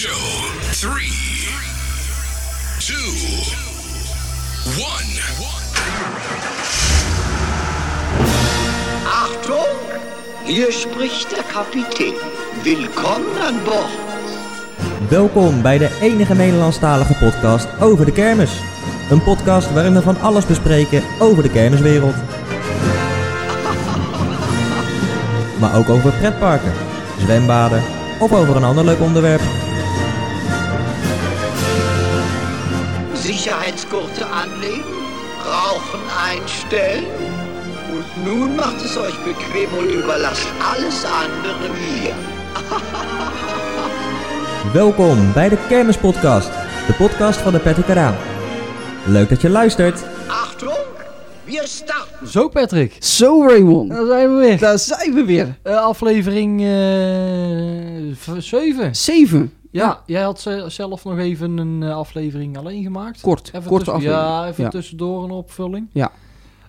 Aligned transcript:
show. 0.00 0.24
Three, 0.72 1.12
two, 2.78 3.10
one. 4.88 5.10
Achtung, 9.04 9.76
hier 10.44 10.72
spricht 10.72 11.30
der 11.30 11.44
Kapitän. 11.52 12.14
Willkommen 12.62 13.36
an 13.48 13.64
Bord. 13.64 13.90
Welkom 15.08 15.62
bij 15.62 15.78
de 15.78 15.98
enige 16.00 16.34
Nederlandstalige 16.34 17.14
podcast 17.14 17.68
over 17.80 18.04
de 18.04 18.12
kermis. 18.12 18.52
Een 19.10 19.22
podcast 19.22 19.72
waarin 19.72 19.94
we 19.94 20.02
van 20.02 20.20
alles 20.20 20.46
bespreken 20.46 21.02
over 21.18 21.42
de 21.42 21.50
kermiswereld. 21.50 22.16
Maar 25.58 25.76
ook 25.76 25.88
over 25.88 26.12
pretparken, 26.12 26.72
zwembaden 27.18 27.82
of 28.18 28.32
over 28.32 28.56
een 28.56 28.64
ander 28.64 28.84
leuk 28.84 29.00
onderwerp. 29.00 29.42
Sicherheitsgurte 33.40 34.26
anlegen, 34.26 34.84
Rauchen 35.46 36.00
einstellen. 36.30 37.06
Und 37.90 38.24
nun 38.26 38.56
macht 38.56 38.84
es 38.84 38.98
euch 38.98 39.16
bequem 39.24 39.70
und 39.78 39.88
überlasst 39.88 40.46
alles 40.72 41.04
andere 41.04 41.70
mir. 41.70 42.14
Welkom 44.72 45.32
bij 45.32 45.48
de 45.48 45.56
Kermispodcast, 45.68 46.50
de 46.86 46.92
podcast 46.92 47.40
van 47.40 47.52
de 47.52 47.58
Patrick 47.58 47.86
Karaan. 47.86 48.14
Leuk 49.06 49.28
dat 49.28 49.40
je 49.40 49.48
luistert. 49.48 50.02
Achtung, 50.26 50.78
wir 51.44 51.66
starten. 51.66 52.28
Zo 52.28 52.48
Patrick, 52.48 52.96
Zo 52.98 53.46
Raymond, 53.46 53.90
daar 53.90 54.06
zijn 54.06 54.36
we 54.36 54.40
weer. 54.40 54.58
daar 54.58 54.78
zijn 54.78 55.14
we 55.14 55.24
weer. 55.24 55.58
Eh, 55.62 55.76
aflevering 55.76 56.60
7. 58.38 58.94
Zeven. 58.94 59.59
Ja, 59.70 60.00
jij 60.06 60.22
had 60.22 60.40
ze- 60.40 60.64
zelf 60.68 61.04
nog 61.04 61.18
even 61.18 61.58
een 61.58 61.82
eh, 61.82 61.96
aflevering 61.96 62.58
alleen 62.58 62.82
gemaakt. 62.82 63.20
Kort, 63.20 63.48
Even 63.54 63.68
korte 63.68 63.84
tussen- 63.84 63.94
aflevering. 63.94 64.28
Ja, 64.42 64.46
even 64.46 64.64
Ja. 64.64 64.70
tussendoor 64.70 65.24
een 65.24 65.30
opvulling. 65.30 65.88
Ja. 65.92 66.10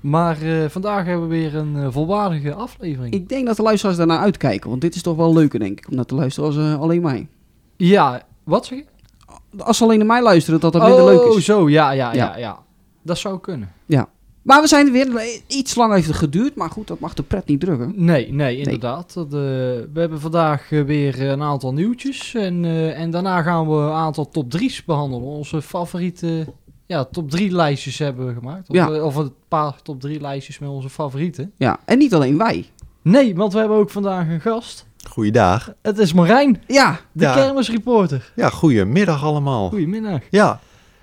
Maar 0.01 0.41
eh, 0.41 0.69
vandaag 0.69 1.05
hebben 1.05 1.27
we 1.29 1.35
weer 1.35 1.55
een 1.55 1.75
eh, 1.77 1.87
volwaardige 1.89 2.53
aflevering. 2.53 3.13
Ik 3.13 3.29
denk 3.29 3.45
dat 3.47 3.55
de 3.55 3.61
luisteraars 3.63 3.97
daarnaar 3.97 4.19
uitkijken, 4.19 4.69
want 4.69 4.81
dit 4.81 4.95
is 4.95 5.01
toch 5.01 5.15
wel 5.15 5.33
leuker 5.33 5.59
denk 5.59 5.79
ik, 5.79 5.87
om 5.89 5.95
naar 5.95 6.05
te 6.05 6.15
luisteren 6.15 6.49
als 6.49 6.79
alleen 6.79 7.01
mij. 7.01 7.27
Ja, 7.77 8.21
wat 8.43 8.65
zeg 8.65 8.77
je? 8.77 8.85
Als 9.57 9.77
ze 9.77 9.83
alleen 9.83 9.97
naar 9.97 10.07
mij 10.07 10.21
luisteren, 10.21 10.59
dat 10.59 10.73
dat 10.73 10.81
minder 10.81 11.01
oh, 11.01 11.05
leuk 11.25 11.37
is. 11.37 11.45
zo, 11.45 11.69
ja, 11.69 11.91
ja, 11.91 12.13
ja, 12.13 12.23
Ja. 12.31 12.37
ja, 12.37 12.59
Dat 13.01 13.17
zou 13.17 13.39
kunnen. 13.39 13.71
Maar 14.41 14.61
we 14.61 14.67
zijn 14.67 14.85
er 14.87 14.91
weer, 14.91 15.39
iets 15.47 15.75
lang 15.75 15.93
heeft 15.93 16.07
het 16.07 16.15
geduurd, 16.15 16.55
maar 16.55 16.69
goed, 16.69 16.87
dat 16.87 16.99
mag 16.99 17.13
de 17.13 17.23
pret 17.23 17.47
niet 17.47 17.59
drukken. 17.59 17.93
Nee, 17.95 18.33
nee, 18.33 18.57
inderdaad. 18.57 19.13
Dat, 19.13 19.25
eh, 19.25 19.31
we 19.31 19.89
hebben 19.93 20.19
vandaag 20.19 20.71
eh, 20.71 20.83
weer 20.83 21.21
een 21.29 21.41
aantal 21.41 21.73
nieuwtjes. 21.73 22.33
En, 22.33 22.65
eh, 22.65 22.99
en 22.99 23.11
daarna 23.11 23.41
gaan 23.41 23.69
we 23.69 23.75
een 23.75 23.91
aantal 23.91 24.29
top 24.29 24.49
3's 24.51 24.83
behandelen. 24.85 25.27
Onze 25.27 25.61
favoriete 25.61 26.45
ja, 26.85 27.03
top 27.05 27.29
3 27.29 27.51
lijstjes 27.51 27.97
hebben 27.99 28.27
we 28.27 28.33
gemaakt. 28.33 28.69
Of, 28.69 28.75
Ja. 28.75 29.01
of 29.03 29.15
een 29.15 29.33
paar 29.47 29.81
top 29.81 30.01
3 30.01 30.21
lijstjes 30.21 30.59
met 30.59 30.69
onze 30.69 30.89
favorieten. 30.89 31.51
Ja, 31.57 31.79
en 31.85 31.97
niet 31.97 32.13
alleen 32.13 32.37
wij. 32.37 32.65
Nee, 33.01 33.35
want 33.35 33.53
we 33.53 33.59
hebben 33.59 33.77
ook 33.77 33.89
vandaag 33.89 34.27
een 34.27 34.41
gast. 34.41 34.85
Goeiedag. 35.09 35.73
Het 35.81 35.97
is 35.97 36.13
Marijn, 36.13 36.61
Ja, 36.67 36.99
de 37.11 37.23
Ja. 37.23 37.33
kermisreporter. 37.33 38.31
Ja, 38.35 38.49
goedemiddag 38.49 39.23
allemaal. 39.23 39.69
Goedemiddag. 39.69 40.19
Ja. 40.29 40.59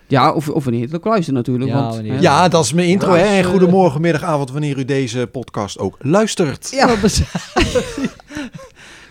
Ja 0.08 0.32
of, 0.32 0.48
of 0.48 0.62
wanneer 0.64 0.80
je 0.80 0.86
het 0.86 0.96
ook 0.96 1.04
luistert 1.04 1.36
natuurlijk. 1.36 1.70
Ja, 1.70 1.80
want, 1.80 1.94
wanneer- 1.94 2.20
ja, 2.20 2.48
dat 2.48 2.64
is 2.64 2.72
mijn 2.72 2.88
intro. 2.88 3.16
Ja, 3.16 3.22
hè. 3.24 3.36
En 3.38 3.44
goedemorgen, 3.44 4.00
middag, 4.00 4.22
avond, 4.22 4.50
wanneer 4.50 4.78
u 4.78 4.84
deze 4.84 5.28
podcast 5.32 5.78
ook 5.78 5.96
luistert. 6.00 6.68
Ja. 6.70 6.88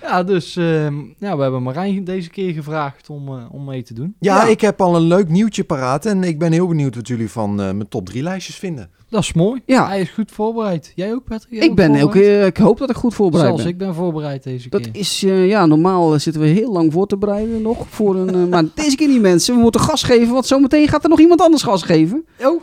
ja, 0.07 0.23
dus 0.23 0.55
ehm, 0.55 0.95
ja, 1.17 1.35
we 1.37 1.41
hebben 1.41 1.63
Marijn 1.63 2.03
deze 2.03 2.29
keer 2.29 2.53
gevraagd 2.53 3.09
om, 3.09 3.27
eh, 3.27 3.33
om 3.51 3.63
mee 3.65 3.83
te 3.83 3.93
doen. 3.93 4.15
Ja, 4.19 4.35
Ja. 4.43 4.47
ik 4.47 4.61
heb 4.61 4.81
al 4.81 4.95
een 4.95 5.01
leuk 5.07 5.29
nieuwtje 5.29 5.63
paraat 5.63 6.05
en 6.05 6.23
ik 6.23 6.39
ben 6.39 6.51
heel 6.51 6.67
benieuwd 6.67 6.95
wat 6.95 7.07
jullie 7.07 7.29
van 7.31 7.49
eh, 7.49 7.71
mijn 7.71 7.87
top 7.89 8.05
3 8.05 8.23
lijstjes 8.23 8.55
vinden. 8.55 8.89
Dat 9.09 9.21
is 9.21 9.33
mooi. 9.33 9.61
Ja. 9.65 9.87
Hij 9.87 10.01
is 10.01 10.09
goed 10.09 10.31
voorbereid. 10.31 10.91
Jij 10.95 11.13
ook, 11.13 11.23
Patrick? 11.23 11.53
Jij 11.53 11.65
ik 11.67 11.75
ben 11.75 12.01
ook, 12.01 12.15
ik 12.15 12.57
hoop 12.57 12.77
dat 12.77 12.89
ik 12.89 12.95
goed 12.95 13.13
voorbereid 13.13 13.47
Zelfs 13.47 13.63
ben. 13.63 13.71
ik 13.71 13.77
ben 13.77 13.93
voorbereid 13.93 14.43
deze 14.43 14.69
Dat 14.69 14.81
keer. 14.81 14.89
is, 14.95 15.23
eh, 15.23 15.47
ja, 15.47 15.65
normaal 15.65 16.19
zitten 16.19 16.41
we 16.41 16.47
heel 16.47 16.71
lang 16.71 16.93
voor 16.93 17.07
te 17.07 17.17
bereiden 17.17 17.61
nog. 17.61 17.85
Voor 17.89 18.15
een, 18.15 18.49
maar 18.49 18.63
deze 18.75 18.95
keer 18.95 19.07
niet 19.07 19.21
mensen, 19.21 19.55
we 19.55 19.61
moeten 19.61 19.81
gas 19.81 20.03
geven, 20.03 20.33
want 20.33 20.45
zometeen 20.45 20.87
gaat 20.87 21.03
er 21.03 21.09
nog 21.09 21.19
iemand 21.19 21.41
anders 21.41 21.63
gas 21.63 21.83
geven. 21.83 22.25
Oh. 22.41 22.61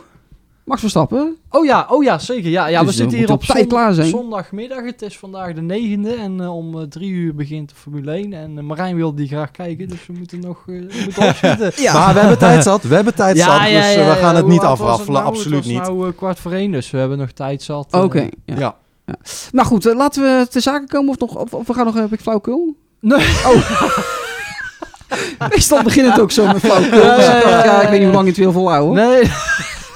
Max 0.65 0.79
Verstappen. 0.81 1.37
Oh 1.49 1.65
ja, 1.65 1.85
oh 1.89 2.03
ja, 2.03 2.19
zeker. 2.19 2.49
Ja, 2.49 2.67
ja 2.67 2.79
Dus 2.79 2.89
we 2.89 2.95
zitten 2.95 3.17
hier 3.17 3.31
op 3.31 3.43
tijd 3.43 3.67
klaar 3.67 3.93
zijn. 3.93 4.07
zondagmiddag. 4.07 4.83
Het 4.83 5.01
is 5.01 5.17
vandaag 5.17 5.53
de 5.53 5.61
negende 5.61 6.13
en 6.13 6.41
eh, 6.41 6.55
om 6.55 6.79
eh, 6.79 6.85
drie 6.87 7.09
uur 7.09 7.35
begint 7.35 7.69
de 7.69 7.75
Formule 7.75 8.11
1. 8.11 8.33
En 8.33 8.57
eh, 8.57 8.63
Marijn 8.63 8.95
wil 8.95 9.15
die 9.15 9.27
graag 9.27 9.51
kijken, 9.51 9.87
dus 9.87 10.05
we 10.07 10.13
moeten 10.13 10.39
nog 10.39 10.57
eh, 10.59 10.65
we 10.65 11.01
moeten 11.03 11.23
opschieten. 11.29 11.93
Maar 11.93 12.13
we 12.13 12.19
hebben 12.19 12.37
tijd 12.37 12.63
zat, 12.63 12.83
we 12.83 12.95
hebben 12.95 13.15
tijd 13.15 13.37
zat, 13.37 13.61
dus 13.61 13.95
we 13.95 14.15
gaan 14.19 14.35
het 14.35 14.47
niet 14.47 14.61
afraffelen, 14.61 15.13
nou? 15.13 15.25
absoluut 15.25 15.65
het 15.65 15.73
was 15.73 15.87
niet. 15.87 15.97
nou 15.97 16.11
kwart 16.11 16.39
voor 16.39 16.51
één, 16.51 16.71
dus 16.71 16.91
we 16.91 16.97
hebben 16.97 17.17
nog 17.17 17.31
tijd 17.31 17.63
zat. 17.63 17.87
Oké. 17.91 18.29
ja. 18.45 18.75
Ja. 19.05 19.15
Maar 19.51 19.65
goed, 19.65 19.83
laten 19.83 20.23
we 20.23 20.47
ter 20.49 20.61
zake 20.61 20.87
komen 20.87 21.09
of, 21.09 21.19
nog, 21.19 21.35
of, 21.35 21.53
of 21.53 21.67
we 21.67 21.73
gaan 21.73 21.85
nog, 21.85 21.95
heb 21.95 22.13
ik 22.13 22.19
flauwkul? 22.19 22.75
Nee. 22.99 23.25
Meestal 25.49 25.83
begint 25.83 26.07
het 26.11 26.19
ook 26.19 26.31
zo 26.31 26.45
met 26.45 26.59
flauwkul. 26.59 27.01
Ja, 27.03 27.15
Dus 27.15 27.25
ja, 27.25 27.37
ik 27.37 27.43
ja, 27.43 27.49
ja, 27.49 27.65
ja, 27.65 27.79
weet 27.79 27.89
niet 27.89 27.99
ja. 27.99 28.05
hoe 28.05 28.13
lang 28.13 28.23
je 28.23 28.29
het 28.31 28.39
wil 28.39 28.51
volhouden. 28.51 29.07
Nee, 29.07 29.31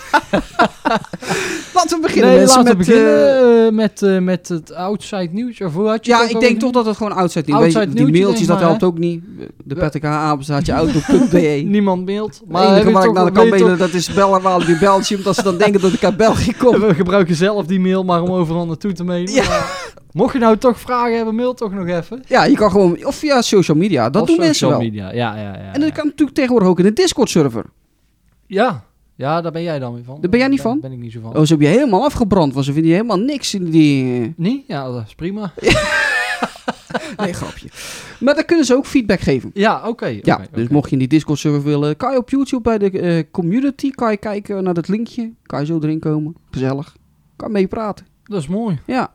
Laten 1.74 1.98
we 1.98 2.02
beginnen 2.02 2.36
nee 2.36 2.46
laten 2.46 2.64
we 2.64 2.78
met... 2.78 2.88
eh, 2.90 2.94
beginnen 2.94 3.66
eh, 3.66 3.72
met, 3.72 4.02
eh, 4.02 4.18
met 4.18 4.48
het 4.48 4.74
outside 4.74 5.30
nieuws. 5.32 5.62
Of 5.62 5.74
hoe 5.74 5.88
had 5.88 6.06
je 6.06 6.12
ja, 6.12 6.30
ik 6.30 6.40
denk 6.40 6.60
toch 6.60 6.72
dat 6.72 6.86
het 6.86 6.98
gewoon 6.98 7.12
outside 7.12 7.52
nieuws 7.52 7.74
je, 7.74 7.88
Die 7.88 8.12
mailtjes, 8.12 8.48
dat 8.48 8.60
maar, 8.60 8.68
helpt 8.68 8.84
ook 8.84 8.98
niet. 8.98 9.24
De 9.64 9.76
Patrick 9.76 10.06
Apenstaatje 10.06 10.72
auto.be. 10.72 11.62
Niemand 11.66 12.06
mailt. 12.06 12.42
Maar 12.48 12.62
het 12.62 12.72
enige 12.72 12.88
je 12.88 12.94
waar 12.94 13.06
ik 13.08 13.14
naar 13.14 13.32
kan 13.32 13.50
mailen, 13.50 13.78
dat 13.78 13.94
is 13.94 14.14
bellen 14.14 14.42
waar 14.42 14.66
die 14.66 14.78
Belgium. 14.78 15.20
Omdat 15.20 15.36
ze 15.36 15.44
dan 15.44 15.58
denken 15.64 15.82
dat 15.82 15.94
ik 15.94 16.04
uit 16.04 16.18
België 16.18 16.54
kom. 16.58 16.80
We 16.80 16.96
gebruiken 16.96 17.36
zelf 17.36 17.66
die 17.66 17.80
mail 17.80 18.04
maar 18.04 18.22
om 18.22 18.30
overal 18.30 18.66
naartoe 18.66 18.92
te 18.92 19.04
mailen. 19.04 19.34
Ja. 19.34 19.66
Mocht 20.12 20.34
je 20.34 20.40
nou 20.40 20.58
toch 20.58 20.80
vragen 20.80 21.16
hebben, 21.16 21.36
mail 21.36 21.54
toch 21.54 21.74
nog 21.74 21.88
even. 21.88 22.24
Ja, 22.28 22.46
je 22.46 22.56
kan 22.56 22.72
gewoon, 22.72 23.06
of 23.06 23.16
via 23.16 23.42
social 23.42 23.78
media, 23.78 24.10
dat 24.10 24.22
Of 24.22 24.28
doen 24.28 24.38
mensen 24.38 24.56
social 24.56 24.80
wel. 24.80 24.90
media. 24.90 25.14
Ja, 25.14 25.36
ja, 25.36 25.42
ja. 25.42 25.74
En 25.74 25.82
dat 25.82 25.92
kan 25.92 26.06
natuurlijk 26.06 26.38
tegenwoordig 26.38 26.70
ook 26.70 26.80
in 26.80 26.86
de 26.86 26.94
Discord 26.94 27.30
server. 27.30 27.66
Ja. 28.48 28.84
Ja, 29.20 29.42
daar 29.42 29.52
ben 29.52 29.62
jij 29.64 29.80
dan 29.80 29.94
weer 29.94 30.04
van. 30.04 30.18
Daar 30.22 30.30
ben 30.30 30.40
jij 30.40 30.48
niet 30.50 30.62
van? 30.62 30.72
Daar 30.80 30.90
ben 30.90 30.92
ik 30.92 31.04
niet 31.04 31.12
zo 31.12 31.20
van. 31.22 31.36
Oh, 31.36 31.42
ze 31.42 31.48
hebben 31.48 31.68
je 31.68 31.74
helemaal 31.74 32.04
afgebrand, 32.04 32.54
want 32.54 32.66
ze 32.66 32.72
vinden 32.74 32.90
je 32.92 32.96
helemaal 32.98 33.20
niks 33.20 33.54
in 33.54 33.70
die... 33.70 34.22
eh, 34.22 34.28
Niet? 34.36 34.64
Ja, 34.68 34.92
dat 34.92 35.04
is 35.08 35.16
prima. 35.16 35.52
Nee, 37.18 37.34
grapje. 37.34 37.68
Maar 38.20 38.36
dan 38.36 38.46
kunnen 38.46 38.66
ze 38.66 38.76
ook 38.76 38.86
feedback 38.86 39.20
geven. 39.20 39.52
Ja, 39.54 39.88
oké. 39.88 40.20
Ja, 40.22 40.42
dus 40.52 40.68
mocht 40.68 40.86
je 40.86 40.92
in 40.92 41.00
die 41.00 41.08
Discord 41.08 41.40
server 41.40 41.64
willen, 41.64 41.98
kan 41.98 42.12
je 42.12 42.18
op 42.18 42.30
YouTube 42.30 42.62
bij 42.62 42.78
de 42.78 43.00
eh, 43.00 43.24
community, 43.32 43.92
kan 43.92 44.12
je 44.12 44.18
kijken 44.18 44.64
naar 44.64 44.74
dat 44.74 44.88
linkje. 44.88 45.32
Kan 45.46 45.60
je 45.60 45.66
zo 45.66 45.80
erin 45.82 46.00
komen. 46.00 46.36
Gezellig. 46.52 46.96
Kan 47.36 47.52
mee 47.52 47.68
praten. 47.68 48.06
Dat 48.24 48.40
is 48.42 48.48
mooi. 48.48 48.80
Ja. 48.86 49.14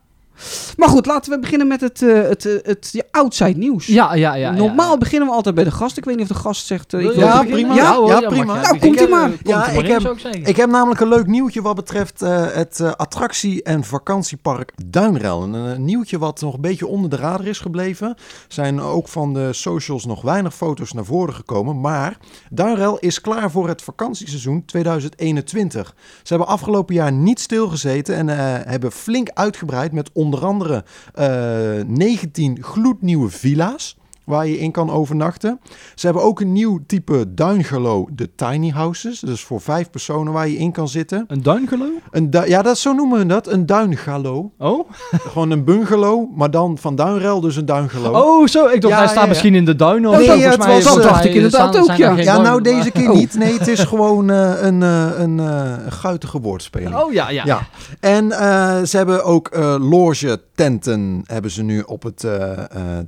Maar 0.76 0.88
goed, 0.88 1.06
laten 1.06 1.32
we 1.32 1.38
beginnen 1.38 1.66
met 1.66 1.80
het, 1.80 2.02
eh, 2.02 2.22
het, 2.22 2.46
eh, 2.46 2.52
het, 2.62 2.88
ja, 2.92 3.02
outside 3.10 3.58
nieuws. 3.58 3.86
Ja, 3.86 4.14
ja, 4.14 4.34
ja. 4.34 4.50
Normaal 4.50 4.90
ja. 4.92 4.98
beginnen 4.98 5.28
we 5.28 5.34
altijd 5.34 5.54
bij 5.54 5.64
de 5.64 5.70
gast. 5.70 5.96
Ik 5.96 6.04
weet 6.04 6.16
niet 6.16 6.30
of 6.30 6.36
de 6.36 6.42
gast 6.42 6.66
zegt... 6.66 6.94
eh, 6.94 7.00
ik 7.04 7.14
Ja, 7.14 7.42
prima. 7.42 7.74
Ja, 7.74 7.94
hoor, 7.96 8.08
Ja, 8.08 8.20
prima. 8.20 8.44
Nou, 8.44 8.60
beginnen. 8.60 8.80
komt-ie 8.80 9.08
maar. 9.08 9.28
Komt 9.28 9.40
Ja, 9.48 9.66
ik 9.68 9.86
in, 9.86 9.92
heb- 9.92 10.16
ik 10.46 10.56
heb 10.56 10.70
namelijk 10.70 11.00
een 11.00 11.08
leuk 11.08 11.26
nieuwtje 11.26 11.62
wat 11.62 11.74
betreft 11.76 12.22
eh, 12.22 12.46
het 12.52 12.80
eh, 12.80 12.92
attractie- 12.92 13.62
en 13.62 13.84
vakantiepark 13.84 14.72
Duinrel. 14.86 15.42
Een, 15.42 15.52
een 15.54 15.84
nieuwtje 15.84 16.18
wat 16.18 16.40
nog 16.40 16.54
een 16.54 16.60
beetje 16.60 16.86
onder 16.86 17.10
de 17.10 17.16
radar 17.16 17.46
is 17.46 17.58
gebleven. 17.58 18.16
Zijn 18.48 18.80
ook 18.80 19.08
van 19.08 19.34
de 19.34 19.52
socials 19.52 20.04
nog 20.06 20.22
weinig 20.22 20.54
foto's 20.54 20.92
naar 20.92 21.04
voren 21.04 21.34
gekomen. 21.34 21.80
Maar 21.80 22.16
Duinrel 22.50 22.98
is 22.98 23.20
klaar 23.20 23.50
voor 23.50 23.68
het 23.68 23.82
vakantieseizoen 23.82 24.64
2021. 24.64 25.94
Ze 26.22 26.28
hebben 26.34 26.46
afgelopen 26.52 26.94
jaar 26.94 27.12
niet 27.12 27.40
stilgezeten 27.40 28.14
en 28.16 28.28
eh, 28.28 28.36
hebben 28.70 28.92
flink 28.92 29.28
uitgebreid 29.34 29.92
met 29.92 30.10
onder 30.12 30.44
andere 30.44 30.63
eh 30.70 31.82
19 31.86 32.58
gloednieuwe 32.60 33.28
villa's. 33.30 33.97
Waar 34.24 34.46
je 34.46 34.58
in 34.58 34.70
kan 34.70 34.90
overnachten. 34.90 35.60
Ze 35.94 36.06
hebben 36.06 36.25
ook 36.25 36.40
een 36.40 36.52
nieuw 36.52 36.81
type 36.87 37.34
duingelo, 37.34 38.08
de 38.12 38.34
tiny 38.34 38.70
houses. 38.70 39.20
Dus 39.20 39.43
voor 39.43 39.60
vijf 39.60 39.90
personen 39.90 40.32
waar 40.32 40.49
je 40.49 40.56
in 40.56 40.72
kan 40.72 40.88
zitten. 40.88 41.25
Een 41.28 41.43
duingelo? 41.43 41.84
Een 42.10 42.31
du- 42.31 42.46
ja, 42.49 42.62
dat, 42.62 42.78
zo 42.78 42.93
noemen 42.93 43.19
we 43.19 43.26
dat. 43.26 43.46
Een 43.49 43.66
duingalo. 43.66 44.50
Oh? 44.58 44.88
Gewoon 45.31 45.50
een 45.50 45.64
bungalow, 45.64 46.37
maar 46.37 46.50
dan 46.50 46.78
van 46.78 46.94
Duinrel 46.96 47.40
dus 47.40 47.56
een 47.56 47.66
duingelo. 47.66 48.10
Oh, 48.20 48.46
zo. 48.46 48.66
Ik 48.66 48.81
dacht, 48.81 48.93
Ja, 48.94 48.99
hij 48.99 49.06
staat 49.08 49.14
ja, 49.14 49.22
ja. 49.22 49.28
misschien 49.28 49.54
in 49.54 49.64
de 49.64 49.76
duinen 49.76 50.10
of 50.10 50.16
Nee, 50.16 50.26
zo. 50.26 50.32
het 50.32 50.43
Volgens 50.64 50.84
was- 50.84 50.94
mij- 50.94 51.02
dat 51.04 51.12
dacht 51.12 51.25
ik 51.25 51.34
inderdaad 51.34 51.76
ook, 51.78 51.90
ja. 51.96 52.10
ja, 52.16 52.40
nou 52.40 52.60
deze 52.62 52.90
keer 52.90 53.10
Oh. 53.10 53.16
niet. 53.16 53.34
Nee, 53.34 53.58
het 53.58 53.69
is 53.69 53.84
gewoon 53.94 54.31
eh, 54.31 54.62
een, 54.62 54.82
eh, 54.82 55.08
een, 55.16 55.40
eh, 55.40 55.72
een 55.84 55.93
guitige 55.93 56.40
woordspeling. 56.40 56.96
Oh 56.96 57.12
ja, 57.12 57.31
ja. 57.31 57.43
Ja, 57.44 57.60
en 58.00 58.32
eh, 58.32 58.82
ze 58.82 58.96
hebben 58.96 59.25
ook 59.25 59.49
eh 59.49 59.76
loge 59.90 60.40
tenten 60.54 61.22
hebben 61.26 61.50
ze 61.50 61.62
nu 61.62 61.81
op 61.81 62.02
het, 62.02 62.22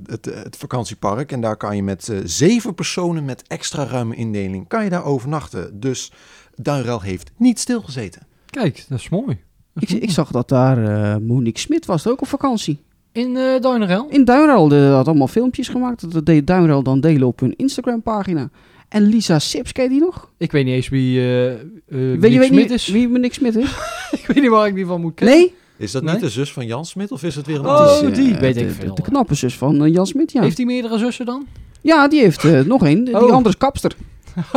het, 0.05 0.25
het 0.25 0.55
vakantiepark. 0.57 1.05
En 1.15 1.41
daar 1.41 1.57
kan 1.57 1.75
je 1.75 1.83
met 1.83 2.09
eh, 2.09 2.17
zeven 2.23 2.73
personen 2.75 3.25
met 3.25 3.43
extra 3.47 3.83
ruime 3.85 4.15
indeling, 4.15 4.67
kan 4.67 4.83
je 4.83 4.89
daar 4.89 5.03
overnachten. 5.05 5.79
Dus 5.79 6.11
Duinrel 6.55 7.01
heeft 7.01 7.31
niet 7.37 7.59
stilgezeten. 7.59 8.21
Kijk, 8.49 8.85
dat 8.89 8.99
is 8.99 9.09
mooi. 9.09 9.37
Dat 9.73 9.83
Ik, 9.83 9.89
is 9.89 9.99
ik 9.99 10.11
zag 10.11 10.31
dat 10.31 10.49
daar 10.49 10.83
eh, 10.83 11.17
Monique 11.21 11.59
Smit 11.59 11.85
was 11.85 12.07
ook 12.07 12.21
op 12.21 12.27
vakantie. 12.27 12.79
In 13.11 13.37
eh 13.37 13.61
Duinerel? 13.61 14.07
In 14.09 14.25
Duinruil 14.25 14.67
de- 14.67 14.75
had 14.95 15.07
allemaal 15.07 15.27
filmpjes 15.27 15.67
gemaakt. 15.67 16.11
Dat 16.11 16.25
deed 16.25 16.47
Duinruil 16.47 16.83
dan 16.83 16.99
delen 16.99 17.27
op 17.27 17.39
hun 17.39 17.55
Instagram 17.55 18.01
pagina. 18.01 18.49
En 18.89 19.01
Lisa 19.03 19.39
Sips, 19.39 19.71
ken 19.71 19.83
je 19.83 19.89
die 19.89 19.99
nog? 19.99 20.31
Ik 20.37 20.51
weet 20.51 20.65
niet 20.65 20.73
eens 20.73 20.89
wie, 20.89 21.19
eh 21.19 21.51
eh 21.51 21.57
weet 21.87 22.19
wie 22.19 22.31
je 22.31 22.39
weet 22.39 22.47
Smit 22.47 22.61
niet 22.61 22.71
is. 22.71 22.87
wie 22.87 23.07
Nick 23.07 23.33
Smit 23.33 23.55
is? 23.55 23.65
ik 24.19 24.23
weet 24.27 24.41
niet 24.41 24.49
waar 24.51 24.67
ik 24.67 24.75
die 24.75 24.85
van 24.85 25.01
moet 25.01 25.13
kennen. 25.13 25.37
Nee? 25.37 25.53
Is 25.77 25.91
dat 25.91 26.03
Nee? 26.03 26.13
niet 26.13 26.21
de 26.23 26.29
zus 26.29 26.53
van 26.53 26.65
Jan 26.65 26.85
Smit 26.85 27.11
of 27.11 27.23
is 27.23 27.35
het 27.35 27.45
weer 27.45 27.59
een 27.59 27.65
Oh, 27.65 27.99
die 28.13 28.35
weet 28.35 28.53
de, 28.53 28.59
ik 28.61 28.67
de- 28.67 28.73
veel. 28.73 28.95
De, 28.95 29.01
knappe 29.01 29.35
zus 29.35 29.55
van 29.57 29.83
eh, 29.83 29.93
Jan 29.93 30.07
Smit, 30.07 30.31
ja. 30.31 30.41
Heeft 30.41 30.57
hij 30.57 30.65
meerdere 30.65 30.97
zussen 30.97 31.25
dan? 31.25 31.45
Ja, 31.81 32.07
die 32.07 32.21
heeft 32.21 32.43
eh, 32.45 32.59
nog 32.61 32.85
één. 32.85 33.03
Die 33.03 33.15
Oh. 33.21 33.31
andere 33.31 33.49
is 33.49 33.57
kapster. 33.57 33.91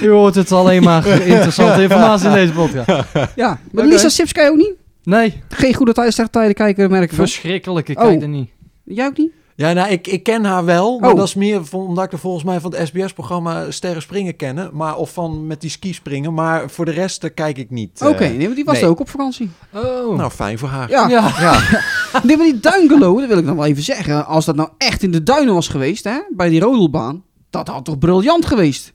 Je 0.00 0.08
hoort 0.08 0.34
het 0.34 0.52
alleen 0.52 0.82
maar 0.82 1.06
interessante 1.06 1.82
informatie 1.86 2.28
in 2.28 2.34
deze 2.34 2.52
podcast. 2.52 3.04
Ja, 3.36 3.60
maar. 3.72 3.84
Lisa 3.86 4.08
Sips 4.08 4.30
je 4.30 4.48
ook 4.50 4.56
niet? 4.56 4.72
Nee, 5.02 5.42
Geen 5.48 5.74
goede 5.74 5.92
tijden, 5.92 6.12
slechte 6.12 6.32
tijden 6.32 6.54
kijken, 6.54 6.90
merk 6.90 7.02
ik 7.02 7.08
van. 7.08 7.18
verschrikkelijk. 7.18 7.88
Ik 7.88 7.98
Oh. 7.98 8.04
kijk 8.06 8.22
er 8.22 8.28
niet. 8.28 8.50
Jij 8.84 9.06
ook 9.06 9.16
niet? 9.16 9.32
Ja, 9.56 9.72
nou, 9.72 9.90
ik, 9.90 10.06
ik 10.06 10.22
ken 10.22 10.44
haar 10.44 10.64
wel, 10.64 10.98
maar 10.98 11.10
Oh. 11.10 11.16
dat 11.16 11.26
is 11.26 11.34
meer 11.34 11.64
van, 11.64 11.80
omdat 11.80 12.04
ik 12.04 12.12
er 12.12 12.18
volgens 12.18 12.44
mij 12.44 12.60
van 12.60 12.74
het 12.74 12.86
SBS-programma 12.88 13.70
Sterren 13.70 14.02
Springen 14.02 14.36
kennen. 14.36 14.70
Maar, 14.72 14.96
of 14.96 15.12
van 15.12 15.46
met 15.46 15.60
die 15.60 15.70
skispringen, 15.70 16.34
maar 16.34 16.70
voor 16.70 16.84
de 16.84 16.90
rest 16.90 17.24
eh, 17.24 17.30
kijk 17.34 17.58
ik 17.58 17.70
niet. 17.70 18.00
eh. 18.00 18.08
Oké, 18.08 18.28
nee, 18.28 18.46
maar 18.46 18.54
die 18.56 18.64
was 18.64 18.80
nee. 18.80 18.86
ook 18.90 19.00
op 19.00 19.08
vakantie. 19.08 19.50
Oh. 19.72 20.16
Nou, 20.16 20.30
fijn 20.30 20.58
voor 20.58 20.68
haar. 20.68 20.90
Ja, 20.90 21.08
ja. 21.08 21.22
nee, 22.22 22.36
maar 22.36 22.46
die 22.46 22.60
duingelo, 22.60 23.18
dat 23.18 23.28
wil 23.28 23.38
ik 23.38 23.44
nog 23.44 23.56
wel 23.56 23.64
even 23.64 23.82
zeggen. 23.82 24.26
Als 24.26 24.44
dat 24.44 24.56
nou 24.56 24.68
echt 24.78 25.02
in 25.02 25.10
de 25.10 25.22
duinen 25.22 25.54
was 25.54 25.68
geweest, 25.68 26.04
hè, 26.04 26.18
bij 26.30 26.48
die 26.48 26.60
rodelbaan, 26.60 27.22
dat 27.50 27.68
had 27.68 27.84
toch 27.84 27.98
briljant 27.98 28.46
geweest? 28.46 28.92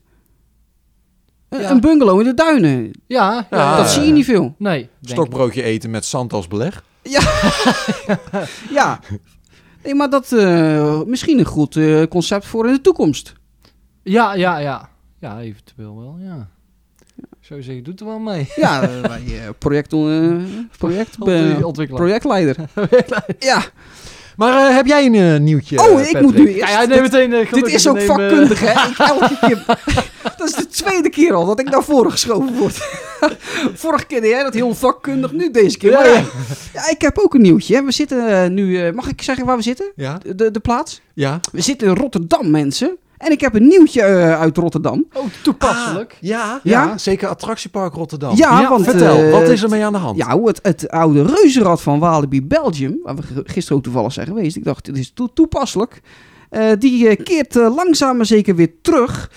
Een, 1.48 1.60
Ja. 1.60 1.70
een 1.70 1.80
bungalow 1.80 2.18
in 2.20 2.26
de 2.26 2.34
duinen, 2.34 2.90
Ja, 3.06 3.32
ja, 3.32 3.46
Ja, 3.50 3.76
dat 3.76 3.86
eh, 3.86 3.92
zie 3.92 4.02
je 4.02 4.12
niet 4.12 4.24
veel. 4.24 4.54
Nee. 4.58 4.88
Stokbroodje 5.02 5.62
eten 5.62 5.90
met 5.90 6.04
zand 6.04 6.32
als 6.32 6.48
beleg. 6.48 6.84
Ja. 7.02 9.00
Nee, 9.84 9.94
maar 9.94 10.10
dat 10.10 10.32
uh, 10.32 11.02
misschien 11.02 11.38
een 11.38 11.44
goed 11.44 11.76
uh, 11.76 12.02
concept 12.02 12.46
voor 12.46 12.66
in 12.66 12.72
de 12.72 12.80
toekomst. 12.80 13.32
Ja, 14.02 14.34
ja, 14.34 14.58
ja. 14.58 14.88
Ja, 15.20 15.40
eventueel 15.40 15.96
wel, 15.96 16.16
ja. 16.18 16.48
Zo 17.40 17.60
zeg 17.60 17.74
je, 17.74 17.82
doet 17.82 18.00
er 18.00 18.06
wel 18.06 18.18
mee. 18.18 18.48
Ja, 18.56 18.80
bij 19.02 19.22
uh, 19.26 19.48
project, 19.58 19.88
projectleider. 21.88 22.56
ja. 23.38 23.62
Maar 24.36 24.70
uh, 24.70 24.74
heb 24.76 24.86
jij 24.86 25.06
een 25.06 25.14
uh, 25.14 25.38
nieuwtje? 25.38 25.80
Oh, 25.80 26.00
ik 26.00 26.20
moet 26.20 26.34
nu 26.34 26.46
eerst. 26.48 26.72
Ja, 26.72 26.80
ja, 26.80 26.86
nee, 26.86 27.00
meteen, 27.00 27.32
uh, 27.32 27.52
dit 27.52 27.66
is 27.66 27.88
ook 27.88 28.00
vakkundig, 28.00 28.60
hè? 28.60 28.70
Ik, 28.90 28.98
elke 28.98 29.38
keer. 29.40 29.64
Dat 30.40 30.48
is 30.48 30.54
de 30.54 30.66
tweede 30.66 31.08
keer 31.10 31.34
al 31.34 31.46
dat 31.46 31.60
ik 31.60 31.70
naar 31.70 31.84
voren 31.84 32.10
geschoven 32.10 32.56
word. 32.58 32.76
Vorige 33.74 34.06
keer 34.06 34.20
deed 34.20 34.30
jij 34.30 34.42
dat 34.42 34.54
heel 34.54 34.74
vakkundig, 34.74 35.32
nu 35.32 35.50
deze 35.50 35.78
keer. 35.78 35.90
Ja, 35.90 35.98
Maar, 36.00 36.08
ja. 36.08 36.24
ja, 36.72 36.90
ik 36.90 37.00
heb 37.00 37.18
ook 37.18 37.34
een 37.34 37.40
nieuwtje. 37.42 37.82
We 37.84 37.92
zitten 37.92 38.30
uh, 38.30 38.46
nu. 38.46 38.92
mag 38.92 39.08
ik 39.08 39.22
zeggen 39.22 39.46
waar 39.46 39.56
we 39.56 39.62
zitten? 39.62 39.92
Ja. 39.96 40.18
De, 40.36 40.50
de 40.50 40.60
plaats? 40.60 41.00
Ja. 41.14 41.40
We 41.52 41.60
zitten 41.60 41.88
in 41.88 41.96
Rotterdam, 41.96 42.50
mensen. 42.50 42.96
En 43.18 43.30
ik 43.32 43.40
heb 43.40 43.54
een 43.54 43.66
nieuwtje 43.66 44.02
uit 44.36 44.56
Rotterdam. 44.56 45.06
Oh, 45.12 45.24
toepasselijk. 45.42 46.12
Ah, 46.12 46.18
ja, 46.20 46.60
Ja? 46.62 46.84
ja, 46.84 46.98
zeker 46.98 47.28
attractiepark 47.28 47.94
Rotterdam. 47.94 48.36
Ja, 48.36 48.68
want, 48.68 48.84
vertel, 48.84 49.24
uh, 49.24 49.30
wat 49.30 49.48
is 49.48 49.62
er 49.62 49.68
mee 49.68 49.84
aan 49.84 49.92
de 49.92 49.98
hand? 49.98 50.16
Ja, 50.16 50.40
het, 50.42 50.58
het 50.62 50.88
oude 50.88 51.22
reuzenrad 51.22 51.82
van 51.82 51.98
Walibi 51.98 52.42
Belgium, 52.42 52.98
waar 53.02 53.14
we 53.16 53.22
gisteren 53.44 53.76
ook 53.78 53.82
toevallig 53.84 54.12
zijn 54.12 54.26
geweest. 54.26 54.56
Ik 54.56 54.64
dacht, 54.64 54.84
dit 54.84 54.98
is 54.98 55.12
to 55.14 55.28
toepasselijk. 55.34 56.00
Uh, 56.50 56.70
die 56.78 57.04
uh, 57.04 57.16
keert 57.24 57.56
uh, 57.56 57.74
langzaam 57.74 58.16
maar 58.16 58.26
zeker 58.26 58.54
weer 58.54 58.72
terug. 58.82 59.30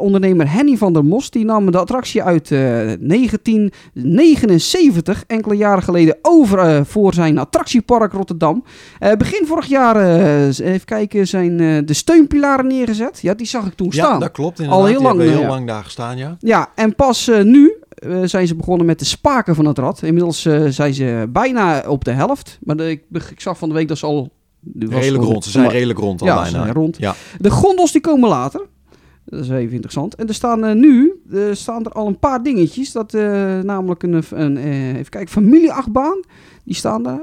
ondernemer 0.00 0.52
Henny 0.52 0.76
van 0.76 0.92
der 0.92 1.04
Mos 1.04 1.30
die 1.30 1.44
nam 1.44 1.70
de 1.70 1.78
attractie 1.78 2.22
uit 2.22 2.48
1979, 2.48 5.24
enkele 5.26 5.54
jaren 5.54 5.82
geleden, 5.82 6.18
over 6.22 6.86
voor 6.86 7.14
zijn 7.14 7.38
attractiepark 7.38 8.12
Rotterdam. 8.12 8.64
begin 9.18 9.46
vorig 9.46 9.66
jaar, 9.66 10.20
even 10.48 10.84
kijken, 10.84 11.26
zijn 11.26 11.56
de 11.86 11.94
steunpilaren 11.94 12.66
neergezet. 12.66 13.18
Ja, 13.22 13.34
die 13.34 13.46
zag 13.46 13.66
ik 13.66 13.74
toen 13.74 13.92
staan. 13.92 14.12
Ja, 14.12 14.18
dat 14.18 14.30
klopt. 14.30 14.60
Inderdaad. 14.60 14.82
Al 14.82 14.88
heel 14.88 15.02
lang, 15.02 15.20
heel 15.20 15.40
ja. 15.40 15.48
lang 15.48 15.66
daar 15.66 15.84
gestaan, 15.84 16.16
ja. 16.16 16.36
Ja, 16.40 16.68
en 16.74 16.94
pas 16.94 17.30
nu 17.42 17.74
uh, 18.04 18.20
zijn 18.24 18.46
ze 18.46 18.54
begonnen 18.54 18.86
met 18.86 18.98
de 18.98 19.04
spaken 19.04 19.54
van 19.54 19.64
het 19.64 19.78
rad. 19.78 20.02
Inmiddels 20.02 20.44
uh, 20.44 20.66
zijn 20.68 20.94
ze 20.94 21.26
bijna 21.28 21.84
op 21.88 22.04
de 22.04 22.10
helft. 22.10 22.58
Maar 22.60 22.76
de, 22.76 22.90
ik, 22.90 23.02
ik, 23.30 23.40
zag 23.40 23.58
van 23.58 23.68
de 23.68 23.74
week 23.74 23.88
dat 23.88 23.98
ze 23.98 24.06
al... 24.06 24.30
Redelijk 24.78 25.24
rond, 25.24 25.44
ze 25.44 25.50
zijn 25.50 25.68
redelijk 25.68 25.98
rond 25.98 26.20
al 26.20 26.26
ja, 26.26 26.34
bijna. 26.34 26.48
Ze 26.50 26.56
zijn 26.56 26.72
rond. 26.72 26.96
Ja. 26.98 27.14
De 27.38 27.50
gondels 27.50 27.92
die 27.92 28.00
komen 28.00 28.28
later. 28.28 28.66
Dat 29.24 29.40
is 29.40 29.48
even 29.48 29.72
interessant. 29.72 30.14
En 30.14 30.28
er 30.28 30.34
staan 30.34 30.64
uh, 30.64 30.72
nu 30.72 31.22
staan 31.52 31.84
er 31.84 31.92
al 31.92 32.06
een 32.06 32.18
paar 32.18 32.42
dingetjes. 32.42 32.92
Dat 32.92 33.12
namelijk 33.62 34.02
een, 34.02 34.22
een 34.30 34.56
even 34.96 35.08
kijken, 35.08 35.28
familieachtbaan. 35.28 36.20
Die 36.64 36.74
staan 36.74 37.02
daar. 37.02 37.20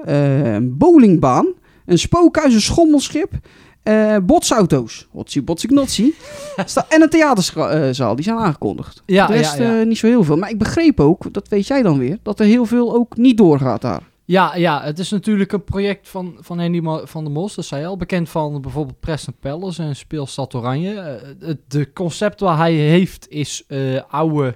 een 0.56 0.78
bowlingbaan. 0.78 1.48
Een 1.86 2.00
spookhuis, 2.00 2.54
een 2.54 2.62
schommelschip. 2.62 3.32
Uh, 3.84 4.18
botsauto's, 4.24 5.08
hotsie 5.12 5.42
botsie 5.42 5.70
knotsie. 5.70 6.16
en 6.90 7.02
een 7.02 7.10
theaterzaal, 7.10 8.16
die 8.16 8.24
zijn 8.24 8.38
aangekondigd. 8.38 9.02
Ja, 9.06 9.28
de 9.28 9.34
rest 9.34 9.58
ja, 9.58 9.64
ja. 9.64 9.80
Uh, 9.80 9.86
niet 9.86 9.98
zo 9.98 10.08
heel 10.08 10.24
veel. 10.24 10.38
Maar 10.38 10.50
ik 10.50 10.58
begreep 10.58 11.00
ook, 11.00 11.34
dat 11.34 11.48
weet 11.48 11.68
jij 11.68 11.82
dan 11.82 11.98
weer, 11.98 12.18
dat 12.24 12.40
er 12.40 12.46
heel 12.46 12.66
veel 12.66 12.96
ook 12.96 13.18
niet 13.18 13.38
doorgaat 13.38 13.82
daar. 13.82 14.02
Ja, 14.26 14.56
ja, 14.56 14.84
het 14.84 15.00
is 15.00 15.10
natuurlijk 15.10 15.52
een 15.52 15.64
project 15.64 16.10
van, 16.10 16.38
van 16.40 16.60
Henny 16.60 16.82
van 17.04 17.24
der 17.24 17.34
Mos, 17.34 17.56
dat 17.56 17.66
zei 17.66 17.82
je 17.82 17.88
al. 17.88 17.98
Bekend 17.98 18.30
van 18.30 18.62
bijvoorbeeld 18.62 19.00
Preston 19.00 19.36
Palace 19.40 19.84
en 19.84 19.96
Speelstad 19.96 20.54
Oranje. 20.54 20.94
Uh, 20.94 21.48
het 21.48 21.60
de 21.68 21.94
concept 21.94 22.40
waar 22.40 22.58
hij 22.58 22.74
heeft 22.74 23.30
is 23.30 23.64
uh, 23.68 24.02
oude 24.10 24.56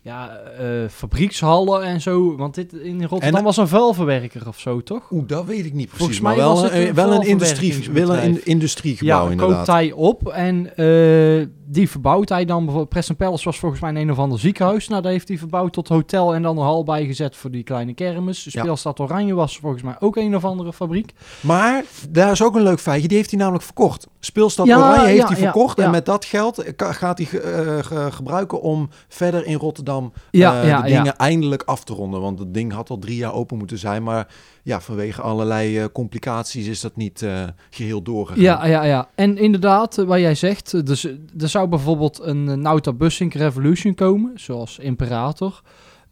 ja, 0.00 0.40
uh, 0.60 0.88
fabriekshallen 0.88 1.82
en 1.82 2.00
zo. 2.00 2.36
Want 2.36 2.54
dit 2.54 2.72
in 2.72 3.04
Rotterdam 3.04 3.38
en, 3.38 3.44
was 3.44 3.56
een 3.56 3.68
vuilverwerker 3.68 4.48
of 4.48 4.58
zo, 4.58 4.82
toch? 4.82 5.10
Oeh, 5.10 5.28
dat 5.28 5.44
weet 5.44 5.64
ik 5.64 5.72
niet 5.72 5.88
precies. 5.88 5.98
Volgens 5.98 6.20
maar 6.20 6.36
mij 6.36 6.44
wel, 6.44 6.54
was 6.54 6.62
het 6.62 6.72
een, 6.72 6.88
een 6.88 6.94
wel 6.94 7.14
een, 7.14 7.26
industrie, 7.26 7.90
wel 7.92 8.16
een 8.16 8.46
industriegebouw 8.46 9.24
ja, 9.24 9.30
inderdaad. 9.30 9.56
koopt 9.56 9.66
hij 9.66 9.92
op 9.92 10.28
en 10.28 10.72
uh, 10.76 11.46
die 11.70 11.90
verbouwt 11.90 12.28
hij 12.28 12.44
dan. 12.44 12.58
Bijvoorbeeld 12.58 12.88
Preston 12.88 13.16
Palace 13.16 13.44
was 13.44 13.58
volgens 13.58 13.80
mij 13.80 13.94
een 13.94 14.10
of 14.10 14.18
ander 14.18 14.38
ziekenhuis. 14.38 14.88
Nou, 14.88 15.02
daar 15.02 15.12
heeft 15.12 15.28
hij 15.28 15.38
verbouwd 15.38 15.72
tot 15.72 15.88
hotel 15.88 16.34
en 16.34 16.42
dan 16.42 16.56
een 16.58 16.64
hal 16.64 16.84
bijgezet 16.84 17.36
voor 17.36 17.50
die 17.50 17.62
kleine 17.62 17.94
kermis. 17.94 18.50
Speelstad 18.50 19.00
Oranje 19.00 19.34
was 19.34 19.58
volgens 19.58 19.82
mij 19.82 19.96
ook 20.00 20.16
een 20.16 20.36
of 20.36 20.44
andere 20.44 20.72
fabriek. 20.72 21.12
Maar 21.40 21.84
daar 22.10 22.30
is 22.30 22.42
ook 22.42 22.54
een 22.54 22.62
leuk 22.62 22.80
feitje. 22.80 23.08
Die 23.08 23.16
heeft 23.16 23.30
hij 23.30 23.38
namelijk 23.38 23.64
verkocht. 23.64 24.06
Speelstad 24.20 24.66
ja, 24.66 24.76
Oranje 24.76 25.06
heeft 25.06 25.20
ja, 25.20 25.26
hij 25.26 25.36
verkocht. 25.36 25.78
En 25.78 25.90
met 25.90 26.06
dat 26.06 26.24
geld 26.24 26.64
gaat 26.76 27.18
hij 27.18 27.28
uh, 27.32 27.40
ge 27.78 28.08
gebruiken 28.10 28.60
om 28.60 28.88
verder 29.08 29.46
in 29.46 29.56
Rotterdam 29.56 30.12
uh, 30.30 30.82
de 30.82 30.82
dingen 30.82 31.16
eindelijk 31.16 31.62
af 31.62 31.84
te 31.84 31.92
ronden. 31.92 32.20
Want 32.20 32.38
het 32.38 32.54
ding 32.54 32.72
had 32.72 32.90
al 32.90 32.98
drie 32.98 33.16
jaar 33.16 33.32
open 33.32 33.58
moeten 33.58 33.78
zijn. 33.78 34.02
Maar 34.02 34.28
ja, 34.68 34.80
vanwege 34.80 35.22
allerlei 35.22 35.78
uh, 35.78 35.84
complicaties 35.92 36.66
is 36.66 36.80
dat 36.80 36.96
niet 36.96 37.22
uh, 37.22 37.42
geheel 37.70 38.02
doorgegaan. 38.02 38.42
Ja, 38.42 38.66
ja, 38.66 38.84
ja. 38.84 39.08
En 39.14 39.36
inderdaad, 39.36 39.96
wat 39.96 40.18
jij 40.18 40.34
zegt. 40.34 40.86
Dus, 40.86 41.04
er 41.38 41.48
zou 41.48 41.68
bijvoorbeeld 41.68 42.20
een 42.22 42.60
Nauta 42.60 42.92
Bussink 42.92 43.34
Revolution 43.34 43.94
komen. 43.94 44.32
Zoals 44.34 44.78
Imperator. 44.78 45.62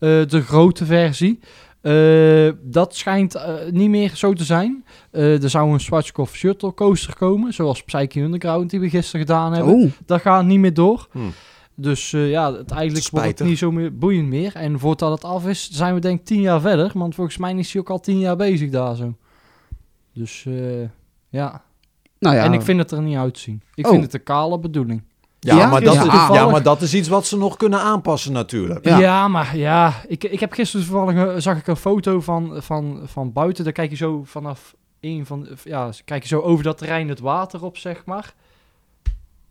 Uh, 0.00 0.26
de 0.26 0.42
grote 0.42 0.84
versie. 0.84 1.40
Uh, 1.82 2.52
dat 2.62 2.96
schijnt 2.96 3.36
uh, 3.36 3.42
niet 3.70 3.90
meer 3.90 4.10
zo 4.14 4.32
te 4.32 4.44
zijn. 4.44 4.84
Uh, 5.12 5.42
er 5.42 5.50
zou 5.50 5.72
een 5.72 5.80
Schwarzkopf 5.80 6.34
Shuttle 6.34 6.75
Coaster 6.75 7.14
komen. 7.14 7.52
Zoals 7.52 7.82
Psyche 7.82 8.20
Underground 8.20 8.70
die 8.70 8.80
we 8.80 8.90
gisteren 8.90 9.20
gedaan 9.20 9.52
hebben. 9.52 9.75
Oh. 9.75 9.90
Dat 10.06 10.20
gaat 10.20 10.44
niet 10.44 10.58
meer 10.58 10.75
door. 10.75 11.08
Hmm. 11.12 11.32
Dus 11.78 12.12
uh, 12.12 12.30
ja, 12.30 12.52
het 12.52 12.71
eigenlijk 12.71 13.04
Spijtig. 13.04 13.11
wordt 13.25 13.38
het 13.38 13.49
niet 13.49 13.59
zo 13.59 13.71
meer 13.73 13.99
boeiend 13.99 14.28
meer. 14.28 14.54
En 14.54 14.78
voordat 14.78 15.11
het 15.11 15.25
af 15.25 15.47
is, 15.47 15.71
zijn 15.71 15.95
we 15.95 16.00
denk 16.00 16.18
ik 16.21 16.25
tien 16.26 16.40
jaar 16.40 16.61
verder. 16.61 16.90
Want 16.95 17.14
volgens 17.14 17.37
mij 17.37 17.54
is 17.54 17.73
hij 17.73 17.80
ook 17.83 17.90
al 17.90 18.00
tien 18.00 18.18
jaar 18.18 18.37
bezig 18.37 18.71
daar 18.71 18.97
zo. 18.97 19.14
Dus 20.14 20.45
uh, 20.49 20.83
ja. 21.28 21.62
Nou 22.18 22.37
ja. 22.37 22.45
En 22.45 22.52
ik 22.52 22.62
vind 22.62 22.78
het 22.78 22.90
er 22.90 23.02
niet 23.02 23.16
uitzien. 23.16 23.62
Ik 23.75 23.85
Oh. 23.85 23.90
vind 23.90 24.02
het 24.04 24.14
een 24.14 24.23
kale 24.23 24.59
bedoeling. 24.59 25.02
Ja, 25.40 25.56
Ja, 25.56 25.66
maar 25.71 25.80
dat, 25.80 25.95
ja. 25.95 26.28
is, 26.28 26.35
ja, 26.37 26.49
maar 26.50 26.62
dat 26.62 26.83
is 26.83 26.95
iets 26.95 27.09
wat 27.09 27.26
ze 27.26 27.37
nog 27.37 27.56
kunnen 27.56 27.80
aanpassen 27.80 28.33
natuurlijk. 28.33 28.85
Ja. 28.85 28.99
Ja, 28.99 29.28
maar 29.28 29.56
ja, 29.56 29.95
ik, 30.09 30.25
ik 30.25 30.40
heb 30.40 30.52
gisteren 30.52 30.87
toevallig 30.87 31.26
eh, 31.26 31.35
zag 31.37 31.59
ik 31.59 31.66
een 31.66 31.76
foto 31.76 32.21
van, 32.21 32.52
van, 32.62 33.00
van 33.04 33.33
buiten. 33.33 33.64
Daar 33.64 33.73
kijk 33.73 33.90
je 33.90 33.97
zo 33.97 34.23
vanaf 34.25 34.75
een 35.00 35.26
van, 35.26 35.49
ja, 35.64 35.90
kijk 36.04 36.23
je 36.23 36.28
zo 36.28 36.40
over 36.40 36.64
dat 36.64 36.78
terrein 36.78 37.09
het 37.09 37.21
water 37.21 37.64
op, 37.64 37.76
zeg 37.76 38.04
maar. 38.04 38.35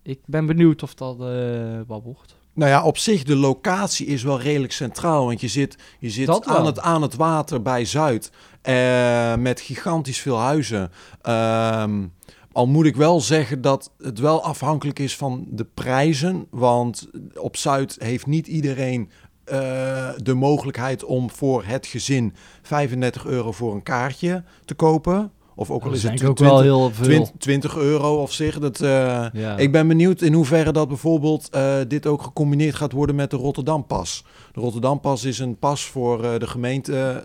Ik 0.05 0.19
ben 0.25 0.45
benieuwd 0.45 0.83
of 0.83 0.93
dat 0.93 1.19
uh, 1.19 1.79
wat 1.88 2.03
wordt. 2.03 2.35
Nou 2.53 2.69
ja, 2.69 2.83
op 2.83 2.97
zich, 2.97 3.24
de 3.24 3.35
locatie 3.35 4.05
is 4.05 4.24
wel 4.24 4.39
redelijk 4.39 4.74
centraal. 4.74 5.25
Want 5.25 5.41
je 5.41 5.47
zit, 5.47 5.77
je 6.00 6.09
zit 6.09 6.27
wel. 6.27 6.43
aan, 6.43 6.65
het, 6.65 6.79
aan 6.79 7.01
het 7.01 7.15
water 7.15 7.62
bij 7.62 7.85
Zuid. 7.85 8.31
eh, 8.62 9.35
met 9.35 9.62
gigantisch 9.62 10.19
veel 10.19 10.38
huizen. 10.38 10.91
Ehm, 11.21 12.03
al 12.51 12.67
moet 12.67 12.85
ik 12.85 12.95
wel 12.95 13.21
zeggen 13.21 13.62
dat 13.62 13.91
het 13.97 14.19
wel 14.19 14.43
afhankelijk 14.43 15.00
is 15.00 15.15
van 15.15 15.45
de 15.50 15.65
prijzen. 15.65 16.47
Want 16.50 17.09
op 17.35 17.57
Zuid 17.57 17.95
heeft 18.00 18.25
niet 18.25 18.47
iedereen 18.47 19.09
eh, 19.43 20.09
de 20.17 20.33
mogelijkheid 20.33 21.03
om 21.03 21.29
voor 21.31 21.63
het 21.65 21.88
gezin 21.88 22.33
35 22.62 23.25
euro 23.25 23.51
voor 23.51 23.74
een 23.74 23.83
kaartje 23.83 24.43
te 24.65 24.74
kopen. 24.74 25.31
Of 25.55 25.71
ook 25.71 25.83
al 25.83 25.91
is 25.91 26.03
het 26.03 26.07
denk 26.12 26.21
ik 26.21 26.29
ook 26.29 26.39
wel 26.39 26.57
20, 26.57 26.77
heel 26.77 26.91
veel. 26.91 27.05
20, 27.05 27.31
20 27.38 27.77
euro 27.77 28.21
of 28.21 28.31
zich. 28.33 28.59
Dat, 28.59 28.81
eh, 28.81 29.25
Ja. 29.33 29.57
ik 29.57 29.71
ben 29.71 29.88
benieuwd 29.88 30.21
in 30.21 30.33
hoeverre 30.33 30.71
dat 30.71 30.88
bijvoorbeeld 30.88 31.50
eh, 31.50 31.75
dit 31.88 32.07
ook 32.07 32.21
gecombineerd 32.21 32.75
gaat 32.75 32.91
worden 32.91 33.15
met 33.15 33.29
de 33.31 33.38
Rotterdam-pas. 33.38 34.24
De 34.53 34.59
Rotterdam-pas 34.59 35.24
is 35.24 35.39
een 35.39 35.57
pas 35.59 35.85
voor 35.85 36.24
eh, 36.24 36.39
de 36.39 36.47
gemeente. 36.47 37.24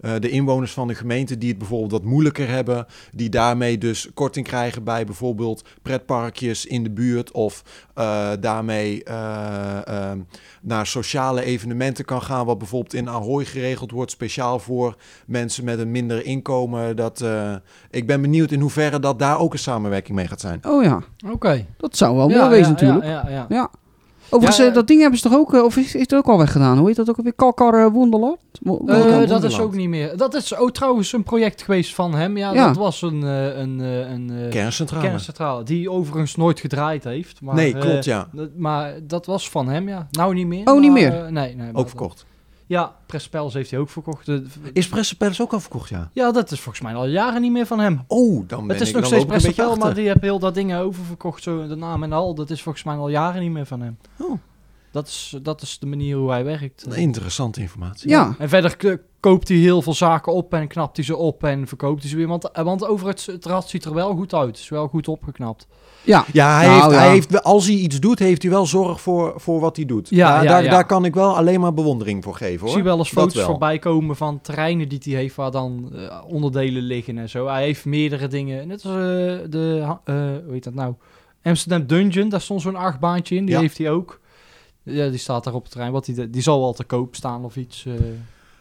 Eh, 0.00 0.12
de 0.18 0.30
inwoners 0.30 0.72
van 0.72 0.88
de 0.88 0.94
gemeente 0.94 1.38
die 1.38 1.48
het 1.48 1.58
bijvoorbeeld 1.58 1.90
wat 1.92 2.04
moeilijker 2.04 2.48
hebben, 2.48 2.86
die 3.12 3.28
daarmee 3.28 3.78
dus 3.78 4.10
korting 4.14 4.46
krijgen 4.46 4.84
bij 4.84 5.04
bijvoorbeeld 5.04 5.64
pretparkjes 5.82 6.66
in 6.66 6.82
de 6.82 6.90
buurt 6.90 7.32
of 7.32 7.62
eh, 7.94 8.30
daarmee 8.40 9.04
eh, 9.04 9.86
ehm, 9.86 10.18
naar 10.62 10.86
sociale 10.86 11.44
evenementen 11.44 12.04
kan 12.04 12.22
gaan, 12.22 12.46
wat 12.46 12.58
bijvoorbeeld 12.58 12.94
in 12.94 13.08
Ahoy 13.08 13.44
geregeld 13.44 13.90
wordt, 13.90 14.10
speciaal 14.10 14.58
voor 14.58 14.96
mensen 15.26 15.64
met 15.64 15.78
een 15.78 15.90
minder 15.90 16.24
inkomen. 16.24 16.96
Dat, 16.96 17.20
eh, 17.20 17.54
ik 17.90 18.06
ben 18.06 18.20
benieuwd 18.20 18.50
in 18.50 18.60
hoeverre 18.60 19.00
dat 19.00 19.18
daar 19.18 19.38
ook 19.38 19.52
een 19.52 19.58
samenwerking 19.58 20.16
mee 20.16 20.26
gaat 20.26 20.40
zijn. 20.40 20.60
Oh 20.66 20.82
ja, 20.82 21.02
Oké. 21.30 21.66
dat 21.76 21.96
zou 21.96 22.16
wel 22.16 22.28
Ja, 22.28 22.36
mooi 22.38 22.48
wezen 22.48 22.64
ja, 22.64 22.70
natuurlijk. 22.70 23.04
Ja, 23.04 23.28
ja, 23.28 23.46
ja. 23.48 23.70
Overigens, 24.30 24.56
Ja, 24.56 24.68
eh, 24.68 24.74
dat 24.74 24.86
ding 24.86 25.00
hebben 25.00 25.18
ze 25.18 25.28
toch 25.28 25.38
ook, 25.38 25.54
eh, 25.54 25.64
of 25.64 25.76
is, 25.76 25.94
is 25.94 26.00
het 26.00 26.14
ook 26.14 26.26
al 26.26 26.38
weggedaan? 26.38 26.78
Hoe 26.78 26.86
heet 26.86 26.96
dat 26.96 27.10
ook 27.10 27.16
alweer? 27.16 27.32
Kalkar 27.32 27.84
eh, 27.84 27.92
Wonderland? 27.92 28.38
Wo- 28.60 28.82
Eh, 28.86 28.94
Wonderland? 28.96 29.28
dat 29.28 29.44
is 29.44 29.60
ook 29.60 29.74
niet 29.74 29.88
meer. 29.88 30.16
Dat 30.16 30.34
is 30.34 30.56
ook 30.56 30.70
trouwens 30.72 31.12
een 31.12 31.22
project 31.22 31.62
geweest 31.62 31.94
van 31.94 32.14
hem. 32.14 32.36
Ja, 32.36 32.52
Ja. 32.52 32.66
dat 32.66 32.76
was 32.76 33.02
een, 33.02 33.22
eh, 33.22 33.58
een, 33.58 33.80
eh, 33.80 34.10
een 34.10 34.30
eh, 34.44 34.50
Kerncentrale. 34.50 35.02
kerncentrale. 35.08 35.62
Die 35.62 35.90
overigens 35.90 36.36
nooit 36.36 36.60
gedraaid 36.60 37.04
heeft. 37.04 37.40
Maar, 37.40 37.54
nee, 37.54 37.78
klopt 37.78 38.04
ja. 38.04 38.28
dat- 38.32 38.48
maar 38.56 38.94
dat 39.02 39.26
was 39.26 39.50
van 39.50 39.68
hem, 39.68 39.88
ja. 39.88 40.06
Nou 40.10 40.34
niet 40.34 40.46
meer. 40.46 40.66
Oh, 40.66 40.80
niet 40.80 40.92
meer? 40.92 41.26
nee, 41.30 41.54
nee. 41.54 41.70
Ook 41.74 41.88
verkocht. 41.88 42.26
Ja, 42.68 42.94
Prespels 43.06 43.54
heeft 43.54 43.70
hij 43.70 43.80
ook 43.80 43.90
verkocht. 43.90 44.28
Is 44.72 44.88
Pressepels 44.88 45.40
ook 45.40 45.52
al 45.52 45.60
verkocht, 45.60 45.88
ja? 45.88 46.10
ja, 46.12 46.32
dat 46.32 46.50
is 46.50 46.60
volgens 46.60 46.84
mij 46.84 46.94
al 46.94 47.06
jaren 47.06 47.40
niet 47.40 47.52
meer 47.52 47.66
van 47.66 47.78
hem. 47.78 48.04
Oh, 48.06 48.48
dan 48.48 48.66
ben 48.66 48.76
Het 48.76 48.80
is 48.80 48.88
ik 48.88 48.94
nog 48.94 49.06
steeds 49.06 49.22
loop 49.22 49.32
ik 49.32 49.36
een 49.36 49.42
beetje 49.42 49.62
Prespel, 49.62 49.76
maar 49.76 49.94
die 49.94 50.06
heeft 50.06 50.20
heel 50.20 50.38
dat 50.38 50.54
dingen 50.54 50.80
oververkocht. 50.80 51.42
Zo, 51.42 51.66
de 51.66 51.74
naam 51.74 52.02
en 52.02 52.12
al. 52.12 52.34
Dat 52.34 52.50
is 52.50 52.62
volgens 52.62 52.84
mij 52.84 52.96
al 52.96 53.08
jaren 53.08 53.42
niet 53.42 53.50
meer 53.50 53.66
van 53.66 53.80
hem. 53.80 53.98
Oh. 54.16 54.38
Dat, 54.98 55.06
is, 55.08 55.34
dat 55.42 55.62
is 55.62 55.78
de 55.78 55.86
manier 55.86 56.16
hoe 56.16 56.30
hij 56.30 56.44
werkt. 56.44 56.86
Interessante 56.96 57.60
informatie. 57.60 58.08
Ja, 58.08 58.34
En 58.38 58.48
verder 58.48 58.76
koopt 59.20 59.48
hij 59.48 59.56
heel 59.56 59.82
veel 59.82 59.94
zaken 59.94 60.32
op 60.32 60.54
en 60.54 60.68
knapt 60.68 60.96
hij 60.96 61.04
ze 61.04 61.16
op 61.16 61.44
en 61.44 61.66
verkoopt 61.66 62.00
hij 62.00 62.10
ze 62.10 62.16
weer. 62.16 62.26
Want, 62.26 62.50
eh, 62.50 62.64
want 62.64 62.86
over 62.86 63.06
het, 63.06 63.26
het 63.26 63.44
rad 63.44 63.68
ziet 63.68 63.84
er 63.84 63.94
wel 63.94 64.14
goed 64.14 64.34
uit. 64.34 64.46
Het 64.46 64.56
is 64.58 64.68
wel 64.68 64.88
goed 64.88 65.08
opgeknapt. 65.08 65.66
ja. 66.02 66.24
Ja, 66.32 66.56
hij 66.56 66.66
Nou, 66.66 66.80
heeft, 66.80 66.92
ja. 66.94 66.98
hij 66.98 67.10
heeft, 67.10 67.42
als 67.42 67.66
hij 67.66 67.74
iets 67.74 68.00
doet, 68.00 68.18
heeft 68.18 68.42
hij 68.42 68.50
wel 68.50 68.66
zorg 68.66 69.00
voor, 69.00 69.32
voor 69.36 69.60
wat 69.60 69.76
hij 69.76 69.84
doet. 69.84 70.08
Ja, 70.08 70.28
daar, 70.34 70.42
ja, 70.44 70.48
daar, 70.50 70.64
ja. 70.64 70.70
daar 70.70 70.86
kan 70.86 71.04
ik 71.04 71.14
wel 71.14 71.36
alleen 71.36 71.60
maar 71.60 71.74
bewondering 71.74 72.24
voor 72.24 72.34
geven, 72.34 72.54
Ik 72.54 72.60
hoor. 72.60 72.70
zie 72.70 72.82
wel 72.82 72.98
eens 72.98 73.08
foto's 73.10 73.34
wel. 73.34 73.44
voorbij 73.46 73.78
komen 73.78 74.16
van 74.16 74.40
terreinen 74.40 74.88
die 74.88 74.98
hij 75.04 75.12
heeft 75.14 75.34
waar 75.36 75.50
dan 75.50 75.90
eh, 75.94 76.18
onderdelen 76.26 76.82
liggen 76.82 77.18
en 77.18 77.28
zo. 77.28 77.46
Hij 77.46 77.62
heeft 77.64 77.84
meerdere 77.84 78.28
dingen. 78.28 78.68
Net 78.68 78.84
als 78.84 78.94
eh, 78.94 79.00
de, 79.50 79.96
eh, 80.04 80.14
hoe 80.14 80.52
heet 80.52 80.64
dat 80.64 80.74
nou? 80.74 80.94
Amsterdam 81.42 81.86
Dungeon, 81.86 82.28
daar 82.28 82.40
stond 82.40 82.60
zo'n 82.62 82.76
achtbaantje 82.76 83.36
in. 83.36 83.44
Die 83.44 83.54
Ja. 83.54 83.60
heeft 83.60 83.78
hij 83.78 83.90
ook. 83.90 84.20
Ja, 84.88 85.08
die 85.08 85.18
staat 85.18 85.44
daar 85.44 85.54
op 85.54 85.62
het 85.62 85.70
terrein. 85.72 85.92
Wat 85.92 86.04
die, 86.04 86.30
die 86.30 86.42
zal 86.42 86.60
wel 86.60 86.72
te 86.72 86.84
koop 86.84 87.14
staan 87.16 87.44
of 87.44 87.56
iets. 87.56 87.84
eh. 87.86 87.92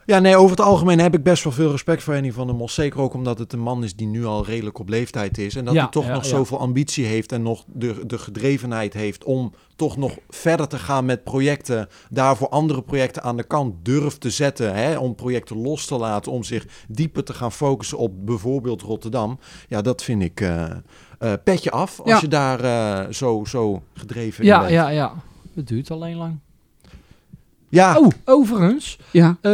Ja, 0.05 0.19
nee, 0.19 0.35
over 0.35 0.49
het 0.49 0.61
algemeen 0.65 0.99
heb 0.99 1.13
ik 1.13 1.23
best 1.23 1.43
wel 1.43 1.53
veel 1.53 1.71
respect 1.71 2.03
voor 2.03 2.13
Henny 2.13 2.31
van 2.31 2.47
der 2.47 2.55
Mos. 2.55 2.73
Zeker 2.73 2.99
ook 2.99 3.13
omdat 3.13 3.39
het 3.39 3.53
een 3.53 3.59
man 3.59 3.83
is 3.83 3.95
die 3.95 4.07
nu 4.07 4.25
al 4.25 4.45
redelijk 4.45 4.79
op 4.79 4.89
leeftijd 4.89 5.37
is. 5.37 5.55
En 5.55 5.65
dat 5.65 5.73
Ja, 5.73 5.81
hij 5.81 5.89
toch 5.91 6.05
ja, 6.05 6.13
nog 6.13 6.23
ja. 6.23 6.29
zoveel 6.29 6.59
ambitie 6.59 7.05
heeft 7.05 7.31
en 7.31 7.41
nog 7.41 7.63
de, 7.73 8.05
de 8.05 8.17
gedrevenheid 8.17 8.93
heeft 8.93 9.23
om 9.23 9.53
toch 9.75 9.97
nog 9.97 10.17
verder 10.29 10.67
te 10.67 10.77
gaan 10.77 11.05
met 11.05 11.23
projecten. 11.23 11.87
Daarvoor 12.09 12.49
andere 12.49 12.81
projecten 12.81 13.23
aan 13.23 13.37
de 13.37 13.43
kant 13.43 13.73
durft 13.85 14.21
te 14.21 14.29
zetten. 14.29 14.75
Hè, 14.75 14.97
om 14.97 15.15
projecten 15.15 15.61
los 15.61 15.85
te 15.85 15.97
laten, 15.97 16.31
om 16.31 16.43
zich 16.43 16.65
dieper 16.87 17.23
te 17.23 17.33
gaan 17.33 17.51
focussen 17.51 17.97
op 17.97 18.25
bijvoorbeeld 18.25 18.81
Rotterdam. 18.81 19.39
Ja, 19.67 19.81
dat 19.81 20.03
vind 20.03 20.21
ik 20.23 20.41
eh, 20.41 20.63
eh, 21.19 21.33
petje 21.43 21.71
af 21.71 21.99
als 21.99 22.09
Ja. 22.09 22.19
je 22.21 22.27
daar 22.27 23.13
zo, 23.13 23.43
zo 23.47 23.81
gedreven 23.93 24.43
in 24.43 24.49
Ja, 24.49 24.59
bent. 24.59 24.71
ja, 24.71 24.89
ja. 24.89 25.13
Het 25.57 25.67
duurt 25.67 25.91
alleen 25.91 26.15
lang. 26.17 26.39
Ja, 27.69 27.97
Oh, 27.99 28.07
overigens. 28.25 28.97
ja. 29.11 29.37
eh, 29.41 29.51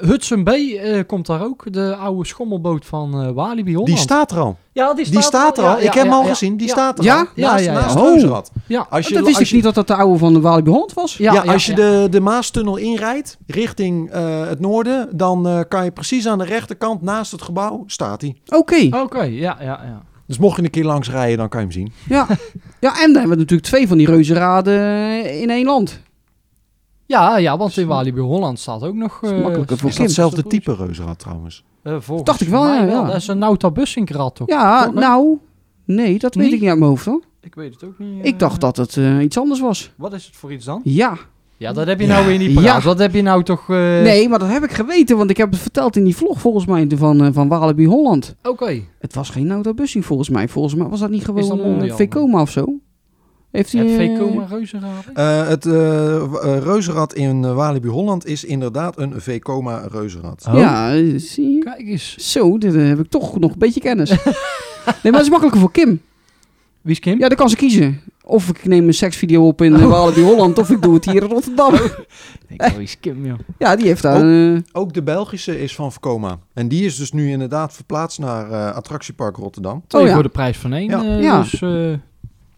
Hudson 0.00 0.44
Bay 0.44 0.76
eh, 0.78 1.06
komt 1.06 1.26
daar 1.26 1.44
ook. 1.44 1.72
De 1.72 1.94
oude 1.96 2.26
schommelboot 2.26 2.86
van 2.86 3.22
eh 3.22 3.30
Walibi 3.30 3.70
Holland. 3.70 3.86
die 3.88 3.96
staat 3.96 4.30
er 4.30 4.38
al. 4.38 4.56
ja, 4.72 4.94
die 4.94 5.10
Die 5.10 5.20
staat 5.22 5.58
er 5.58 5.64
al. 5.64 5.70
ja, 5.70 5.76
ik 5.76 5.92
heb 5.92 6.02
hem 6.04 6.12
al 6.12 6.22
ja. 6.22 6.28
gezien. 6.28 6.56
Die 6.56 6.66
Ja. 6.66 6.72
staat 6.72 6.98
er 6.98 7.04
Ja? 7.04 7.18
al. 7.18 7.26
Ja, 7.34 7.50
Naast, 7.50 7.64
ja, 7.64 7.72
ja. 7.72 7.80
naast 7.80 7.96
Oh. 7.96 8.40
Ja, 8.66 8.86
Als 8.90 9.08
je, 9.08 9.14
dat 9.14 9.24
wist 9.24 9.34
als 9.36 9.44
ik 9.44 9.48
je, 9.50 9.54
niet 9.54 9.64
dat 9.64 9.74
dat 9.74 9.86
de 9.86 9.94
oude 9.94 10.18
van 10.18 10.32
de 10.32 10.40
Walibi 10.40 10.70
Holland 10.70 10.92
was. 10.92 11.16
Ja, 11.16 11.32
Ja, 11.32 11.42
ja, 11.44 11.52
als 11.52 11.66
je 11.66 11.70
ja. 11.76 11.76
De, 11.76 12.06
de 12.10 12.20
Maastunnel 12.20 12.76
inrijdt 12.76 13.38
richting 13.46 14.10
eh, 14.10 14.46
het 14.46 14.60
noorden, 14.60 15.08
dan 15.16 15.48
eh, 15.48 15.60
kan 15.68 15.84
je 15.84 15.90
precies 15.90 16.26
aan 16.28 16.38
de 16.38 16.44
rechterkant 16.44 17.02
naast 17.02 17.32
het 17.32 17.42
gebouw 17.42 17.84
staat 17.86 18.20
hij. 18.20 18.36
Oké, 18.48 18.88
Oké, 19.02 19.22
ja, 19.22 19.56
ja, 19.60 19.80
ja. 19.84 20.02
Dus 20.30 20.38
mocht 20.38 20.56
je 20.56 20.62
een 20.62 20.70
keer 20.70 20.84
langs 20.84 21.10
rijden, 21.10 21.38
dan 21.38 21.48
kan 21.48 21.60
je 21.60 21.66
hem 21.66 21.74
zien. 21.74 21.92
ja. 22.08 22.26
ja, 22.80 22.90
en 23.02 23.06
dan 23.06 23.14
hebben 23.14 23.30
we 23.30 23.36
natuurlijk 23.36 23.68
twee 23.68 23.88
van 23.88 23.98
die 23.98 24.06
reuzenraden 24.06 25.40
in 25.40 25.50
één 25.50 25.64
land. 25.64 26.00
Ja, 27.06 27.36
ja, 27.36 27.56
want 27.56 27.76
in 27.76 27.86
Walibi 27.86 28.20
Holland 28.20 28.58
staat 28.58 28.82
ook 28.82 28.94
nog... 28.94 29.22
eh, 29.22 29.30
makkelijker 29.42 29.78
voor 29.78 29.88
Is 29.88 29.94
Kim. 29.96 30.06
dat 30.06 30.16
hetzelfde 30.16 30.42
type 30.42 30.74
reuzenrad 30.74 31.18
trouwens? 31.18 31.64
eh, 31.82 31.96
volgens 32.00 32.28
Dacht 32.28 32.40
ik 32.40 32.48
wel, 32.48 32.66
ja, 32.66 32.82
ja. 32.84 33.04
Dat 33.04 33.16
is 33.16 33.26
een 33.28 33.38
Nauta 33.38 33.70
Bussingrat 33.70 34.34
toch? 34.34 34.48
Ja, 34.48 34.84
Toch, 34.84 34.94
nou, 34.94 35.38
nee, 35.84 36.18
dat 36.18 36.34
weet 36.34 36.52
ik 36.52 36.60
niet 36.60 36.68
uit 36.68 36.78
mijn 36.78 36.90
hoofd 36.90 37.04
hoor. 37.06 37.22
Ik 37.40 37.54
weet 37.54 37.74
het 37.74 37.84
ook 37.84 37.98
niet. 37.98 38.26
Ik 38.26 38.32
eh. 38.32 38.38
dacht 38.38 38.60
dat 38.60 38.76
het 38.76 38.96
eh, 38.96 39.22
iets 39.22 39.38
anders 39.38 39.60
was. 39.60 39.90
Wat 39.96 40.12
is 40.12 40.26
het 40.26 40.36
voor 40.36 40.52
iets 40.52 40.64
dan? 40.64 40.80
Ja, 40.84 41.16
Ja, 41.60 41.72
dat 41.72 41.86
heb 41.86 42.00
je 42.00 42.06
nou 42.06 42.26
weer 42.26 42.38
niet 42.38 42.54
paraat. 42.54 42.82
Ja. 42.82 42.88
Wat 42.88 42.98
heb 42.98 43.14
je 43.14 43.22
nou 43.22 43.42
toch... 43.42 43.60
eh, 43.68 43.76
nee, 43.76 44.28
maar 44.28 44.38
dat 44.38 44.48
heb 44.48 44.64
ik 44.64 44.72
geweten, 44.72 45.16
want 45.16 45.30
ik 45.30 45.36
heb 45.36 45.50
het 45.50 45.60
verteld 45.60 45.96
in 45.96 46.04
die 46.04 46.16
vlog 46.16 46.40
volgens 46.40 46.66
mij 46.66 46.86
van, 46.96 47.24
eh, 47.24 47.28
van 47.32 47.48
Walibi 47.48 47.86
Holland. 47.86 48.34
Oké. 48.42 48.80
Het 48.98 49.14
was 49.14 49.30
geen 49.30 49.46
Nauta 49.46 49.72
Bussing 49.74 50.04
volgens 50.06 50.28
mij. 50.28 50.48
Volgens 50.48 50.74
mij 50.74 50.86
was 50.88 51.00
dat 51.00 51.10
niet 51.10 51.26
dat 51.26 51.36
gewoon 51.44 51.60
Mondial? 51.60 51.88
uh, 51.88 51.94
Vekoma 51.94 52.40
of 52.40 52.50
zo. 52.50 52.80
Heeft 53.50 53.72
hij... 53.72 53.86
Het 53.86 53.96
Vekoma 53.96 54.46
Reuzenraden? 54.50 55.14
Eh, 55.14 55.48
het 55.48 55.64
reuzenrad 56.64 57.14
in 57.14 57.54
Walibi 57.54 57.88
Holland 57.88 58.26
is 58.26 58.44
inderdaad 58.44 58.98
een 58.98 59.20
V-coma 59.20 59.86
reuzenrad. 59.90 60.44
Oh. 60.48 60.54
Ja, 60.54 60.94
eh, 60.94 61.12
zie 61.16 61.50
je? 61.50 61.58
Kijk 61.58 61.86
eens. 61.88 62.14
Zo, 62.32 62.58
dit 62.58 62.74
eh, 62.74 62.86
heb 62.86 62.98
ik 62.98 63.10
toch 63.10 63.38
nog 63.38 63.52
een 63.52 63.58
beetje 63.58 63.80
kennis. 63.80 64.10
nee, 64.14 64.22
maar 65.02 65.12
het 65.12 65.20
is 65.22 65.28
makkelijker 65.28 65.60
voor 65.60 65.72
Kim. 65.72 66.00
Wie 66.80 66.92
is 66.92 66.98
Kim? 66.98 67.18
Ja, 67.18 67.28
dan 67.28 67.36
kan 67.36 67.48
ze 67.48 67.56
kiezen. 67.56 68.00
Of 68.30 68.48
ik 68.48 68.64
neem 68.64 68.86
een 68.86 68.94
seksvideo 68.94 69.46
op 69.46 69.62
in 69.62 69.72
uh, 69.72 69.86
Walibi 69.88 70.22
Holland, 70.22 70.58
of 70.58 70.70
ik 70.70 70.82
doe 70.82 70.94
het 70.94 71.04
hier 71.04 71.22
in 71.22 71.28
Rotterdam. 71.28 71.74
Ik 72.48 72.62
oh, 72.62 72.68
wie 72.72 72.82
is 72.82 73.00
Kim, 73.00 73.26
joh. 73.26 73.38
Ja, 73.58 73.76
die 73.76 73.86
heeft 73.86 74.02
daar... 74.02 74.52
eh, 74.54 74.58
Ook 74.72 74.92
de 74.94 75.02
Belgische 75.02 75.60
is 75.60 75.74
van 75.74 75.92
Vekoma. 75.92 76.38
En 76.54 76.68
die 76.68 76.84
is 76.84 76.96
dus 76.96 77.12
nu 77.12 77.30
inderdaad 77.30 77.72
verplaatst 77.74 78.18
naar 78.18 78.50
eh, 78.50 78.74
attractiepark 78.76 79.36
Rotterdam. 79.36 79.82
Twee 79.86 80.02
Oh, 80.02 80.08
ja. 80.08 80.14
voor 80.14 80.22
de 80.22 80.28
prijs 80.28 80.56
van 80.56 80.72
één. 80.72 80.90
Ja. 80.90 81.02
eh, 81.02 81.22
Ja. 81.22 81.40
Dus, 81.42 81.62
eh, 81.62 81.92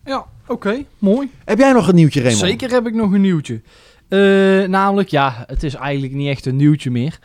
ja, 0.05 0.25
oké. 0.47 0.85
Mooi. 0.99 1.31
Heb 1.45 1.59
jij 1.59 1.73
nog 1.73 1.89
een 1.89 1.95
nieuwtje, 1.95 2.21
Raymond? 2.21 2.41
Zeker 2.45 2.71
heb 2.71 2.87
ik 2.87 2.95
nog 2.95 3.13
een 3.13 3.21
nieuwtje. 3.21 3.61
Eh, 4.09 4.19
namelijk, 4.69 5.09
ja, 5.09 5.45
het 5.47 5.63
is 5.63 5.75
eigenlijk 5.75 6.13
niet 6.13 6.29
echt 6.29 6.47
een 6.47 6.57
nieuwtje 6.57 6.91
meer. 6.91 7.19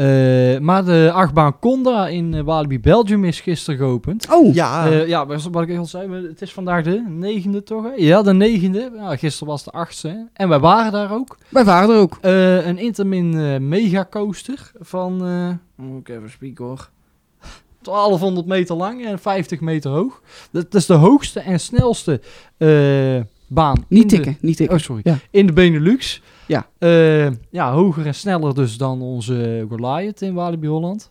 Eh, 0.00 0.58
maar 0.58 0.84
de 0.84 1.10
achtbaan 1.14 1.58
Conda 1.58 2.08
in 2.08 2.34
eh, 2.34 2.42
Walibi 2.42 2.80
Belgium 2.80 3.24
is 3.24 3.40
gisteren 3.40 3.78
geopend. 3.78 4.26
oh, 4.32 4.54
Ja, 4.54 4.86
Eh, 4.90 5.06
ja, 5.08 5.24
maar 5.24 5.38
wat 5.50 5.68
ik 5.68 5.78
al 5.78 5.86
zei, 5.86 6.26
het 6.28 6.42
is 6.42 6.52
vandaag 6.52 6.84
de 6.84 7.04
negende 7.08 7.62
toch? 7.62 7.82
Hè? 7.84 7.90
Ja, 7.96 8.22
de 8.22 8.32
negende. 8.34 8.90
Ja, 8.96 9.16
gisteren 9.16 9.48
was 9.48 9.64
de 9.64 9.70
achtste. 9.70 10.08
hè. 10.08 10.16
En 10.32 10.48
wij 10.48 10.58
waren 10.58 10.92
daar 10.92 11.12
ook. 11.12 11.38
wij 11.48 11.64
waren 11.64 11.90
er 11.94 12.00
ook. 12.00 12.18
Eh, 12.20 12.66
een 12.66 12.78
Intermin 12.78 13.68
Mega 13.68 14.06
Coaster 14.10 14.70
van, 14.80 15.26
eh, 15.26 15.84
moet 15.86 16.08
ik 16.08 16.16
even 16.16 16.30
spieken 16.30 16.64
hoor, 16.64 16.90
1200 17.82 18.46
meter 18.46 18.76
lang 18.76 19.04
en 19.06 19.18
50 19.18 19.60
meter 19.60 19.90
hoog. 19.90 20.22
Dat 20.50 20.74
is 20.74 20.86
de 20.86 20.94
hoogste 20.94 21.40
en 21.40 21.60
snelste 21.60 22.20
eh, 22.56 23.20
baan. 23.46 23.84
Niet 23.88 24.10
de- 24.10 24.16
tikken, 24.16 24.36
niet 24.40 24.56
tikken. 24.56 24.76
Oh, 24.76 24.82
sorry. 24.82 25.00
Ja. 25.04 25.18
In 25.30 25.46
de 25.46 25.52
Benelux. 25.52 26.22
Ja. 26.50 26.66
Eh, 26.78 27.30
ja, 27.50 27.72
hoger 27.72 28.06
en 28.06 28.14
sneller 28.14 28.54
dus 28.54 28.76
dan 28.76 29.02
onze 29.02 29.66
Goliath 29.68 30.20
in 30.20 30.34
Walibi 30.34 30.66
Holland. 30.66 31.10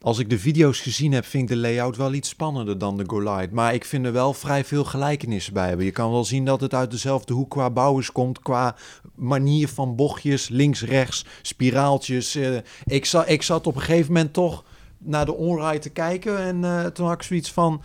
Als 0.00 0.18
ik 0.18 0.30
de 0.30 0.38
video's 0.38 0.80
gezien 0.80 1.12
heb, 1.12 1.24
vind 1.24 1.42
ik 1.42 1.48
de 1.48 1.60
layout 1.60 1.96
wel 1.96 2.12
iets 2.12 2.28
spannender 2.28 2.78
dan 2.78 2.96
de 2.96 3.04
Goliath. 3.06 3.50
Maar 3.50 3.74
ik 3.74 3.84
vind 3.84 4.06
er 4.06 4.12
wel 4.12 4.32
vrij 4.32 4.64
veel 4.64 4.84
gelijkenissen 4.84 5.52
bij 5.52 5.68
hebben. 5.68 5.84
Je 5.84 5.92
kan 5.92 6.10
wel 6.10 6.24
zien 6.24 6.44
dat 6.44 6.60
het 6.60 6.74
uit 6.74 6.90
dezelfde 6.90 7.32
hoek 7.32 7.50
qua 7.50 7.70
bouwers 7.70 8.12
komt. 8.12 8.38
Qua 8.38 8.76
manier 9.14 9.68
van 9.68 9.96
bochtjes, 9.96 10.48
links, 10.48 10.82
rechts, 10.82 11.24
spiraaltjes. 11.42 12.34
Eh, 12.34 12.56
ik, 12.84 13.04
za 13.04 13.24
ik 13.24 13.42
zat 13.42 13.66
op 13.66 13.74
een 13.74 13.80
gegeven 13.80 14.12
moment 14.12 14.32
toch 14.32 14.64
naar 14.98 15.24
de 15.24 15.34
onride 15.34 15.78
te 15.78 15.90
kijken. 15.90 16.38
En 16.38 16.64
eh, 16.64 16.86
toen 16.86 17.06
had 17.06 17.14
ik 17.14 17.22
zoiets 17.22 17.52
van... 17.52 17.82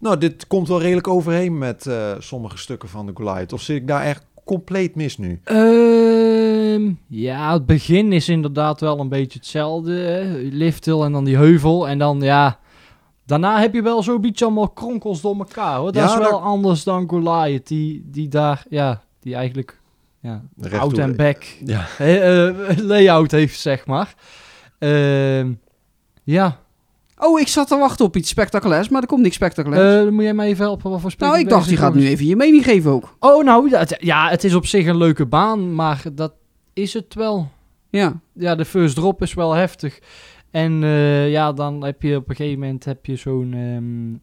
Nou, 0.00 0.18
dit 0.18 0.46
komt 0.46 0.68
wel 0.68 0.80
redelijk 0.80 1.08
overheen 1.08 1.58
met 1.58 1.86
eh, 1.86 2.14
sommige 2.18 2.58
stukken 2.58 2.88
van 2.88 3.06
de 3.06 3.12
Goliath. 3.14 3.52
Of 3.52 3.62
zit 3.62 3.76
ik 3.76 3.86
daar 3.86 4.02
echt 4.02 4.24
compleet 4.48 4.94
mis 4.94 5.18
nu? 5.18 5.40
Ehm, 5.44 6.90
ja, 7.08 7.52
het 7.52 7.66
begin 7.66 8.12
is 8.12 8.28
inderdaad 8.28 8.80
wel 8.80 9.00
een 9.00 9.08
beetje 9.08 9.38
hetzelfde. 9.38 9.92
hè. 9.92 10.36
Lifthill 10.52 11.00
en 11.00 11.12
dan 11.12 11.24
die 11.24 11.36
heuvel. 11.36 11.88
En 11.88 11.98
dan, 11.98 12.20
ja... 12.20 12.58
Daarna 13.26 13.60
heb 13.60 13.74
je 13.74 13.82
wel 13.82 14.02
zo'n 14.02 14.20
beetje 14.20 14.44
allemaal 14.44 14.68
kronkels 14.68 15.20
door 15.20 15.36
elkaar, 15.38 15.76
hoor. 15.76 15.92
Dat 15.92 16.02
Ja, 16.02 16.08
is 16.08 16.18
wel 16.18 16.30
daar- 16.30 16.40
anders 16.40 16.84
dan 16.84 17.08
Goliath. 17.08 17.66
Die, 17.66 18.02
die 18.10 18.28
daar, 18.28 18.64
ja... 18.70 19.02
Die 19.20 19.34
eigenlijk, 19.34 19.80
ja... 20.20 20.42
Out 20.78 20.98
en 20.98 21.16
back 21.16 21.42
Ja. 21.64 21.86
eh, 21.98 22.76
layout 22.92 23.30
heeft, 23.30 23.60
zeg 23.60 23.86
maar. 23.86 24.14
Ehm, 24.78 25.52
ja. 26.24 26.58
Oh, 27.18 27.40
ik 27.40 27.48
zat 27.48 27.68
te 27.68 27.76
wachten 27.76 28.04
op 28.04 28.16
iets 28.16 28.28
spectaculairs, 28.28 28.88
maar 28.88 29.02
er 29.02 29.08
komt 29.08 29.22
niks 29.22 29.34
spectaculairs. 29.34 30.04
Dan 30.04 30.14
moet 30.14 30.22
jij 30.22 30.34
mij 30.34 30.46
even 30.46 30.64
helpen 30.64 30.90
wat 30.90 31.00
voor 31.00 31.12
nou, 31.18 31.38
ik 31.38 31.48
dacht, 31.48 31.68
die 31.68 31.76
gaat 31.76 31.94
nu 31.94 32.06
even 32.06 32.26
je 32.26 32.36
mening 32.36 32.64
geven 32.64 32.90
ook. 32.90 33.16
Oh, 33.18 33.44
nou, 33.44 33.68
dat- 33.68 33.96
ja, 34.00 34.28
het 34.28 34.44
is 34.44 34.54
op 34.54 34.66
zich 34.66 34.86
een 34.86 34.96
leuke 34.96 35.26
baan, 35.26 35.74
maar 35.74 36.02
dat 36.12 36.32
is 36.72 36.92
het 36.92 37.14
wel. 37.14 37.50
Ja, 37.90 38.20
Ja, 38.32 38.54
de 38.54 38.64
first 38.64 38.94
drop 38.94 39.22
is 39.22 39.34
wel 39.34 39.52
heftig. 39.52 39.98
En 40.50 40.82
eh, 40.82 41.30
ja, 41.30 41.52
dan 41.52 41.84
heb 41.84 42.02
je 42.02 42.16
op 42.16 42.28
een 42.28 42.36
gegeven 42.36 42.58
moment 42.60 42.84
heb 42.84 43.06
je 43.06 43.16
zo'n 43.16 43.52
ehm, 43.54 44.16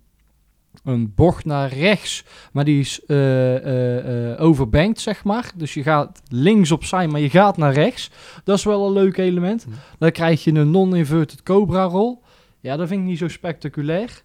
een 0.94 1.14
bocht 1.16 1.46
naar 1.46 1.74
rechts, 1.74 2.24
maar 2.52 2.64
die 2.66 2.80
is 2.80 3.06
eh 3.08 4.32
eh, 4.32 4.42
overbanked, 4.42 5.00
zeg 5.02 5.24
maar. 5.24 5.52
Dus 5.56 5.74
je 5.74 5.84
gaat 5.84 6.22
links 6.30 6.72
opzij, 6.72 7.08
maar 7.08 7.20
je 7.22 7.30
gaat 7.30 7.58
naar 7.58 7.74
rechts. 7.74 8.12
Dat 8.44 8.58
is 8.58 8.64
wel 8.64 8.86
een 8.88 8.94
leuk 8.94 9.18
element. 9.18 9.66
Dan 10.00 10.12
krijg 10.12 10.44
je 10.44 10.54
een 10.54 10.72
non-inverted 10.72 11.44
cobra 11.44 11.84
roll. 11.84 12.18
Ja, 12.66 12.76
dat 12.78 12.88
vind 12.88 13.02
ik 13.02 13.08
niet 13.08 13.18
zo 13.18 13.28
spectaculair. 13.28 14.24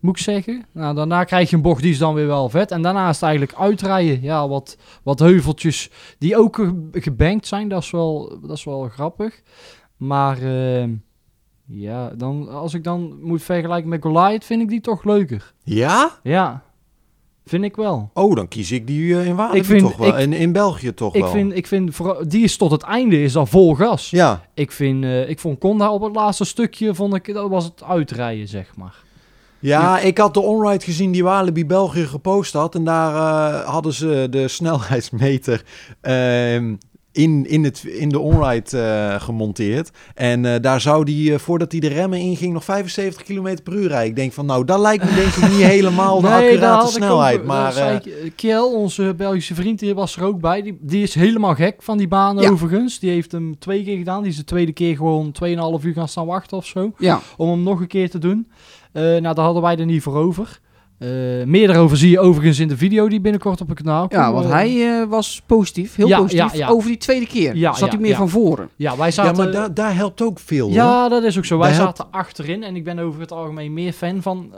Moet 0.00 0.16
ik 0.16 0.22
zeggen. 0.22 0.64
Nou, 0.72 0.94
daarna 0.94 1.24
krijg 1.24 1.50
je 1.50 1.56
een 1.56 1.62
bocht, 1.62 1.82
die 1.82 1.90
is 1.92 1.98
dan 1.98 2.14
weer 2.14 2.26
wel 2.26 2.48
vet. 2.48 2.70
En 2.70 2.82
daarna 2.82 3.08
is 3.08 3.14
het 3.14 3.22
eigenlijk 3.24 3.58
uitrijden. 3.58 4.22
Ja, 4.22 4.48
wat, 4.48 4.76
wat 5.02 5.18
heuveltjes 5.18 5.90
die 6.18 6.36
ook 6.36 6.56
ge- 6.56 6.88
gebankt 6.92 7.46
zijn. 7.46 7.68
Dat 7.68 7.82
is 7.82 7.90
wel, 7.90 8.38
dat 8.42 8.56
is 8.56 8.64
wel 8.64 8.88
grappig. 8.88 9.42
Maar 9.96 10.38
ehm, 10.42 10.90
ja, 11.66 12.08
dan, 12.10 12.48
als 12.48 12.74
ik 12.74 12.84
dan 12.84 13.18
moet 13.22 13.42
vergelijken 13.42 13.88
met 13.88 14.02
Goliath, 14.02 14.44
vind 14.44 14.62
ik 14.62 14.68
die 14.68 14.80
toch 14.80 15.04
leuker. 15.04 15.52
Ja? 15.62 16.10
Ja, 16.22 16.62
vind 17.44 17.64
ik 17.64 17.76
wel. 17.76 18.10
Oh, 18.14 18.34
dan 18.36 18.48
kies 18.48 18.72
ik 18.72 18.86
die 18.86 19.18
eh, 19.18 19.26
in 19.26 19.36
Walibi 19.36 19.64
vind- 19.64 19.80
toch 19.80 19.96
wel. 19.96 20.08
ik- 20.08 20.14
en 20.14 20.32
in 20.32 20.52
België 20.52 20.94
toch 20.94 21.14
Ik 21.14 21.20
wel. 21.22 21.30
vind, 21.30 21.56
ik 21.56 21.66
vind 21.66 21.94
vooral, 21.94 22.28
die 22.28 22.44
is 22.44 22.56
tot 22.56 22.70
het 22.70 22.82
einde, 22.82 23.22
is 23.22 23.36
al 23.36 23.46
vol 23.46 23.74
gas. 23.74 24.10
Ja, 24.10 24.42
Ik, 24.54 24.72
vind, 24.72 25.04
eh, 25.04 25.28
ik 25.28 25.38
vond 25.38 25.58
Conda 25.58 25.92
op 25.92 26.02
het 26.02 26.14
laatste 26.14 26.44
stukje, 26.44 26.94
vond 26.94 27.14
ik, 27.14 27.34
dat 27.34 27.48
was 27.50 27.64
het 27.64 27.82
uitrijden, 27.82 28.48
zeg 28.48 28.76
maar. 28.76 28.94
Ja, 29.58 29.98
ik 29.98 30.18
had 30.18 30.34
de 30.34 30.40
onride 30.40 30.84
gezien 30.84 31.12
die 31.12 31.24
Walibi 31.24 31.66
België 31.66 32.04
gepost 32.06 32.52
had. 32.52 32.74
En 32.74 32.84
daar 32.84 33.14
eh, 33.14 33.68
hadden 33.68 33.92
ze 33.92 34.26
de 34.30 34.48
snelheidsmeter 34.48 35.62
ehm, 36.00 36.74
in, 37.12 37.46
in, 37.46 37.64
het, 37.64 37.84
in 37.84 38.08
de 38.08 38.18
onride 38.18 38.78
eh, 38.78 39.20
gemonteerd. 39.20 39.90
En 40.14 40.44
eh, 40.44 40.60
daar 40.60 40.80
zou 40.80 41.04
die, 41.04 41.32
eh, 41.32 41.38
voordat 41.38 41.72
hij 41.72 41.80
de 41.80 41.88
remmen 41.88 42.18
inging, 42.18 42.52
nog 42.52 42.64
75 42.64 43.22
km 43.22 43.56
per 43.64 43.72
uur 43.74 43.88
rijden. 43.88 44.08
Ik 44.08 44.16
denk 44.16 44.32
van, 44.32 44.46
nou, 44.46 44.64
dat 44.64 44.80
lijkt 44.80 45.04
me 45.04 45.14
denk 45.14 45.32
ik 45.34 45.42
niet 45.50 45.66
helemaal 45.66 46.20
de 46.20 46.26
daar 46.28 46.42
accurate 46.42 46.92
snelheid. 46.92 47.38
ook- 47.40 47.44
maar 47.46 47.76
ik, 48.04 48.32
Kiel, 48.36 48.72
onze 48.74 49.14
Belgische 49.16 49.54
vriend, 49.54 49.78
die 49.78 49.94
was 49.94 50.16
er 50.16 50.24
ook 50.24 50.40
bij. 50.40 50.62
Die, 50.62 50.78
die 50.80 51.02
is 51.02 51.14
helemaal 51.14 51.54
gek 51.54 51.82
van 51.82 51.98
die 51.98 52.08
baan 52.08 52.38
Ja. 52.38 52.50
overigens. 52.50 52.98
Die 52.98 53.10
heeft 53.10 53.32
hem 53.32 53.58
twee 53.58 53.84
keer 53.84 53.96
gedaan. 53.96 54.22
Die 54.22 54.30
is 54.30 54.36
de 54.36 54.44
tweede 54.44 54.72
keer 54.72 54.96
gewoon 54.96 55.32
2,5 55.32 55.84
uur 55.84 55.92
gaan 55.94 56.08
staan 56.08 56.26
wachten 56.26 56.56
of 56.56 56.66
zo. 56.66 56.92
Ja, 56.98 57.20
Om 57.36 57.48
hem 57.50 57.62
nog 57.62 57.80
een 57.80 57.86
keer 57.86 58.10
te 58.10 58.18
doen. 58.18 58.48
Nou, 58.92 59.20
daar 59.20 59.38
hadden 59.44 59.62
wij 59.62 59.76
er 59.78 59.86
niet 59.86 60.02
voor 60.02 60.16
over. 60.16 60.60
Eh, 61.02 61.08
meer 61.46 61.66
daarover 61.66 61.96
zie 61.96 62.10
je 62.10 62.20
overigens 62.20 62.58
in 62.58 62.68
de 62.68 62.76
video 62.76 63.08
die 63.08 63.20
binnenkort 63.20 63.60
op 63.60 63.68
het 63.68 63.76
kanaal 63.82 64.00
komt. 64.00 64.12
ja 64.12 64.32
want 64.32 64.44
Eh, 64.44 64.50
hij 64.52 65.00
eh, 65.00 65.08
was 65.08 65.42
positief, 65.46 65.94
heel 65.94 66.08
Ja, 66.08 66.18
positief, 66.18 66.52
ja, 66.52 66.58
ja. 66.58 66.68
over 66.68 66.88
die 66.88 66.96
tweede 66.96 67.26
keer. 67.26 67.56
Ja, 67.56 67.72
Zat 67.72 67.80
ja, 67.80 67.88
hij 67.88 67.98
meer 67.98 68.10
ja. 68.10 68.16
van 68.16 68.28
voren. 68.28 68.68
Ja, 68.76 68.96
wij 68.96 69.06
ja, 69.06 69.12
zaten... 69.12 69.36
maar 69.36 69.52
daar 69.52 69.74
daar 69.74 69.94
helpt 69.94 70.22
ook 70.22 70.38
veel. 70.38 70.66
hoor. 70.66 70.74
Ja, 70.74 71.08
dat 71.08 71.22
is 71.22 71.38
ook 71.38 71.44
zo. 71.44 71.58
Wij 71.58 71.68
Daar 71.68 71.78
zaten 71.80 72.06
achterin 72.10 72.62
en 72.62 72.76
ik 72.76 72.84
ben 72.84 72.98
over 72.98 73.20
het 73.20 73.32
algemeen 73.32 73.72
meer 73.72 73.92
fan 73.92 74.22
van 74.22 74.52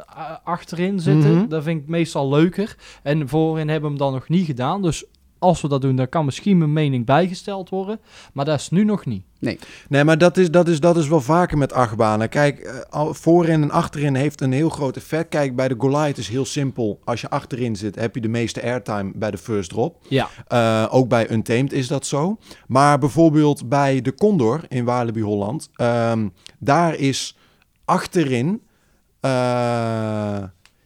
achterin 0.45 1.01
zitten. 1.01 1.35
Mhm. 1.37 1.49
Dat 1.49 1.63
vind 1.63 1.81
ik 1.83 1.89
meestal 1.89 2.29
leuker. 2.29 2.77
En 3.03 3.29
voorin 3.29 3.69
hebben 3.69 3.91
we 3.91 3.97
hem 3.97 4.05
dan 4.07 4.13
nog 4.13 4.29
niet 4.29 4.47
gedaan. 4.47 4.83
Dus 4.83 5.05
als 5.39 5.61
we 5.61 5.69
dat 5.69 5.81
doen, 5.83 5.97
dan 5.97 6.09
kan 6.09 6.25
misschien 6.25 6.59
mijn 6.59 6.73
mening 6.73 7.07
bijgesteld 7.07 7.69
worden. 7.69 8.01
Maar 8.33 8.45
dat 8.45 8.61
is 8.61 8.71
nu 8.71 8.85
nog 8.85 9.07
niet. 9.07 9.23
Nee, 9.89 10.05
maar 10.05 10.19
dat 10.19 10.37
is, 10.37 10.51
dat, 10.51 10.69
is, 10.69 10.81
dat 10.81 10.97
is 10.97 11.09
wel 11.09 11.21
vaker 11.21 11.59
met 11.59 11.73
achtbanen. 11.73 12.29
Kijk, 12.29 12.59
eh, 12.59 12.79
al- 12.91 13.15
voorin 13.15 13.63
en 13.63 13.71
achterin 13.71 14.15
heeft 14.15 14.41
een 14.41 14.53
heel 14.53 14.69
groot 14.69 14.97
effect. 14.97 15.29
Kijk, 15.29 15.57
bij 15.57 15.69
de 15.69 15.75
Goliath 15.79 16.19
is 16.19 16.29
heel 16.29 16.45
simpel. 16.45 17.01
Als 17.05 17.21
je 17.21 17.31
achterin 17.31 17.77
zit, 17.77 17.95
heb 17.95 18.15
je 18.15 18.21
de 18.21 18.29
meeste 18.29 18.63
airtime 18.63 19.13
bij 19.15 19.31
de 19.31 19.39
first 19.39 19.71
drop. 19.71 19.97
Ja. 20.09 20.29
Eh, 20.49 20.87
ook 20.95 21.09
bij 21.09 21.31
Untamed 21.31 21.73
is 21.73 21.89
dat 21.89 22.07
zo. 22.07 22.37
Maar 22.67 22.99
bijvoorbeeld 22.99 23.69
bij 23.69 24.01
de 24.01 24.15
Condor 24.15 24.61
in 24.69 24.85
Walibi 24.85 25.23
Holland, 25.23 25.71
ehm, 25.75 26.29
daar 26.59 26.95
is 26.95 27.37
achterin 27.85 28.63
eh, 29.21 30.43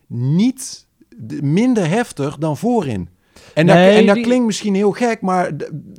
niet 0.07 0.87
minder 1.43 1.88
heftig 1.88 2.37
dan 2.38 2.57
voorin. 2.57 3.09
En, 3.59 3.67
dat, 3.67 3.77
en 3.77 4.07
dat 4.07 4.15
die- 4.15 4.25
klinkt 4.25 4.47
misschien 4.47 4.75
heel 4.75 4.93
gek, 4.93 5.21
maar 5.21 5.50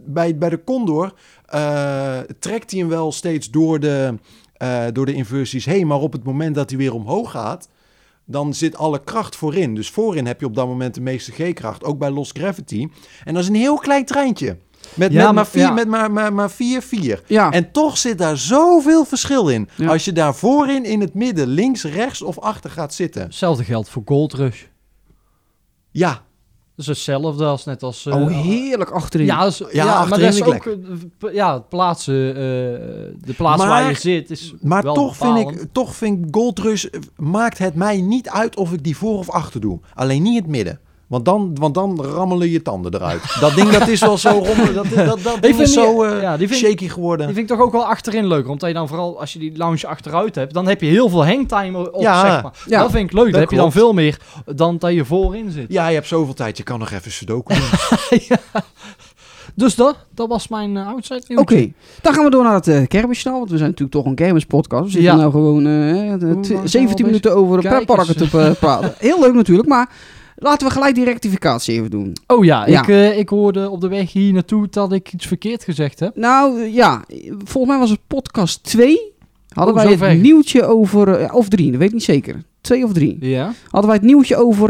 bij, 0.06 0.38
bij 0.38 0.50
de 0.50 0.64
Condor 0.64 1.14
eh, 1.46 2.18
trekt 2.40 2.72
hij 2.72 2.80
hem 2.80 2.90
wel 2.90 3.12
steeds 3.12 3.50
door 3.50 3.80
de, 3.80 4.14
eh, 4.54 4.84
door 4.94 5.06
de 5.06 5.14
inversies 5.14 5.66
heen. 5.66 5.88
Maar 5.88 6.00
op 6.00 6.12
het 6.14 6.24
moment 6.24 6.56
dat 6.56 6.70
hij 6.70 6.80
weer 6.80 6.94
omhoog 6.94 7.32
gaat, 7.32 7.70
dan 8.26 8.54
zit 8.54 8.78
alle 8.78 9.04
kracht 9.04 9.36
voorin. 9.36 9.76
Dus 9.76 9.90
voorin 9.90 10.26
heb 10.26 10.40
je 10.40 10.46
op 10.46 10.56
dat 10.56 10.68
moment 10.68 10.94
de 10.96 11.02
meeste 11.02 11.32
G-kracht, 11.32 11.84
ook 11.84 11.98
bij 12.00 12.10
Lost 12.10 12.38
Gravity. 12.38 12.88
En 13.24 13.34
dat 13.34 13.44
is 13.44 13.50
een 13.50 13.56
heel 13.56 13.78
klein 13.78 14.06
treintje. 14.06 14.58
Met, 14.94 15.12
Ja, 15.12 15.16
met, 15.18 15.24
maar- 15.26 15.34
maar, 15.34 15.48
vier, 15.48 15.62
ja. 15.62 15.72
met 15.72 15.88
maar, 15.88 16.12
maar, 16.12 16.34
maar 16.34 16.52
4, 16.52 16.82
4. 16.82 17.22
Ja, 17.28 17.52
En 17.52 17.72
toch 17.72 17.98
zit 17.98 18.18
daar 18.18 18.38
zoveel 18.38 19.06
verschil 19.06 19.48
in. 19.50 19.70
Als 19.88 20.06
je 20.06 20.12
daar 20.12 20.36
voorin, 20.36 20.86
in 20.86 21.02
het 21.02 21.14
midden, 21.14 21.48
links, 21.48 21.84
rechts 21.84 22.22
of 22.22 22.40
achter 22.40 22.70
gaat 22.70 22.94
zitten. 22.94 23.22
Hetzelfde 23.22 23.64
geldt 23.64 23.90
voor 23.90 24.02
Gold 24.06 24.34
Rush. 24.34 24.64
Ja, 25.92 26.24
Dat 26.80 26.88
is 26.88 26.94
hetzelfde 27.06 27.46
als 27.46 27.66
net 27.66 27.84
als... 27.84 28.06
eh, 28.06 28.16
oh, 28.22 28.28
heerlijk 28.32 28.90
achterin. 28.90 29.26
Ja, 29.26 29.50
ja, 29.72 30.06
maar 30.06 30.20
dat 30.20 30.34
is 30.34 30.44
ook... 30.44 30.66
eh, 30.66 31.34
Ja, 31.34 31.54
het 31.54 31.70
plaatsen, 31.70 32.28
eh, 32.28 32.34
de 33.26 33.34
plaats 33.38 33.58
Maar- 33.58 33.68
waar 33.68 33.90
je 33.90 33.98
zit 33.98 34.32
is 34.32 34.54
maar 34.62 34.84
wel 34.84 34.94
toch 34.94 35.16
vind, 35.18 35.38
ik, 35.38 35.66
toch 35.72 35.96
vind 35.96 36.26
ik 36.26 36.36
Gold 36.36 36.60
Rush... 36.60 36.86
eh, 36.86 37.00
maakt 37.18 37.58
het 37.58 37.76
mij 37.76 38.02
niet 38.02 38.30
uit 38.30 38.56
of 38.58 38.74
ik 38.74 38.84
die 38.84 38.98
voor 38.98 39.18
of 39.18 39.30
achter 39.30 39.62
doe. 39.62 39.80
Alleen 39.94 40.22
niet 40.22 40.36
het 40.38 40.48
midden. 40.48 40.80
Want 41.10 41.26
dan, 41.26 41.52
want 41.60 41.74
dan 41.74 42.02
rammelen 42.06 42.50
je 42.50 42.62
tanden 42.62 42.94
eruit. 42.94 43.22
Dat 43.40 43.56
ding 43.56 43.70
dat 43.70 43.88
is 43.88 44.00
wel 44.00 44.18
zo 44.18 44.30
rommelen. 44.46 44.74
Dat, 44.74 44.86
dat, 44.96 45.24
dat 45.24 45.42
ding 45.42 45.60
is 45.60 45.74
zo 45.74 46.04
eh, 46.04 46.22
ja, 46.22 46.38
die 46.38 46.48
vind- 46.48 46.60
shaky 46.60 46.88
geworden. 46.88 47.26
Die 47.26 47.36
vind 47.36 47.50
ik 47.50 47.56
toch 47.58 47.66
ook 47.66 47.72
wel 47.72 47.86
achterin 47.86 48.28
leuker. 48.28 48.50
Omdat 48.52 48.68
je 48.68 48.76
dan 48.76 48.88
vooral, 48.88 49.20
als 49.20 49.34
je 49.34 49.40
die 49.40 49.58
lounge 49.58 49.88
achteruit 49.88 50.36
hebt, 50.36 50.54
dan 50.54 50.68
heb 50.68 50.82
je 50.82 50.88
heel 50.88 51.10
veel 51.10 51.26
hangtime 51.26 51.92
op, 51.92 52.02
Ja, 52.02 52.22
zeg 52.32 52.44
maar. 52.44 52.54
ja, 52.66 52.82
dat 52.82 52.92
vind 52.92 53.10
ik 53.10 53.14
leuk. 53.16 53.24
dat 53.24 53.32
Dan 53.32 53.42
heb 53.42 53.50
je 53.52 53.56
dan 53.58 53.72
veel 53.72 53.94
meer 53.94 54.18
dan 54.56 54.78
dat 54.78 54.94
je 54.94 55.06
voorin 55.06 55.52
zit. 55.52 55.66
Ja, 55.72 55.88
je 55.88 55.94
hebt 55.96 56.08
zoveel 56.08 56.34
tijd. 56.34 56.58
Je 56.58 56.64
kan 56.64 56.80
nog 56.80 56.92
even 56.92 57.12
sudoku 57.12 57.54
doen. 57.56 58.20
Dus 59.56 59.76
dat, 59.76 59.96
dat 60.14 60.28
was 60.30 60.48
mijn 60.48 60.76
uh, 60.76 60.88
outside 60.88 61.22
Oké, 61.36 61.72
dan 62.02 62.14
gaan 62.14 62.24
we 62.24 62.30
door 62.30 62.44
naar 62.44 62.54
het 62.54 62.68
uh, 62.68 62.88
kermisjournaal, 62.88 63.40
want 63.40 63.52
we 63.52 63.58
zijn 63.58 63.70
natuurlijk 63.70 63.98
toch 63.98 64.06
een 64.06 64.16
kermispodcast. 64.16 64.84
We 64.84 64.90
zitten 64.92 65.12
Ja. 65.12 65.16
nou 65.18 65.32
gewoon 65.32 65.58
eh, 65.58 65.64
de- 66.20 66.26
Hoe 66.26 66.34
lang 66.34 66.46
tw- 66.46 66.48
zijn 66.50 66.62
we 66.62 66.68
17 66.68 66.98
al 66.98 67.06
minuten 67.06 67.36
over 67.36 67.56
een 67.56 67.62
Kijk 67.62 67.74
pretparken 67.76 68.18
te 68.18 68.56
praten. 68.60 68.94
Heel 69.10 69.20
leuk 69.20 69.34
natuurlijk, 69.34 69.68
maar 69.68 69.90
laten 70.40 70.68
we 70.68 70.74
gelijk 70.74 70.96
die 70.96 71.04
rectificatie 71.06 71.74
even 71.74 71.90
doen. 71.90 72.14
Oh 72.28 72.46
ja, 72.46 72.68
Ja. 72.68 72.82
Ik, 72.82 72.88
eh, 72.88 73.18
ik 73.18 73.30
hoorde 73.30 73.70
op 73.70 73.82
de 73.82 73.88
weg 73.88 74.12
hier 74.12 74.34
naartoe 74.34 74.68
dat 74.70 74.92
ik 74.92 75.14
iets 75.14 75.28
verkeerd 75.28 75.64
gezegd 75.64 76.00
heb. 76.00 76.16
Nou 76.16 76.62
eh, 76.62 76.74
ja, 76.74 77.04
volgens 77.44 77.72
mij 77.72 77.78
was 77.80 77.90
het 77.90 78.00
podcast 78.08 78.64
2. 78.64 78.98
Hadden 79.50 79.76
Oh, 79.76 79.98
wij 80.00 80.10
het 80.10 80.22
nieuwtje 80.22 80.64
over, 80.66 81.16
eh, 81.16 81.36
of 81.36 81.48
drie, 81.50 81.70
dat 81.72 81.80
weet 81.80 81.88
ik 81.88 81.94
niet 81.94 82.04
zeker. 82.04 82.44
Twee 82.62 82.84
of 82.84 82.94
drie. 82.94 83.18
Ja. 83.20 83.54
Hadden 83.70 83.90
wij 83.90 84.00
het 84.00 84.08
nieuwtje 84.08 84.36
over 84.36 84.68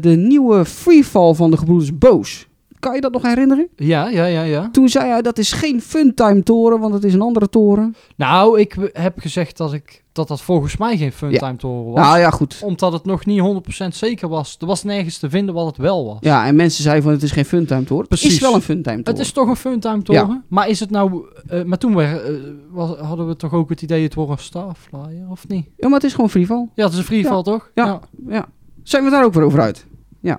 de 0.00 0.16
nieuwe 0.16 0.64
freefall 0.64 1.34
van 1.34 1.50
de 1.50 1.56
gebroeders 1.56 1.98
Boos. 1.98 2.46
Kan 2.78 2.94
je 2.94 3.00
dat 3.00 3.12
nog 3.12 3.22
herinneren? 3.22 3.68
Ja, 3.76 4.08
ja, 4.08 4.24
ja, 4.24 4.42
ja. 4.42 4.68
Toen 4.72 4.88
zei 4.88 5.10
hij 5.10 5.22
dat 5.22 5.38
is 5.38 5.52
geen 5.52 5.80
funtime 5.82 6.42
toren, 6.42 6.80
want 6.80 6.94
het 6.94 7.04
is 7.04 7.14
een 7.14 7.20
andere 7.20 7.48
toren. 7.48 7.94
Nou, 8.16 8.60
ik 8.60 8.76
heb 8.92 9.18
gezegd 9.18 9.56
dat, 9.56 9.72
ik, 9.72 10.04
dat 10.18 10.28
dat 10.28 10.40
volgens 10.40 10.76
mij 10.76 10.96
geen 10.96 11.12
funtime 11.12 11.56
toren 11.56 11.92
was. 11.92 12.04
Nou 12.04 12.18
ja, 12.18 12.30
goed. 12.30 12.60
Omdat 12.64 12.92
het 12.92 13.04
nog 13.04 13.26
niet 13.26 13.42
100% 13.82 13.86
zeker 13.88 14.28
was. 14.28 14.56
Er 14.60 14.66
was 14.66 14.82
nergens 14.82 15.18
te 15.18 15.30
vinden 15.30 15.54
wat 15.54 15.66
het 15.66 15.76
wel 15.76 16.04
was. 16.06 16.16
Ja, 16.20 16.46
en 16.46 16.56
mensen 16.56 16.82
zeiden 16.82 17.04
van 17.04 17.12
het 17.12 17.22
is 17.22 17.30
geen 17.30 17.44
funtime 17.44 17.84
toren. 17.84 18.00
Het 18.00 18.08
Precies. 18.08 18.32
is 18.32 18.40
wel 18.40 18.54
een 18.54 18.62
funtime 18.62 18.96
toren. 18.96 19.12
Het 19.12 19.18
is 19.26 19.32
toch 19.32 19.48
een 19.48 19.56
funtime 19.56 20.02
toren? 20.02 20.44
Maar 20.48 20.68
is 20.68 20.80
het 20.80 20.90
nou... 20.90 21.26
eh, 21.48 21.62
maar 21.62 21.78
toen 21.78 21.96
we, 21.96 22.02
eh, 22.02 22.32
was, 22.70 22.96
hadden 22.98 23.26
we 23.28 23.36
toch 23.36 23.52
ook 23.52 23.68
het 23.70 23.82
idee 23.82 24.02
het 24.02 24.14
wordt 24.14 24.30
een 24.30 24.38
Starflyer, 24.38 25.30
of 25.30 25.48
niet? 25.48 25.66
Ja, 25.76 25.88
maar 25.88 25.98
het 25.98 26.04
is 26.08 26.14
gewoon 26.14 26.30
freefall. 26.30 26.68
Ja, 26.74 26.84
het 26.84 26.92
is 26.92 26.98
een 26.98 27.04
freefall, 27.04 27.42
toch? 27.42 27.70
Ja. 27.74 28.00
Ja. 28.28 28.46
Zijn 28.82 29.04
we 29.04 29.10
daar 29.10 29.24
ook 29.24 29.34
weer 29.34 29.44
over 29.44 29.60
uit? 29.60 29.86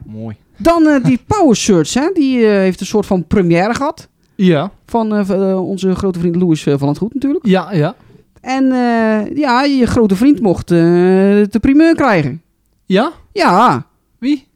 Mooi. 0.05 0.35
Dan 0.57 0.87
eh, 0.87 1.03
die 1.03 1.19
Power 1.37 1.55
Search, 1.55 1.93
hè? 1.93 2.11
die 2.13 2.45
heeft 2.45 2.79
een 2.79 2.85
soort 2.85 3.05
van 3.05 3.27
première 3.27 3.73
gehad. 3.73 4.07
Ja, 4.35 4.71
Van 4.85 5.31
onze 5.59 5.95
grote 5.95 6.19
vriend 6.19 6.35
Louis 6.35 6.63
van 6.63 6.87
het 6.87 6.97
Goed 6.97 7.13
natuurlijk. 7.13 7.45
ja, 7.45 7.73
ja. 7.73 7.95
En 8.41 8.71
eh, 8.71 9.37
ja, 9.37 9.63
je 9.63 9.85
grote 9.85 10.15
vriend 10.15 10.41
mocht 10.41 10.71
eh, 10.71 10.77
de 10.77 11.57
primeur 11.61 11.95
krijgen. 11.95 12.41
Ja? 12.85 13.11
Ja, 13.33 13.85
Wie? 14.19 14.47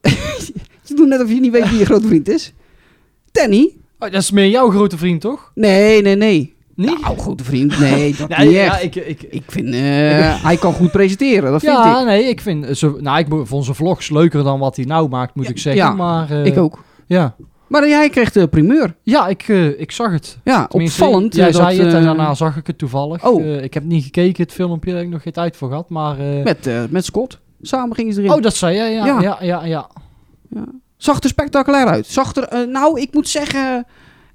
je 0.86 0.94
doet 0.94 1.08
net 1.08 1.22
of 1.22 1.28
je 1.28 1.40
niet 1.40 1.52
weet 1.52 1.68
wie 1.70 1.78
je 1.78 1.84
grote 1.84 2.06
vriend 2.06 2.28
is. 2.28 2.52
Danny? 3.32 3.70
Oh, 3.98 4.10
dat 4.10 4.22
is 4.22 4.30
meer 4.30 4.48
jouw 4.48 4.70
grote 4.70 4.98
vriend, 4.98 5.20
toch? 5.20 5.50
Nee, 5.54 6.02
nee, 6.02 6.16
nee. 6.16 6.54
Niet? 6.74 7.00
Nou, 7.00 7.18
grote 7.18 7.44
vriend, 7.44 7.78
nee, 7.78 8.14
dat 8.16 8.28
Nee, 8.38 8.46
niet 8.46 8.56
ja, 8.56 8.78
ik, 8.78 8.94
ik, 8.94 9.22
Ik 9.22 9.42
vind, 9.46 9.74
eh, 9.74 10.44
hij 10.44 10.56
kan 10.56 10.72
goed 10.72 10.90
presenteren, 10.90 11.50
dat 11.50 11.60
vind 11.60 11.72
ja, 11.72 12.00
ik. 12.00 12.06
nee, 12.06 12.24
ik 12.24 12.40
vind... 12.40 12.78
Zo, 12.78 12.96
nou, 13.00 13.18
ik 13.18 13.26
vond 13.46 13.64
zijn 13.64 13.76
vlogs 13.76 14.10
leuker 14.10 14.44
dan 14.44 14.58
wat 14.58 14.76
hij 14.76 14.84
nou 14.84 15.08
maakt, 15.08 15.34
moet 15.34 15.44
Ja, 15.44 15.50
ik 15.50 15.58
zeggen. 15.58 15.82
ja, 15.82 15.92
maar, 15.92 16.30
Ik 16.30 16.58
ook. 16.58 16.84
Ja, 17.06 17.34
Maar 17.72 17.88
jij 17.88 18.08
kreeg 18.08 18.32
de 18.32 18.48
primeur. 18.48 18.94
ja 19.02 19.28
ik, 19.28 19.48
eh, 19.48 19.80
ik 19.80 19.92
zag 19.92 20.12
het. 20.12 20.38
Ja, 20.44 20.66
Tenminste, 20.66 21.04
opvallend. 21.04 21.34
Jij 21.34 21.48
eh, 21.48 21.54
zei 21.54 21.76
dat, 21.76 21.86
het 21.86 21.94
en 21.94 22.00
eh, 22.00 22.06
daarna 22.06 22.34
zag 22.34 22.56
ik 22.56 22.66
het 22.66 22.78
toevallig. 22.78 23.24
Oh. 23.24 23.46
Ik 23.46 23.74
heb 23.74 23.84
niet 23.84 24.04
gekeken, 24.04 24.42
het 24.42 24.52
filmpje, 24.52 24.90
daar 24.90 24.98
heb 24.98 25.06
ik 25.06 25.12
nog 25.12 25.22
geen 25.22 25.32
tijd 25.32 25.56
voor 25.56 25.68
gehad. 25.68 25.88
Maar, 25.88 26.16
Met, 26.44 26.90
met 26.90 27.04
Scott. 27.04 27.38
Samen 27.62 27.96
gingen 27.96 28.12
ze 28.12 28.20
erin. 28.20 28.32
Oh, 28.32 28.42
dat 28.42 28.54
zei 28.54 28.76
jij, 28.76 28.92
ja. 28.92 29.06
Ja. 29.06 29.20
Ja, 29.20 29.38
ja, 29.40 29.64
ja. 29.64 29.88
Zag 30.96 31.22
er 31.22 31.28
spectaculair 31.28 31.86
uit. 31.86 32.06
Zag 32.06 32.34
er, 32.34 32.68
nou, 32.68 33.00
ik 33.00 33.14
moet 33.14 33.28
zeggen, 33.28 33.86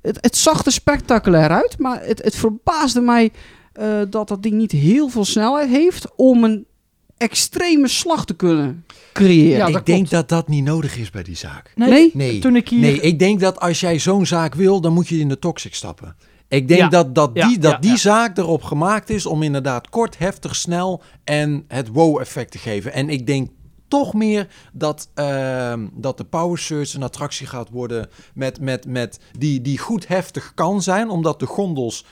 het, 0.02 0.17
het 0.21 0.38
zag 0.38 0.65
er 0.65 0.71
spectaculair 0.71 1.50
uit. 1.50 1.80
Maar 1.80 2.02
het, 2.04 2.23
het 2.23 2.36
verbaasde 2.36 3.02
mij 3.02 3.32
dat 4.10 4.28
dat 4.28 4.43
ding 4.43 4.56
niet 4.56 4.71
heel 4.71 5.10
veel 5.10 5.26
snelheid 5.26 5.69
heeft 5.69 6.08
om 6.15 6.43
een 6.43 6.66
extreme 7.17 7.88
slag 7.88 8.25
te 8.25 8.34
kunnen 8.36 8.86
creëren. 9.13 9.71
Ja, 9.71 9.77
ik 9.80 9.86
denk 9.86 10.10
dat 10.10 10.30
dat 10.30 10.47
niet 10.47 10.63
nodig 10.63 10.97
is 10.97 11.10
bij 11.10 11.23
die 11.23 11.36
zaak. 11.38 11.71
Nee? 11.75 12.12
Nee, 12.13 12.39
Toen 12.39 12.56
ik 12.56 12.69
hier... 12.69 12.80
nee, 12.80 12.99
ik 13.01 13.19
denk 13.19 13.39
dat 13.39 13.60
als 13.60 13.80
jij 13.80 13.99
zo'n 13.99 14.25
zaak 14.25 14.56
wil, 14.56 14.82
dan 14.82 14.93
moet 14.93 15.08
je 15.08 15.19
in 15.19 15.30
de 15.30 15.39
toxic 15.39 15.75
stappen. 15.75 16.15
Ik 16.47 16.67
denk 16.67 16.80
Ja. 16.80 16.88
dat, 16.88 17.15
dat 17.15 17.30
Ja, 17.34 17.47
die, 17.47 17.58
dat 17.58 17.71
ja, 17.71 17.77
die 17.77 17.89
ja. 17.89 17.97
zaak 17.97 18.38
erop 18.38 18.63
gemaakt 18.63 19.10
is 19.10 19.25
om 19.25 19.43
inderdaad 19.43 19.89
kort, 19.89 20.17
heftig, 20.17 20.56
snel 20.56 21.01
en 21.23 21.63
het 21.67 21.88
wow-effect 21.88 22.51
te 22.51 22.58
geven. 22.58 22.93
En 22.93 23.10
ik 23.10 23.27
denk 23.27 23.49
toch 23.88 24.13
meer 24.13 24.47
dat, 24.73 25.10
ehm, 25.13 25.88
dat 25.93 26.17
de 26.17 26.23
Power 26.23 26.58
Surge 26.58 26.95
een 26.95 27.03
attractie 27.03 27.47
gaat 27.47 27.69
worden 27.69 28.10
met, 28.34 28.60
met, 28.60 28.86
met 28.86 29.19
die, 29.38 29.62
die 29.62 29.77
goed 29.77 30.08
heftig 30.08 30.51
kan 30.56 30.82
zijn, 30.82 31.10
omdat 31.10 31.39
de 31.39 31.45
gondels 31.45 32.06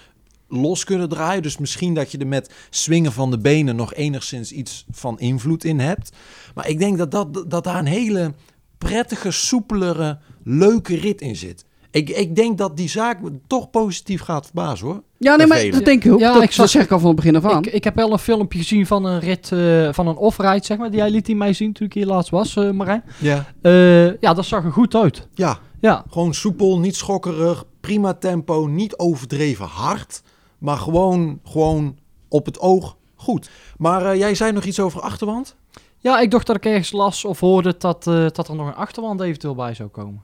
los 0.47 0.83
kunnen 0.83 1.09
draaien. 1.09 1.43
Dus 1.43 1.57
misschien 1.57 1.93
dat 1.93 2.11
je 2.11 2.17
er 2.17 2.27
met 2.27 2.53
swingen 2.69 3.11
van 3.11 3.31
de 3.31 3.37
benen 3.39 3.75
nog 3.75 3.93
enigszins 3.93 4.51
iets 4.51 4.85
van 4.91 5.19
invloed 5.19 5.63
in 5.63 5.79
hebt. 5.79 6.11
Maar 6.55 6.69
ik 6.69 6.79
denk 6.79 6.97
dat, 6.97 7.11
dat, 7.11 7.45
dat 7.47 7.63
daar 7.63 7.79
een 7.79 7.85
hele 7.85 8.33
prettige, 8.77 9.31
soepelere, 9.31 10.17
leuke 10.43 10.95
rit 10.95 11.21
in 11.21 11.35
zit. 11.35 11.65
Ik, 11.91 12.09
ik 12.09 12.35
denk 12.35 12.57
dat 12.57 12.77
die 12.77 12.89
zaak 12.89 13.21
me 13.21 13.31
toch 13.47 13.69
positief 13.69 14.21
gaat 14.21 14.45
verbazen 14.45 14.87
hoor. 14.87 15.03
Ja, 15.17 15.35
nee, 15.35 15.47
maar 15.47 15.69
dat 15.69 15.85
denk 15.85 16.03
ik 16.03 16.11
ook. 16.11 16.19
Ja, 16.19 16.33
dat, 16.33 16.43
ik 16.43 16.49
zag- 16.51 16.57
dat 16.57 16.69
zeg 16.69 16.83
ik 16.83 16.91
al 16.91 16.99
van 16.99 17.07
het 17.07 17.15
begin 17.15 17.35
af 17.35 17.45
aan. 17.45 17.65
Ik, 17.65 17.73
ik 17.73 17.83
heb 17.83 17.95
wel 17.95 18.11
een 18.11 18.19
filmpje 18.19 18.59
gezien 18.59 18.85
van 18.87 19.05
een 19.05 19.19
rit, 19.19 19.51
eh, 19.51 19.93
van 19.93 20.07
een 20.07 20.15
off-ride, 20.15 20.65
zeg 20.65 20.77
maar. 20.77 20.89
Die 20.89 20.99
jij 20.99 21.09
liet 21.09 21.25
die 21.25 21.35
mij 21.35 21.53
zien 21.53 21.73
toen 21.73 21.87
ik 21.87 21.93
hier 21.93 22.05
laatst 22.05 22.31
was, 22.31 22.55
eh, 22.55 22.71
Marijn. 22.71 23.03
Ja. 23.19 23.45
Eh, 23.61 24.05
ja, 24.21 24.33
dat 24.33 24.45
zag 24.45 24.63
er 24.65 24.71
goed 24.71 24.95
uit. 24.95 25.27
ja, 25.33 25.59
Ja, 25.81 26.05
gewoon 26.09 26.33
soepel, 26.33 26.79
niet 26.79 26.95
schokkerig, 26.95 27.63
prima 27.81 28.13
tempo, 28.13 28.65
niet 28.67 28.97
overdreven 28.97 29.65
hard. 29.65 30.21
Maar 30.57 30.77
gewoon, 30.77 31.39
gewoon 31.43 31.97
op 32.27 32.45
het 32.45 32.59
oog 32.59 32.97
goed. 33.15 33.49
Maar 33.77 34.05
eh, 34.05 34.17
jij 34.17 34.35
zei 34.35 34.51
nog 34.51 34.63
iets 34.63 34.79
over 34.79 35.01
achterwand? 35.01 35.55
ja 35.97 36.19
ik 36.19 36.31
dacht 36.31 36.47
dat 36.47 36.55
ik 36.55 36.65
ergens 36.65 36.91
las 36.91 37.25
of 37.25 37.39
hoorde 37.39 37.75
dat, 37.77 38.07
eh, 38.07 38.25
dat 38.31 38.47
er 38.47 38.55
nog 38.55 38.67
een 38.67 38.75
achterwand 38.75 39.21
eventueel 39.21 39.55
bij 39.55 39.73
zou 39.73 39.89
komen. 39.89 40.21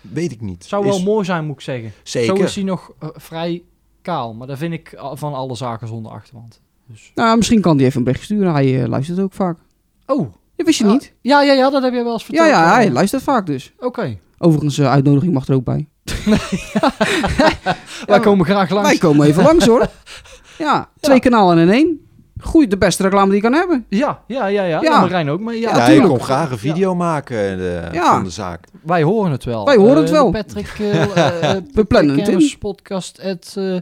Weet 0.00 0.32
ik 0.32 0.40
niet. 0.40 0.64
Zou 0.64 0.84
wel 0.84 0.96
Is- 0.96 1.04
mooi 1.04 1.24
zijn, 1.24 1.44
moet 1.46 1.54
ik 1.54 1.60
zeggen. 1.60 1.92
Zeker. 2.02 2.36
Zo 2.36 2.42
is 2.42 2.54
hij 2.54 2.64
nog 2.64 2.92
eh, 2.98 3.08
vrij 3.12 3.62
kaal. 4.02 4.34
Maar 4.34 4.46
dat 4.46 4.58
vind 4.58 4.72
ik 4.72 4.98
van 5.12 5.34
alle 5.34 5.54
zaken 5.56 5.88
zonder 5.88 6.12
achterwand. 6.12 6.60
Dus. 6.86 7.12
Nou, 7.14 7.36
misschien 7.36 7.60
kan 7.60 7.76
die 7.76 7.86
even 7.86 7.98
een 7.98 8.04
bericht 8.04 8.22
sturen. 8.24 8.52
Hij 8.52 8.88
luistert 8.88 9.20
ook 9.20 9.32
vaak. 9.32 9.58
Oh, 10.06 10.32
Dat 10.56 10.66
wist 10.66 10.78
je 10.78 10.84
Ja, 10.86 10.92
niet? 10.92 11.14
ja, 11.20 11.42
ja, 11.42 11.52
ja, 11.52 11.70
dat 11.70 11.82
heb 11.82 11.92
je 11.92 12.02
wel 12.02 12.12
eens 12.12 12.20
Ja, 12.22 12.26
verteld. 12.26 12.48
ja, 12.48 12.72
hij 12.74 12.90
luistert 12.90 13.22
vaak 13.22 13.46
dus. 13.46 13.72
Oké, 13.78 14.18
Overigens, 14.38 14.80
uitnodiging 14.80 15.32
mag 15.32 15.48
er 15.48 15.54
ook 15.54 15.64
bij. 15.64 15.88
wij 18.06 18.20
komen 18.20 18.46
graag 18.46 18.70
langs. 18.70 18.88
Wij 18.88 18.98
komen 18.98 19.26
even 19.26 19.42
langs 19.42 19.66
hoor. 19.66 19.86
Ja, 20.58 20.88
twee 21.00 21.20
kanalen 21.20 21.58
in 21.58 21.70
één. 21.70 22.00
Goeie, 22.40 22.68
de 22.68 22.76
beste 22.78 23.02
reclame 23.02 23.26
die 23.26 23.34
je 23.34 23.40
kan 23.42 23.52
hebben. 23.52 23.84
Ja, 23.88 24.20
ja, 24.26 24.46
ja, 24.46 24.62
ja. 24.64 24.80
Ja. 24.82 25.00
Marijn 25.00 25.30
ook. 25.30 25.40
Maar 25.40 25.54
ja, 25.54 25.76
Ja, 25.76 25.86
tuurlijk. 25.86 26.08
kon 26.08 26.20
graag 26.20 26.50
een 26.50 26.58
video 26.58 26.94
maken 26.94 27.36
eh, 27.38 27.92
Ja. 27.92 28.12
van 28.14 28.24
de 28.24 28.30
zaak. 28.30 28.64
wij 28.82 29.02
horen 29.02 29.30
het 29.32 29.44
wel. 29.44 29.64
Wij 29.64 29.76
horen 29.76 29.94
Eh, 29.94 30.00
het 30.00 30.10
wel. 30.10 30.30
Patrick, 30.30 30.74
eh, 30.78 31.02
eh, 31.54 31.62
We 31.74 31.84
plannen 31.84 32.18
het 32.18 32.28
in. 32.28 32.52
podcast 32.58 33.20
at 33.24 33.54
eh, 33.56 33.76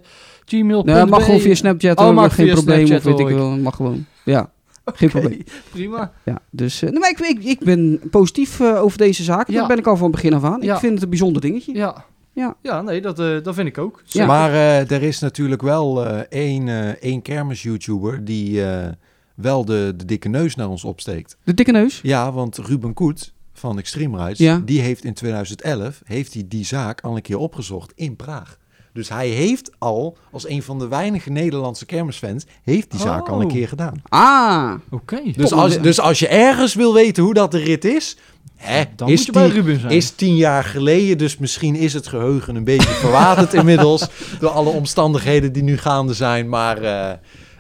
gmail.com. 0.44 0.84
Nee, 0.94 1.04
mag 1.06 1.24
gewoon 1.24 1.40
via 1.40 1.54
Snapchat 1.54 1.98
Oh, 1.98 2.10
mag 2.14 2.34
geen 2.34 2.44
via 2.46 2.54
probleem. 2.54 2.86
Snapchat, 2.86 3.12
of 3.12 3.18
weet 3.18 3.26
ik 3.26 3.32
ik. 3.32 3.38
wel, 3.38 3.56
mag 3.56 3.76
gewoon. 3.76 4.06
Ja, 4.24 4.50
geen 4.84 5.08
probleem. 5.10 5.44
Prima. 5.70 6.12
Ja, 6.24 6.38
dus, 6.50 6.82
eh, 6.82 6.90
nee, 6.90 6.98
maar 7.00 7.10
ik, 7.10 7.18
ik, 7.20 7.44
ik 7.44 7.58
ben 7.60 8.00
positief 8.10 8.60
eh, 8.60 8.82
over 8.82 8.98
deze 8.98 9.22
zaak. 9.22 9.48
Ja. 9.48 9.58
Daar 9.58 9.68
ben 9.68 9.78
ik 9.78 9.86
al 9.86 9.96
van 9.96 10.10
begin 10.10 10.34
af 10.34 10.44
aan. 10.44 10.58
Ja. 10.62 10.74
Ik 10.74 10.80
vind 10.80 10.92
het 10.94 11.02
een 11.02 11.08
bijzonder 11.08 11.42
dingetje. 11.42 11.74
Ja. 11.74 12.04
Ja. 12.36 12.56
Ja, 12.62 12.82
nee, 12.82 13.00
dat, 13.00 13.18
eh, 13.18 13.42
dat 13.42 13.54
vind 13.54 13.68
ik 13.68 13.78
ook. 13.78 14.02
Ja. 14.06 14.26
Maar 14.26 14.50
eh, 14.52 14.90
er 14.90 15.02
is 15.02 15.18
natuurlijk 15.18 15.62
wel 15.62 16.06
eh, 16.06 16.18
één, 16.28 16.68
eh, 16.68 16.88
één 16.88 17.22
kermis-YouTuber 17.22 18.24
die 18.24 18.64
eh, 18.64 18.88
wel 19.34 19.64
de, 19.64 19.92
de 19.96 20.04
dikke 20.04 20.28
neus 20.28 20.54
naar 20.54 20.68
ons 20.68 20.84
opsteekt. 20.84 21.36
De 21.44 21.54
dikke 21.54 21.72
neus. 21.72 22.00
Ja, 22.02 22.32
want 22.32 22.58
Ruben 22.58 22.94
Koet 22.94 23.32
van 23.52 23.78
Extreme 23.78 24.22
Rides, 24.24 24.38
Ja. 24.38 24.62
die 24.64 24.80
heeft 24.80 25.04
in 25.04 25.14
2011 25.14 26.00
heeft 26.04 26.34
hij 26.34 26.44
die 26.48 26.64
zaak 26.64 27.00
al 27.00 27.16
een 27.16 27.22
keer 27.22 27.38
opgezocht 27.38 27.92
in 27.94 28.16
Praag. 28.16 28.58
Dus 28.96 29.08
hij 29.08 29.28
heeft 29.28 29.70
al, 29.78 30.16
als 30.32 30.48
een 30.48 30.62
van 30.62 30.78
de 30.78 30.88
weinige 30.88 31.30
Nederlandse 31.30 31.86
kermisfans, 31.86 32.46
heeft 32.64 32.90
die 32.90 33.00
zaak 33.00 33.28
al 33.28 33.40
een 33.40 33.46
Oh. 33.46 33.52
keer 33.52 33.68
gedaan. 33.68 34.02
Ah, 34.08 34.72
Oké. 34.90 35.20
Dus 35.36 35.52
als, 35.52 35.80
dus 35.80 36.00
als 36.00 36.18
je 36.18 36.28
ergens 36.28 36.74
wil 36.74 36.94
weten 36.94 37.22
hoe 37.22 37.34
dat 37.34 37.50
de 37.50 37.58
rit 37.58 37.84
is, 37.84 38.16
hè, 38.56 38.82
Dan 38.96 39.08
is, 39.08 39.16
moet 39.16 39.26
je 39.26 39.32
bij 39.32 39.48
Ruben 39.48 39.80
zijn. 39.80 39.92
is 39.92 40.10
tien 40.10 40.36
jaar 40.36 40.64
geleden. 40.64 41.18
Dus 41.18 41.36
misschien 41.38 41.74
is 41.74 41.92
het 41.92 42.06
geheugen 42.06 42.56
een 42.56 42.64
beetje 42.64 42.88
verwaterd 42.88 43.54
inmiddels. 43.60 44.06
Door 44.40 44.50
alle 44.50 44.70
omstandigheden 44.70 45.52
die 45.52 45.62
nu 45.62 45.78
gaande 45.78 46.14
zijn. 46.14 46.48
Maar 46.48 46.82
eh, 46.82 47.10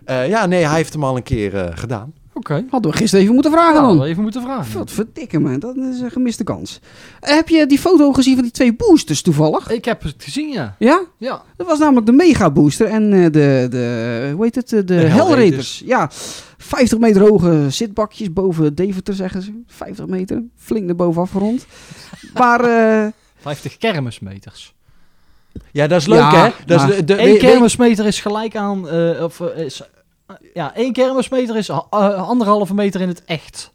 eh, 0.04 0.28
ja, 0.28 0.46
nee, 0.46 0.64
hij 0.66 0.76
heeft 0.76 0.92
hem 0.92 1.04
al 1.04 1.16
een 1.16 1.22
keer 1.22 1.56
eh, 1.56 1.76
gedaan. 1.76 2.12
Oké. 2.36 2.64
hadden 2.70 2.90
we 2.90 2.96
gisteren 2.96 3.22
even 3.22 3.34
moeten 3.34 3.52
vragen 3.52 3.82
Nou, 3.82 3.96
dan. 3.96 4.06
even 4.06 4.22
moeten 4.22 4.42
vragen. 4.42 4.78
Wat 4.78 4.90
verdikke 4.90 5.38
man, 5.38 5.58
dat 5.58 5.76
is 5.76 6.00
een 6.00 6.10
gemiste 6.10 6.44
kans. 6.44 6.80
Eh, 7.20 7.34
heb 7.34 7.48
je 7.48 7.66
die 7.66 7.78
foto 7.78 8.12
gezien 8.12 8.34
van 8.34 8.42
die 8.42 8.52
twee 8.52 8.74
boosters 8.74 9.22
toevallig? 9.22 9.70
Ik 9.70 9.84
heb 9.84 10.02
het 10.02 10.14
gezien, 10.18 10.48
ja. 10.52 10.76
Ja? 10.78 11.02
Ja. 11.18 11.42
Dat 11.56 11.66
was 11.66 11.78
namelijk 11.78 12.06
de 12.06 12.12
Mega 12.12 12.50
Booster 12.50 12.86
en 12.86 13.12
eh, 13.12 13.22
de, 13.24 13.66
de, 13.70 14.30
hoe 14.34 14.44
heet 14.44 14.54
het, 14.54 14.68
de, 14.68 14.84
de 14.84 14.94
Hellraiders. 14.94 15.18
Hellraiders. 15.28 15.82
Ja, 15.86 16.08
50 16.58 16.98
meter 16.98 17.22
hoge 17.22 17.66
zitbakjes 17.70 18.32
boven 18.32 18.74
Deventer 18.74 19.14
zeggen 19.14 19.42
ze. 19.42 19.62
50 19.66 20.06
meter, 20.06 20.42
flink 20.56 20.84
naar 20.86 20.96
boven 20.96 21.22
afgerond. 21.22 21.66
maar 22.38 22.60
eh, 23.04 23.06
50 23.40 23.76
kermismeters. 23.76 24.74
Ja, 25.72 25.86
dat 25.86 26.00
is 26.00 26.06
leuk 26.06 26.18
Ja, 26.18 26.44
hè? 26.44 26.50
Dat 26.66 26.80
is 26.90 26.96
de, 26.96 27.04
de, 27.04 27.22
Eén 27.22 27.38
kermismeter 27.38 28.06
is 28.06 28.20
gelijk 28.20 28.56
aan... 28.56 28.88
eh, 28.88 29.22
of, 29.22 29.40
eh, 29.40 29.64
is, 29.64 29.80
eh, 29.80 29.86
ja, 30.54 30.74
één 30.74 30.92
kermismeter 30.92 31.56
is 31.56 31.68
eh, 31.68 31.78
anderhalve 32.28 32.74
meter 32.74 33.00
in 33.00 33.08
het 33.08 33.22
echt. 33.24 33.74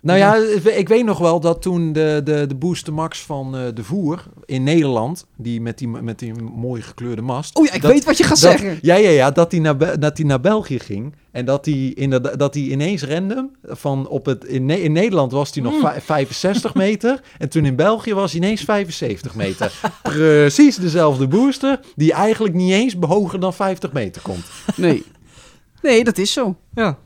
Nou 0.00 0.18
ja, 0.18 0.34
ik 0.64 0.88
weet 0.88 1.04
nog 1.04 1.18
wel 1.18 1.40
dat 1.40 1.62
toen 1.62 1.92
de, 1.92 2.20
de, 2.24 2.46
de 2.46 2.54
Booster 2.54 2.92
Max 2.94 3.20
van 3.22 3.56
eh, 3.56 3.62
de 3.74 3.84
Voer 3.84 4.24
in 4.44 4.62
Nederland, 4.62 5.26
die 5.36 5.60
met 5.60 5.78
die, 5.78 5.88
met 5.88 6.18
die 6.18 6.32
mooie 6.42 6.82
gekleurde 6.82 7.22
mast. 7.22 7.56
oh 7.56 7.64
ja, 7.66 7.72
ik 7.72 7.82
dat- 7.82 7.92
weet 7.92 8.04
wat 8.04 8.16
je 8.16 8.22
gaat 8.24 8.40
dat- 8.40 8.50
zeggen. 8.50 8.78
Ja, 8.82 8.94
ja, 8.94 9.08
ja, 9.10 9.30
dat 9.30 9.50
hij 9.50 9.60
naar, 9.60 10.00
dat 10.00 10.16
hij 10.18 10.26
naar 10.26 10.40
België 10.40 10.78
ging. 10.78 11.14
En 11.30 11.44
dat 11.44 11.64
hij, 11.64 11.74
inderdaad, 11.94 12.38
dat 12.38 12.54
hij 12.54 12.62
ineens 12.62 13.02
random 13.04 13.50
van 13.62 14.08
op 14.08 14.26
het... 14.26 14.44
In, 14.44 14.70
in 14.70 14.92
Nederland 14.92 15.32
was 15.32 15.50
hij 15.54 15.62
nog 15.62 15.72
Hmm. 15.72 15.80
vij- 15.82 16.00
65 16.00 16.74
meter. 16.74 17.20
En 17.38 17.48
toen 17.48 17.64
in 17.64 17.76
België 17.76 18.14
was 18.14 18.32
hij 18.32 18.40
ineens 18.40 18.60
75 18.62 19.34
meter. 19.34 19.72
Precies 20.02 20.76
dezelfde 20.76 21.26
booster. 21.28 21.80
Die 21.96 22.12
eigenlijk 22.12 22.54
niet 22.54 22.72
eens 22.72 22.96
hoger 23.00 23.40
dan 23.40 23.54
50 23.54 23.92
meter 23.92 24.22
komt. 24.22 24.44
Nee. 24.76 25.04
Nee, 25.82 26.04
dat 26.04 26.18
is 26.18 26.32
zo. 26.32 26.56
Ja. 26.74 26.98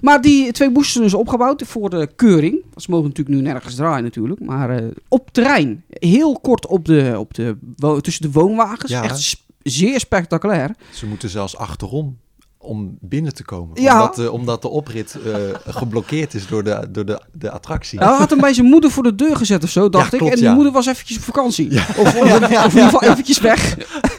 Maar 0.00 0.20
die 0.20 0.52
twee 0.52 0.68
boosters 0.70 0.92
zijn 0.92 1.04
dus 1.04 1.14
opgebouwd 1.14 1.62
voor 1.66 1.90
de 1.90 2.08
keuring. 2.16 2.64
Ze 2.76 2.90
mogen 2.90 3.08
natuurlijk 3.08 3.36
nu 3.36 3.42
nergens 3.42 3.74
draaien 3.74 4.02
natuurlijk. 4.04 4.40
Maar 4.40 4.70
eh, 4.70 4.84
op 5.08 5.28
terrein. 5.32 5.84
Heel 5.88 6.38
kort 6.40 6.66
op 6.66 6.84
de, 6.84 7.14
op 7.18 7.34
de, 7.34 7.56
tussen 8.00 8.22
de 8.22 8.30
woonwagens. 8.30 8.90
Ja. 8.90 9.02
Echt 9.02 9.20
sp- 9.22 9.40
zeer 9.62 10.00
spectaculair. 10.00 10.74
Ze 10.92 11.06
moeten 11.06 11.28
zelfs 11.28 11.56
achterom 11.56 12.18
om 12.62 12.96
binnen 13.00 13.34
te 13.34 13.44
komen. 13.44 13.82
Ja. 13.82 13.94
Omdat, 14.00 14.14
de, 14.16 14.30
omdat 14.32 14.62
de 14.62 14.68
oprit 14.68 15.18
eh, 15.24 15.32
geblokkeerd 15.66 16.34
is 16.34 16.46
door 16.46 16.64
de, 16.64 16.88
door 16.90 17.04
de, 17.04 17.20
de 17.32 17.50
attractie. 17.50 17.98
Hij 17.98 18.08
had 18.08 18.30
hem 18.30 18.40
bij 18.40 18.54
zijn 18.54 18.66
moeder 18.66 18.90
voor 18.90 19.02
de 19.02 19.14
deur 19.14 19.36
gezet 19.36 19.62
of 19.64 19.70
zo, 19.70 19.88
dacht 19.88 20.12
Ja, 20.12 20.18
ik. 20.18 20.24
en 20.24 20.34
die 20.34 20.44
ja. 20.44 20.54
moeder 20.54 20.72
was 20.72 20.86
eventjes 20.86 21.16
op 21.16 21.22
vakantie. 21.22 21.70
Of, 21.70 21.98
of, 21.98 22.06
of 22.06 22.14
in 22.14 22.32
ieder 22.32 22.82
geval 22.82 23.02
eventjes 23.02 23.40
weg. 23.40 23.76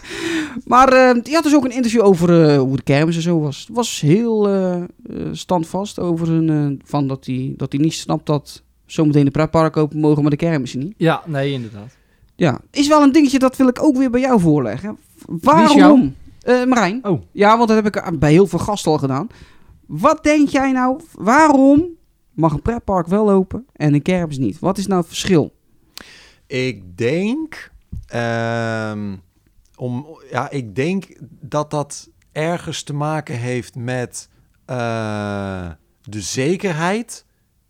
maar 0.66 0.94
eh, 0.94 1.24
die 1.24 1.34
had 1.34 1.44
dus 1.44 1.56
ook 1.56 1.66
een 1.66 1.72
interview 1.72 2.04
over 2.04 2.50
eh, 2.50 2.58
hoe 2.58 2.76
de 2.76 2.84
kermis 2.84 3.16
en 3.16 3.22
zo 3.22 3.40
was. 3.40 3.60
Het 3.68 3.76
was 3.76 4.00
heel 4.02 4.48
eh, 4.48 4.76
eh, 4.76 4.84
standvast 5.32 6.00
over 6.00 6.50
eh, 6.50 6.66
van 6.84 7.08
dat 7.08 7.26
hij 7.26 7.54
dat 7.58 7.72
hij 7.72 7.82
niet 7.82 7.94
snapt 7.94 8.26
dat 8.26 8.62
zometeen 8.86 9.26
de 9.26 9.32
pretpark 9.32 9.78
open 9.78 10.00
mogen, 10.00 10.22
maar 10.22 10.32
de 10.32 10.38
kermissen 10.38 10.80
niet. 10.80 10.94
Ja, 10.98 11.22
nee, 11.26 11.52
inderdaad. 11.52 11.96
Ja, 12.36 12.60
is 12.72 12.88
wel 12.88 13.02
een 13.02 13.12
dingetje 13.12 13.40
dat 13.40 13.58
wil 13.58 13.68
ik 13.68 13.84
ook 13.84 13.98
weer 13.98 14.10
bij 14.10 14.22
jou 14.22 14.40
voorleggen. 14.40 14.98
Waarom? 15.26 16.16
Eh, 16.42 16.64
Marijn. 16.66 17.06
Oh. 17.06 17.22
Ja, 17.32 17.58
want 17.58 17.70
dat 17.70 17.84
heb 17.84 17.96
ik 17.96 18.20
bij 18.20 18.32
heel 18.32 18.48
veel 18.48 18.60
gasten 18.60 18.92
al 18.92 18.98
gedaan. 18.98 19.28
Wat 19.86 20.24
denk 20.24 20.50
jij 20.50 20.72
nou, 20.72 21.02
waarom 21.14 21.88
mag 22.32 22.54
een 22.54 22.62
pretpark 22.62 23.08
wel 23.08 23.30
open 23.32 23.66
en 23.74 23.94
een 23.94 24.02
kermis 24.02 24.38
niet? 24.38 24.60
Wat 24.60 24.78
is 24.78 24.88
nou 24.88 25.00
het 25.00 25.08
verschil? 25.10 25.54
Ik 26.48 26.98
denk. 26.98 27.72
ehm, 28.08 29.16
om, 29.76 30.06
ja, 30.32 30.50
ik 30.50 30.76
denk 30.76 31.06
dat 31.42 31.72
dat 31.72 32.10
ergens 32.32 32.84
te 32.84 32.94
maken 32.94 33.36
heeft 33.36 33.76
met 33.76 34.30
eh, 34.66 35.70
de 36.02 36.22
zekerheid 36.22 37.26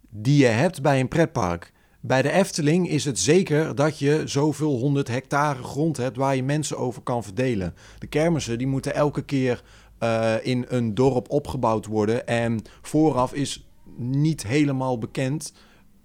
die 0.09 0.37
je 0.37 0.45
hebt 0.47 0.81
bij 0.81 0.99
een 0.99 1.07
pretpark. 1.07 1.71
Bij 2.03 2.21
de 2.21 2.31
Efteling 2.31 2.89
is 2.89 3.05
het 3.05 3.19
zeker 3.19 3.75
dat 3.75 3.99
je 3.99 4.21
zoveel 4.25 4.77
honderd 4.77 5.07
hectare 5.07 5.63
grond 5.63 5.97
hebt 5.97 6.17
waar 6.17 6.35
je 6.35 6.43
mensen 6.43 6.77
over 6.77 7.01
kan 7.01 7.23
verdelen. 7.23 7.73
De 7.99 8.07
kermissen 8.07 8.57
die 8.57 8.67
moeten 8.67 8.95
elke 8.95 9.21
keer 9.21 9.63
eh, 9.97 10.35
in 10.41 10.65
een 10.67 10.93
dorp 10.93 11.29
opgebouwd 11.29 11.85
worden. 11.85 12.27
En 12.27 12.61
vooraf 12.81 13.33
is 13.33 13.67
niet 13.97 14.47
helemaal 14.47 14.97
bekend 14.97 15.53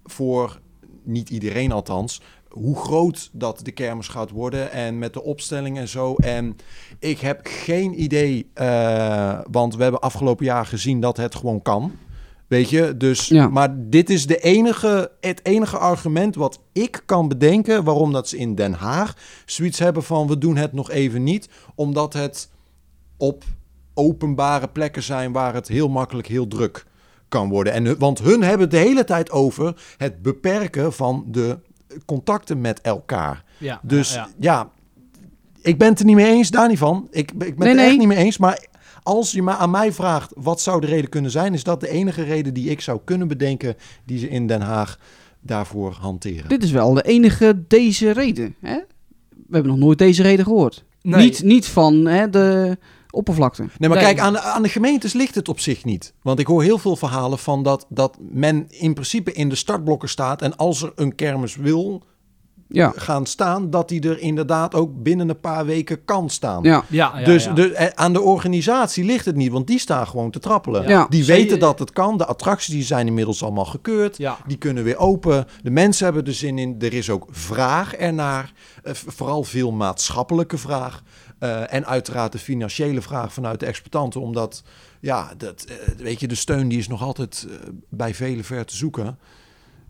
voor 0.03 0.59
niet 1.03 1.29
iedereen 1.29 1.71
althans, 1.71 2.21
hoe 2.49 2.75
groot 2.75 3.29
dat 3.33 3.59
de 3.63 3.71
kermis 3.71 4.07
gaat 4.07 4.31
worden 4.31 4.71
en 4.71 4.99
met 4.99 5.13
de 5.13 5.23
opstelling 5.23 5.77
en 5.77 5.87
zo. 5.87 6.15
En 6.15 6.55
ik 6.99 7.19
heb 7.19 7.39
geen 7.43 8.01
idee, 8.01 8.49
eh, 8.53 9.39
want 9.51 9.75
we 9.75 9.83
hebben 9.83 10.01
afgelopen 10.01 10.45
jaar 10.45 10.65
gezien 10.65 10.99
dat 10.99 11.17
het 11.17 11.35
gewoon 11.35 11.61
kan. 11.61 11.91
Weet 12.47 12.69
je, 12.69 12.97
dus, 12.97 13.27
Ja. 13.27 13.47
maar 13.47 13.75
dit 13.77 14.09
is 14.09 14.27
de 14.27 14.37
enige, 14.39 15.11
het 15.21 15.39
enige 15.45 15.77
argument 15.77 16.35
wat 16.35 16.59
ik 16.73 17.01
kan 17.05 17.27
bedenken 17.27 17.83
waarom 17.83 18.11
dat 18.13 18.27
ze 18.29 18.37
in 18.37 18.55
Den 18.55 18.73
Haag 18.73 19.15
zoiets 19.45 19.79
hebben 19.79 20.03
van 20.03 20.27
we 20.27 20.37
doen 20.37 20.55
het 20.57 20.73
nog 20.73 20.89
even 20.91 21.23
niet, 21.23 21.49
omdat 21.75 22.13
het 22.13 22.49
op 23.17 23.43
openbare 23.93 24.67
plekken 24.67 25.03
zijn 25.03 25.31
waar 25.31 25.53
het 25.53 25.67
heel 25.67 25.89
makkelijk 25.89 26.27
heel 26.27 26.47
druk 26.47 26.85
kan 27.29 27.49
worden. 27.49 27.73
En, 27.73 27.97
want 27.99 28.19
hun 28.19 28.41
hebben 28.41 28.61
het 28.61 28.71
de 28.71 28.77
hele 28.77 29.03
tijd 29.03 29.31
over 29.31 29.81
het 29.97 30.21
beperken 30.21 30.93
van 30.93 31.25
de 31.27 31.59
contacten 32.05 32.61
met 32.61 32.81
elkaar. 32.81 33.43
Ja, 33.57 33.79
Dus 33.83 34.13
ja, 34.13 34.19
ja, 34.19 34.29
ja. 34.39 34.69
ik 35.61 35.77
ben 35.77 35.89
het 35.89 35.99
er 35.99 36.05
niet 36.05 36.15
mee 36.15 36.25
eens, 36.31 36.49
daar 36.49 36.67
niet 36.67 36.77
van. 36.77 37.07
Ik, 37.11 37.31
ik 37.31 37.37
ben 37.37 37.47
Nee, 37.57 37.67
het 37.67 37.77
nee. 37.77 37.85
echt 37.87 37.97
niet 37.97 38.07
mee 38.07 38.17
eens. 38.17 38.37
Maar 38.37 38.65
als 39.07 39.31
je 39.31 39.43
me 39.43 39.51
aan 39.51 39.69
mij 39.69 39.93
vraagt 39.93 40.31
wat 40.35 40.61
zou 40.61 40.81
de 40.81 40.87
reden 40.87 41.09
kunnen 41.09 41.31
zijn, 41.31 41.53
is 41.53 41.63
dat 41.63 41.79
de 41.79 41.89
enige 41.89 42.23
reden 42.23 42.53
die 42.53 42.69
ik 42.69 42.81
zou 42.81 42.99
kunnen 43.03 43.27
bedenken 43.27 43.75
die 44.05 44.19
ze 44.19 44.29
in 44.29 44.47
Den 44.47 44.61
Haag 44.61 44.99
daarvoor 45.41 45.91
hanteren. 45.91 46.49
Dit 46.49 46.63
is 46.63 46.71
wel 46.71 46.93
de 46.93 47.01
enige 47.01 47.63
deze 47.67 48.11
reden. 48.11 48.55
Hè? 48.59 48.75
We 49.29 49.53
hebben 49.53 49.71
nog 49.71 49.79
nooit 49.79 49.97
deze 49.97 50.21
reden 50.21 50.45
gehoord. 50.45 50.83
Nee. 51.01 51.23
Niet, 51.23 51.43
niet 51.43 51.65
van 51.65 52.05
hè, 52.05 52.29
de 52.29 52.77
oppervlakte. 53.09 53.61
Nee, 53.61 53.89
maar 53.89 53.97
Nee. 53.97 54.07
kijk, 54.07 54.19
aan 54.19 54.33
de, 54.33 54.41
aan 54.41 54.63
de 54.63 54.69
gemeentes 54.69 55.13
ligt 55.13 55.35
het 55.35 55.49
op 55.49 55.59
zich 55.59 55.85
niet. 55.85 56.13
Want 56.21 56.39
ik 56.39 56.47
hoor 56.47 56.63
heel 56.63 56.77
veel 56.77 56.95
verhalen 56.95 57.39
van 57.39 57.63
dat, 57.63 57.85
dat 57.89 58.17
men 58.19 58.65
in 58.69 58.93
principe 58.93 59.33
in 59.33 59.49
de 59.49 59.55
startblokken 59.55 60.09
staat. 60.09 60.41
En 60.41 60.55
als 60.55 60.81
er 60.81 60.91
een 60.95 61.15
kermis 61.15 61.55
wil 61.55 62.03
Ja. 62.69 62.93
gaan 62.95 63.25
staan, 63.25 63.69
dat 63.69 63.89
die 63.89 64.01
er 64.09 64.19
inderdaad 64.19 64.75
ook 64.75 65.03
binnen 65.03 65.29
een 65.29 65.39
paar 65.39 65.65
weken 65.65 66.05
kan 66.05 66.29
staan. 66.29 66.63
Ja. 66.63 66.83
Ja, 66.87 67.19
ja, 67.19 67.25
dus 67.25 67.43
ja. 67.43 67.53
De, 67.53 67.73
eh, 67.73 67.87
aan 67.93 68.13
de 68.13 68.21
organisatie 68.21 69.03
ligt 69.03 69.25
het 69.25 69.35
niet, 69.35 69.51
want 69.51 69.67
die 69.67 69.79
staan 69.79 70.07
gewoon 70.07 70.31
te 70.31 70.39
trappelen. 70.39 70.87
Ja. 70.87 71.05
Die 71.09 71.23
Zij- 71.23 71.35
weten 71.37 71.59
dat 71.59 71.79
het 71.79 71.91
kan. 71.91 72.17
De 72.17 72.25
attracties 72.25 72.73
die 72.73 72.83
zijn 72.83 73.07
inmiddels 73.07 73.43
allemaal 73.43 73.65
gekeurd. 73.65 74.17
Ja. 74.17 74.37
Die 74.47 74.57
kunnen 74.57 74.83
weer 74.83 74.97
open. 74.97 75.45
De 75.63 75.71
mensen 75.71 76.05
hebben 76.05 76.25
er 76.25 76.33
zin 76.33 76.57
in. 76.57 76.75
Er 76.79 76.93
is 76.93 77.09
ook 77.09 77.27
vraag 77.31 77.93
ernaar. 77.95 78.53
Eh, 78.83 78.93
vooral 78.93 79.43
veel 79.43 79.71
maatschappelijke 79.71 80.57
vraag. 80.57 81.03
Eh, 81.39 81.73
en 81.73 81.85
uiteraard 81.85 82.31
de 82.31 82.37
financiële 82.39 83.01
vraag 83.01 83.33
vanuit 83.33 83.59
de 83.59 83.65
exploitanten. 83.65 84.21
Omdat, 84.21 84.63
ja, 84.99 85.31
dat, 85.37 85.65
weet 85.97 86.19
je, 86.19 86.27
de 86.27 86.35
steun 86.35 86.67
die 86.67 86.77
is 86.77 86.87
nog 86.87 87.01
altijd 87.01 87.47
bij 87.89 88.13
velen 88.13 88.43
ver 88.43 88.65
te 88.65 88.75
zoeken. 88.75 89.17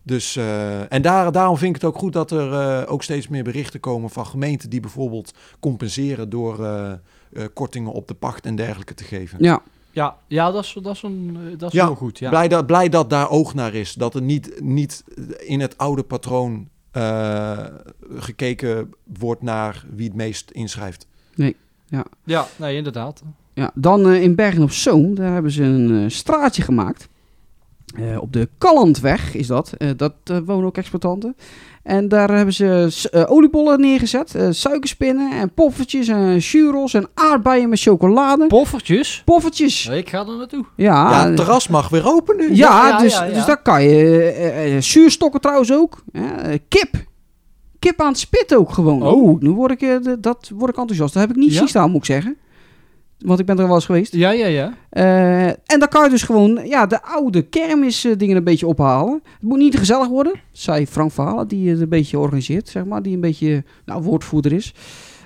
Dus, 0.08 0.36
eh, 0.36 0.93
en 0.93 1.02
daar, 1.02 1.32
daarom 1.32 1.58
vind 1.58 1.76
ik 1.76 1.82
het 1.82 1.91
ook 1.91 1.98
goed 1.98 2.13
dat 2.13 2.32
er 2.32 2.54
eh, 2.54 2.91
ook 2.91 3.04
steeds 3.04 3.28
meer 3.28 3.43
berichten 3.43 3.80
komen 3.80 4.10
van 4.10 4.26
gemeenten 4.26 4.70
die 4.70 4.80
bijvoorbeeld 4.80 5.34
compenseren 5.60 6.30
door 6.30 6.65
eh, 6.65 6.91
eh, 6.91 7.43
kortingen 7.54 7.91
op 7.91 8.08
de 8.08 8.13
pacht 8.13 8.46
en 8.46 8.56
dergelijke 8.56 8.93
te 8.93 9.04
geven. 9.04 9.38
Ja. 9.41 9.62
Ja, 9.91 10.17
ja 10.28 10.52
dat 10.52 10.63
is, 10.63 10.78
dat 10.82 10.96
is, 10.96 11.04
een, 11.04 11.38
dat 11.58 11.74
is 11.74 11.80
Ja, 11.80 11.86
heel 11.86 11.96
goed. 11.96 12.20
Ja. 12.20 12.30
Blij, 12.30 12.48
dat, 12.48 12.65
blij 12.65 12.89
dat 12.89 13.10
daar 13.10 13.30
oog 13.30 13.54
naar 13.54 13.74
is. 13.74 13.93
Dat 13.93 14.15
er 14.15 14.22
niet, 14.22 14.62
niet 14.62 15.04
in 15.38 15.60
het 15.60 15.78
oude 15.78 16.04
patroon 16.04 16.70
eh, 16.91 17.65
gekeken 18.17 18.93
wordt 19.20 19.41
naar 19.41 19.86
wie 19.96 20.08
het 20.08 20.15
meest 20.15 20.52
inschrijft. 20.52 21.08
Ja, 22.24 22.48
nee, 22.56 22.76
inderdaad. 22.76 23.24
Ja, 23.54 23.72
dan 23.74 24.12
in 24.12 24.36
Bergen 24.36 24.63
op 24.63 24.72
Zoom, 24.72 25.15
daar 25.15 25.34
hebben 25.34 25.52
ze 25.52 25.63
een 25.63 26.12
straatje 26.12 26.62
gemaakt. 26.62 27.08
Eh, 27.95 28.21
op 28.21 28.34
de 28.34 28.50
Kallandweg 28.58 29.36
is 29.36 29.47
dat. 29.47 29.73
Eh, 29.78 29.89
dat 29.97 30.13
eh, 30.23 30.38
wonen 30.45 30.65
ook 30.65 30.78
exploitanten. 30.78 31.36
En 31.84 32.08
daar 32.08 32.36
hebben 32.36 32.54
ze 32.54 33.26
oliebollen 33.30 33.80
neergezet, 33.80 34.36
eh, 34.36 34.47
suikerspinnen 34.52 35.32
en 35.32 35.54
poffertjes 35.54 36.08
en 36.08 36.41
churros 36.41 36.93
en 36.93 37.08
aardbeien 37.13 37.69
met 37.69 37.80
chocolade. 37.82 38.47
Poffertjes? 38.47 39.21
Poffertjes. 39.26 39.88
Ik 39.88 40.10
ga 40.10 40.19
er 40.19 40.38
naartoe. 40.38 40.65
Ja, 40.76 41.12
ja, 41.12 41.26
het 41.28 41.36
terras 41.36 41.67
mag 41.67 41.89
weer 41.89 42.06
open 42.08 42.38
nu. 42.38 42.43
ja, 42.43 42.56
Ja, 42.56 42.88
ja, 42.88 42.97
dus, 42.97 43.13
ja, 43.13 43.23
ja. 43.23 43.34
dus 43.34 43.45
daar 43.45 43.62
kan 43.62 43.84
je. 43.84 44.78
zuurstokken 44.82 45.41
trouwens 45.41 45.73
ook. 45.73 46.04
Kip. 46.67 47.06
Kip 47.80 48.02
aan 48.02 48.08
het 48.08 48.17
spit 48.19 48.56
ook 48.56 48.71
gewoon. 48.71 49.04
Oh. 49.04 49.23
Oh, 49.23 49.41
nu 49.41 49.50
word 49.50 49.71
ik, 49.71 49.82
eh, 49.82 50.13
dat 50.19 50.52
word 50.56 50.69
ik 50.71 50.78
enthousiast. 50.78 51.13
Dat 51.13 51.21
heb 51.21 51.32
ik 51.32 51.38
niet 51.38 51.52
Ja? 51.52 51.58
zien 51.58 51.67
staan, 51.67 51.89
moet 51.91 52.00
ik 52.00 52.06
zeggen. 52.06 52.38
Want 53.18 53.40
ik 53.40 53.46
ben 53.46 53.60
er 53.60 53.66
wel 53.66 53.76
eens 53.76 53.86
geweest. 53.86 54.14
Ja, 54.14 54.32
ja, 54.32 54.46
ja. 54.46 54.74
Eh, 54.90 55.48
en 55.48 55.80
dan 55.80 55.88
kan 55.88 56.04
je 56.04 56.10
dus 56.10 56.24
gewoon 56.24 56.60
ja, 56.64 56.86
de 56.86 57.04
oude 57.04 57.42
kermis 57.42 58.06
eh, 58.06 58.14
een 58.18 58.44
beetje 58.44 58.68
ophalen. 58.68 59.22
Het 59.24 59.42
moet 59.42 59.58
niet 59.58 59.78
gezellig 59.78 60.08
worden, 60.08 60.34
zei 60.52 60.88
Frank 60.88 61.12
Verhalen, 61.12 61.48
die 61.48 61.70
het 61.70 61.82
een 61.82 61.90
beetje 61.90 62.20
organiseert, 62.20 62.70
zeg 62.70 62.86
maar. 62.86 63.02
Die 63.02 63.14
een 63.14 63.22
beetje 63.22 63.64
nou, 63.86 64.04
woordvoerder 64.04 64.54
is. 64.54 64.74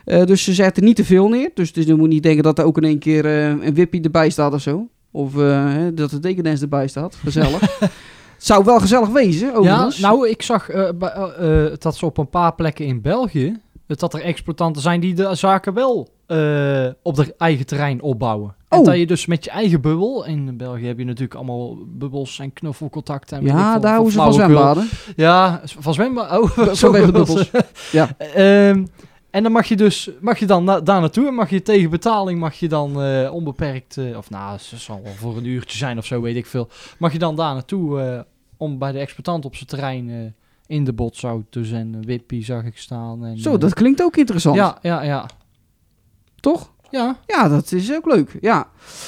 Eh, 0.06 0.26
dus 0.26 0.44
ze 0.44 0.54
zetten 0.54 0.84
niet 0.84 0.96
te 0.96 1.06
veel 1.06 1.30
neer. 1.30 1.52
Dus, 1.54 1.74
dus 1.74 1.86
je 1.86 1.96
moet 1.96 2.10
niet 2.10 2.24
denken 2.24 2.44
dat 2.44 2.60
er 2.60 2.66
ook 2.66 2.78
in 2.78 2.84
één 2.84 3.00
keer 3.00 3.26
een 3.26 3.74
wippie 3.74 4.02
erbij 4.02 4.30
staat 4.30 4.54
of 4.54 4.62
zo. 4.62 4.88
Of 5.12 5.34
dat 5.94 6.10
de 6.10 6.20
dekendens 6.20 6.62
erbij 6.62 6.88
staat. 6.88 7.16
Gezellig. 7.16 7.80
Het 7.80 7.92
zou 8.52 8.64
wel 8.64 8.80
gezellig 8.80 9.10
wezen, 9.10 9.48
Ja, 9.48 9.54
overigens. 9.54 10.00
nou, 10.00 10.30
ik 10.30 10.42
zag 10.42 10.70
dat 11.78 11.96
ze 11.96 12.06
op 12.06 12.18
een 12.18 12.30
paar 12.30 12.56
plekken 12.56 12.86
in 12.86 13.02
België... 13.02 13.60
dat 13.88 14.14
er 14.14 14.22
exploitanten 14.22 14.82
zijn 14.82 15.00
die 15.00 15.14
de 15.14 15.36
zaken 15.36 15.74
wel 15.74 16.10
eh, 16.32 16.88
op 17.04 17.16
de 17.16 17.34
eigen 17.38 17.66
terrein 17.66 18.02
opbouwen. 18.02 18.56
En 18.70 18.80
Oh. 18.80 18.86
dat 18.86 18.98
je 18.98 19.08
dus 19.08 19.26
met 19.26 19.44
je 19.44 19.50
eigen 19.50 19.82
bubbel... 19.82 20.26
In 20.26 20.58
België 20.58 20.86
heb 20.86 20.98
je 20.98 21.06
natuurlijk 21.06 21.36
allemaal 21.36 21.78
bubbels 21.88 22.40
en 22.40 22.54
knuffelcontacten. 22.54 23.38
En 23.38 23.46
ja, 23.46 23.80
daar 23.80 23.92
houden 23.92 24.12
ze 24.12 24.18
van 24.18 24.34
zwembaden. 24.34 24.88
Ja, 25.16 25.62
van 25.66 25.94
zwembaden. 25.94 26.42
Oh, 26.42 26.74
zo 26.74 26.92
de 26.92 27.12
bubbels. 27.12 27.52
Ja. 27.92 28.10
Ehm, 28.18 28.86
en 29.30 29.44
dan 29.44 29.52
mag 29.52 29.66
je 29.66 29.76
dus 29.76 30.10
mag 30.22 30.40
je 30.40 30.46
dan 30.46 30.64
na- 30.64 30.82
daar 30.82 31.00
naartoe 31.00 31.28
en 31.28 31.34
mag 31.34 31.50
je 31.50 31.62
tegen 31.62 31.90
betaling 31.90 32.40
mag 32.40 32.54
je 32.56 32.68
dan 32.68 33.02
eh, 33.02 33.34
onbeperkt, 33.34 33.98
eh, 33.98 34.18
of 34.18 34.30
nou, 34.30 34.52
het 34.52 34.62
zal 34.62 35.02
wel 35.04 35.14
voor 35.14 35.38
een 35.38 35.46
uurtje 35.46 35.78
zijn 35.78 35.98
of 35.98 36.06
zo, 36.06 36.22
weet 36.22 36.36
ik 36.36 36.46
veel. 36.46 36.70
Mag 36.98 37.12
je 37.12 37.20
dan 37.20 37.36
daar 37.36 37.54
naartoe 37.54 38.26
om 38.58 38.78
bij 38.78 38.92
de 38.92 39.00
exploitant 39.00 39.46
op 39.46 39.56
zijn 39.56 39.68
terrein 39.70 40.36
in 40.68 40.84
de 40.84 40.94
botsauto's 40.94 41.72
en 41.72 42.06
wippie 42.06 42.44
zag 42.44 42.64
ik 42.64 42.78
staan. 42.78 43.26
En, 43.26 43.40
Zo, 43.40 43.58
dat 43.58 43.74
klinkt 43.74 44.02
ook 44.02 44.18
interessant. 44.18 44.56
Ja, 44.56 44.78
ja, 44.82 45.02
ja. 45.04 45.26
Toch? 46.42 46.72
Ja, 46.90 47.18
Ja, 47.28 47.48
dat 47.50 47.72
is 47.72 47.94
ook 47.94 48.06
leuk. 48.06 48.38
Ja. 48.42 48.68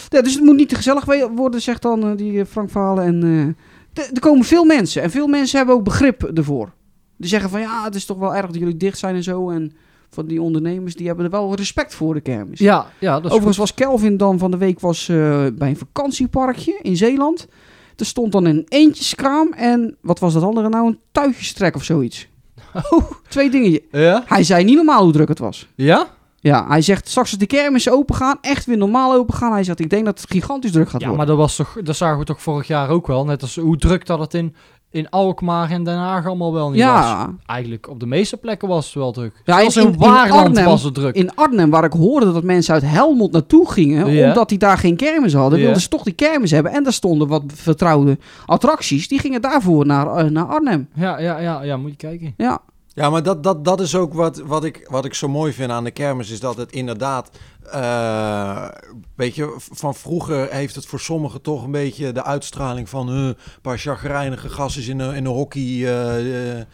Ja, 0.09 0.21
dus 0.21 0.33
het 0.33 0.43
moet 0.43 0.55
niet 0.55 0.69
te 0.69 0.75
gezellig 0.75 1.05
worden, 1.35 1.61
zegt 1.61 1.81
dan 1.81 2.03
eh, 2.03 2.17
die 2.17 2.39
eh, 2.39 2.45
Frank 2.45 2.69
Verhalen. 2.69 3.03
En 3.05 3.57
d- 3.93 4.09
er 4.13 4.19
komen 4.19 4.45
veel 4.45 4.65
mensen. 4.65 5.01
En 5.01 5.11
veel 5.11 5.27
mensen 5.27 5.57
hebben 5.57 5.75
ook 5.75 5.83
begrip 5.83 6.23
ervoor. 6.23 6.71
Die 7.17 7.29
zeggen 7.29 7.49
van 7.49 7.59
ja, 7.59 7.83
het 7.83 7.95
is 7.95 8.05
toch 8.05 8.17
wel 8.17 8.35
erg 8.35 8.45
dat 8.45 8.55
jullie 8.55 8.77
dicht 8.77 8.97
zijn 8.97 9.15
en 9.15 9.23
zo. 9.23 9.49
En 9.49 9.73
van 10.09 10.25
die 10.27 10.41
ondernemers, 10.41 10.95
die 10.95 11.07
hebben 11.07 11.25
er 11.25 11.31
wel 11.31 11.55
respect 11.55 11.95
voor 11.95 12.13
de 12.13 12.21
kermis. 12.21 12.59
ja, 12.59 12.85
ja 12.99 13.13
dat 13.13 13.25
is 13.25 13.31
Overigens 13.31 13.57
goed. 13.57 13.65
was 13.69 13.73
Kelvin 13.87 14.17
dan 14.17 14.39
van 14.39 14.51
de 14.51 14.57
week 14.57 14.79
was, 14.79 15.05
bij 15.53 15.53
een 15.69 15.77
vakantieparkje 15.77 16.79
in 16.81 16.97
Zeeland. 16.97 17.47
Er 17.95 18.05
stond 18.05 18.31
dan 18.31 18.45
een 18.45 18.65
eentjeskraam 18.67 19.53
en 19.53 19.97
wat 20.01 20.19
was 20.19 20.33
dat 20.33 20.43
andere 20.43 20.69
nou? 20.69 20.87
Een 20.87 20.99
tuigjestrek 21.11 21.75
of 21.75 21.83
zoiets. 21.83 22.27
Oh, 22.91 23.11
twee 23.27 23.49
dingen. 23.49 23.79
Ja? 23.91 24.23
Hij 24.25 24.43
zei 24.43 24.63
niet 24.63 24.75
normaal 24.75 25.03
hoe 25.03 25.11
druk 25.13 25.27
het 25.27 25.39
was. 25.39 25.67
Ja? 25.75 26.07
Ja, 26.43 26.67
hij 26.67 26.81
zegt 26.81 27.07
straks 27.09 27.29
als 27.29 27.39
de 27.39 27.45
kermis 27.45 27.89
open 27.89 28.15
gaan, 28.15 28.37
echt 28.41 28.65
weer 28.65 28.77
normaal 28.77 29.13
open 29.13 29.33
gaan. 29.33 29.51
Hij 29.51 29.63
zegt, 29.63 29.79
ik 29.79 29.89
denk 29.89 30.05
dat 30.05 30.21
het 30.21 30.31
gigantisch 30.31 30.71
druk 30.71 30.89
gaat 30.89 31.01
Ja, 31.01 31.07
worden. 31.07 31.17
maar 31.27 31.35
dat, 31.35 31.37
was 31.45 31.55
toch, 31.55 31.77
dat 31.83 31.95
zagen 31.95 32.19
we 32.19 32.25
toch 32.25 32.41
vorig 32.41 32.67
jaar 32.67 32.89
ook 32.89 33.07
wel. 33.07 33.25
Net 33.25 33.41
als 33.41 33.55
hoe 33.55 33.77
druk 33.77 34.05
dat 34.05 34.19
het 34.19 34.33
in, 34.33 34.55
in 34.91 35.09
Alkmaar 35.09 35.69
en 35.71 35.83
Den 35.83 35.97
Haag 35.97 36.25
allemaal 36.25 36.53
wel 36.53 36.69
niet 36.69 36.81
was. 36.83 36.89
ja, 36.89 37.33
Eigenlijk 37.45 37.89
op 37.89 37.99
de 37.99 38.05
meeste 38.05 38.37
plekken 38.37 38.67
was 38.67 38.85
het 38.85 38.93
wel 38.95 39.11
druk. 39.11 39.41
Ja, 39.45 39.59
in- 39.59 39.69
in, 39.75 39.97
Waarland 39.97 40.47
Arnhem- 40.47 40.65
was 40.65 40.83
het 40.83 40.93
druk. 40.93 41.15
in 41.15 41.35
Arnhem, 41.35 41.69
waar 41.69 41.83
ik 41.83 41.93
hoorde 41.93 42.33
dat 42.33 42.43
mensen 42.43 42.73
uit 42.73 42.83
Helmond 42.85 43.31
naartoe 43.31 43.71
gingen, 43.71 44.11
Ja. 44.11 44.27
omdat 44.27 44.49
die 44.49 44.57
daar 44.57 44.77
geen 44.77 44.95
kermis 44.95 45.33
hadden, 45.33 45.57
Ja. 45.59 45.63
wilden 45.63 45.81
ze 45.81 45.89
toch 45.89 46.03
die 46.03 46.13
kermis 46.13 46.51
hebben. 46.51 46.71
En 46.71 46.83
daar 46.83 46.93
stonden 46.93 47.27
wat 47.27 47.43
vertrouwde 47.47 48.17
attracties, 48.45 49.07
die 49.07 49.19
gingen 49.19 49.41
daarvoor 49.41 49.85
naar, 49.85 50.07
eh, 50.07 50.29
naar 50.29 50.45
Arnhem. 50.45 50.87
Ja, 50.93 51.19
ja, 51.19 51.39
ja, 51.39 51.61
ja, 51.61 51.77
moet 51.77 51.91
je 51.91 51.97
kijken. 51.97 52.33
Ja, 52.37 52.59
Ja, 52.95 53.09
maar 53.09 53.23
dat, 53.23 53.43
dat, 53.43 53.65
dat 53.65 53.81
is 53.81 53.95
ook 53.95 54.13
wat, 54.13 54.37
wat, 54.37 54.63
ik, 54.63 54.87
wat 54.89 55.05
ik 55.05 55.13
zo 55.13 55.27
mooi 55.27 55.53
vind 55.53 55.71
aan 55.71 55.83
de 55.83 55.91
kermis. 55.91 56.29
Is 56.29 56.39
dat 56.39 56.57
het 56.57 56.71
inderdaad. 56.71 57.29
eh, 57.71 58.67
weet 59.15 59.35
je, 59.35 59.55
van 59.57 59.95
vroeger 59.95 60.51
heeft 60.51 60.75
het 60.75 60.85
voor 60.85 60.99
sommigen 60.99 61.41
toch 61.41 61.63
een 61.63 61.71
beetje 61.71 62.11
de 62.11 62.23
uitstraling 62.23 62.89
van. 62.89 63.07
een 63.07 63.35
paar 63.61 63.77
chagrijnige 63.77 64.49
gastjes 64.49 64.87
in 64.87 64.99
in 64.99 65.25
een 65.25 65.25
hockey. 65.25 65.61
eh, 65.61 66.59
eh, 66.59 66.65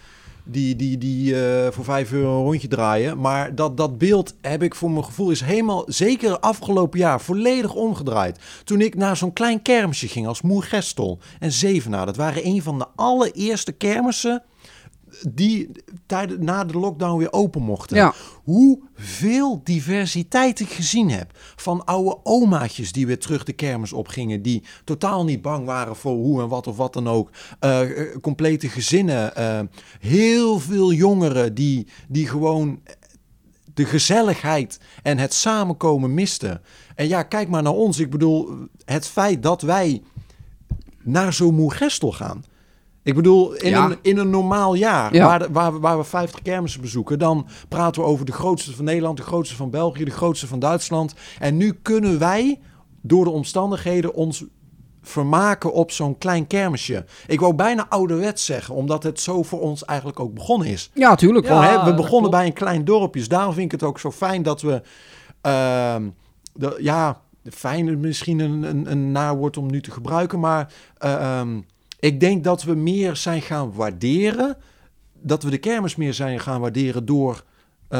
die 0.43 0.75
die, 0.75 0.97
die 0.97 1.35
voor 1.71 1.83
vijf 1.83 2.11
euro 2.11 2.37
een 2.37 2.43
rondje 2.43 2.67
draaien. 2.67 3.19
Maar 3.19 3.55
dat, 3.55 3.77
dat 3.77 3.97
beeld 3.97 4.33
heb 4.41 4.63
ik 4.63 4.75
voor 4.75 4.91
mijn 4.91 5.05
gevoel 5.05 5.29
is 5.29 5.41
helemaal, 5.41 5.83
zeker 5.87 6.39
afgelopen 6.39 6.99
jaar, 6.99 7.21
volledig 7.21 7.73
omgedraaid. 7.73 8.39
Toen 8.63 8.81
ik 8.81 8.95
naar 8.95 9.17
zo'n 9.17 9.33
klein 9.33 9.61
kermisje 9.61 10.07
ging 10.07 10.27
als 10.27 10.41
Moergestel 10.41 11.19
en 11.39 11.51
Zevenaar. 11.51 12.05
Dat 12.05 12.15
waren 12.15 12.45
een 12.45 12.61
van 12.61 12.79
de 12.79 12.85
allereerste 12.95 13.71
kermissen 13.71 14.43
die 15.29 15.71
tijden 16.05 16.43
na 16.43 16.63
de 16.63 16.79
lockdown 16.79 17.17
weer 17.17 17.33
open 17.33 17.61
mochten. 17.61 17.97
Ja. 17.97 18.13
Hoeveel 18.43 19.61
diversiteit 19.63 20.59
ik 20.59 20.69
gezien 20.69 21.09
heb. 21.09 21.31
Van 21.55 21.85
oude 21.85 22.17
omaatjes 22.23 22.91
die 22.91 23.07
weer 23.07 23.19
terug 23.19 23.43
de 23.43 23.53
kermis 23.53 23.93
opgingen. 23.93 24.41
Die 24.41 24.63
totaal 24.83 25.23
niet 25.23 25.41
bang 25.41 25.65
waren 25.65 25.95
voor 25.95 26.15
hoe 26.15 26.41
en 26.41 26.47
wat 26.47 26.67
of 26.67 26.77
wat 26.77 26.93
dan 26.93 27.07
ook. 27.07 27.29
Eh, 27.59 27.81
complete 28.21 28.69
gezinnen. 28.69 29.35
eh, 29.35 29.59
heel 29.99 30.59
veel 30.59 30.93
jongeren 30.93 31.53
die, 31.53 31.87
die 32.07 32.27
gewoon 32.27 32.79
de 33.73 33.85
gezelligheid 33.85 34.79
en 35.03 35.17
het 35.17 35.33
samenkomen 35.33 36.13
misten. 36.13 36.61
En 36.95 37.07
ja, 37.07 37.23
kijk 37.23 37.49
maar 37.49 37.63
naar 37.63 37.73
ons. 37.73 37.99
Ik 37.99 38.09
bedoel, 38.09 38.49
het 38.85 39.07
feit 39.07 39.43
dat 39.43 39.61
wij 39.61 40.01
naar 41.03 41.33
zo'n 41.33 41.55
Moergestel 41.55 42.11
gaan. 42.11 42.43
Ik 43.03 43.15
bedoel, 43.15 43.53
in, 43.53 43.69
Ja. 43.69 43.85
een, 43.85 43.97
in 44.01 44.17
een 44.17 44.29
normaal 44.29 44.73
jaar, 44.73 45.13
Ja. 45.13 45.25
waar, 45.25 45.39
de- 45.39 45.51
waar, 45.51 45.73
we- 45.73 45.79
waar 45.79 45.97
we 45.97 46.03
50 46.03 46.41
kermissen 46.41 46.81
bezoeken, 46.81 47.19
dan 47.19 47.47
praten 47.69 48.01
we 48.01 48.07
over 48.07 48.25
de 48.25 48.31
grootste 48.31 48.75
van 48.75 48.85
Nederland, 48.85 49.17
de 49.17 49.23
grootste 49.23 49.55
van 49.55 49.69
België, 49.69 50.03
de 50.03 50.11
grootste 50.11 50.47
van 50.47 50.59
Duitsland. 50.59 51.13
En 51.39 51.57
nu 51.57 51.73
kunnen 51.81 52.19
wij, 52.19 52.59
door 53.01 53.23
de 53.23 53.29
omstandigheden, 53.29 54.13
ons 54.13 54.43
vermaken 55.01 55.73
op 55.73 55.91
zo'n 55.91 56.17
klein 56.17 56.47
kermisje. 56.47 57.05
Ik 57.27 57.39
wou 57.39 57.53
bijna 57.53 57.85
ouderwets 57.89 58.45
zeggen, 58.45 58.75
omdat 58.75 59.03
het 59.03 59.19
zo 59.19 59.43
voor 59.43 59.59
ons 59.61 59.85
eigenlijk 59.85 60.19
ook 60.19 60.33
begonnen 60.33 60.67
is. 60.67 60.89
Ja, 60.93 61.15
tuurlijk. 61.15 61.45
Ja. 61.47 61.61
Hè, 61.63 61.85
we 61.85 61.93
begonnen 61.93 62.31
bij 62.31 62.45
een 62.45 62.53
klein 62.53 62.85
dorpje. 62.85 63.19
Dus 63.19 63.29
daarom 63.29 63.53
vind 63.53 63.65
ik 63.65 63.79
het 63.79 63.83
ook 63.89 63.99
zo 63.99 64.11
fijn 64.11 64.43
dat 64.43 64.61
we... 64.61 64.81
ehm, 65.41 66.03
de, 66.53 66.77
ja, 66.81 67.21
fijn 67.43 67.87
is 67.87 67.95
misschien 67.95 68.39
een, 68.39 68.63
een, 68.63 68.91
een 68.91 69.11
naar 69.11 69.35
woord 69.37 69.57
om 69.57 69.71
nu 69.71 69.81
te 69.81 69.91
gebruiken. 69.91 70.39
Maar 70.39 70.73
eh, 70.97 71.13
ehm, 71.39 71.59
ik 71.99 72.19
denk 72.19 72.43
dat 72.43 72.63
we 72.63 72.75
meer 72.75 73.15
zijn 73.15 73.41
gaan 73.41 73.71
waarderen. 73.73 74.57
Dat 75.21 75.43
we 75.43 75.49
de 75.49 75.57
kermis 75.57 75.95
meer 75.95 76.13
zijn 76.13 76.39
gaan 76.39 76.61
waarderen 76.61 77.05
door 77.05 77.43
eh, 77.87 77.99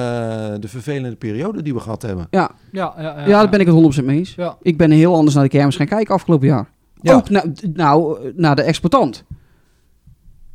de 0.60 0.68
vervelende 0.68 1.16
periode 1.16 1.62
die 1.62 1.74
we 1.74 1.80
gehad 1.80 2.02
hebben. 2.02 2.28
Ja, 2.30 2.52
Ja, 2.72 2.94
ja, 2.98 3.02
ja, 3.04 3.20
ja, 3.20 3.26
daar 3.28 3.50
ben 3.50 3.60
ik 3.60 3.68
het 3.68 4.02
100% 4.02 4.06
mee 4.06 4.18
eens. 4.18 4.36
Ja. 4.36 4.58
Ik 4.62 4.78
ben 4.78 4.92
heel 4.92 5.16
anders 5.16 5.36
naar 5.36 5.44
de 5.44 5.50
kermis 5.50 5.76
gaan 5.76 5.86
kijken 5.88 6.14
afgelopen 6.14 6.48
jaar. 6.48 6.70
Ja. 7.02 7.14
Ook 7.16 7.30
na- 7.30 7.46
nou, 7.74 8.20
naar 8.36 8.56
de 8.56 8.62
exploitant. 8.62 9.24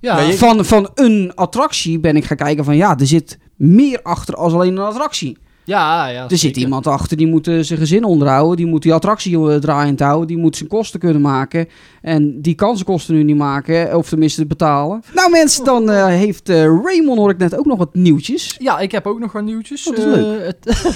Ja, 0.01 0.19
Ja, 0.21 0.27
je- 0.29 0.39
Van, 0.39 0.65
van 0.65 0.91
een 0.95 1.33
attractie 1.35 1.99
ben 2.01 2.17
ik 2.17 2.25
gaan 2.25 2.37
kijken 2.37 2.65
van 2.65 2.77
ja, 2.77 2.99
er 2.99 3.07
zit 3.07 3.39
meer 3.57 4.01
achter 4.03 4.35
als 4.37 4.53
alleen 4.53 4.77
een 4.77 4.85
attractie. 4.85 5.39
Ja, 5.65 6.07
ja, 6.07 6.23
er 6.23 6.29
zit 6.29 6.39
zeker. 6.39 6.61
iemand 6.63 6.87
achter 6.87 7.17
die 7.17 7.27
moet 7.27 7.49
eh, 7.49 7.59
zijn 7.61 7.79
gezin 7.79 8.05
onderhouden, 8.05 8.57
die 8.57 8.67
moet 8.67 8.83
die 8.83 8.95
attractie 8.95 9.51
eh, 9.51 9.57
draaiend 9.57 10.01
houden, 10.01 10.27
die 10.27 10.37
moet 10.37 10.57
zijn 10.57 10.69
kosten 10.69 11.01
kunnen 11.01 11.21
maken. 11.23 11.69
En 12.03 12.41
die 12.43 12.55
kan 12.55 12.75
zijn 12.75 12.87
kosten 12.87 13.15
nu 13.15 13.23
niet 13.23 13.37
maken, 13.37 13.97
of 13.97 14.09
tenminste 14.09 14.47
betalen. 14.47 15.03
Nou 15.15 15.31
mensen, 15.31 15.65
dan 15.65 15.91
eh, 15.91 16.07
heeft 16.07 16.49
eh, 16.49 16.57
Raymond, 16.65 17.19
hoor 17.19 17.31
ik 17.31 17.39
net, 17.39 17.57
ook 17.57 17.67
nog 17.67 17.79
wat 17.79 17.95
nieuwtjes. 17.95 18.55
Ja, 18.59 18.79
ik 18.79 18.93
heb 18.93 19.07
ook 19.07 19.19
nog 19.19 19.33
wat 19.33 19.45
nieuwtjes. 19.45 19.89
Oh, 19.89 19.97
dat 19.97 20.07
is 20.07 20.13
Eh, 20.13 20.21
leuk. 20.21 20.45
Het, 20.47 20.95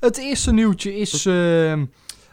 het 0.00 0.18
eerste 0.18 0.52
nieuwtje 0.52 0.96
is 0.98 1.28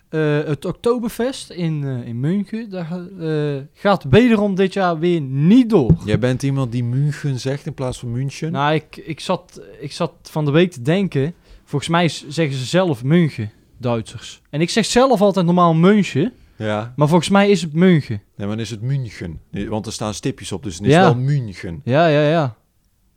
eh, 0.10 0.38
het 0.44 0.66
Oktoberfest 0.66 1.50
in, 1.50 1.84
eh, 1.84 2.08
in 2.08 2.20
München. 2.20 2.70
Daar 2.70 3.00
eh, 3.20 3.62
gaat 3.74 4.04
wederom 4.10 4.56
dit 4.56 4.74
jaar 4.74 5.00
weer 5.00 5.22
niet 5.22 5.70
door. 5.70 5.96
Jij 6.06 6.20
bent 6.20 6.44
iemand 6.44 6.72
die 6.72 6.84
München 6.84 7.40
zegt 7.40 7.66
in 7.66 7.74
plaats 7.74 8.00
van 8.00 8.12
München. 8.12 8.52
Nou, 8.52 8.74
ik, 8.74 8.98
ik, 8.98 9.20
zat, 9.20 9.62
ik 9.80 9.92
zat 9.92 10.12
van 10.24 10.46
de 10.46 10.52
week 10.52 10.72
te 10.72 10.82
denken. 10.82 11.34
Volgens 11.64 11.90
mij 11.92 12.08
zeggen 12.08 12.58
ze 12.58 12.66
zelf 12.66 13.04
München, 13.04 13.52
Duitsers. 13.78 14.42
En 14.50 14.62
ik 14.62 14.70
zeg 14.70 14.86
zelf 14.86 15.22
altijd 15.22 15.46
normaal 15.46 15.74
München. 15.74 16.34
ja, 16.58 16.94
Maar 16.96 17.08
volgens 17.08 17.30
mij 17.30 17.50
is 17.50 17.62
het 17.62 17.74
München. 17.74 18.22
nee, 18.36 18.48
maar 18.48 18.56
dan 18.56 18.66
is 18.66 18.70
het 18.70 18.82
München. 18.82 19.40
Want 19.70 19.86
er 19.86 19.92
staan 19.92 20.14
stipjes 20.14 20.52
op, 20.52 20.64
dus 20.64 20.78
het 20.78 20.86
is 20.86 20.94
Ja. 20.94 21.02
wel 21.02 21.16
München. 21.16 21.82
Ja, 21.84 22.08
ja, 22.08 22.22
ja. 22.30 22.56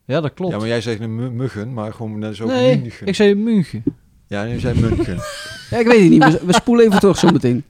Ja, 0.07 0.21
dat 0.21 0.35
klopt. 0.35 0.53
Ja, 0.53 0.59
maar 0.59 0.69
jij 0.69 0.81
zegt 0.81 1.01
een 1.01 1.15
mu- 1.17 1.31
muggen, 1.31 1.73
maar 1.73 1.93
gewoon 1.93 2.19
net 2.19 2.37
zo 2.37 2.47
nee, 2.47 2.79
München. 2.81 3.07
ik 3.07 3.15
zei 3.15 3.35
München. 3.35 3.83
Ja, 4.27 4.45
nu 4.45 4.59
zei 4.59 4.81
München. 4.81 5.19
Ja, 5.71 5.79
ik 5.79 5.87
weet 5.87 6.01
het 6.01 6.11
niet, 6.11 6.25
we, 6.25 6.47
we 6.47 6.53
spoelen 6.53 6.87
even 6.87 6.99
terug 7.01 7.19
zo 7.19 7.31
meteen. 7.31 7.65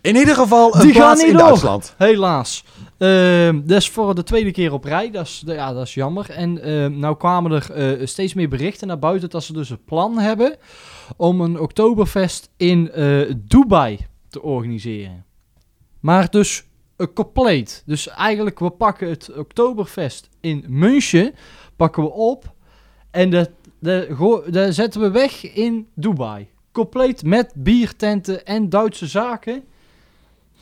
In 0.00 0.16
ieder 0.16 0.34
geval 0.34 0.74
een 0.74 0.80
Die 0.80 0.92
gaan 0.92 1.00
plaats 1.02 1.22
in 1.24 1.32
door. 1.32 1.38
Duitsland. 1.40 1.94
Helaas. 1.98 2.64
Ehm, 2.98 3.60
dat 3.64 3.78
is 3.80 3.90
voor 3.90 4.14
de 4.14 4.22
tweede 4.22 4.50
keer 4.50 4.72
op 4.72 4.84
rij. 4.84 5.10
Dat 5.10 5.26
is, 5.26 5.42
ja, 5.46 5.72
dat 5.72 5.86
is 5.86 5.94
jammer. 5.94 6.30
En 6.30 6.62
ehm, 6.62 6.98
nou 6.98 7.16
kwamen 7.16 7.52
er 7.52 7.70
eh, 7.70 8.06
steeds 8.06 8.34
meer 8.34 8.48
berichten 8.48 8.86
naar 8.86 8.98
buiten 8.98 9.30
dat 9.30 9.44
ze 9.44 9.52
dus 9.52 9.70
een 9.70 9.84
plan 9.84 10.18
hebben 10.18 10.56
om 11.16 11.40
een 11.40 11.60
Oktoberfest 11.60 12.50
in 12.56 12.90
eh, 12.92 13.20
Dubai 13.36 13.98
te 14.28 14.42
organiseren. 14.42 15.24
Maar 16.00 16.30
dus 16.30 16.64
een 16.96 17.12
compleet. 17.12 17.82
Dus 17.86 18.08
eigenlijk, 18.08 18.58
we 18.58 18.70
pakken 18.70 19.08
het 19.08 19.30
Oktoberfest 19.36 20.28
in 20.40 20.64
München, 20.68 21.34
pakken 21.76 22.02
we 22.02 22.10
op 22.10 22.52
en 23.10 23.48
go- 24.10 24.44
de 24.50 24.72
zetten 24.72 25.00
we 25.00 25.10
weg 25.10 25.52
in 25.54 25.86
Dubai. 25.94 26.48
Compleet 26.74 27.24
met 27.24 27.52
biertenten 27.54 28.46
en 28.46 28.68
Duitse 28.68 29.06
zaken. 29.06 29.62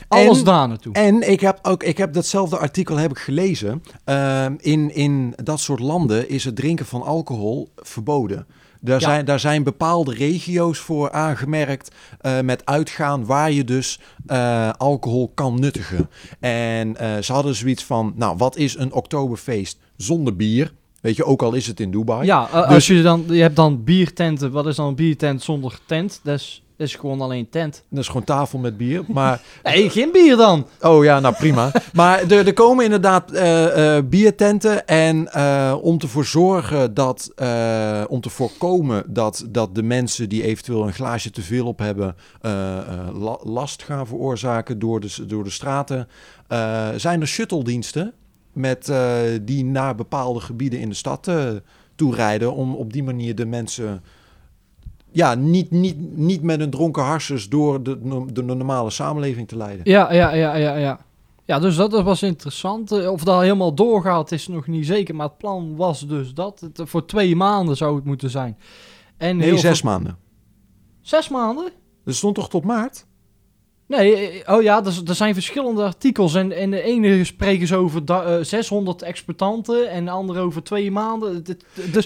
Alles 0.08 0.38
En- 0.38 0.44
daar 0.44 0.68
naartoe. 0.68 0.92
En 0.94 1.30
ik 1.30 1.40
heb 1.40 1.58
ook, 1.62 1.82
ik 1.82 1.98
heb 1.98 2.12
datzelfde 2.12 2.58
artikel 2.58 2.96
heb 2.96 3.10
ik 3.10 3.18
gelezen. 3.18 3.82
Ehm, 4.04 4.54
in, 4.58 4.94
in 4.94 5.34
dat 5.42 5.60
soort 5.60 5.80
landen 5.80 6.28
is 6.28 6.44
het 6.44 6.56
drinken 6.56 6.86
van 6.86 7.02
alcohol 7.02 7.68
verboden. 7.76 8.46
Daar, 8.80 9.00
Ja. 9.00 9.06
zijn, 9.08 9.24
daar 9.24 9.40
zijn 9.40 9.62
bepaalde 9.62 10.14
regio's 10.14 10.78
voor 10.78 11.10
aangemerkt 11.12 11.94
eh, 12.20 12.40
met 12.40 12.66
uitgaan 12.66 13.24
waar 13.26 13.52
je 13.52 13.64
dus 13.64 14.00
eh, 14.26 14.70
alcohol 14.76 15.30
kan 15.34 15.60
nuttigen. 15.60 16.10
En 16.40 16.96
eh, 16.96 17.18
ze 17.22 17.32
hadden 17.32 17.54
zoiets 17.54 17.84
van, 17.84 18.12
nou 18.16 18.36
wat 18.36 18.56
is 18.56 18.76
een 18.78 18.92
oktoberfeest 18.92 19.78
zonder 19.96 20.36
bier? 20.36 20.72
Weet 21.02 21.16
je, 21.16 21.24
ook 21.24 21.42
al 21.42 21.54
is 21.54 21.66
het 21.66 21.80
in 21.80 21.90
Dubai. 21.90 22.24
Ja, 22.26 22.48
eh, 22.52 22.62
Dus- 22.66 22.74
als 22.74 22.86
je 22.86 23.02
dan, 23.02 23.24
je 23.28 23.40
hebt 23.42 23.56
dan 23.56 23.84
biertenten. 23.84 24.50
Wat 24.50 24.66
is 24.66 24.76
dan 24.76 24.86
een 24.86 24.94
biertent 24.94 25.42
zonder 25.42 25.78
tent? 25.86 26.20
Dat 26.22 26.34
is, 26.34 26.62
is 26.76 26.94
gewoon 26.94 27.20
alleen 27.20 27.48
tent. 27.48 27.84
Dat 27.90 27.98
is 28.00 28.06
gewoon 28.06 28.24
tafel 28.24 28.58
met 28.58 28.76
bier. 28.76 29.02
Maar 29.08 29.40
Nee, 29.62 29.90
geen 29.90 30.10
bier 30.12 30.36
dan. 30.36 30.66
Oh 30.80 31.04
ja, 31.04 31.20
nou 31.20 31.34
prima. 31.34 31.72
maar 31.92 32.30
er, 32.30 32.46
er 32.46 32.52
komen 32.52 32.84
inderdaad 32.84 33.30
eh, 33.30 33.96
eh, 33.96 34.04
biertenten. 34.04 34.86
En 34.86 35.34
om 35.76 35.98
te 35.98 36.08
voor 36.08 36.24
zorgen 36.24 36.94
dat, 36.94 37.30
om 38.08 38.20
te 38.20 38.30
voorkomen 38.30 39.04
dat, 39.06 39.44
dat 39.48 39.74
de 39.74 39.82
mensen 39.82 40.28
die 40.28 40.42
eventueel 40.42 40.86
een 40.86 40.92
glaasje 40.92 41.30
te 41.30 41.42
veel 41.42 41.66
op 41.66 41.78
hebben, 41.78 42.16
la- 43.12 43.38
last 43.42 43.82
gaan 43.82 44.06
veroorzaken 44.06 44.78
door 44.78 45.00
de, 45.00 45.26
door 45.26 45.44
de 45.44 45.50
straten, 45.50 46.08
zijn 46.96 47.20
er 47.20 47.26
shuttle-diensten 47.28 48.12
met, 48.52 48.88
eh, 48.88 49.20
die 49.42 49.64
naar 49.64 49.94
bepaalde 49.94 50.40
gebieden 50.40 50.80
in 50.80 50.88
de 50.88 50.94
stad 50.94 51.28
eh 51.28 51.50
toerijden. 51.94 52.54
Om 52.54 52.74
op 52.74 52.92
die 52.92 53.02
manier 53.02 53.34
de 53.34 53.46
mensen 53.46 54.02
ja, 55.10 55.34
niet, 55.34 55.70
niet, 55.70 56.16
niet 56.16 56.42
met 56.42 56.60
een 56.60 56.70
dronken 56.70 57.02
harses 57.02 57.48
door 57.48 57.82
de, 57.82 58.24
de 58.32 58.42
normale 58.42 58.90
samenleving 58.90 59.48
te 59.48 59.56
leiden. 59.56 59.90
Ja, 59.90 60.12
ja, 60.12 60.32
ja, 60.34 60.54
ja, 60.54 60.76
ja. 60.76 61.00
Ja, 61.44 61.58
dus 61.58 61.76
dat, 61.76 61.90
dat 61.90 62.04
was 62.04 62.22
interessant. 62.22 62.92
Eh, 62.92 63.10
Of 63.10 63.24
dat 63.24 63.40
helemaal 63.40 63.74
doorgaat 63.74 64.32
is 64.32 64.48
nog 64.48 64.66
niet 64.66 64.86
zeker. 64.86 65.14
Maar 65.14 65.26
het 65.26 65.38
plan 65.38 65.76
was 65.76 66.06
dus 66.06 66.34
dat. 66.34 66.60
Het, 66.60 66.80
voor 66.84 67.06
twee 67.06 67.36
maanden 67.36 67.76
zou 67.76 67.94
het 67.94 68.04
moeten 68.04 68.30
zijn. 68.30 68.58
En 69.16 69.36
Nee, 69.36 69.58
zes 69.58 69.82
maanden. 69.82 70.16
Zes 71.00 71.28
maanden? 71.28 71.70
Dat 72.04 72.14
stond 72.14 72.34
toch 72.34 72.48
tot 72.48 72.64
maart? 72.64 73.06
Nee, 73.96 74.42
eh, 74.42 74.54
oh 74.54 74.62
ja, 74.62 74.84
er, 74.84 75.00
er 75.06 75.14
zijn 75.14 75.34
verschillende 75.34 75.82
artikels. 75.82 76.34
En, 76.34 76.52
en 76.52 76.70
de 76.70 76.82
ene 76.82 77.24
spreken 77.24 77.66
ze 77.66 77.76
over 77.76 78.04
da- 78.04 78.24
eh, 78.24 78.44
600 78.44 79.02
exploitanten 79.02 79.90
en 79.90 80.04
de 80.04 80.10
andere 80.10 80.40
over 80.40 80.62
twee 80.62 80.90
maanden. 80.90 81.44
Dus 81.44 81.56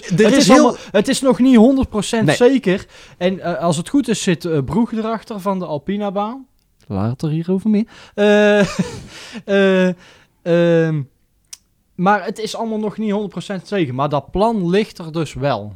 het, 0.09 0.19
is 0.19 0.31
is 0.37 0.47
heel- 0.47 0.55
allemaal- 0.57 0.75
het 0.91 1.07
is 1.07 1.21
nog 1.21 1.39
niet 1.39 1.55
100% 1.55 2.25
Nee. 2.25 2.35
zeker. 2.35 2.85
En 3.17 3.39
eh, 3.39 3.59
als 3.63 3.77
het 3.77 3.89
goed 3.89 4.07
is, 4.07 4.21
zit 4.23 4.45
eh 4.45 4.57
Broeg 4.65 4.91
erachter 4.93 5.39
van 5.39 5.59
de 5.59 5.65
Alpina-baan. 5.65 6.45
Later 6.87 7.29
hierover 7.29 7.69
meer. 7.69 7.85
Eh, 8.15 8.59
eh, 9.45 9.93
ehm, 10.41 11.01
maar 11.95 12.25
het 12.25 12.39
is 12.39 12.55
allemaal 12.55 12.79
nog 12.79 12.97
niet 12.97 13.11
100% 13.11 13.67
zeker. 13.67 13.93
Maar 13.95 14.09
dat 14.09 14.31
plan 14.31 14.69
ligt 14.69 14.97
er 14.97 15.11
dus 15.11 15.33
wel. 15.33 15.73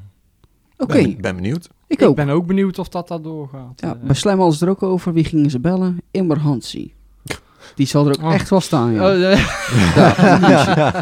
Oké, 0.82 0.94
Ben, 1.02 1.18
ben 1.22 1.36
benieuwd. 1.36 1.66
ik 1.88 2.02
Ik 2.02 2.08
ook. 2.08 2.16
ben 2.16 2.30
ook 2.30 2.46
benieuwd 2.46 2.80
of 2.80 2.90
dat 2.90 3.08
daar 3.08 3.22
doorgaat. 3.22 3.74
Ja, 3.82 3.88
Eh, 3.88 4.00
bij 4.08 4.16
Slam 4.16 4.38
hadden 4.40 4.58
ze 4.58 4.66
er 4.66 4.72
ook 4.72 4.84
over. 4.84 5.14
Wie 5.14 5.24
gingen 5.24 5.50
ze 5.50 5.60
bellen? 5.60 6.02
Immer 6.12 6.40
Hansi. 6.40 6.94
Die 7.76 7.88
zal 7.88 8.08
er 8.08 8.18
ook 8.20 8.26
Oh. 8.26 8.34
echt 8.34 8.50
wel 8.50 8.62
staan, 8.62 8.92
ja. 8.92 9.02
oh, 9.12 9.32
eh, 9.32 10.94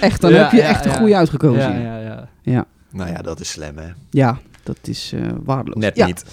Echt, 0.00 0.20
dan 0.20 0.32
Ja, 0.32 0.42
heb 0.42 0.50
je 0.50 0.56
ja, 0.56 0.62
echt 0.68 0.84
een 0.84 0.90
ja. 0.90 0.96
goede 0.98 1.16
uitgekozen. 1.16 1.72
ja, 1.72 1.78
Ja, 1.78 1.98
ja, 1.98 2.28
ja. 2.42 2.66
Nou 2.90 3.10
ja, 3.10 3.22
dat 3.22 3.40
is 3.40 3.50
slim, 3.50 3.76
hè? 3.78 3.88
dat 4.62 4.78
is 4.82 5.12
eh 5.14 5.20
waardeloos. 5.44 5.80
Net 5.82 5.96
Ja. 5.96 6.06
niet. 6.06 6.24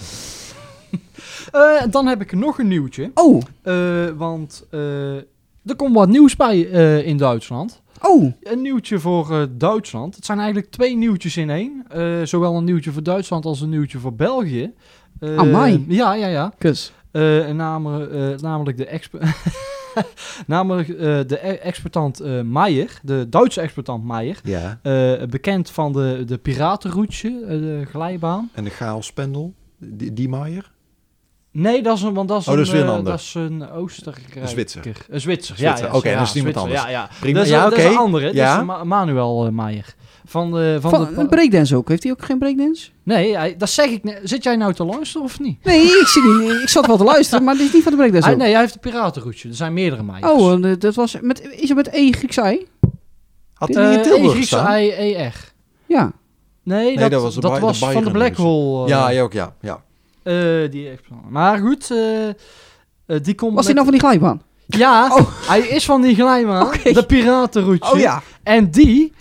Eh, 1.52 1.82
dan 1.90 2.06
heb 2.06 2.20
ik 2.20 2.32
nog 2.32 2.58
een 2.58 2.68
nieuwtje. 2.68 3.10
Oh, 3.14 3.42
Eh, 3.62 3.74
want 4.16 4.64
eh, 4.70 5.14
er 5.64 5.76
komt 5.76 5.94
wat 5.94 6.08
nieuws 6.08 6.36
bij 6.36 6.70
eh, 6.70 7.06
in 7.06 7.16
Duitsland. 7.16 7.81
Oh, 8.02 8.32
Een 8.42 8.62
nieuwtje 8.62 8.98
voor 8.98 9.30
eh, 9.40 9.42
Duitsland. 9.50 10.14
Het 10.16 10.24
zijn 10.24 10.38
eigenlijk 10.38 10.70
twee 10.70 10.96
nieuwtjes 10.96 11.36
in 11.36 11.50
één. 11.50 11.84
Eh, 11.88 12.22
zowel 12.22 12.56
een 12.56 12.64
nieuwtje 12.64 12.92
voor 12.92 13.02
Duitsland 13.02 13.44
als 13.44 13.60
een 13.60 13.68
nieuwtje 13.68 13.98
voor 13.98 14.14
België. 14.14 14.72
Eh, 15.20 15.36
Amai. 15.36 15.84
Ja, 15.88 16.12
ja, 16.14 16.26
ja. 16.26 16.52
kus. 16.58 16.92
Eh, 17.10 17.48
namelijk, 17.48 18.12
eh, 18.12 18.42
namelijk 18.42 18.76
de 18.76 18.86
expo... 18.86 19.18
Namelijk 20.46 20.88
eh, 20.88 20.96
de 21.26 21.38
e- 21.42 21.52
exploitant 21.52 22.20
eh 22.20 22.40
Meijer, 22.40 22.98
de 23.02 23.26
Duitse 23.28 23.60
exploitant 23.60 24.04
Meijer. 24.04 24.40
Ja. 24.44 24.78
eh, 24.82 25.26
bekend 25.28 25.70
van 25.70 25.92
de, 25.92 26.22
de 26.26 26.38
piratenroute, 26.38 27.28
eh, 27.42 27.48
de 27.48 27.82
glijbaan. 27.90 28.50
En 28.52 28.64
de 28.64 28.70
chaospendel, 28.70 29.54
die, 29.78 30.12
die 30.12 30.28
Maier? 30.28 30.71
Nee, 31.52 31.82
dat 31.82 31.96
is 31.96 32.02
een, 32.02 32.14
want 32.14 32.28
dat 32.28 32.40
is, 32.40 32.48
Oh, 32.48 32.56
dat 32.56 32.66
is 32.66 32.72
een, 32.72 32.88
een 32.88 32.98
eh, 32.98 33.04
dat 33.04 33.18
is 33.18 33.34
een 33.34 33.70
Oostenrijker. 33.70 34.42
Een 34.42 34.48
Zwitser. 34.48 34.86
Een 35.08 35.20
Zwitser, 35.20 35.54
ja. 35.58 35.66
Zwitser, 35.66 35.86
ja, 35.88 35.96
oké, 35.96 36.08
ja, 36.10 36.18
dat 36.18 36.26
is 36.28 36.34
iemand 36.34 36.54
Zwitser, 36.56 36.62
anders. 36.62 36.82
Ja, 36.82 36.88
ja. 36.88 37.08
Prima. 37.20 37.36
Dat 37.38 37.46
is, 37.46 37.52
Ja, 37.52 37.62
dat 37.64 37.72
is 37.72 37.78
oké. 37.84 37.92
een 37.92 37.98
andere, 37.98 38.24
dat 38.26 38.34
Ja. 38.34 38.58
is 38.60 38.64
Ma- 38.66 38.84
Manuel 38.84 39.46
eh, 39.46 39.52
Meijer. 39.52 39.94
Van 40.24 40.50
de, 40.52 40.78
van, 40.80 40.90
Van, 40.90 41.04
de, 41.14 41.20
een 41.20 41.28
breakdance 41.28 41.76
ook. 41.76 41.88
Heeft 41.88 42.02
hij 42.02 42.12
ook 42.12 42.24
geen 42.24 42.38
breakdance? 42.38 42.90
Nee, 43.02 43.36
hij- 43.36 43.56
dat 43.56 43.70
zeg 43.70 43.86
ik 43.90 44.04
net. 44.04 44.20
Zit 44.22 44.42
jij 44.44 44.56
nou 44.56 44.72
te 44.74 44.84
luisteren 44.84 45.22
of 45.26 45.40
niet? 45.40 45.64
Nee, 45.64 45.82
ik, 45.82 46.06
zie 46.06 46.22
niet, 46.22 46.50
ik 46.62 46.68
zat 46.68 46.86
wel 46.86 46.96
te 46.96 47.04
luisteren, 47.04 47.44
maar 47.44 47.54
dit 47.56 47.66
is 47.66 47.72
niet 47.72 47.82
van 47.82 47.92
de 47.92 47.98
breakdance 47.98 48.26
Hij, 48.26 48.34
ook. 48.36 48.42
nee, 48.42 48.52
hij 48.52 48.60
heeft 48.60 48.72
de 48.72 48.78
piratenroute. 48.78 49.48
Er 49.48 49.54
zijn 49.54 49.72
meerdere 49.72 50.02
Meijers. 50.02 50.32
Oh, 50.32 50.52
eh, 50.70 50.74
dat 50.78 50.94
was 50.94 51.16
met, 51.20 51.40
is 51.50 51.68
het 51.68 51.76
met 51.76 51.88
E 51.92 52.12
Grieks 52.12 52.36
I? 52.36 52.66
Had 53.54 53.74
hij 53.74 53.86
niet 53.88 53.96
in 53.96 54.02
Tilburg 54.02 54.30
Griekse 54.32 54.56
gestaan? 54.56 54.76
I-E-R. 54.80 55.52
Ja. 55.86 56.12
Nee, 56.62 56.98
dat, 56.98 57.10
dat 57.10 57.22
was 57.22 57.34
de 57.34 57.40
dat 57.40 57.54
de 57.54 57.60
was 57.60 57.78
van 57.78 58.04
de 58.04 58.10
Black. 58.10 58.36
Hole. 58.36 58.88
Ja, 58.88 59.12
jij 59.12 59.22
ook, 59.22 59.32
ja. 59.32 59.54
ja. 59.60 59.82
Eh, 60.22 60.70
die 60.70 60.88
explosie. 60.88 61.26
Maar 61.30 61.58
goed, 61.58 61.90
eh, 61.90 62.28
eh, 62.28 62.34
die 63.22 63.34
komt 63.34 63.54
Was 63.54 63.64
hij 63.64 63.74
nou 63.74 63.86
van 63.86 63.94
die 63.98 64.04
glijbaan? 64.08 64.42
Ja, 64.66 65.14
Oh. 65.14 65.48
hij 65.48 65.60
is 65.60 65.84
van 65.84 66.02
die 66.02 66.14
glijbaan. 66.14 66.70
De 66.92 67.04
piratenroute. 67.06 67.92
Oh 67.92 67.98
ja. 67.98 68.22
En 68.42 68.70
die 68.70 69.12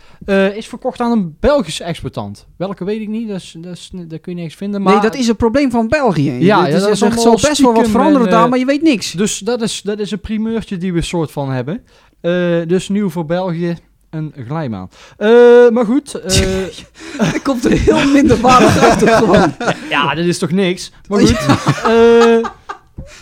is 0.55 0.67
verkocht 0.67 0.99
aan 0.99 1.11
een 1.11 1.35
Belgische 1.39 1.83
exploitant. 1.83 2.47
Welke 2.57 2.85
weet 2.85 3.01
ik 3.01 3.07
niet, 3.07 3.27
dat, 3.27 3.37
is, 3.37 3.55
dat, 3.57 3.73
is, 3.73 3.89
dat 3.93 4.21
kun 4.21 4.35
je 4.35 4.41
niks 4.41 4.55
vinden. 4.55 4.81
Maar 4.81 4.93
nee, 4.93 5.01
dat 5.01 5.15
is 5.15 5.27
een 5.27 5.35
probleem 5.35 5.71
van 5.71 5.87
België. 5.87 6.31
Ja, 6.31 6.39
ja, 6.39 6.71
dat 6.79 6.89
is 6.89 7.01
er 7.01 7.07
allemaal 7.07 7.23
zal 7.37 7.49
best 7.49 7.61
wel 7.61 7.73
wat 7.73 7.89
veranderen 7.89 8.27
en, 8.27 8.33
daar, 8.33 8.49
maar 8.49 8.59
je 8.59 8.65
weet 8.65 8.81
niks. 8.81 9.11
Dus 9.11 9.39
dat 9.39 9.61
is, 9.61 9.81
dat 9.81 9.99
is 9.99 10.11
een 10.11 10.19
primeurtje 10.19 10.77
die 10.77 10.93
we 10.93 11.01
soort 11.01 11.31
van 11.31 11.49
hebben. 11.51 11.83
Dus 12.67 12.89
nieuw 12.89 13.09
voor 13.09 13.25
België, 13.25 13.75
een 14.11 14.33
glijbaan. 14.47 14.89
Eh, 15.17 15.29
maar 15.69 15.85
goed, 15.85 16.13
eh, 16.13 16.63
Er 17.33 17.41
komt 17.43 17.65
er 17.65 17.71
heel 17.71 18.07
minder 18.07 18.37
waardig 18.37 18.77
uit. 18.77 19.09
Gewoon. 19.09 19.53
ja, 19.89 20.15
dat 20.15 20.25
is 20.25 20.37
toch 20.37 20.51
niks. 20.51 20.91
Maar 21.07 21.19
goed, 21.19 21.37
eh 21.85 22.49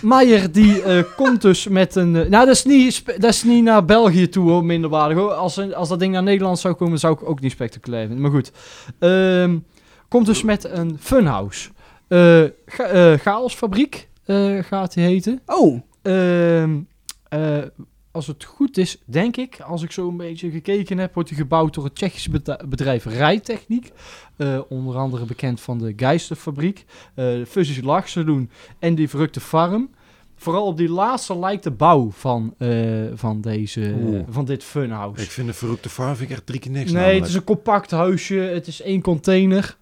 Meijer 0.01 0.51
die 0.51 0.83
komt 1.15 1.41
dus 1.41 1.67
met 1.67 1.95
een... 1.95 2.11
nou, 2.11 2.29
dat 2.29 2.47
is, 2.47 2.63
niet, 2.65 3.03
dat 3.05 3.29
is 3.29 3.43
niet 3.43 3.63
naar 3.63 3.85
België 3.85 4.29
toe, 4.29 4.49
hoor, 4.49 4.65
minderwaardig. 4.65 5.17
Hoor. 5.17 5.31
Als, 5.31 5.73
als 5.73 5.89
dat 5.89 5.99
ding 5.99 6.13
naar 6.13 6.23
Nederland 6.23 6.59
zou 6.59 6.73
komen, 6.73 6.99
zou 6.99 7.13
ik 7.13 7.29
ook 7.29 7.39
niet 7.39 7.51
spectaculair 7.51 8.05
vinden. 8.07 8.21
Maar 8.21 8.31
goed, 8.31 8.51
Ehm, 8.99 9.57
komt 10.07 10.25
dus 10.25 10.43
met 10.43 10.63
een 10.63 10.97
funhouse. 10.99 11.69
Ga, 12.65 13.17
Chaosfabriek 13.17 14.07
gaat 14.61 14.93
die 14.93 15.03
heten. 15.03 15.41
Oh, 15.45 15.81
Ehm, 16.01 16.77
eh, 17.29 17.57
als 18.19 18.27
het 18.27 18.43
goed 18.43 18.77
is, 18.77 18.97
denk 19.05 19.37
ik, 19.37 19.59
als 19.59 19.83
ik 19.83 19.91
zo 19.91 20.07
een 20.07 20.17
beetje 20.17 20.51
gekeken 20.51 20.97
heb, 20.97 21.13
wordt 21.13 21.29
die 21.29 21.37
gebouwd 21.37 21.73
door 21.73 21.83
het 21.83 21.95
Tsjechische 21.95 22.29
bedrijf 22.67 23.05
Rijtechniek. 23.05 23.91
Eh, 24.35 24.59
onder 24.69 24.95
andere 24.95 25.25
bekend 25.25 25.61
van 25.61 25.77
de 25.77 25.93
Geisterfabriek, 25.95 26.85
eh 27.15 27.45
Fusies 27.47 27.81
Lachsaloon 27.81 28.49
en 28.79 28.95
die 28.95 29.09
Verrukte 29.09 29.39
Farm. 29.39 29.89
Vooral 30.35 30.65
op 30.65 30.77
die 30.77 30.89
laatste 30.89 31.39
lijkt 31.39 31.63
de 31.63 31.71
bouw 31.71 32.11
van, 32.11 32.53
eh, 32.57 32.69
van, 33.13 33.41
deze, 33.41 33.95
van 34.29 34.45
dit 34.45 34.63
funhouse. 34.63 35.23
Ik 35.23 35.29
vind 35.29 35.47
de 35.47 35.53
verrukte 35.53 35.89
farm 35.89 36.15
vind 36.15 36.29
ik 36.29 36.35
echt 36.35 36.45
drie 36.45 36.59
keer 36.59 36.71
niks. 36.71 36.91
Nee, 36.91 36.93
namelijk. 36.93 37.19
het 37.19 37.29
is 37.29 37.35
een 37.35 37.43
compact 37.43 37.91
huisje. 37.91 38.35
Het 38.35 38.67
is 38.67 38.81
één 38.81 39.01
container. 39.01 39.77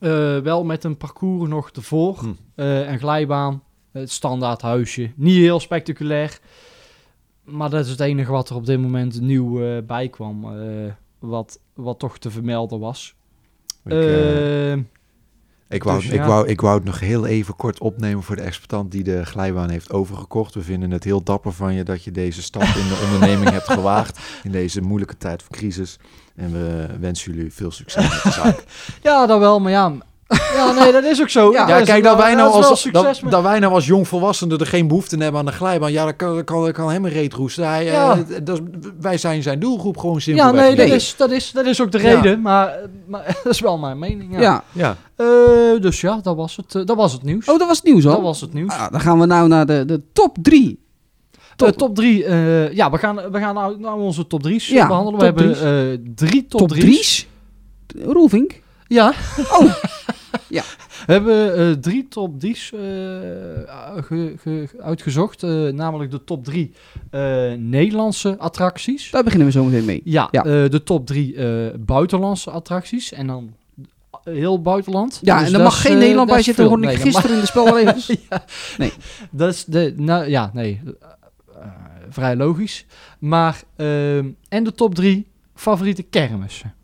Eh, 0.00 0.38
wel 0.38 0.64
met 0.64 0.84
een 0.84 0.96
parcours 0.96 1.50
nog 1.50 1.70
ervoor. 1.70 2.18
Hm. 2.18 2.32
Een 2.54 2.98
glijbaan. 2.98 3.62
Het 3.92 4.10
standaard 4.10 4.60
huisje. 4.60 5.10
Niet 5.16 5.36
heel 5.36 5.60
spectaculair. 5.60 6.40
Maar 7.44 7.70
dat 7.70 7.84
is 7.84 7.90
het 7.90 8.00
enige 8.00 8.32
wat 8.32 8.48
er 8.48 8.56
op 8.56 8.66
dit 8.66 8.80
moment 8.80 9.20
nieuw 9.20 9.62
eh, 9.62 9.82
bij 9.86 10.08
kwam. 10.08 10.58
eh, 10.60 10.92
wat, 11.18 11.58
wat 11.74 11.98
toch 11.98 12.18
te 12.18 12.30
vermelden 12.30 12.80
was. 12.80 13.14
Ik, 13.84 13.92
eh, 13.92 14.72
ik, 15.68 15.84
wou, 15.84 16.00
dus 16.00 16.08
ik, 16.08 16.14
ja. 16.14 16.26
wou, 16.26 16.48
ik 16.48 16.60
wou 16.60 16.74
het 16.74 16.84
nog 16.84 17.00
heel 17.00 17.26
even 17.26 17.56
kort 17.56 17.80
opnemen 17.80 18.22
voor 18.22 18.36
de 18.36 18.42
exploitant 18.42 18.92
die 18.92 19.02
de 19.02 19.24
glijbaan 19.24 19.70
heeft 19.70 19.92
overgekocht. 19.92 20.54
We 20.54 20.62
vinden 20.62 20.90
het 20.90 21.04
heel 21.04 21.22
dapper 21.22 21.52
van 21.52 21.74
je 21.74 21.82
dat 21.82 22.04
je 22.04 22.10
deze 22.10 22.42
stap 22.42 22.62
in 22.62 22.88
de 22.88 23.00
onderneming 23.04 23.50
hebt 23.50 23.72
gewaagd. 23.72 24.20
In 24.42 24.52
deze 24.52 24.80
moeilijke 24.80 25.16
tijd 25.16 25.42
van 25.42 25.56
crisis. 25.56 25.98
En 26.34 26.52
we 26.52 26.86
wensen 27.00 27.32
jullie 27.32 27.52
veel 27.52 27.70
succes 27.70 28.08
met 28.08 28.22
de 28.22 28.30
zaak. 28.30 28.64
ja, 29.02 29.26
dat 29.26 29.38
wel. 29.38 29.60
Maar 29.60 29.72
ja, 29.72 29.92
ja 30.54 30.72
nee, 30.72 30.92
dat 30.92 31.04
is 31.04 31.20
ook 31.20 31.28
zo. 31.28 31.52
Ja, 31.52 31.66
Dat 31.66 31.78
Ja, 31.78 31.84
kijk, 31.84 32.02
wel- 32.02 32.12
dat 32.16 32.22
wij, 32.24 32.34
nou 32.34 32.52
dat 32.52 32.64
als, 32.64 32.80
succes 32.80 33.20
dat, 33.20 33.30
dat 33.30 33.42
wij 33.42 33.58
nou 33.58 33.72
als 33.72 33.86
jongvolwassenen 33.86 34.58
er 34.58 34.66
geen 34.66 34.88
behoefte 34.88 35.16
hebben 35.16 35.40
aan 35.40 35.46
de 35.46 35.52
glijbaan. 35.52 35.92
Ja, 35.92 36.04
dan 36.04 36.16
kan, 36.16 36.34
dan 36.34 36.44
kan, 36.44 36.62
dan 36.62 36.72
kan 36.72 36.90
hem 36.90 37.04
een 37.04 37.10
reet 37.10 37.32
roesten. 37.32 37.68
Hij, 37.68 37.86
eh, 37.86 37.92
Ja. 37.92 38.18
dat 38.42 38.60
is- 38.60 38.88
wij 39.00 39.18
zijn 39.18 39.42
zijn 39.42 39.58
doelgroep 39.60 39.96
gewoon 39.98 40.14
Ja, 40.14 40.20
simpelweg. 40.20 40.54
nee, 40.62 40.76
dat 40.76 40.96
is, 40.96 41.14
dat, 41.16 41.30
is, 41.30 41.50
dat 41.50 41.66
is 41.66 41.80
ook 41.80 41.92
de 41.92 41.98
Ja. 42.02 42.14
reden. 42.14 42.40
Maar, 42.40 42.78
maar 43.06 43.24
dat 43.44 43.52
is 43.52 43.60
wel 43.60 43.78
mijn 43.78 43.98
mening. 43.98 44.32
Ja. 44.32 44.40
ja. 44.40 44.62
Ja. 44.72 44.96
Eh, 45.16 45.80
dus 45.80 46.00
ja, 46.00 46.18
dat 46.22 46.36
was 46.36 46.56
het, 46.56 46.74
eh, 46.74 46.84
dat 46.84 46.96
was 46.96 47.12
het 47.12 47.22
nieuws. 47.22 47.48
Oh, 47.48 47.58
dat 47.58 47.68
was 47.68 47.76
het 47.76 47.86
nieuws 47.86 48.06
al. 48.06 48.12
dat 48.12 48.22
was 48.22 48.40
het 48.40 48.52
nieuws. 48.54 48.72
Ah, 48.72 48.90
dan 48.90 49.00
gaan 49.00 49.18
we 49.20 49.26
nou 49.26 49.48
naar 49.48 49.66
de, 49.66 49.84
de 49.84 50.00
top 50.12 50.36
3. 50.42 50.84
top, 51.56 51.76
top 51.76 51.94
drie. 51.94 52.24
eh, 52.24 52.72
ja, 52.72 52.90
we 52.90 52.98
gaan, 52.98 53.16
we 53.16 53.38
gaan 53.38 53.54
nou, 53.54 53.78
nou 53.80 54.00
onze 54.00 54.26
top 54.26 54.42
drie's 54.42 54.68
Ja, 54.68 54.86
behandelen. 54.86 55.18
We 55.18 55.24
hebben 55.24 55.54
eh, 55.92 55.98
drie 56.14 56.46
top, 56.46 56.60
Top 56.60 56.68
drie's. 56.68 57.26
3's? 57.86 58.04
Roelvink? 58.06 58.60
Ja. 58.86 59.12
Oh. 59.50 59.72
Ja. 60.48 60.62
We 61.06 61.12
hebben 61.12 61.56
eh, 61.56 61.72
drie 61.72 62.08
top 62.08 62.40
drie's 62.40 62.72
eh, 62.72 62.80
ge- 64.04 64.34
ge- 64.38 64.68
uitgezocht. 64.80 65.42
eh, 65.42 65.50
namelijk 65.68 66.10
de 66.10 66.24
top 66.24 66.44
drie 66.44 66.72
eh, 67.10 67.52
Nederlandse 67.52 68.38
attracties. 68.38 69.10
Daar 69.10 69.22
beginnen 69.24 69.46
we 69.46 69.52
zo 69.52 69.64
meteen 69.64 69.84
mee. 69.84 70.00
Ja, 70.04 70.28
Ja. 70.30 70.42
de 70.42 70.82
top 70.84 71.06
drie 71.06 71.34
eh, 71.36 71.74
buitenlandse 71.78 72.50
attracties. 72.50 73.12
En 73.12 73.26
dan 73.26 73.54
heel 74.24 74.62
buitenland. 74.62 75.18
Ja, 75.22 75.38
Dus 75.38 75.48
en 75.48 75.54
er 75.54 75.62
mag 75.62 75.80
geen 75.80 75.98
Nederland 75.98 76.28
bij 76.28 76.42
zitten, 76.42 76.64
hoorde 76.66 76.82
ik 76.82 76.88
Nee, 76.88 76.96
dat 76.96 77.06
gisteren 77.06 77.34
in 77.34 77.40
de 77.40 77.46
spelregels. 77.46 78.12
mag- 78.78 78.96
Dat 79.30 79.52
is 79.52 79.64
de, 79.64 79.94
nou 79.96 80.28
ja, 80.28 80.50
nee, 80.54 80.80
vrij 82.08 82.36
logisch. 82.36 82.86
Maar, 83.18 83.62
ehm, 83.76 84.28
en 84.48 84.64
de 84.64 84.72
top 84.72 84.94
drie 84.94 85.26
favoriete 85.54 86.02
kermissen. 86.02 86.74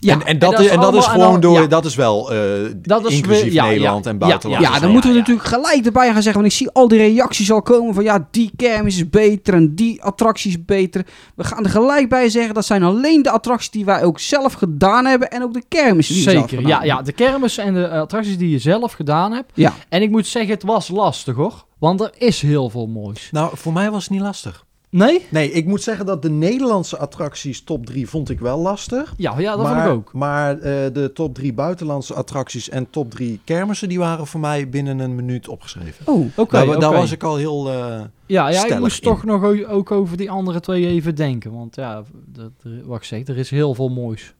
Ja, 0.00 0.12
en, 0.12 0.26
en 0.26 0.38
dat, 0.38 0.50
en 0.50 0.56
dat 0.56 0.66
is, 0.66 0.70
en 0.70 0.80
dat 0.80 0.94
is 0.94 1.06
gewoon 1.06 1.30
dan- 1.30 1.40
door, 1.40 1.60
ja. 1.60 1.66
dat 1.66 1.84
is 1.84 1.94
wel 1.94 2.32
eh, 2.32 2.38
Dat 2.82 3.06
is 3.06 3.16
inclusief 3.16 3.52
ja, 3.52 3.64
Nederland 3.64 4.04
ja, 4.04 4.10
en 4.10 4.18
buitenland. 4.18 4.64
Ja, 4.64 4.78
dan 4.78 4.90
moeten 4.90 5.10
we 5.10 5.18
natuurlijk 5.18 5.46
gelijk 5.46 5.86
erbij 5.86 6.12
gaan 6.12 6.22
zeggen. 6.22 6.42
Want 6.42 6.52
ik 6.52 6.58
zie 6.58 6.70
al 6.70 6.88
die 6.88 6.98
reacties 6.98 7.52
al 7.52 7.62
komen 7.62 7.94
van 7.94 8.04
ja, 8.04 8.28
die 8.30 8.50
kermis 8.56 8.96
is 8.96 9.10
beter 9.10 9.54
en 9.54 9.74
die 9.74 10.02
attractie 10.02 10.50
is 10.50 10.64
beter. 10.64 11.06
We 11.34 11.44
gaan 11.44 11.64
er 11.64 11.70
gelijk 11.70 12.08
bij 12.08 12.28
zeggen, 12.28 12.54
dat 12.54 12.66
zijn 12.66 12.82
alleen 12.82 13.22
de 13.22 13.30
attracties 13.30 13.70
die 13.70 13.84
wij 13.84 14.04
ook 14.04 14.18
zelf 14.18 14.52
gedaan 14.52 15.06
hebben 15.06 15.30
en 15.30 15.42
ook 15.42 15.54
de 15.54 15.62
kermissen 15.68 16.14
die 16.14 16.22
Zeker, 16.22 16.66
ja, 16.66 16.82
ja, 16.82 17.02
de 17.02 17.12
kermissen 17.12 17.64
en 17.64 17.74
de 17.74 17.88
attracties 17.88 18.38
die 18.38 18.50
je 18.50 18.58
zelf 18.58 18.92
gedaan 18.92 19.32
hebt. 19.32 19.50
Ja. 19.54 19.74
En 19.88 20.02
ik 20.02 20.10
moet 20.10 20.26
zeggen, 20.26 20.52
het 20.52 20.62
was 20.62 20.88
lastig 20.88 21.34
hoor. 21.34 21.64
Want 21.78 22.00
er 22.00 22.12
is 22.18 22.42
heel 22.42 22.70
veel 22.70 22.86
moois. 22.86 23.28
Nou, 23.32 23.50
voor 23.56 23.72
mij 23.72 23.90
was 23.90 24.02
het 24.02 24.12
niet 24.12 24.20
lastig. 24.20 24.64
Nee? 24.90 25.26
Nee, 25.30 25.50
ik 25.52 25.66
moet 25.66 25.82
zeggen 25.82 26.06
dat 26.06 26.22
de 26.22 26.30
Nederlandse 26.30 26.98
attracties 26.98 27.62
top 27.64 27.86
3 27.86 28.08
vond 28.08 28.30
ik 28.30 28.40
wel 28.40 28.58
lastig. 28.58 29.14
Ja, 29.16 29.38
ja 29.38 29.56
dat 29.56 29.62
maar, 29.62 29.74
vond 29.74 29.86
ik 29.86 29.92
ook. 29.92 30.12
Maar 30.12 30.54
eh, 30.58 30.92
de 30.92 31.10
top 31.14 31.34
3 31.34 31.52
buitenlandse 31.52 32.14
attracties 32.14 32.68
en 32.68 32.90
top 32.90 33.10
3 33.10 33.40
kermissen, 33.44 33.88
die 33.88 33.98
waren 33.98 34.26
voor 34.26 34.40
mij 34.40 34.68
binnen 34.68 34.98
een 34.98 35.14
minuut 35.14 35.48
opgeschreven. 35.48 36.06
Oh, 36.06 36.26
Oké, 36.36 36.52
daar, 36.56 36.68
oké. 36.68 36.78
daar 36.78 36.92
was 36.92 37.10
ik 37.12 37.22
al 37.22 37.36
heel... 37.36 37.68
eh, 37.70 38.00
Ja, 38.26 38.48
ja 38.48 38.66
ik 38.66 38.78
moest 38.78 39.02
in. 39.04 39.08
toch 39.08 39.24
nog 39.24 39.44
ook 39.66 39.90
over 39.90 40.16
die 40.16 40.30
andere 40.30 40.60
twee 40.60 40.86
even 40.86 41.14
denken. 41.14 41.52
Want 41.52 41.74
ja, 41.76 42.02
dat, 42.26 42.50
er- 42.62 42.86
wat 42.86 42.96
ik 42.98 43.04
zeg, 43.04 43.26
er 43.26 43.38
is 43.38 43.50
heel 43.50 43.74
veel 43.74 43.88
moois. 43.88 44.34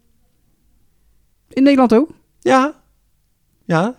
in 1.49 1.63
Nederland 1.63 1.95
ook? 1.95 2.09
ja, 2.41 2.75
ja. 3.65 3.95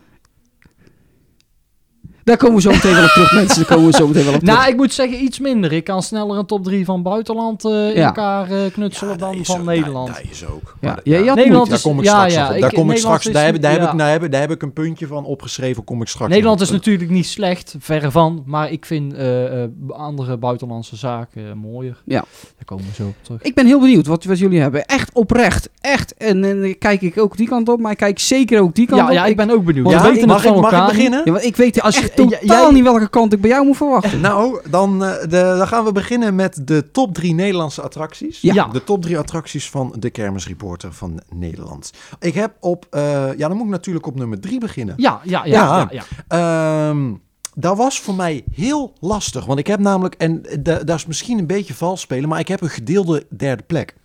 Daar 2.24 2.38
komen 2.38 2.56
we 2.56 2.62
zo 2.62 2.70
meteen 2.72 2.94
wel 2.96 3.04
op 3.04 3.10
terug, 3.10 3.32
mensen. 3.34 3.58
Daar 3.58 3.76
komen 3.76 3.92
we 3.92 3.98
zo 3.98 4.08
meteen 4.08 4.24
wel 4.26 4.34
op 4.34 4.40
terug. 4.44 4.56
Nou, 4.56 4.70
ik 4.70 4.76
moet 4.76 4.94
zeggen 4.94 5.24
iets 5.24 5.40
minder. 5.40 5.72
Ik 5.74 5.84
kan 5.84 6.04
sneller 6.04 6.38
een 6.38 6.46
top 6.46 6.64
3 6.64 6.86
van 6.86 7.04
buitenland 7.04 7.66
eh, 7.66 7.72
in 7.90 7.96
Ja. 7.96 8.06
elkaar 8.06 8.52
eh, 8.52 8.58
knutselen 8.74 9.18
dan 9.18 9.34
is 9.34 9.48
van 9.48 9.60
ook- 9.60 9.66
Nederland. 9.66 10.08
Dat, 10.08 10.22
is 10.32 10.46
ook. 10.46 10.76
ja, 10.82 10.98
ja, 11.04 11.18
je 11.18 11.26
had 11.28 11.36
Nederland 11.36 11.46
moeite. 11.52 11.68
Daar 11.70 11.78
is- 11.78 11.82
kom 11.82 12.00
ik 12.00 12.06
ja, 12.06 12.12
straks 12.12 12.34
ja, 12.34 12.50
ik- 12.56 12.62
Daar 12.62 12.74
kom 12.74 12.92
ik 12.92 12.98
straks. 12.98 13.26
is- 13.26 13.34
Daar 13.34 13.46
heb, 13.46 13.62
daar, 13.62 13.72
heb 13.72 13.82
ik, 13.92 13.98
daar, 13.98 14.12
heb, 14.12 14.32
daar 14.32 14.42
heb 14.42 14.52
ik 14.52 14.62
een 14.62 14.74
puntje 14.74 15.08
van 15.08 15.26
opgeschreven. 15.26 15.84
Kom 15.84 16.02
ik 16.02 16.08
straks. 16.08 16.32
Nederland 16.32 16.60
is 16.62 16.68
terug. 16.68 16.82
natuurlijk 16.82 17.10
niet 17.12 17.26
slecht, 17.26 17.76
verre 17.80 18.12
van. 18.12 18.44
Maar 18.46 18.72
ik 18.72 18.86
vind 18.86 19.14
eh, 19.14 19.64
eh, 19.64 19.70
andere 19.88 20.38
buitenlandse 20.38 20.96
zaken 20.96 21.58
mooier. 21.58 22.02
Ja. 22.06 22.24
Daar 22.56 22.66
komen 22.66 22.86
we 22.86 22.94
zo 22.96 23.08
op 23.08 23.16
terug. 23.22 23.42
Ik 23.42 23.56
ben 23.56 23.66
heel 23.66 23.80
benieuwd 23.80 24.08
wat, 24.08 24.24
wat 24.24 24.40
jullie 24.40 24.60
hebben. 24.60 24.86
Echt 24.86 25.10
oprecht. 25.14 25.70
Echt. 25.82 26.14
En, 26.18 26.44
en 26.44 26.62
dan 26.62 26.78
kijk 26.78 27.02
ik 27.02 27.20
ook 27.20 27.38
die 27.38 27.48
kant 27.48 27.70
op, 27.70 27.80
maar 27.80 27.92
ik 27.92 27.98
kijk 27.98 28.20
zeker 28.20 28.62
ook 28.62 28.76
die 28.76 28.86
kant 28.88 29.02
Ja, 29.02 29.08
op. 29.08 29.14
ja, 29.14 29.26
ik 29.26 29.36
ben 29.36 29.50
ook 29.50 29.66
benieuwd. 29.66 29.84
Mag 29.86 29.94
het 29.94 30.02
van 30.02 30.18
ik, 30.20 30.26
mag 30.26 30.46
ik 30.82 30.86
beginnen? 30.88 31.22
Ja, 31.26 31.32
want 31.32 31.44
ik 31.44 31.56
weet 31.56 31.82
Als 31.82 31.98
je- 32.00 32.11
ja, 32.16 32.38
totaal 32.40 32.64
jij- 32.64 32.72
niet 32.72 32.84
welke 32.84 33.10
kant 33.10 33.34
ik 33.34 33.42
bij 33.42 33.50
jou 33.50 33.66
moet 33.66 33.78
verwachten. 33.78 34.20
Nou, 34.32 34.62
dan, 34.70 35.04
eh, 35.04 35.22
de, 35.22 35.28
dan 35.58 35.68
gaan 35.68 35.84
we 35.86 35.92
beginnen 35.92 36.36
met 36.36 36.68
de 36.68 36.92
top 36.92 37.14
3 37.14 37.34
Nederlandse 37.34 37.82
attracties. 37.82 38.42
Ja. 38.42 38.68
De 38.68 38.84
top 38.84 39.02
3 39.02 39.18
attracties 39.18 39.70
van 39.70 39.96
de 40.00 40.10
Kermisreporter 40.10 40.94
van 40.94 41.22
Nederland. 41.34 41.92
Ik 42.20 42.34
heb 42.34 42.54
op, 42.60 42.86
eh, 42.90 43.02
ja, 43.38 43.48
dan 43.48 43.58
moet 43.58 43.66
ik 43.66 43.72
natuurlijk 43.72 44.06
op 44.08 44.16
nummer 44.16 44.40
3 44.40 44.60
beginnen. 44.60 44.94
Ja, 44.98 45.20
ja, 45.24 45.46
ja. 45.46 45.54
ja, 45.54 45.88
Ja. 45.92 46.04
ja. 46.28 46.90
Ehm, 46.90 47.14
dat 47.56 47.78
was 47.78 48.00
voor 48.00 48.16
mij 48.16 48.44
heel 48.54 48.94
lastig. 49.00 49.46
Want 49.46 49.60
ik 49.60 49.68
heb 49.68 49.80
namelijk, 49.80 50.16
en 50.16 50.42
da- 50.60 50.84
dat 50.84 50.98
is 50.98 51.06
misschien 51.06 51.40
een 51.40 51.48
beetje 51.48 51.74
vals 51.74 52.02
spelen, 52.02 52.30
maar 52.30 52.40
ik 52.40 52.48
heb 52.48 52.62
een 52.62 52.70
gedeelde 52.70 53.26
derde 53.38 53.64
plek. 53.64 53.96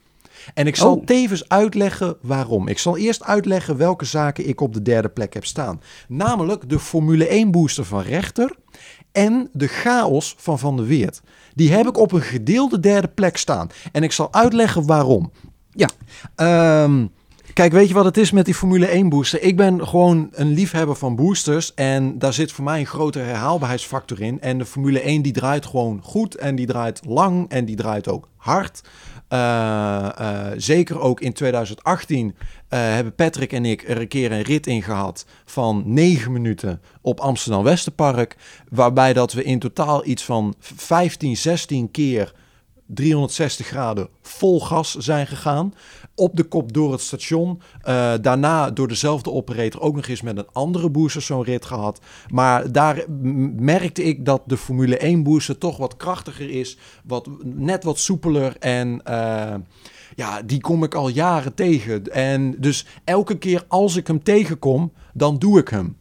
En 0.55 0.67
ik 0.67 0.77
zal 0.77 0.95
Oh. 0.95 1.05
tevens 1.05 1.49
uitleggen 1.49 2.17
waarom. 2.21 2.69
Ik 2.69 2.79
zal 2.79 2.97
eerst 2.97 3.25
uitleggen 3.25 3.77
welke 3.77 4.05
zaken 4.05 4.49
ik 4.49 4.61
op 4.61 4.73
de 4.75 4.83
derde 4.83 5.09
plek 5.09 5.35
heb 5.35 5.45
staan. 5.45 5.81
Namelijk 6.09 6.69
de 6.69 6.79
Formule 6.79 7.29
1 7.29 7.51
booster 7.51 7.85
van 7.85 8.01
Rechter 8.03 8.57
en 9.13 9.49
de 9.53 9.67
chaos 9.67 10.35
van 10.39 10.59
Van 10.59 10.77
der 10.77 10.87
Weert. 10.87 11.21
Die 11.55 11.73
heb 11.73 11.87
ik 11.87 11.99
op 11.99 12.13
een 12.13 12.23
gedeelde 12.23 12.81
derde 12.81 13.09
plek 13.09 13.37
staan. 13.37 13.69
En 13.93 14.03
ik 14.03 14.13
zal 14.13 14.33
uitleggen 14.33 14.87
waarom. 14.87 15.33
Ja. 15.71 15.89
Ehm, 16.35 17.07
kijk, 17.57 17.73
weet 17.73 17.89
je 17.89 17.95
wat 17.95 18.05
het 18.05 18.17
is 18.17 18.31
met 18.31 18.45
die 18.45 18.55
Formule 18.55 18.87
1 18.87 19.09
booster? 19.09 19.43
Ik 19.43 19.57
ben 19.57 19.87
gewoon 19.89 20.29
een 20.33 20.53
liefhebber 20.53 20.97
van 20.97 21.17
boosters. 21.17 21.75
En 21.75 22.19
daar 22.19 22.33
zit 22.33 22.53
voor 22.53 22.65
mij 22.65 22.81
een 22.81 22.87
grote 22.87 23.19
herhaalbaarheidsfactor 23.19 24.21
in. 24.21 24.41
En 24.41 24.59
de 24.59 24.65
Formule 24.65 25.01
1 25.01 25.23
die 25.23 25.33
draait 25.33 25.67
gewoon 25.67 26.01
goed. 26.03 26.35
En 26.35 26.55
die 26.55 26.67
draait 26.67 27.01
lang. 27.07 27.49
En 27.49 27.65
die 27.65 27.77
draait 27.77 28.09
ook 28.09 28.29
hard. 28.37 28.81
Eh, 29.29 30.19
eh, 30.19 30.53
zeker 30.57 31.01
ook 31.01 31.21
in 31.21 31.33
2018 31.33 32.35
eh, 32.69 32.81
hebben 32.81 33.15
Patrick 33.15 33.53
en 33.53 33.65
ik 33.65 33.89
er 33.89 34.01
een 34.01 34.09
keer 34.09 34.33
een 34.33 34.43
rit 34.43 34.67
in 34.67 34.83
gehad 34.83 35.27
van 35.45 35.83
9 35.87 36.33
minuten 36.33 36.81
op 37.01 37.21
Amsterdam 37.21 37.63
Westerpark. 37.63 38.37
Waarbij 38.69 39.13
dat 39.13 39.33
we 39.33 39.45
in 39.45 39.59
totaal 39.59 40.07
iets 40.07 40.25
van 40.25 40.55
15, 40.59 41.37
16 41.37 41.91
keer 41.91 42.33
360 42.87 43.67
graden 43.67 44.09
vol 44.23 44.61
gas 44.61 44.95
zijn 44.95 45.27
gegaan. 45.27 45.75
Op 46.17 46.37
de 46.37 46.45
kop 46.45 46.73
door 46.73 46.93
het 46.93 47.01
station. 47.01 47.61
Eh, 47.83 48.13
daarna 48.21 48.71
door 48.71 48.89
dezelfde 48.89 49.31
operator 49.31 49.81
ook 49.81 49.95
nog 49.95 50.07
eens 50.07 50.23
met 50.23 50.39
een 50.39 50.49
andere 50.53 50.91
booster 50.91 51.23
zo'n 51.23 51.43
rit 51.43 51.65
gehad. 51.65 52.01
Maar 52.29 52.73
daar 52.73 53.05
merkte 53.57 54.03
ik 54.03 54.25
dat 54.25 54.43
de 54.47 54.57
Formule 54.57 54.97
1 54.97 55.23
booster 55.23 55.59
toch 55.59 55.77
wat 55.77 55.97
krachtiger 55.97 56.51
is. 56.51 56.79
Wat, 57.05 57.29
net 57.45 57.85
wat 57.85 57.99
soepeler 57.99 58.57
en... 58.59 59.03
eh, 59.05 59.55
ja, 60.17 60.43
die 60.43 60.61
kom 60.61 60.83
ik 60.83 60.95
al 60.95 61.09
jaren 61.09 61.55
tegen. 61.55 62.13
En 62.13 62.55
dus 62.59 62.87
elke 63.05 63.39
keer 63.39 63.65
als 63.69 63.97
ik 63.97 64.07
hem 64.07 64.23
tegenkom, 64.23 64.93
dan 65.15 65.39
doe 65.39 65.59
ik 65.59 65.69
hem. 65.69 65.97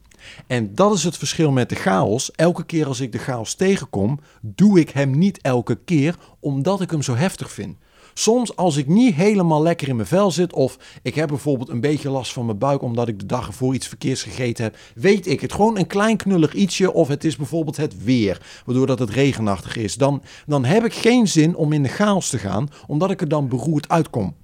En 0.48 0.76
dat 0.76 0.94
is 0.94 1.04
het 1.04 1.18
verschil 1.18 1.52
met 1.52 1.70
de 1.70 1.76
chaos. 1.76 2.32
Elke 2.32 2.66
keer 2.66 2.88
als 2.88 3.00
ik 3.00 3.12
de 3.12 3.18
chaos 3.18 3.54
tegenkom, 3.54 4.20
doe 4.42 4.80
ik 4.80 4.90
hem 4.90 5.18
niet 5.18 5.42
elke 5.42 5.76
keer, 5.86 6.16
omdat 6.40 6.82
ik 6.82 6.92
hem 6.92 7.02
zo 7.02 7.16
heftig 7.16 7.52
vind. 7.52 7.78
Soms 8.18 8.56
als 8.56 8.78
ik 8.78 8.88
niet 8.88 9.16
helemaal 9.16 9.62
lekker 9.62 9.88
in 9.88 9.96
mijn 9.96 10.08
vel 10.08 10.32
zit, 10.32 10.54
of 10.54 10.78
ik 11.02 11.16
heb 11.16 11.28
bijvoorbeeld 11.28 11.70
een 11.70 11.82
beetje 11.82 12.10
last 12.10 12.34
van 12.34 12.46
mijn 12.46 12.58
buik 12.58 12.82
omdat 12.82 13.08
ik 13.08 13.20
de 13.20 13.26
dag 13.26 13.48
ervoor 13.48 13.74
iets 13.74 13.88
verkeers 13.88 14.24
gegeten 14.24 14.64
heb, 14.64 14.78
weet 14.96 15.28
ik 15.28 15.42
het. 15.42 15.54
Gewoon 15.54 15.78
een 15.78 15.88
klein 15.88 16.18
knullig 16.18 16.54
ietsje, 16.54 16.94
of 16.94 17.08
het 17.08 17.24
is 17.24 17.36
bijvoorbeeld 17.36 17.78
het 17.78 18.04
weer, 18.04 18.42
waardoor 18.66 18.88
dat 18.88 19.00
het 19.00 19.10
regenachtig 19.10 19.78
is. 19.78 19.96
Dan, 19.96 20.22
dan 20.46 20.66
heb 20.66 20.86
ik 20.86 20.94
geen 20.94 21.28
zin 21.28 21.56
om 21.56 21.74
in 21.74 21.84
de 21.84 21.90
chaos 21.90 22.30
te 22.30 22.38
gaan, 22.38 22.70
omdat 22.88 23.12
ik 23.12 23.22
er 23.22 23.28
dan 23.28 23.48
beroerd 23.48 23.90
uitkom. 23.90 24.36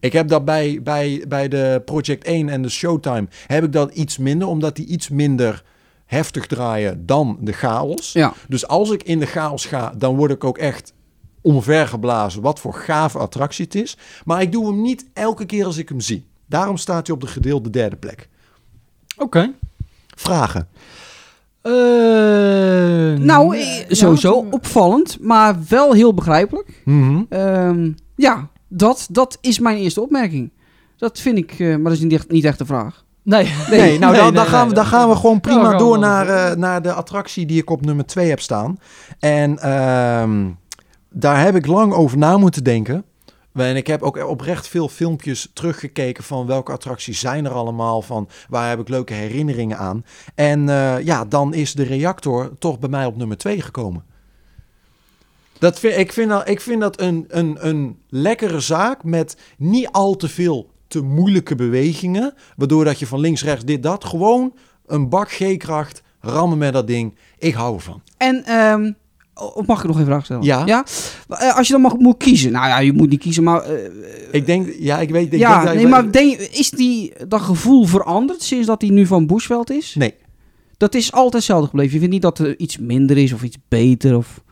Ik 0.00 0.12
heb 0.12 0.28
dat 0.28 0.44
bij, 0.44 0.80
bij, 0.82 1.24
bij 1.28 1.48
de 1.48 1.82
Project 1.84 2.24
1 2.24 2.48
en 2.48 2.62
de 2.62 2.68
Showtime 2.68 3.26
heb 3.46 3.64
ik 3.64 3.72
dat 3.72 3.94
iets 3.94 4.18
minder, 4.18 4.48
omdat 4.48 4.76
die 4.76 4.86
iets 4.86 5.08
minder 5.08 5.64
heftig 6.06 6.46
draaien 6.46 7.06
dan 7.06 7.38
de 7.40 7.52
chaos. 7.52 8.12
Ja. 8.12 8.34
Dus 8.48 8.66
als 8.66 8.90
ik 8.90 9.02
in 9.02 9.18
de 9.18 9.26
chaos 9.26 9.66
ga, 9.66 9.94
dan 9.96 10.16
word 10.16 10.30
ik 10.30 10.44
ook 10.44 10.58
echt 10.58 10.93
omvergeblazen 11.44 12.42
wat 12.42 12.60
voor 12.60 12.74
gave 12.74 13.18
attractie 13.18 13.64
het 13.64 13.74
is. 13.74 13.96
Maar 14.24 14.42
ik 14.42 14.52
doe 14.52 14.66
hem 14.66 14.80
niet 14.82 15.04
elke 15.12 15.46
keer 15.46 15.64
als 15.64 15.76
ik 15.76 15.88
hem 15.88 16.00
zie. 16.00 16.26
Daarom 16.46 16.76
staat 16.76 17.06
hij 17.06 17.16
op 17.16 17.22
de 17.22 17.26
gedeelde 17.28 17.70
derde 17.70 17.96
plek. 17.96 18.28
Oké. 19.16 19.50
Vragen? 20.16 20.68
Eh, 21.62 21.72
Nou, 23.18 23.48
nee, 23.50 23.60
eh, 23.62 23.88
ja, 23.88 23.94
sowieso 23.94 24.32
toen- 24.32 24.52
opvallend, 24.52 25.18
maar 25.20 25.56
wel 25.68 25.92
heel 25.92 26.14
begrijpelijk. 26.14 26.82
Mhm. 26.84 27.22
Ehm, 27.28 27.90
ja, 28.16 28.48
dat, 28.68 29.06
dat 29.10 29.38
is 29.40 29.58
mijn 29.58 29.76
eerste 29.78 30.00
opmerking. 30.00 30.50
Dat 30.96 31.20
vind 31.20 31.38
ik, 31.38 31.50
eh, 31.52 31.68
maar 31.68 31.82
dat 31.82 31.92
is 31.92 32.00
niet 32.00 32.12
echt, 32.12 32.30
niet 32.30 32.44
echt 32.44 32.58
de 32.58 32.66
vraag. 32.66 33.04
Nee. 33.22 33.48
Nee, 33.70 33.98
nou 33.98 34.14
dan, 34.16 34.24
dan, 34.24 34.34
nee, 34.34 34.44
gaan 34.52 34.68
we, 34.68 34.74
dan 34.74 34.86
gaan 34.86 35.08
we 35.08 35.16
gewoon 35.16 35.40
prima 35.40 35.76
door 35.76 35.98
naar, 35.98 36.28
eh, 36.28 36.56
naar 36.56 36.82
de 36.82 36.92
attractie 36.92 37.46
die 37.46 37.60
ik 37.60 37.70
op 37.70 37.84
nummer 37.84 38.06
2 38.06 38.28
heb 38.28 38.40
staan. 38.40 38.78
En 39.18 39.58
ehm, 39.58 40.46
daar 41.14 41.42
heb 41.42 41.54
ik 41.54 41.66
lang 41.66 41.92
over 41.92 42.18
na 42.18 42.36
moeten 42.36 42.64
denken. 42.64 43.04
En 43.52 43.76
ik 43.76 43.86
heb 43.86 44.02
ook 44.02 44.28
oprecht 44.28 44.68
veel 44.68 44.88
filmpjes 44.88 45.50
teruggekeken 45.52 46.24
van 46.24 46.46
welke 46.46 46.72
attracties 46.72 47.20
zijn 47.20 47.44
er 47.44 47.52
allemaal, 47.52 48.02
van 48.02 48.28
waar 48.48 48.68
heb 48.68 48.80
ik 48.80 48.88
leuke 48.88 49.14
herinneringen 49.14 49.78
aan. 49.78 50.04
En 50.34 50.68
eh, 50.68 51.00
ja, 51.04 51.24
dan 51.24 51.54
is 51.54 51.72
de 51.72 51.82
reactor 51.82 52.50
toch 52.58 52.78
bij 52.78 52.88
mij 52.88 53.06
op 53.06 53.16
nummer 53.16 53.36
2 53.36 53.60
gekomen. 53.60 54.04
Dat 55.58 55.78
vind, 55.78 55.96
ik, 55.96 56.12
vind 56.12 56.28
dat, 56.28 56.48
ik 56.48 56.60
vind 56.60 56.80
dat 56.80 57.00
een, 57.00 57.24
een, 57.28 57.56
een 57.66 57.98
lekkere 58.08 58.60
zaak 58.60 59.04
met 59.04 59.36
niet 59.56 59.88
al 59.90 60.16
te 60.16 60.28
veel 60.28 60.70
te 60.86 61.00
moeilijke 61.00 61.54
bewegingen. 61.54 62.34
Waardoor 62.56 62.84
dat 62.84 62.98
je 62.98 63.06
van 63.06 63.20
links, 63.20 63.44
rechts, 63.44 63.64
dit, 63.64 63.82
dat. 63.82 64.04
Gewoon 64.04 64.54
een 64.86 65.08
bak 65.08 65.30
G-kracht, 65.30 66.02
rammen 66.20 66.58
met 66.58 66.72
dat 66.72 66.86
ding. 66.86 67.18
Ik 67.38 67.54
hou 67.54 67.74
ervan. 67.74 68.02
En 68.16 68.44
ehm, 68.44 68.92
oh, 69.34 69.66
mag 69.66 69.80
ik 69.80 69.86
nog 69.86 69.98
een 69.98 70.04
vraag 70.04 70.24
stellen? 70.24 70.42
Ja. 70.42 70.62
ja? 70.66 70.84
Eh, 71.28 71.56
als 71.56 71.66
je 71.66 71.72
dan 71.72 71.82
mag, 71.82 71.96
moet 71.96 72.16
kiezen. 72.16 72.52
Nou 72.52 72.66
ja, 72.66 72.78
je 72.78 72.92
moet 72.92 73.10
niet 73.10 73.20
kiezen, 73.20 73.42
maar... 73.42 73.62
eh, 73.62 73.90
Ik 74.30 74.46
denk, 74.46 74.68
ja, 74.78 74.98
ik 74.98 75.10
weet... 75.10 75.32
Ik 75.32 75.38
ja, 75.38 75.52
denk 75.54 75.64
dat- 75.66 75.74
nee, 75.74 75.86
maar 75.86 76.12
denk, 76.12 76.36
is 76.38 76.70
die, 76.70 77.12
dat 77.28 77.40
gevoel 77.40 77.84
veranderd 77.84 78.42
sinds 78.42 78.66
dat 78.66 78.80
hij 78.80 78.90
nu 78.90 79.06
van 79.06 79.26
Bushveld 79.26 79.70
is? 79.70 79.94
Nee. 79.98 80.14
Dat 80.76 80.94
is 80.94 81.12
altijd 81.12 81.32
hetzelfde 81.34 81.66
gebleven. 81.66 81.92
Je 81.92 81.98
vindt 81.98 82.12
niet 82.12 82.22
dat 82.22 82.38
er 82.38 82.58
iets 82.58 82.78
minder 82.78 83.16
is 83.18 83.32
of 83.32 83.42
iets 83.42 83.56
beter? 83.68 84.16
Of... 84.16 84.42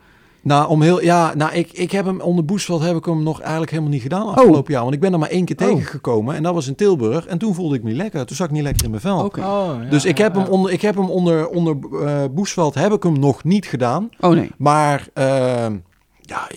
Nou, 0.43 0.69
om 0.69 0.83
heel, 0.83 1.03
ja, 1.03 1.35
nou 1.35 1.53
ik, 1.53 1.73
ik 1.73 1.93
heb 1.93 2.05
hem 2.05 2.21
onder 2.21 2.45
Boesveld 2.45 2.83
heb 2.83 2.97
ik 2.97 3.05
hem 3.05 3.23
nog 3.23 3.41
eigenlijk 3.41 3.71
helemaal 3.71 3.93
niet 3.93 4.03
gedaan 4.03 4.27
afgelopen 4.35 4.73
jaar. 4.73 4.83
Want 4.83 4.95
ik 4.95 5.01
ben 5.01 5.13
er 5.13 5.19
maar 5.19 5.29
één 5.29 5.45
keer 5.45 5.57
Oh. 5.61 5.67
tegengekomen. 5.69 6.35
En 6.35 6.43
dat 6.43 6.55
was 6.55 6.67
in 6.69 6.75
Tilburg. 6.75 7.27
En 7.27 7.39
toen 7.39 7.55
voelde 7.55 7.75
ik 7.77 7.83
me 7.83 7.89
niet 7.89 7.99
lekker. 7.99 8.27
Toen 8.27 8.37
zat 8.37 8.47
ik 8.47 8.53
niet 8.53 8.63
lekker 8.63 8.85
in 8.85 8.91
mijn 8.91 9.03
vel. 9.03 9.25
Oké. 9.25 9.41
Oh, 9.41 9.71
ja, 9.83 9.91
Dus 9.91 10.05
ik 10.05 10.19
heb 10.19 10.35
ja, 10.35 10.41
hem 10.43 10.51
onder, 10.51 10.73
ik 10.73 10.81
heb 10.83 10.95
hem 10.95 11.11
onder, 11.11 11.49
onder 11.49 11.77
eh, 12.05 12.25
Boesveld 12.31 12.75
heb 12.75 12.93
ik 12.93 13.03
hem 13.03 13.19
nog 13.19 13.45
niet 13.45 13.67
gedaan. 13.67 14.09
Oh 14.21 14.31
nee. 14.35 14.51
Maar 14.59 15.09
ehm, 15.15 15.77
ja, 16.21 16.49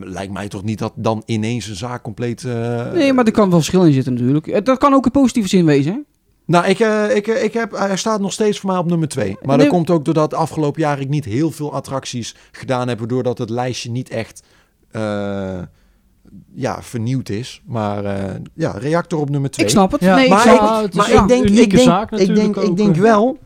lijkt 0.00 0.32
mij 0.32 0.48
toch 0.48 0.62
niet 0.62 0.78
dat 0.78 0.92
dan 0.96 1.22
ineens 1.26 1.68
een 1.68 1.76
zaak 1.76 2.02
compleet... 2.02 2.44
eh, 2.44 2.92
Nee, 2.92 3.12
maar 3.12 3.24
er 3.24 3.32
kan 3.32 3.48
wel 3.48 3.58
verschil 3.58 3.84
in 3.84 3.92
zitten 3.92 4.12
natuurlijk. 4.12 4.46
Eh, 4.46 4.64
Dat 4.64 4.78
kan 4.78 4.94
ook 4.94 5.04
in 5.04 5.10
positieve 5.10 5.48
zin 5.48 5.64
wezen, 5.64 5.92
hè? 5.92 5.98
Nou, 6.50 6.66
ik, 6.66 6.80
eh, 6.80 7.16
ik, 7.16 7.26
eh, 7.26 7.42
ik 7.42 7.52
heb, 7.52 7.72
hij 7.72 7.96
staat 7.96 8.20
nog 8.20 8.32
steeds 8.32 8.58
voor 8.58 8.70
mij 8.70 8.78
op 8.78 8.86
nummer 8.86 9.08
2. 9.08 9.36
Maar 9.42 9.58
dat 9.58 9.66
komt 9.66 9.90
ook 9.90 10.04
doordat 10.04 10.34
afgelopen 10.34 10.80
jaar 10.80 11.00
ik 11.00 11.08
niet 11.08 11.24
heel 11.24 11.50
veel 11.50 11.72
attracties 11.72 12.36
gedaan 12.50 12.88
heb... 12.88 12.98
waardoor 12.98 13.22
dat 13.22 13.38
het 13.38 13.50
lijstje 13.50 13.90
niet 13.90 14.08
echt 14.08 14.42
eh, 14.90 15.58
ja, 16.54 16.82
vernieuwd 16.82 17.28
is. 17.28 17.62
Maar 17.66 18.04
eh, 18.04 18.34
ja, 18.54 18.70
reactor 18.70 19.20
op 19.20 19.30
nummer 19.30 19.50
2. 19.50 19.66
Ik 19.66 19.72
snap 19.72 19.92
het. 19.92 20.00
Ja, 20.00 20.14
nee, 20.14 20.28
Maar, 20.28 20.46
ik 20.46 20.52
snap 20.52 20.82
het. 20.82 20.94
maar 20.94 21.10
ik 21.10 21.28
denk, 21.28 21.44
ik 21.44 21.70
denk, 21.70 21.82
zaak 21.82 22.10
ik 22.12 22.34
denk, 22.34 22.56
ik 22.56 22.76
denk 22.76 22.96
eh. 22.96 23.02
wel 23.02 23.38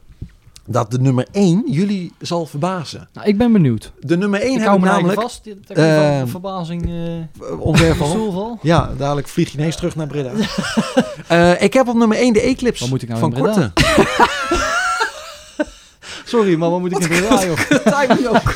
dat 0.66 0.90
de 0.90 1.00
nummer 1.00 1.26
1 1.32 1.62
jullie 1.66 2.12
zal 2.20 2.46
verbazen. 2.46 3.08
Nou, 3.12 3.28
ik 3.28 3.38
ben 3.38 3.52
benieuwd. 3.52 3.92
De 4.00 4.16
nummer 4.16 4.40
1 4.40 4.52
Ik 4.52 4.58
heb 4.58 4.66
hou 4.66 4.78
ik 4.78 4.84
me 4.84 4.90
namelijk 4.90 5.20
vast. 5.20 5.44
Dat 5.44 5.54
van 5.66 5.84
ehm, 5.84 6.26
verbazing 6.26 6.90
stoel 7.94 8.32
val. 8.32 8.58
Ja, 8.62 8.90
dadelijk 8.98 9.28
vlieg 9.28 9.52
je 9.52 9.58
ineens 9.58 9.76
terug 9.76 9.96
naar 9.96 10.06
Breda. 10.06 10.30
Eh, 11.28 11.62
ik 11.62 11.72
heb 11.72 11.88
op 11.88 11.94
nummer 11.96 12.16
1 12.16 12.32
de 12.32 12.40
Eclipse 12.40 12.80
Wat 12.82 12.90
moet 12.90 13.02
ik 13.02 13.08
nou 13.08 13.20
van? 13.20 13.32
Korte. 13.32 13.72
Sorry, 16.24 16.54
maar 16.54 16.70
wat 16.70 16.80
moet 16.80 16.92
ik 16.92 16.98
in 16.98 17.08
Breda, 17.08 17.44
joh? 17.44 17.58
timing 17.98 18.26
ook. 18.26 18.54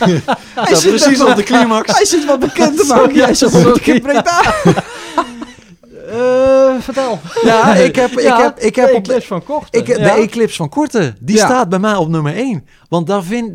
Hij 0.54 0.74
zit 0.74 0.90
precies 0.90 1.20
op 1.22 1.36
de 1.36 1.42
climax. 1.42 1.92
Hij 1.96 2.04
zit 2.04 2.24
wat 2.24 2.38
bekend 2.38 2.76
te 2.76 2.84
maken. 2.86 3.14
Jij 3.14 3.62
moet 3.62 3.76
ik 3.76 3.86
in 3.86 4.00
Breda? 4.00 4.54
Eh, 6.88 6.94
vertel. 6.94 7.18
Ja, 7.50 7.74
ik 7.88 7.96
heb, 7.96 8.10
ik 8.10 8.20
Ja, 8.20 8.42
heb, 8.42 8.58
ik 8.58 8.76
heb 8.76 8.88
de 8.88 8.94
Eclipse 8.96 9.26
van 9.26 9.44
Kort. 9.44 9.76
ik, 9.76 9.86
de 9.86 9.94
Eclipse 10.10 10.56
van 10.56 10.68
Korte, 10.68 11.14
die 11.20 11.36
Ja. 11.36 11.44
staat 11.44 11.68
bij 11.68 11.78
mij 11.78 11.94
op 11.96 12.08
nummer 12.08 12.34
1. 12.36 12.66
Want 12.88 13.06
daar, 13.06 13.22
vind, 13.22 13.52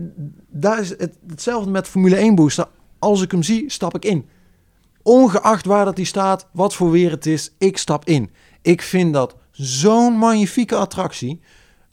daar 0.50 0.80
is 0.80 0.90
het, 0.90 1.18
hetzelfde 1.28 1.70
met 1.72 1.88
Formule 1.88 2.16
1 2.16 2.36
booster. 2.36 2.66
Als 3.00 3.22
ik 3.22 3.32
hem 3.32 3.44
zie, 3.44 3.64
stap 3.72 3.96
ik 3.96 4.06
in. 4.06 4.26
Ongeacht 5.04 5.66
waar 5.66 5.86
dat 5.86 5.96
die 5.96 6.06
staat, 6.06 6.48
wat 6.52 6.74
voor 6.74 6.92
weer 6.92 7.12
het 7.12 7.26
is, 7.26 7.54
ik 7.58 7.78
stap 7.78 8.06
in. 8.06 8.32
Ik 8.62 8.82
vind 8.82 9.14
dat 9.14 9.36
zo'n 9.52 10.14
magnifieke 10.18 10.76
attractie. 10.76 11.42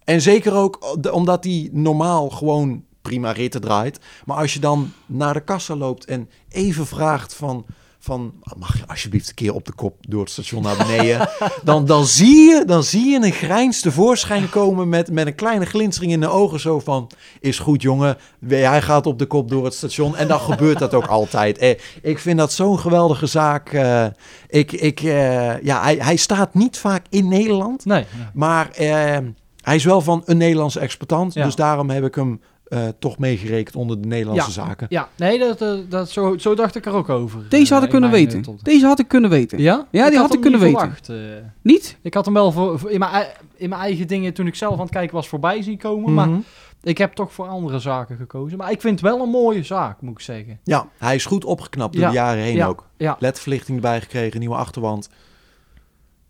En 0.05 0.21
zeker 0.21 0.53
ook 0.55 0.97
de- 1.01 1.13
omdat 1.13 1.43
die 1.43 1.71
normaal 1.73 2.29
gewoon 2.31 2.85
prima 3.03 3.31
ritten 3.33 3.61
draait. 3.61 3.99
Maar 4.25 4.37
als 4.37 4.55
je 4.55 4.61
dan 4.61 4.93
naar 5.07 5.35
de 5.35 5.41
kassa 5.45 5.77
loopt 5.77 6.05
en 6.05 6.29
even 6.49 6.87
vraagt 6.87 7.35
van... 7.35 7.65
van 8.03 8.33
mag 8.57 8.79
je 8.79 8.87
alsjeblieft 8.87 9.29
een 9.29 9.35
keer 9.35 9.55
op 9.55 9.65
de 9.67 9.73
kop 9.73 9.97
door 10.09 10.21
het 10.21 10.31
station 10.31 10.63
naar 10.63 10.77
beneden? 10.77 11.29
dan, 11.65 11.87
dan, 11.87 12.07
zie 12.07 12.37
je, 12.37 12.63
dan 12.67 12.85
zie 12.85 13.11
je 13.11 13.25
een 13.25 13.33
grijns 13.33 13.81
tevoorschijn 13.81 14.51
komen 14.51 14.89
met, 14.89 15.11
met 15.11 15.27
een 15.27 15.35
kleine 15.35 15.65
glinstering 15.65 16.13
in 16.13 16.21
de 16.21 16.29
ogen. 16.29 16.61
Zo 16.61 16.79
van, 16.79 17.11
is 17.41 17.59
goed 17.59 17.83
jongen, 17.83 18.17
hij 18.47 18.83
gaat 18.83 19.07
op 19.07 19.19
de 19.19 19.27
kop 19.27 19.49
door 19.49 19.65
het 19.65 19.75
station. 19.75 20.17
En 20.17 20.29
dan 20.29 20.41
gebeurt 20.41 20.79
dat 20.79 20.95
ook 20.95 21.07
altijd. 21.07 21.59
Eh, 21.59 21.79
ik 22.03 22.19
vind 22.19 22.39
dat 22.39 22.53
zo'n 22.53 22.79
geweldige 22.79 23.27
zaak. 23.27 23.73
Eh, 23.73 24.07
ik, 24.49 24.73
ik, 24.73 25.01
eh, 25.01 25.63
ja, 25.63 25.83
hij, 25.83 25.97
hij 25.97 26.17
staat 26.17 26.55
niet 26.55 26.79
vaak 26.79 27.07
in 27.09 27.29
Nederland. 27.29 27.85
Nee. 27.85 28.05
Maar 28.35 28.71
eh, 28.71 29.19
hij 29.61 29.75
is 29.75 29.85
wel 29.85 30.01
van 30.01 30.23
een 30.25 30.37
Nederlandse 30.37 30.81
exploitant. 30.81 31.35
Ja. 31.35 31.45
Dus 31.45 31.55
daarom 31.55 31.91
heb 31.91 32.05
ik 32.05 32.15
hem 32.15 32.41
eh, 32.71 32.89
toch 32.99 33.19
meegerekend 33.19 33.77
onder 33.77 34.01
de 34.03 34.09
Nederlandse 34.09 34.51
zaken. 34.51 34.87
Ja, 34.91 35.09
nee, 35.17 35.39
dat, 35.39 35.61
eh, 35.63 35.75
dat, 35.89 36.11
zo, 36.11 36.39
zo 36.39 36.55
dacht 36.55 36.75
ik 36.77 36.87
er 36.87 36.93
ook 36.93 37.09
over. 37.09 37.49
Deze 37.49 37.73
had 37.73 37.79
Eh, 37.79 37.85
ik 37.85 37.91
kunnen 37.93 38.11
mijn, 38.11 38.25
weten. 38.27 38.59
Deze 38.63 38.87
had 38.87 38.99
ik 38.99 39.09
kunnen 39.09 39.31
weten. 39.31 39.59
Ja? 39.59 39.87
Ja, 39.91 40.09
die 40.11 40.19
had 40.19 40.35
ik 40.35 40.41
kunnen 40.41 40.61
niet 40.61 40.69
weten. 40.69 40.81
verwacht, 40.81 41.09
eh. 41.09 41.17
Niet? 41.63 41.97
ik 42.03 42.15
had 42.15 42.25
hem 42.25 42.35
wel 42.35 42.53
voor, 42.53 42.79
voor- 42.79 42.91
in, 42.91 42.99
mijn, 42.99 43.27
in 43.57 43.69
mijn 43.69 43.81
eigen 43.81 44.07
dingen 44.07 44.33
toen 44.33 44.47
ik 44.47 44.55
zelf 44.55 44.75
aan 44.75 44.81
het 44.81 44.91
kijken 44.91 45.15
was 45.15 45.29
voorbij 45.29 45.63
zien 45.63 45.79
komen. 45.79 46.15
Maar 46.15 46.29
Mhm. 46.29 46.41
ik 46.83 46.99
heb 46.99 47.13
toch 47.15 47.33
voor 47.33 47.47
andere 47.47 47.79
zaken 47.79 48.17
gekozen. 48.17 48.59
Maar 48.59 48.71
ik 48.71 48.81
vind 48.81 49.01
het 49.01 49.11
wel 49.11 49.23
een 49.23 49.31
mooie 49.31 49.63
zaak, 49.63 50.01
moet 50.01 50.13
ik 50.13 50.21
zeggen. 50.21 50.61
Ja, 50.65 50.89
hij 50.99 51.15
is 51.15 51.25
goed 51.25 51.45
opgeknapt 51.45 51.93
door 51.93 52.03
Ja, 52.03 52.09
de 52.09 52.15
jaren 52.15 52.43
heen 52.43 52.57
ja, 52.57 52.67
ook. 52.67 52.87
ja. 52.97 53.17
LED-verlichting 53.19 53.77
erbij 53.77 54.01
gekregen, 54.01 54.41
nieuwe 54.41 54.55
achterwand. 54.57 55.09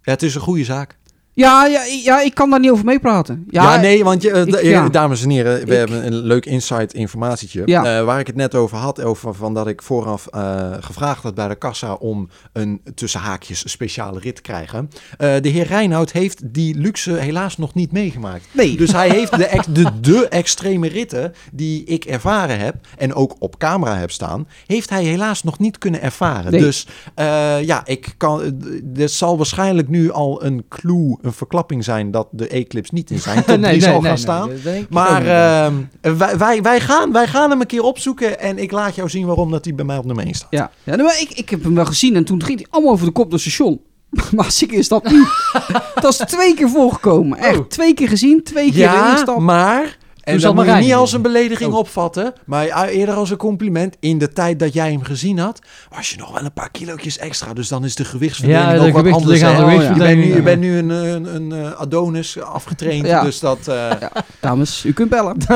Ja, 0.02 0.12
het 0.12 0.22
is 0.22 0.34
een 0.34 0.40
goede 0.40 0.64
zaak. 0.64 0.98
Ja, 1.40 1.66
ja, 1.66 1.82
ja, 2.04 2.20
ik 2.20 2.34
kan 2.34 2.50
daar 2.50 2.60
niet 2.60 2.70
over 2.70 2.84
meepraten. 2.84 3.44
Ja, 3.50 3.74
Ja, 3.74 3.80
nee, 3.80 4.04
want 4.04 4.22
je, 4.22 4.30
eh, 4.30 4.46
ik- 4.46 4.62
ja. 4.62 4.88
dames 4.88 5.22
en 5.22 5.30
heren, 5.30 5.54
we 5.54 5.60
Ik- 5.60 5.68
hebben 5.78 6.06
een 6.06 6.14
leuk 6.14 6.46
insight 6.46 6.94
informatietje. 6.94 7.62
Ja. 7.64 7.98
Eh, 7.98 8.04
waar 8.04 8.20
ik 8.20 8.26
het 8.26 8.36
net 8.36 8.54
over 8.54 8.76
had, 8.76 9.02
over 9.02 9.34
van 9.34 9.54
dat 9.54 9.66
ik 9.66 9.82
vooraf 9.82 10.26
eh, 10.26 10.72
gevraagd 10.80 11.22
had 11.22 11.34
bij 11.34 11.48
de 11.48 11.54
kassa 11.54 11.92
om 11.94 12.28
een 12.52 12.80
tussen 12.94 13.20
haakjes 13.20 13.70
speciale 13.70 14.18
rit 14.20 14.36
te 14.36 14.42
krijgen. 14.42 14.90
Eh, 15.18 15.34
de 15.40 15.48
heer 15.48 15.66
Reinoud 15.66 16.12
heeft 16.12 16.54
die 16.54 16.74
luxe 16.78 17.12
helaas 17.12 17.56
nog 17.56 17.74
niet 17.74 17.92
meegemaakt. 17.92 18.44
Nee. 18.52 18.76
Dus 18.76 18.92
hij 18.92 19.08
heeft 19.10 19.36
de, 19.36 19.46
ex- 19.56 19.66
de, 19.70 20.00
de 20.00 20.28
extreme 20.28 20.88
ritten 20.88 21.32
die 21.52 21.84
ik 21.84 22.04
ervaren 22.04 22.58
heb 22.58 22.74
en 22.98 23.14
ook 23.14 23.34
op 23.38 23.58
camera 23.58 23.96
heb 23.96 24.10
staan, 24.10 24.48
heeft 24.66 24.90
hij 24.90 25.04
helaas 25.04 25.42
nog 25.42 25.58
niet 25.58 25.78
kunnen 25.78 26.02
ervaren. 26.02 26.50
Nee. 26.52 26.60
Dus 26.60 26.86
eh, 27.14 27.62
ja, 27.62 27.86
ik 27.86 28.14
kan, 28.16 28.42
eh, 28.42 28.48
dit 28.84 29.10
zal 29.10 29.36
waarschijnlijk 29.36 29.88
nu 29.88 30.10
al 30.12 30.44
een 30.44 30.64
clue, 30.68 31.18
een 31.30 31.36
verklapping 31.36 31.84
zijn 31.84 32.10
dat 32.10 32.28
de 32.30 32.48
Eclipse 32.48 32.94
niet 32.94 33.10
in 33.10 33.18
zijn 33.18 33.44
top 33.44 33.62
3 33.62 33.80
zal 33.80 34.00
gaan 34.00 34.18
staan. 34.18 34.50
Maar 34.88 35.26
ehm, 35.26 35.74
wij, 36.18 36.38
wij, 36.38 36.62
wij, 36.62 36.80
gaan, 36.80 37.12
wij 37.12 37.26
gaan 37.26 37.50
hem 37.50 37.60
een 37.60 37.66
keer 37.66 37.82
opzoeken 37.82 38.40
en 38.40 38.58
ik 38.58 38.70
laat 38.72 38.94
jou 38.94 39.08
zien 39.08 39.26
waarom 39.26 39.50
dat 39.50 39.64
hij 39.64 39.74
bij 39.74 39.84
mij 39.84 39.96
op 39.98 40.04
nummer 40.04 40.24
1 40.24 40.34
staat. 40.34 40.48
Ja, 40.50 40.70
ja 40.84 40.94
nee, 40.96 41.04
maar 41.04 41.20
ik, 41.20 41.30
ik 41.32 41.50
heb 41.50 41.62
hem 41.62 41.74
wel 41.74 41.84
gezien 41.86 42.16
en 42.16 42.24
toen 42.24 42.42
ging 42.42 42.58
hij 42.58 42.66
allemaal 42.70 42.92
over 42.92 43.06
de 43.06 43.12
kop 43.12 43.24
door 43.30 43.32
het 43.38 43.40
station. 43.52 43.80
Maar 44.36 44.50
ziek 44.52 44.72
is 44.72 44.88
dat 44.88 45.04
niet. 45.10 45.28
dat 46.02 46.12
is 46.12 46.16
twee 46.16 46.54
keer 46.54 46.68
voorgekomen. 46.68 47.38
Echt, 47.38 47.58
Oh. 47.58 47.66
twee 47.66 47.94
keer 47.94 48.08
gezien, 48.08 48.42
twee 48.44 48.70
keer 48.70 48.80
Ja, 48.80 49.12
gestapt. 49.12 49.38
maar... 49.40 49.98
En 50.32 50.40
zal 50.40 50.54
dat 50.54 50.64
moet 50.64 50.74
je 50.74 50.80
niet 50.80 50.94
als 50.94 51.12
een 51.12 51.22
belediging 51.22 51.72
Oh. 51.72 51.78
opvatten, 51.78 52.32
maar 52.46 52.88
eerder 52.88 53.14
als 53.14 53.30
een 53.30 53.36
compliment. 53.36 53.96
In 54.00 54.18
de 54.18 54.28
tijd 54.32 54.58
dat 54.58 54.72
jij 54.72 54.90
hem 54.92 55.02
gezien 55.02 55.38
had, 55.38 55.58
was 55.96 56.10
je 56.10 56.16
nog 56.16 56.32
wel 56.32 56.44
een 56.44 56.52
paar 56.52 56.70
kilootjes 56.70 57.18
extra. 57.18 57.52
Dus 57.52 57.68
dan 57.68 57.84
is 57.84 57.94
de 57.94 58.04
gewichtsverdeling 58.04 58.64
Ja, 58.66 58.72
de 58.78 58.86
ook 58.86 58.92
wat 59.04 59.12
anders. 59.12 59.40
de 59.40 59.46
hè? 59.46 59.54
gewicht- 59.54 59.88
je, 59.88 59.94
bent 59.94 60.16
nu, 60.18 60.34
je 60.34 60.42
bent 60.42 60.60
nu 60.60 60.78
een, 60.78 60.90
een, 60.90 61.34
een 61.34 61.52
eh, 61.64 61.72
Adonis 61.80 62.40
afgetraind, 62.40 63.06
Ja. 63.06 63.22
dus 63.22 63.40
dat... 63.40 63.68
eh, 63.68 63.90
Dames, 64.40 64.84
u 64.84 64.92
kunt 64.92 65.08
bellen. 65.10 65.36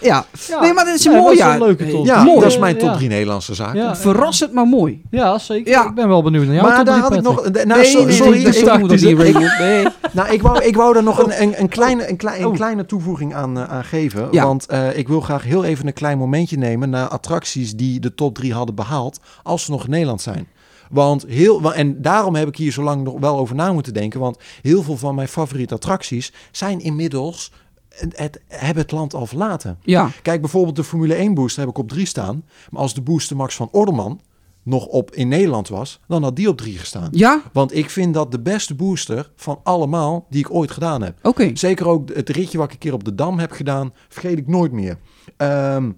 ja. 0.00 0.24
Ja. 0.48 0.60
nee, 0.60 0.72
maar 0.72 0.84
dit 0.84 0.94
is 0.94 1.04
een 1.04 1.12
Ja, 1.12 1.18
mooi 1.18 1.36
dat 1.36 1.38
is 1.38 1.44
jaar. 1.52 1.60
een 1.60 1.66
leuke 1.66 1.90
top. 1.90 2.06
ja, 2.06 2.22
Mooi. 2.24 2.40
dat 2.40 2.50
is 2.50 2.58
mijn 2.58 2.78
top 2.78 2.88
Ja. 2.88 2.96
3 2.96 3.08
Nederlandse 3.08 3.54
zaken. 3.54 3.80
Ja. 3.80 3.96
Verrassend, 3.96 4.52
maar 4.52 4.66
mooi. 4.66 5.02
Ja, 5.10 5.38
zeker. 5.38 5.70
Ja. 5.72 5.88
Ik 5.88 5.94
ben 5.94 6.08
wel 6.08 6.22
benieuwd 6.22 6.44
naar 6.46 6.54
jouw 6.54 6.68
maar 6.68 6.84
daar 6.84 6.98
had 6.98 7.14
ik 7.14 7.22
nog... 7.22 7.48
Nou, 7.50 7.66
nee, 7.66 7.84
so- 7.84 8.04
nee, 8.04 8.12
sorry, 8.12 8.42
dat 8.44 8.54
dat. 8.54 9.92
Nou, 10.12 10.32
ik 10.32 10.42
wou, 10.42 10.64
ik 10.64 10.76
wou 10.76 10.96
er 10.96 11.02
nog 11.02 11.18
een, 11.18 11.42
een, 11.42 11.60
een, 11.60 11.68
kleine, 11.68 12.08
een, 12.08 12.46
Oh. 12.46 12.54
kleine 12.54 12.86
toevoeging 12.86 13.34
aan, 13.34 13.58
eh, 13.58 13.64
aan 13.64 13.84
geven. 13.84 14.28
Ja. 14.30 14.44
Want 14.44 14.66
eh, 14.66 14.98
ik 14.98 15.08
wil 15.08 15.20
graag 15.20 15.42
heel 15.42 15.64
even 15.64 15.86
een 15.86 15.92
klein 15.92 16.18
momentje 16.18 16.56
nemen 16.56 16.90
naar 16.90 17.08
attracties 17.08 17.74
die 17.76 18.00
de 18.00 18.14
top 18.14 18.34
3 18.34 18.52
hadden 18.52 18.74
behaald. 18.74 19.20
als 19.42 19.64
ze 19.64 19.70
nog 19.70 19.84
in 19.84 19.90
Nederland 19.90 20.20
zijn. 20.20 20.48
Want 20.90 21.24
heel, 21.28 21.74
en 21.74 22.02
daarom 22.02 22.34
heb 22.34 22.48
ik 22.48 22.56
hier 22.56 22.72
zo 22.72 22.82
lang 22.82 23.04
nog 23.04 23.14
wel 23.20 23.38
over 23.38 23.54
na 23.54 23.72
moeten 23.72 23.92
denken. 23.94 24.20
Want 24.20 24.38
heel 24.62 24.82
veel 24.82 24.96
van 24.96 25.14
mijn 25.14 25.28
favoriete 25.28 25.74
attracties 25.74 26.32
zijn 26.52 26.80
inmiddels. 26.80 27.52
Het, 27.98 28.40
hebben 28.48 28.82
het 28.82 28.90
land 28.92 29.14
al 29.14 29.26
verlaten. 29.26 29.78
Ja, 29.82 30.10
Kijk, 30.22 30.40
bijvoorbeeld 30.40 30.76
de 30.76 30.84
Formule 30.84 31.14
1 31.14 31.34
booster 31.34 31.60
heb 31.60 31.70
ik 31.70 31.78
op 31.78 31.88
3 31.88 32.06
staan. 32.06 32.44
Maar 32.70 32.80
als 32.80 32.94
de 32.94 33.00
booster 33.00 33.36
Max 33.36 33.54
van 33.56 33.68
Orderman 33.72 34.20
nog 34.62 34.86
op 34.86 35.10
in 35.14 35.28
Nederland 35.28 35.68
was, 35.68 36.00
dan 36.08 36.22
had 36.22 36.36
die 36.36 36.48
op 36.48 36.56
3 36.56 36.78
gestaan. 36.78 37.08
ja, 37.12 37.42
Want 37.52 37.74
ik 37.76 37.90
vind 37.90 38.14
dat 38.14 38.30
de 38.32 38.40
beste 38.40 38.74
booster 38.74 39.30
van 39.36 39.60
allemaal 39.62 40.26
die 40.30 40.40
ik 40.40 40.54
ooit 40.54 40.70
gedaan 40.70 41.02
heb. 41.02 41.18
oké. 41.22 41.50
Zeker 41.54 41.86
ook 41.88 42.08
het 42.14 42.28
ritje 42.28 42.58
wat 42.58 42.66
ik 42.66 42.72
een 42.72 42.78
keer 42.78 42.92
op 42.92 43.04
de 43.04 43.14
Dam 43.14 43.38
heb 43.38 43.50
gedaan, 43.52 43.92
vergeet 44.08 44.38
ik 44.38 44.46
nooit 44.48 44.72
meer. 44.72 44.98
Ehm, 45.36 45.90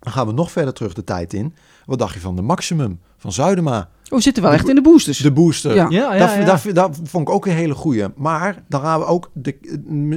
dan 0.00 0.12
gaan 0.12 0.26
we 0.26 0.32
nog 0.32 0.50
verder 0.50 0.74
terug 0.74 0.92
de 0.92 1.04
tijd 1.04 1.32
in. 1.32 1.54
Wat 1.86 1.98
dacht 1.98 2.14
je 2.14 2.20
van 2.20 2.36
de 2.36 2.42
Maximum 2.42 3.00
van 3.16 3.32
Zuidema? 3.32 3.88
Oh, 4.10 4.16
we 4.16 4.22
zitten 4.22 4.42
wel 4.42 4.52
echt 4.52 4.68
in 4.68 4.74
de 4.74 4.80
boosters. 4.82 5.18
De 5.18 5.32
booster. 5.32 5.74
Ja. 5.74 5.86
Ja, 5.88 6.14
ja, 6.14 6.26
dat, 6.26 6.34
ja. 6.36 6.44
dat, 6.44 6.74
dat 6.74 6.98
vond 7.04 7.28
ik 7.28 7.34
ook 7.34 7.46
een 7.46 7.52
hele 7.52 7.74
goeie. 7.74 8.04
Maar 8.16 8.62
dan 8.68 8.80
gaan 8.80 8.98
we 9.00 9.04
ook. 9.06 9.30
De, 9.34 9.56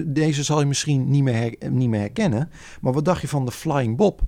deze 0.07 0.43
zal 0.43 0.59
je 0.59 0.65
misschien 0.65 1.09
niet 1.09 1.23
meer, 1.23 1.35
her- 1.35 1.71
niet 1.71 1.89
meer 1.89 1.99
herkennen. 1.99 2.49
Maar 2.81 2.93
wat 2.93 3.05
dacht 3.05 3.21
je 3.21 3.27
van 3.27 3.45
de 3.45 3.51
Flying 3.51 3.97
Bob? 3.97 4.21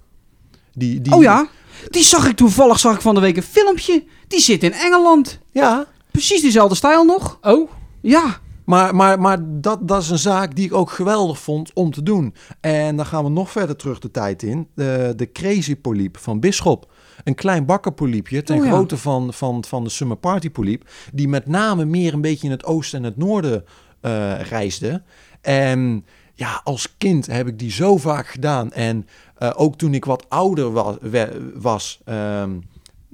Die, 0.74 1.02
die, 1.02 1.14
Oh 1.14 1.22
ja, 1.22 1.48
die 1.90 2.04
zag 2.04 2.28
ik 2.30 2.36
toevallig 2.36 2.80
zag 2.80 2.96
ik 2.96 3.02
van 3.02 3.16
de 3.16 3.22
week 3.22 3.38
een 3.38 3.44
filmpje. 3.44 4.04
Die 4.28 4.40
zit 4.40 4.64
in 4.64 4.74
Engeland. 4.74 5.40
Ja, 5.52 5.86
Precies 6.12 6.42
diezelfde 6.42 6.76
stijl 6.76 7.06
nog. 7.06 7.38
Oh, 7.42 7.70
Ja, 8.02 8.38
Maar, 8.66 8.96
maar, 8.96 9.20
maar 9.20 9.38
dat, 9.62 9.88
dat 9.88 10.02
is 10.02 10.10
een 10.10 10.18
zaak 10.20 10.56
die 10.56 10.66
ik 10.66 10.74
ook 10.74 10.90
geweldig 10.92 11.40
vond 11.40 11.72
om 11.74 11.92
te 11.92 12.04
doen. 12.04 12.34
En 12.62 12.96
dan 12.96 13.06
gaan 13.06 13.24
we 13.24 13.30
nog 13.30 13.52
verder 13.52 13.76
terug 13.76 14.00
de 14.00 14.12
tijd 14.12 14.44
in. 14.44 14.68
De, 14.76 15.14
de 15.16 15.32
Crazy 15.32 15.76
Polyp 15.76 16.18
van 16.18 16.40
Bisschop. 16.40 16.92
Een 17.26 17.36
klein 17.36 17.66
bakkerpolypje 17.66 18.44
ten 18.44 18.58
Oh 18.58 18.66
ja. 18.66 18.72
grootte 18.72 18.98
van, 18.98 19.34
van, 19.34 19.64
van 19.66 19.84
de 19.84 19.90
Summer 19.90 20.18
Party 20.18 20.50
polyp. 20.50 20.90
Die 21.14 21.28
met 21.28 21.48
name 21.48 21.86
meer 21.86 22.14
een 22.14 22.22
beetje 22.22 22.46
in 22.46 22.52
het 22.52 22.66
oosten 22.66 23.00
en 23.00 23.06
het 23.06 23.18
noorden 23.18 23.66
eh, 24.02 24.40
reisde. 24.42 25.02
En 25.42 26.06
ja, 26.34 26.62
als 26.64 26.98
kind 26.98 27.26
heb 27.26 27.48
ik 27.48 27.60
die 27.60 27.72
zo 27.72 27.98
vaak 27.98 28.28
gedaan. 28.28 28.72
En 28.72 29.08
eh, 29.38 29.52
ook 29.56 29.76
toen 29.78 29.94
ik 29.94 30.06
wat 30.06 30.26
ouder 30.30 30.72
wa- 30.72 30.98
we- 31.02 31.52
was... 31.56 32.02
ehm, 32.06 32.52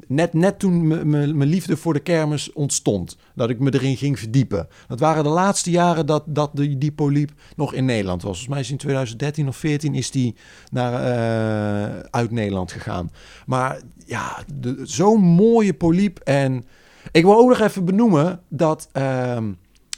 Net, 0.08 0.34
net 0.34 0.60
toen 0.60 0.88
mijn 1.08 1.44
liefde 1.44 1.78
voor 1.78 1.94
de 1.94 2.00
kermis 2.00 2.54
ontstond. 2.54 3.18
Dat 3.36 3.50
ik 3.50 3.60
me 3.60 3.74
erin 3.74 3.98
ging 3.98 4.20
verdiepen. 4.20 4.68
Dat 4.88 5.00
waren 5.00 5.24
de 5.24 5.30
laatste 5.30 5.72
jaren 5.72 6.06
dat, 6.06 6.24
dat 6.26 6.52
die, 6.54 6.92
polyp 6.92 7.32
nog 7.56 7.74
in 7.74 7.86
Nederland 7.86 8.22
was. 8.22 8.32
Volgens 8.32 8.54
mij 8.54 8.60
is 8.60 8.72
in 8.72 8.78
2013 8.78 9.48
of 9.48 9.56
14 9.56 9.96
is 9.96 10.12
die 10.12 10.36
naar, 10.72 10.94
eh, 10.94 12.00
uit 12.12 12.32
Nederland 12.32 12.72
gegaan. 12.72 13.12
Maar 13.46 13.82
ja, 14.06 14.44
zo'n 14.84 15.22
mooie 15.22 15.74
polyp. 15.74 16.20
En 16.20 16.66
ik 17.12 17.24
wil 17.24 17.38
ook 17.38 17.50
nog 17.50 17.60
even 17.60 17.86
benoemen 17.86 18.42
dat 18.48 18.90
ehm, 18.92 19.52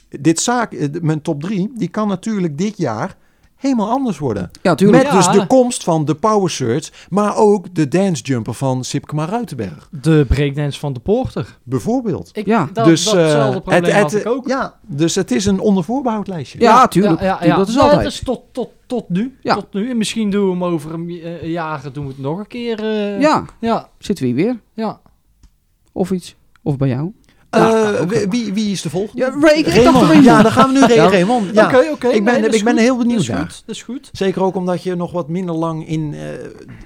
dit 0.08 0.40
zaak, 0.40 0.72
eh, 0.72 0.88
mijn 1.00 1.22
top 1.22 1.42
3, 1.42 1.72
die 1.74 1.88
kan 1.88 2.08
natuurlijk 2.08 2.58
dit 2.58 2.76
jaar 2.76 3.16
helemaal 3.64 3.90
anders 3.90 4.18
worden. 4.18 4.50
ja 4.62 4.74
tuurlijk. 4.74 5.02
Met 5.02 5.12
Ja. 5.12 5.18
dus 5.18 5.40
de 5.40 5.46
komst 5.46 5.84
van 5.84 6.04
de 6.04 6.14
Power 6.14 6.50
Surge, 6.50 6.90
maar 7.08 7.36
ook 7.36 7.74
de 7.74 7.88
Dance 7.88 8.22
Jumper 8.22 8.54
van 8.54 8.84
Sipke 8.84 9.16
Ruitenberg. 9.16 9.88
de 9.90 10.24
breakdance 10.28 10.78
van 10.78 10.92
de 10.92 11.00
Porter. 11.00 11.58
Bijvoorbeeld. 11.62 12.30
Ik, 12.32 12.46
Ja, 12.46 12.68
dat, 12.72 12.84
dus 12.84 13.04
datzelfde 13.04 13.56
eh, 13.56 13.62
probleem 13.62 13.82
het, 13.84 13.92
had 13.92 14.12
het- 14.12 14.20
ik 14.20 14.26
ook. 14.28 14.46
Ja, 14.48 14.74
dus 14.86 15.14
het 15.14 15.30
is 15.30 15.44
een 15.46 15.60
ondervoorbehoud 15.60 16.26
lijstje. 16.28 16.60
Ja, 16.60 16.88
tuurlijk. 16.88 17.20
Ja, 17.20 17.26
ja, 17.26 17.46
ja. 17.46 17.56
Dat 17.56 17.68
is 17.68 17.78
altijd. 17.78 18.02
Dat 18.02 18.12
is 18.12 18.22
tot, 18.24 18.40
tot, 18.52 18.68
tot 18.86 19.08
nu. 19.08 19.36
Ja. 19.40 19.54
Tot 19.54 19.72
nu. 19.72 19.90
En 19.90 19.96
misschien 19.96 20.30
doen 20.30 20.44
we 20.44 20.50
hem 20.50 20.64
over 20.64 20.92
een 20.94 21.08
eh, 21.22 21.50
jaar 21.50 21.82
doen 21.92 22.04
we 22.04 22.10
het 22.10 22.20
nog 22.20 22.38
een 22.38 22.46
keer. 22.46 22.78
eh, 22.84 23.20
Ja, 23.20 23.44
Ja. 23.60 23.88
zitten 23.98 24.24
we 24.24 24.30
hier 24.32 24.44
weer. 24.44 24.60
Ja. 24.74 25.00
Of 25.92 26.10
iets. 26.10 26.36
Of 26.62 26.76
bij 26.76 26.88
jou. 26.88 27.12
Eh, 27.54 28.00
oké. 28.02 28.06
wie- 28.06 28.28
wie, 28.28 28.52
wie 28.54 28.70
is 28.72 28.82
de 28.82 28.90
volgende? 28.90 29.22
Ja, 29.22 29.34
Ray, 29.40 29.58
ik 29.58 29.64
dacht 29.64 29.76
Raymond. 29.76 30.04
Raymond. 30.04 30.24
Ja, 30.24 30.42
dan 30.42 30.52
gaan 30.52 30.72
we 30.72 30.78
nu 30.78 30.80
Ray, 30.80 30.94
Ja. 30.96 31.08
Raymond. 31.08 31.54
Ja. 31.54 31.66
Oké, 31.66 31.88
oké. 31.92 32.08
Ik 32.08 32.24
ben- 32.24 32.40
Nee, 32.40 32.50
ik 32.50 32.64
ben 32.64 32.76
heel 32.76 32.96
benieuwd 32.96 33.26
Dat 33.26 33.46
is. 33.48 33.62
Dat 33.66 33.74
is 33.74 33.82
goed. 33.82 34.08
Zeker 34.12 34.42
ook 34.42 34.54
omdat 34.56 34.82
je 34.82 34.94
nog 34.94 35.12
wat 35.12 35.28
minder 35.28 35.54
lang 35.54 35.88
in, 35.88 36.14
eh, 36.14 36.20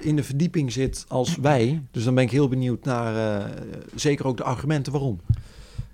in 0.01 0.15
de 0.15 0.23
verdieping 0.23 0.71
zit 0.71 1.05
als 1.07 1.35
wij. 1.41 1.81
Dus 1.91 2.03
dan 2.03 2.15
ben 2.15 2.23
ik 2.23 2.31
heel 2.31 2.47
benieuwd 2.47 2.85
naar 2.85 3.39
eh, 3.41 3.45
zeker 3.95 4.25
ook 4.27 4.37
de 4.37 4.43
argumenten 4.43 4.91
waarom. 4.91 5.19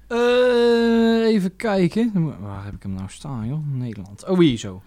Eh, 0.08 1.26
even 1.34 1.56
kijken. 1.56 2.12
Waar 2.42 2.64
heb 2.66 2.74
ik 2.74 2.84
hem 2.84 2.94
nou 2.94 3.08
staan, 3.10 3.48
joh? 3.48 3.60
Nederland. 3.74 4.26
Oh, 4.28 4.40
hier 4.40 4.58
zo. 4.58 4.82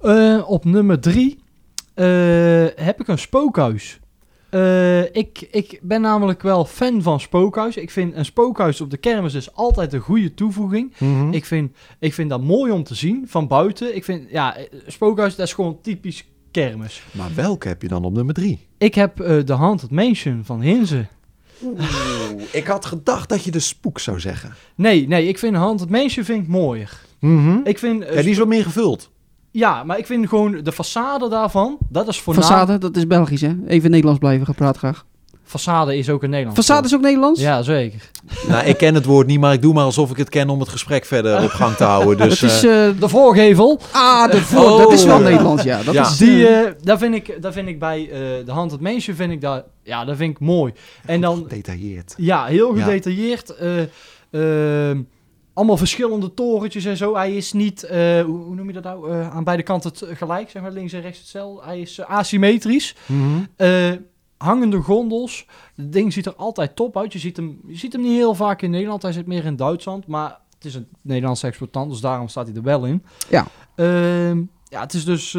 Eh, 0.00 0.42
op 0.50 0.64
nummer 0.64 1.00
drie 1.00 1.38
eh, 1.94 2.06
heb 2.74 3.00
ik 3.00 3.08
een 3.08 3.18
spookhuis. 3.18 4.00
Eh, 4.50 5.02
ik, 5.02 5.48
ik 5.50 5.78
ben 5.82 6.00
namelijk 6.00 6.42
wel 6.42 6.64
fan 6.64 7.02
van 7.02 7.20
spookhuis. 7.20 7.76
Ik 7.76 7.90
vind 7.90 8.14
een 8.16 8.24
spookhuis 8.24 8.80
op 8.80 8.90
de 8.90 8.96
kermis 8.96 9.34
is 9.34 9.54
altijd 9.54 9.92
een 9.92 10.00
goede 10.00 10.34
toevoeging. 10.34 10.92
Hm? 10.96 11.32
Ik 11.32 11.44
vind, 11.44 11.76
ik 11.98 12.14
vind 12.14 12.30
dat 12.30 12.42
mooi 12.42 12.72
om 12.72 12.82
te 12.84 12.94
zien 12.94 13.24
van 13.28 13.46
buiten. 13.48 13.96
Ik 13.96 14.04
vind, 14.04 14.30
ja, 14.30 14.56
eh, 14.56 14.64
spookhuis, 14.86 15.36
dat 15.36 15.46
is 15.46 15.52
gewoon 15.52 15.78
typisch 15.82 16.28
kermis. 16.50 17.02
Maar 17.12 17.30
welke 17.34 17.68
heb 17.68 17.82
je 17.82 17.88
dan 17.88 18.04
op 18.04 18.12
nummer 18.12 18.34
drie? 18.34 18.58
Ik 18.78 18.94
heb 18.94 19.20
eh, 19.20 19.44
de 19.44 19.52
Haunted 19.52 19.90
Mansion 19.90 20.40
van 20.44 20.60
Hinze. 20.60 21.06
Oeh, 21.62 21.80
ik 22.52 22.66
had 22.66 22.84
gedacht 22.84 23.28
dat 23.28 23.44
je 23.44 23.50
de 23.50 23.58
spook 23.60 23.98
zou 23.98 24.20
zeggen. 24.20 24.54
Nee, 24.74 25.08
nee, 25.08 25.28
ik 25.28 25.38
vind 25.38 25.56
Haunted 25.56 25.90
Mansion 25.90 26.24
vind 26.24 26.42
ik 26.42 26.48
mooier. 26.48 27.00
Ik 27.64 27.78
vind... 27.78 28.02
eh, 28.04 28.14
Ja, 28.14 28.20
die 28.22 28.30
is 28.30 28.38
wat 28.38 28.48
meer 28.48 28.62
gevuld. 28.62 29.10
Ja, 29.58 29.84
maar 29.84 29.98
ik 29.98 30.06
vind 30.06 30.28
gewoon 30.28 30.60
de 30.62 30.72
façade 30.72 31.30
daarvan, 31.30 31.78
dat 31.88 32.08
is 32.08 32.20
voornaam... 32.20 32.66
Façade, 32.68 32.78
dat 32.78 32.96
is 32.96 33.06
Belgisch 33.06 33.40
hè. 33.40 33.54
Even 33.66 33.90
Nederlands 33.90 34.20
blijven 34.20 34.46
gepraat 34.46 34.76
graag. 34.76 35.04
Façade 35.44 35.88
is 35.96 36.08
ook 36.10 36.22
een 36.22 36.30
Nederlands 36.30 36.60
Façade 36.70 36.84
is 36.84 36.94
ook 36.94 37.00
Nederlands? 37.00 37.40
Ja, 37.40 37.62
zeker. 37.62 38.10
Nou, 38.48 38.66
ik 38.66 38.76
ken 38.76 38.94
het 38.94 39.04
woord 39.04 39.26
niet, 39.26 39.40
maar 39.40 39.52
ik 39.52 39.62
doe 39.62 39.72
maar 39.74 39.84
alsof 39.84 40.10
ik 40.10 40.16
het 40.16 40.28
ken 40.28 40.48
om 40.50 40.60
het 40.60 40.68
gesprek 40.68 41.04
verder 41.04 41.42
op 41.42 41.50
gang 41.50 41.74
te 41.76 41.84
houden. 41.84 42.16
Dus, 42.28 42.40
dat 42.40 42.50
is... 42.50 42.64
eh, 42.64 42.88
eh, 42.88 43.00
De 43.00 43.08
voorgevel. 43.08 43.80
ah, 43.92 44.30
de 44.30 44.40
voor, 44.42 44.64
Oh, 44.70 44.78
dat 44.78 44.92
is 44.92 45.04
wel 45.04 45.18
ja. 45.18 45.28
Nederlands, 45.28 45.62
ja. 45.62 45.82
Dat 45.82 45.94
Ja. 45.94 46.02
is, 46.02 46.16
Die, 46.16 46.46
eh, 46.48 46.70
daar, 46.82 46.98
vind 46.98 47.14
ik, 47.14 47.42
daar 47.42 47.52
vind 47.52 47.68
ik 47.68 47.78
bij 47.78 48.02
eh, 48.10 48.18
de 48.46 48.52
hand 48.52 48.70
het 48.70 48.80
meisje 48.80 49.14
vind 49.14 49.32
ik 49.32 49.40
dat, 49.40 49.64
ja, 49.82 50.04
dat 50.04 50.16
vind 50.16 50.30
ik 50.30 50.40
mooi. 50.40 50.72
En 51.06 51.20
dan, 51.20 51.44
gedetailleerd. 51.48 52.14
ja, 52.16 52.44
heel 52.44 52.76
Ja. 52.76 52.84
gedetailleerd. 52.84 53.54
eh, 53.56 53.80
ehm, 54.90 55.00
allemaal 55.58 55.76
verschillende 55.76 56.34
torentjes 56.34 56.84
en 56.84 56.96
zo. 56.96 57.14
Hij 57.14 57.36
is 57.36 57.52
niet, 57.52 57.82
eh, 57.82 58.20
hoe, 58.20 58.54
noem 58.54 58.66
je 58.66 58.72
dat 58.72 58.82
nou, 58.82 59.10
Eh, 59.10 59.36
aan 59.36 59.44
beide 59.44 59.62
kanten 59.62 60.16
gelijk, 60.16 60.50
zeg 60.50 60.62
maar, 60.62 60.72
links 60.72 60.92
en 60.92 61.00
rechts 61.00 61.18
hetzelfde. 61.18 61.64
Hij 61.64 61.80
is 61.80 61.98
eh, 61.98 62.10
asymmetrisch. 62.10 62.96
Mhm. 63.06 63.96
Hangende 64.36 64.80
gondels. 64.80 65.46
Het 65.74 65.92
ding 65.92 66.12
ziet 66.12 66.26
er 66.26 66.34
altijd 66.34 66.76
top 66.76 66.96
uit. 66.96 67.12
Je 67.12 67.18
ziet, 67.18 67.36
hem, 67.36 67.60
je 67.66 67.76
ziet 67.76 67.92
hem 67.92 68.02
niet 68.02 68.12
heel 68.12 68.34
vaak 68.34 68.62
in 68.62 68.70
Nederland. 68.70 69.02
Hij 69.02 69.12
zit 69.12 69.26
meer 69.26 69.44
in 69.44 69.56
Duitsland. 69.56 70.06
Maar 70.06 70.38
het 70.54 70.64
is 70.64 70.74
een 70.74 70.86
Nederlandse 71.02 71.46
exploitant, 71.46 71.90
dus 71.90 72.00
daarom 72.00 72.28
staat 72.28 72.46
hij 72.46 72.56
er 72.56 72.62
wel 72.62 72.84
in. 72.84 73.04
Ja. 73.28 73.46
Ehm, 73.74 74.42
ja, 74.68 74.80
het 74.80 74.94
is 74.94 75.04
dus, 75.04 75.30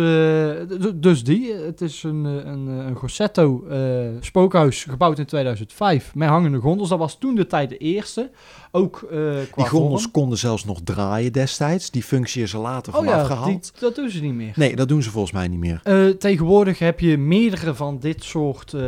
dus 0.95 1.23
die. 1.23 1.53
Het 1.53 1.81
is 1.81 2.03
een, 2.03 2.23
een, 2.23 2.67
een 2.67 4.23
spookhuis 4.23 4.83
gebouwd 4.83 5.19
in 5.19 5.25
2005 5.25 6.15
met 6.15 6.29
hangende 6.29 6.59
gondels. 6.59 6.89
Dat 6.89 6.99
was 6.99 7.17
toen 7.17 7.35
de 7.35 7.47
tijd 7.47 7.69
de 7.69 7.77
eerste. 7.77 8.31
Ook 8.71 9.07
eh 9.11 9.17
Die 9.55 9.65
gondels 9.67 10.01
vorm. 10.01 10.11
konden 10.13 10.37
zelfs 10.37 10.65
nog 10.65 10.79
draaien 10.83 11.31
destijds. 11.33 11.91
Die 11.91 12.03
functie 12.03 12.43
is 12.43 12.53
er 12.53 12.59
later 12.59 12.93
Oh 12.93 12.99
vanaf 12.99 13.13
ja, 13.15 13.23
gehaald. 13.23 13.45
die, 13.71 13.81
dat 13.81 13.95
doen 13.95 14.09
ze 14.09 14.21
niet 14.21 14.33
meer. 14.33 14.51
Nee, 14.55 14.75
dat 14.75 14.87
doen 14.87 15.03
ze 15.03 15.09
volgens 15.11 15.33
mij 15.33 15.47
niet 15.47 15.59
meer. 15.59 15.79
Eh, 15.83 16.05
tegenwoordig 16.07 16.79
heb 16.79 16.99
je 16.99 17.17
meerdere 17.17 17.75
van 17.75 17.99
dit 17.99 18.23
soort 18.23 18.73
eh, 18.73 18.81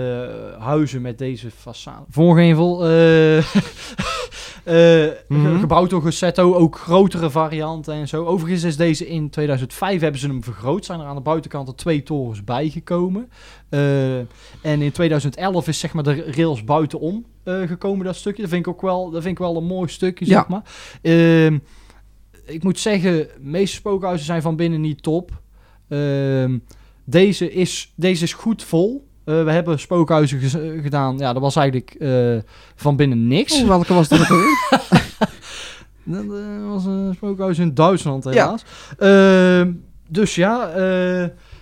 huizen 0.60 1.02
met 1.02 1.18
deze 1.18 1.48
façade. 1.52 2.06
Voorgevel. 2.10 2.78
ge- 4.66 5.18
Mhm. 5.28 5.60
Gebouwd 5.60 5.90
door 5.90 6.02
ook 6.56 6.78
grotere 6.78 7.30
varianten 7.30 7.94
en 7.94 8.08
zo. 8.08 8.26
Overigens 8.26 8.64
is 8.64 8.78
deze 8.78 9.08
in 9.08 9.30
2005 9.30 10.02
hebben 10.02 10.20
ze 10.22 10.28
hem 10.28 10.44
vergroot. 10.44 10.86
Zijn 10.86 11.00
er 11.00 11.06
aan 11.06 11.16
de 11.16 11.22
buitenkant 11.22 11.68
er 11.68 11.76
twee 11.76 12.04
torens 12.04 12.44
bijgekomen. 12.44 13.30
Eh, 13.72 14.18
en 14.62 14.82
in 14.82 14.92
2011 14.92 15.68
is 15.68 15.80
zeg 15.80 15.94
maar 15.94 16.04
de 16.04 16.32
rails 16.32 16.64
buitenom 16.64 17.26
eh, 17.44 17.62
gekomen, 17.68 18.06
dat 18.06 18.16
stukje. 18.16 18.42
Dat 18.42 18.52
vind 18.52 18.66
ik 18.66 18.74
ook 18.74 18.82
wel, 18.82 19.10
dat 19.10 19.22
vind 19.22 19.34
ik 19.40 19.44
wel 19.44 19.58
een 19.58 19.64
mooi 19.66 19.90
stukje, 19.90 20.26
Ja. 20.26 20.32
zeg 20.32 20.48
maar. 20.48 20.64
Ehm, 21.02 21.58
ik 22.46 22.64
moet 22.64 22.80
zeggen, 22.80 23.12
de 23.18 23.30
meeste 23.40 23.76
spookhuizen 23.76 24.26
zijn 24.26 24.42
van 24.42 24.56
binnen 24.56 24.82
niet 24.82 25.04
top. 25.04 25.42
Ehm, 25.90 26.58
deze, 27.04 27.52
is, 27.52 27.94
deze 27.96 28.24
is 28.24 28.34
goed 28.34 28.64
vol. 28.64 29.08
Eh, 29.24 29.44
we 29.44 29.52
hebben 29.52 29.80
spookhuizen 29.80 30.40
gedaan. 30.82 31.18
Ja, 31.18 31.34
dat 31.34 31.42
was 31.42 31.56
eigenlijk 31.56 31.96
van 32.76 32.96
binnen 32.96 33.28
niks. 33.28 33.62
oh, 33.62 33.68
welke 33.68 33.94
was 33.94 34.08
dat 34.08 34.32
ook? 34.32 34.70
Dat 36.04 36.26
was 36.68 36.86
een 36.86 37.14
spookhuis 37.16 37.60
in 37.60 37.74
Duitsland 37.74 38.24
helaas. 38.24 38.64
Ehm, 38.98 39.72
dus 40.10 40.36
ja, 40.36 40.72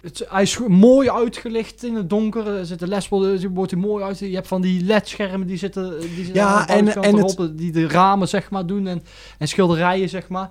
het, 0.02 0.26
hij 0.30 0.42
is 0.42 0.58
mooi 0.68 1.10
uitgelicht 1.10 1.84
in 1.84 1.96
het 1.96 2.10
donker. 2.10 2.48
Er 2.48 2.66
zitten 2.66 2.88
lesborden, 2.88 3.54
wordt 3.54 3.72
hij 3.72 3.80
mooi 3.80 4.04
uit. 4.04 4.20
Je 4.20 4.34
hebt 4.36 4.48
van 4.48 4.62
die 4.62 4.84
LED-schermen 4.86 5.48
die 5.48 5.58
zitten, 5.58 6.00
die 6.00 6.10
zitten 6.16 6.34
Ja, 6.34 6.68
aan 6.68 6.86
de 6.86 6.92
en- 6.92 7.02
en 7.04 7.18
erop, 7.18 7.50
die 7.54 7.72
de 7.72 7.88
ramen 7.88 8.28
zeg 8.28 8.50
maar 8.50 8.66
doen 8.66 8.88
en, 8.88 9.04
en 9.38 9.48
schilderijen 9.48 10.10
zeg 10.10 10.28
maar. 10.28 10.50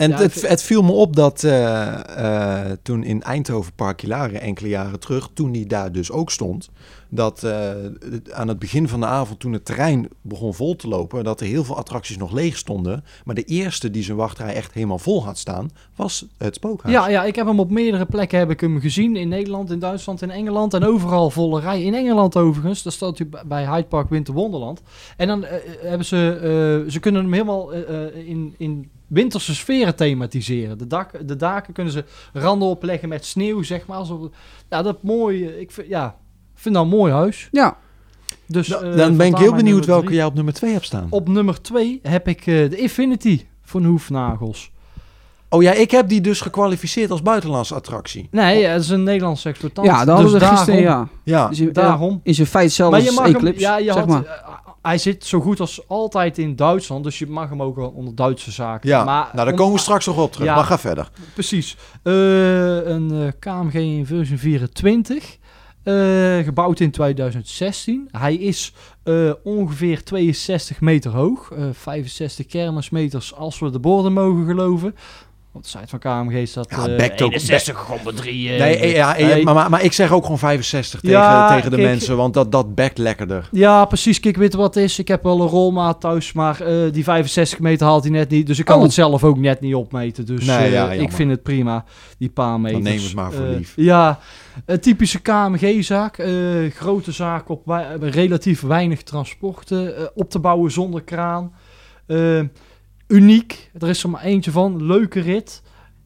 En 0.00 0.10
Ja, 0.10 0.16
het, 0.16 0.48
het 0.48 0.62
viel 0.62 0.82
me 0.82 0.92
op 0.92 1.16
dat 1.16 1.44
eh, 1.44 2.68
eh, 2.68 2.76
toen 2.82 3.04
in 3.04 3.22
Eindhoven 3.22 3.72
Park 3.74 4.00
Hilare 4.00 4.38
enkele 4.38 4.68
jaren 4.68 5.00
terug, 5.00 5.30
toen 5.32 5.52
die 5.52 5.66
daar 5.66 5.92
dus 5.92 6.10
ook 6.10 6.30
stond, 6.30 6.70
dat 7.08 7.44
eh, 7.44 7.70
aan 8.30 8.48
het 8.48 8.58
begin 8.58 8.88
van 8.88 9.00
de 9.00 9.06
avond, 9.06 9.40
toen 9.40 9.52
het 9.52 9.64
terrein 9.64 10.08
begon 10.20 10.54
vol 10.54 10.76
te 10.76 10.88
lopen, 10.88 11.24
dat 11.24 11.40
er 11.40 11.46
heel 11.46 11.64
veel 11.64 11.76
attracties 11.76 12.16
nog 12.16 12.32
leeg 12.32 12.56
stonden. 12.56 13.04
Maar 13.24 13.34
de 13.34 13.44
eerste 13.44 13.90
die 13.90 14.02
zijn 14.02 14.16
wachtrij 14.16 14.54
echt 14.54 14.74
helemaal 14.74 14.98
vol 14.98 15.24
had 15.24 15.38
staan, 15.38 15.70
was 15.96 16.26
het 16.38 16.54
spookhuis. 16.54 16.94
Ja, 16.94 17.08
ja, 17.08 17.24
ik 17.24 17.34
heb 17.34 17.46
hem 17.46 17.60
op 17.60 17.70
meerdere 17.70 18.06
plekken 18.06 18.38
heb 18.38 18.50
ik 18.50 18.60
hem 18.60 18.80
gezien. 18.80 19.16
In 19.16 19.28
Nederland, 19.28 19.70
in 19.70 19.78
Duitsland, 19.78 20.22
in 20.22 20.30
Engeland 20.30 20.74
en 20.74 20.84
overal 20.84 21.30
volle 21.30 21.60
rij. 21.60 21.82
In 21.82 21.94
Engeland 21.94 22.36
overigens, 22.36 22.82
daar 22.82 22.92
staat 22.92 23.46
bij 23.46 23.66
Hyde 23.66 23.88
Park 23.88 24.08
Winter 24.08 24.34
Wonderland. 24.34 24.82
En 25.16 25.26
dan 25.26 25.44
hebben 25.80 26.06
ze, 26.06 26.84
ze 26.88 27.00
kunnen 27.00 27.22
hem 27.22 27.32
helemaal 27.32 27.72
in, 28.12 28.54
in 28.58 28.90
winterse 29.10 29.54
sferen 29.54 29.96
thematiseren. 29.96 30.78
De, 30.78 30.86
dak, 30.86 31.28
de 31.28 31.36
daken 31.36 31.72
kunnen 31.72 31.92
ze 31.92 32.04
randen 32.32 32.68
opleggen 32.68 33.08
met 33.08 33.24
sneeuw, 33.24 33.62
zeg 33.62 33.86
maar. 33.86 33.96
Alsof, 33.96 34.28
ja, 34.68 34.82
dat 34.82 35.02
mooi. 35.02 35.46
eh, 35.46 35.60
Ik 35.60 35.70
vind, 35.70 35.88
ja, 35.88 36.16
vind 36.54 36.74
dat 36.74 36.84
een 36.84 36.90
mooi 36.90 37.12
huis. 37.12 37.48
Ja, 37.50 37.76
Dus, 38.46 38.66
Da- 38.68 38.80
eh, 38.80 38.96
dan 38.96 39.16
ben 39.16 39.26
ik 39.26 39.36
heel 39.36 39.54
benieuwd 39.54 39.86
welke 39.86 40.04
drie. 40.04 40.16
jij 40.16 40.24
op 40.26 40.34
nummer 40.34 40.54
2 40.54 40.72
hebt 40.72 40.84
staan. 40.84 41.06
Op 41.10 41.28
nummer 41.28 41.60
2 41.62 41.98
heb 42.02 42.28
ik 42.28 42.38
eh, 42.38 42.44
de 42.70 42.76
Infinity 42.76 43.46
van 43.62 43.84
Hoefnagels. 43.84 44.70
Oh 45.48 45.62
ja, 45.62 45.72
ik 45.72 45.90
heb 45.90 46.08
die 46.08 46.20
dus 46.20 46.40
gekwalificeerd 46.40 47.10
als 47.10 47.22
buitenlandse 47.22 47.74
attractie. 47.74 48.28
Nee, 48.30 48.64
het 48.64 48.82
is 48.82 48.88
een 48.88 49.02
Nederlandse 49.02 49.48
exploitant. 49.48 49.86
ja 49.86 50.04
dat 50.04 50.14
hadden 50.14 50.32
dus 50.32 50.40
we 50.40 50.46
gisteren, 50.46 50.82
daarom- 50.82 51.08
ja. 51.24 51.38
Ja, 51.38 51.48
Dus 51.48 51.60
in, 51.60 51.72
Daarom. 51.72 52.20
is 52.22 52.38
in 52.38 52.46
feite 52.46 52.88
Maar 52.88 53.00
je 53.02 53.10
mag 53.12 53.24
hem, 53.24 53.34
Eclipse, 53.34 53.60
ja, 53.60 53.76
je 53.78 53.84
zeg 53.84 53.94
had, 53.94 54.06
maar. 54.06 54.42
Hij 54.82 54.98
zit 54.98 55.24
zo 55.24 55.40
goed 55.40 55.60
als 55.60 55.88
altijd 55.88 56.38
in 56.38 56.56
Duitsland, 56.56 57.04
dus 57.04 57.18
je 57.18 57.26
mag 57.26 57.48
hem 57.48 57.62
ook 57.62 57.76
wel 57.76 57.88
onder 57.88 58.14
Duitse 58.14 58.50
zaken. 58.50 58.88
ja. 58.88 59.04
maar 59.04 59.24
nou 59.24 59.36
daar 59.36 59.46
om- 59.50 59.56
komen 59.58 59.74
we 59.74 59.80
straks 59.80 60.06
nog 60.06 60.18
op 60.18 60.32
terug. 60.32 60.46
Ja. 60.46 60.54
Maar 60.54 60.64
ga 60.64 60.78
verder. 60.78 61.10
Precies. 61.34 61.76
Eh, 62.02 62.12
een 62.86 63.10
eh, 63.10 63.28
KMG 63.38 63.74
in 63.74 64.06
versie 64.06 64.38
24, 64.38 65.38
eh, 65.82 66.38
gebouwd 66.38 66.80
in 66.80 66.90
2016. 66.90 68.08
Hij 68.10 68.34
is 68.34 68.72
ongeveer 69.42 70.02
62 70.04 70.80
meter 70.80 71.10
hoog, 71.10 71.50
eh 71.50 71.64
65 71.72 72.46
kermismeters 72.46 73.34
als 73.34 73.58
we 73.58 73.70
de 73.70 73.78
borden 73.78 74.12
mogen 74.12 74.46
geloven. 74.46 74.94
Op 75.52 75.62
de 75.62 75.68
site 75.68 75.86
van 75.86 75.98
KMG 75.98 76.48
staat 76.48 76.70
Ja, 76.70 76.86
eh 76.88 76.96
backt 76.96 77.22
ook- 77.22 77.32
61,3. 77.32 78.48
eh, 78.48 78.58
Nee, 78.58 78.92
ja, 78.94 79.16
eh, 79.16 79.26
hey. 79.26 79.42
maar, 79.42 79.54
maar, 79.54 79.70
maar 79.70 79.82
ik 79.84 79.92
zeg 79.92 80.12
ook 80.12 80.22
gewoon 80.22 80.38
65 80.38 81.00
tegen, 81.00 81.16
Ja, 81.18 81.48
tegen 81.56 81.70
de 81.70 81.76
kijk- 81.76 81.88
mensen, 81.88 82.16
want 82.16 82.34
dat, 82.34 82.52
dat 82.52 82.74
backt 82.74 82.98
lekkerder. 82.98 83.48
Ja, 83.52 83.84
precies. 83.84 84.20
Kijk, 84.20 84.36
weet 84.36 84.54
wat 84.54 84.74
het 84.74 84.84
is? 84.84 84.98
Ik 84.98 85.08
heb 85.08 85.22
wel 85.22 85.40
een 85.40 85.46
rolmaat 85.48 86.00
thuis, 86.00 86.32
maar 86.32 86.60
eh, 86.60 86.92
die 86.92 87.04
65 87.04 87.58
meter 87.58 87.86
haalt 87.86 88.02
hij 88.02 88.12
net 88.12 88.30
niet. 88.30 88.46
Dus 88.46 88.58
ik 88.58 88.64
kan 88.64 88.76
Oh. 88.76 88.82
het 88.82 88.92
zelf 88.92 89.24
ook 89.24 89.38
net 89.38 89.60
niet 89.60 89.74
opmeten. 89.74 90.26
Dus 90.26 90.44
Nee, 90.44 90.56
eh, 90.58 90.72
ja, 90.72 90.92
ik 90.92 91.12
vind 91.12 91.30
het 91.30 91.42
prima, 91.42 91.84
die 92.18 92.28
paar 92.30 92.60
meters. 92.60 92.82
neem 92.82 93.02
het 93.02 93.14
maar 93.14 93.32
voor 93.32 93.44
lief. 93.46 93.72
Ja, 93.76 94.18
een 94.66 94.80
typische 94.80 95.20
KMG-zaak. 95.20 96.18
eh, 96.18 96.30
grote 96.74 97.12
zaak 97.12 97.48
op 97.48 97.62
relatief 98.00 98.60
weinig 98.60 99.02
transporten. 99.02 100.10
op 100.14 100.30
te 100.30 100.38
bouwen 100.38 100.70
zonder 100.70 101.02
kraan. 101.02 101.52
Uniek. 103.10 103.70
Er 103.78 103.88
is 103.88 104.02
er 104.02 104.10
maar 104.10 104.22
eentje 104.22 104.50
van. 104.50 104.84
Leuke 104.86 105.20
rit. 105.20 105.62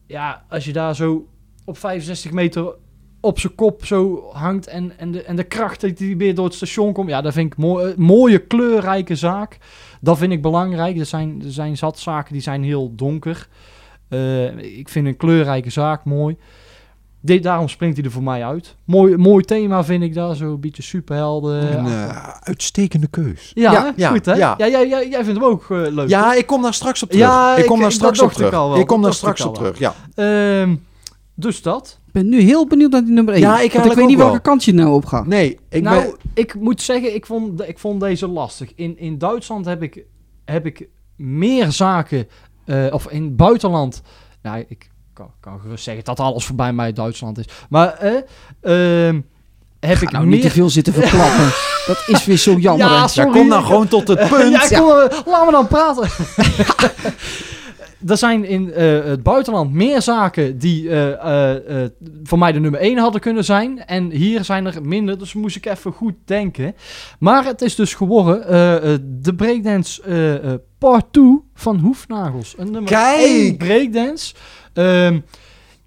Ja, 0.07 0.45
als 0.49 0.65
je 0.65 0.73
daar 0.73 0.95
zo 0.95 1.27
op 1.65 1.77
65 1.77 2.31
meter 2.31 2.75
op 3.21 3.39
zijn 3.39 3.55
kop 3.55 3.85
zo 3.85 4.29
hangt 4.33 4.67
en, 4.67 4.97
en, 4.97 5.11
de, 5.11 5.23
en 5.23 5.35
de 5.35 5.43
kracht 5.43 5.97
die 5.97 6.17
weer 6.17 6.35
door 6.35 6.45
het 6.45 6.53
station 6.53 6.93
komt. 6.93 7.09
Ja, 7.09 7.21
dat 7.21 7.33
vind 7.33 7.53
ik 7.53 7.57
mooi. 7.59 7.91
eh, 7.91 7.97
mooie, 7.97 8.39
kleurrijke 8.39 9.15
zaak. 9.15 9.57
Dat 10.01 10.17
vind 10.17 10.31
ik 10.31 10.41
belangrijk. 10.41 10.97
Er 10.97 11.05
zijn, 11.05 11.41
er 11.45 11.51
zijn 11.51 11.77
zat 11.77 11.99
zaken 11.99 12.33
die 12.33 12.41
zijn 12.41 12.63
heel 12.63 12.95
donker. 12.95 13.47
Eh, 14.09 14.57
ik 14.57 14.89
vind 14.89 15.07
een 15.07 15.17
kleurrijke 15.17 15.69
zaak 15.69 16.03
mooi. 16.05 16.37
Dit, 17.25 17.43
daarom 17.43 17.69
springt 17.69 17.95
hij 17.97 18.05
er 18.05 18.11
voor 18.11 18.23
mij 18.23 18.45
uit. 18.45 18.75
Mooi, 18.83 19.17
mooi 19.17 19.43
thema 19.43 19.83
vind 19.83 20.03
ik 20.03 20.13
daar. 20.13 20.35
Zo 20.35 20.53
een 20.53 20.59
beetje 20.59 20.81
superhelden. 20.83 21.77
Een 21.77 21.85
eh, 21.85 22.29
uitstekende 22.39 23.07
keus. 23.07 23.51
ja, 23.53 23.71
ja, 23.71 23.81
hè? 23.83 23.91
ja, 23.95 24.09
goed 24.09 24.25
hè? 24.25 24.33
ja. 24.33 24.55
Ja. 24.57 24.67
jij, 24.69 24.87
jij, 24.87 25.09
jij 25.09 25.23
vindt 25.23 25.39
hem 25.39 25.49
ook 25.49 25.63
eh, 25.63 25.77
leuk. 25.91 26.09
Ja, 26.09 26.33
ik 26.33 26.45
kom 26.45 26.61
daar 26.61 26.73
straks 26.73 27.03
op 27.03 27.09
terug. 27.09 27.25
Ja, 27.25 27.53
ik 27.55 27.59
ik- 27.59 27.65
kom 27.65 27.79
daar 27.79 27.91
straks 27.91 28.19
op 28.21 28.29
ik 28.29 28.35
terug. 28.35 28.53
al 28.53 28.69
wel. 28.69 28.79
Ik 28.79 28.87
kom 28.87 29.01
daar 29.01 29.13
straks 29.13 29.45
op 29.45 29.55
terug, 29.55 29.79
ja. 29.79 29.93
Ehm, 30.15 30.75
dus 31.35 31.61
dat. 31.61 31.99
Ik 32.07 32.11
ben 32.13 32.29
nu 32.29 32.39
heel 32.41 32.67
benieuwd 32.67 32.91
naar 32.91 33.03
die 33.03 33.13
nummer 33.13 33.33
1. 33.33 33.41
Ja, 33.41 33.47
ik 33.47 33.55
Want 33.55 33.65
ik 33.65 33.71
eigenlijk 33.73 33.99
weet 33.99 34.09
niet 34.09 34.17
wel. 34.17 34.27
welke 34.27 34.41
kant 34.41 34.63
je 34.63 34.73
nou 34.73 34.93
op 34.93 35.05
gaat. 35.05 35.25
Nee, 35.27 35.59
ik 35.69 35.83
nou, 35.83 36.01
ben... 36.01 36.15
ik 36.33 36.55
moet 36.55 36.81
zeggen, 36.81 37.15
ik 37.15 37.25
vond, 37.25 37.67
ik 37.67 37.79
vond 37.79 37.99
deze 37.99 38.27
lastig. 38.27 38.71
In, 38.75 38.97
in 38.99 39.17
Duitsland 39.17 39.65
heb 39.65 39.83
ik, 39.83 40.03
heb 40.45 40.65
ik 40.65 40.87
meer 41.15 41.71
zaken, 41.71 42.27
eh, 42.65 42.85
of 42.91 43.07
in 43.07 43.23
het 43.23 43.35
buitenland, 43.35 44.01
nou, 44.41 44.65
ik 44.67 44.89
kan, 45.15 45.31
kan 45.39 45.59
gerust 45.59 45.83
zeggen 45.83 46.03
dat 46.03 46.19
alles 46.19 46.45
voorbij 46.45 46.73
mij 46.73 46.93
Duitsland 46.93 47.37
is. 47.37 47.45
Maar 47.69 47.93
eh, 47.93 48.11
ehm, 48.61 49.21
heb 49.79 49.97
Ga 49.97 50.03
ik 50.03 50.11
nou 50.11 50.25
meer... 50.25 50.33
niet 50.33 50.41
te 50.41 50.49
veel 50.49 50.69
zitten 50.69 50.93
verklappen. 50.93 51.45
dat 51.87 52.03
is 52.07 52.25
weer 52.25 52.37
zo 52.37 52.53
jammer. 52.53 52.87
Ja, 52.87 53.07
sorry. 53.07 53.31
kom 53.31 53.47
nou 53.47 53.63
gewoon 53.63 53.87
tot 53.87 54.07
het 54.07 54.29
punt. 54.29 54.69
Ja, 54.69 54.79
kom, 54.79 54.89
eh, 54.89 55.17
laat 55.25 55.45
me 55.45 55.51
dan 55.51 55.67
praten. 55.67 56.09
er 58.07 58.17
zijn 58.17 58.45
in 58.45 58.73
eh, 58.73 59.03
het 59.03 59.23
buitenland 59.23 59.73
meer 59.73 60.01
zaken 60.01 60.57
die 60.57 60.89
eh, 60.89 61.11
eh, 61.11 61.83
eh, 61.83 61.89
voor 62.23 62.37
mij 62.37 62.51
de 62.51 62.59
nummer 62.59 62.79
1 62.79 62.97
hadden 62.97 63.21
kunnen 63.21 63.43
zijn. 63.45 63.85
En 63.85 64.11
hier 64.11 64.43
zijn 64.43 64.65
er 64.65 64.81
minder, 64.81 65.17
dus 65.17 65.33
moest 65.33 65.55
ik 65.55 65.65
even 65.65 65.91
goed 65.91 66.13
denken. 66.25 66.75
Maar 67.19 67.45
het 67.45 67.61
is 67.61 67.75
dus 67.75 67.93
geworden 67.93 68.41
de 69.21 69.35
breakdance 69.35 70.01
part 70.77 71.05
2 71.11 71.41
van 71.53 71.79
Hoefnagels. 71.79 72.53
Een 72.57 72.71
nummer 72.71 72.91
Kijk! 72.91 73.19
1 73.19 73.57
breakdance. 73.57 74.33
Ehm, 74.75 75.19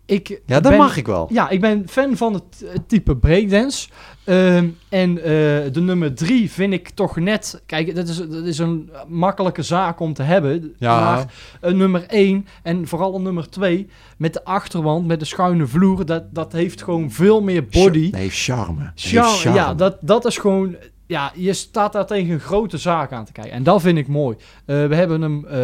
ik 0.07 0.29
Ja, 0.29 0.61
dat 0.61 0.63
ben- 0.71 0.79
mag 0.81 0.97
ik 0.97 1.07
wel. 1.07 1.29
Ja, 1.33 1.49
ik 1.49 1.61
ben 1.61 1.89
fan 1.89 2.17
van 2.17 2.35
het 2.35 2.63
eh, 2.63 2.69
type 2.87 3.17
breakdance. 3.17 3.89
Ehm, 4.25 4.69
en 4.89 5.19
eh, 5.19 5.25
de 5.73 5.81
nummer 5.81 6.15
drie 6.15 6.51
vind 6.51 6.73
ik 6.73 6.89
toch 6.91 7.17
net... 7.17 7.63
Kijk, 7.67 7.95
dat 7.95 8.09
is, 8.09 8.17
dat 8.17 8.45
is 8.45 8.59
een 8.59 8.91
makkelijke 9.09 9.63
zaak 9.63 10.01
om 10.01 10.13
te 10.15 10.23
hebben. 10.23 10.75
Ja. 10.79 11.01
Maar 11.01 11.33
een 11.61 11.77
nummer 11.77 12.05
één 12.07 12.47
en 12.63 12.87
vooral 12.89 13.15
een 13.15 13.23
nummer 13.23 13.51
twee... 13.51 13.87
met 14.17 14.33
de 14.33 14.45
achterwand, 14.45 15.07
met 15.07 15.19
de 15.19 15.25
schuine 15.27 15.67
vloer... 15.67 16.07
dat, 16.07 16.23
dat 16.35 16.53
heeft 16.53 16.83
gewoon 16.83 17.11
veel 17.11 17.43
meer 17.43 17.65
body. 17.67 18.09
Nee, 18.13 18.31
charme. 18.31 18.81
Heeft 18.95 19.17
Charme, 19.17 19.37
charme. 19.37 19.57
ja, 19.59 19.75
dat, 19.75 19.97
dat 20.01 20.25
is 20.25 20.39
gewoon... 20.39 20.77
Ja, 21.09 21.33
je 21.35 21.53
staat 21.53 21.93
daar 21.93 22.07
tegen 22.07 22.33
een 22.33 22.41
grote 22.41 22.77
zaak 22.79 23.13
aan 23.13 23.25
te 23.25 23.33
kijken. 23.33 23.53
En 23.53 23.63
dat 23.63 23.81
vind 23.81 23.99
ik 23.99 24.09
mooi. 24.09 24.37
Eh, 24.65 24.87
we 24.87 24.95
hebben 24.95 25.21
hem... 25.23 25.45
eh, 25.47 25.57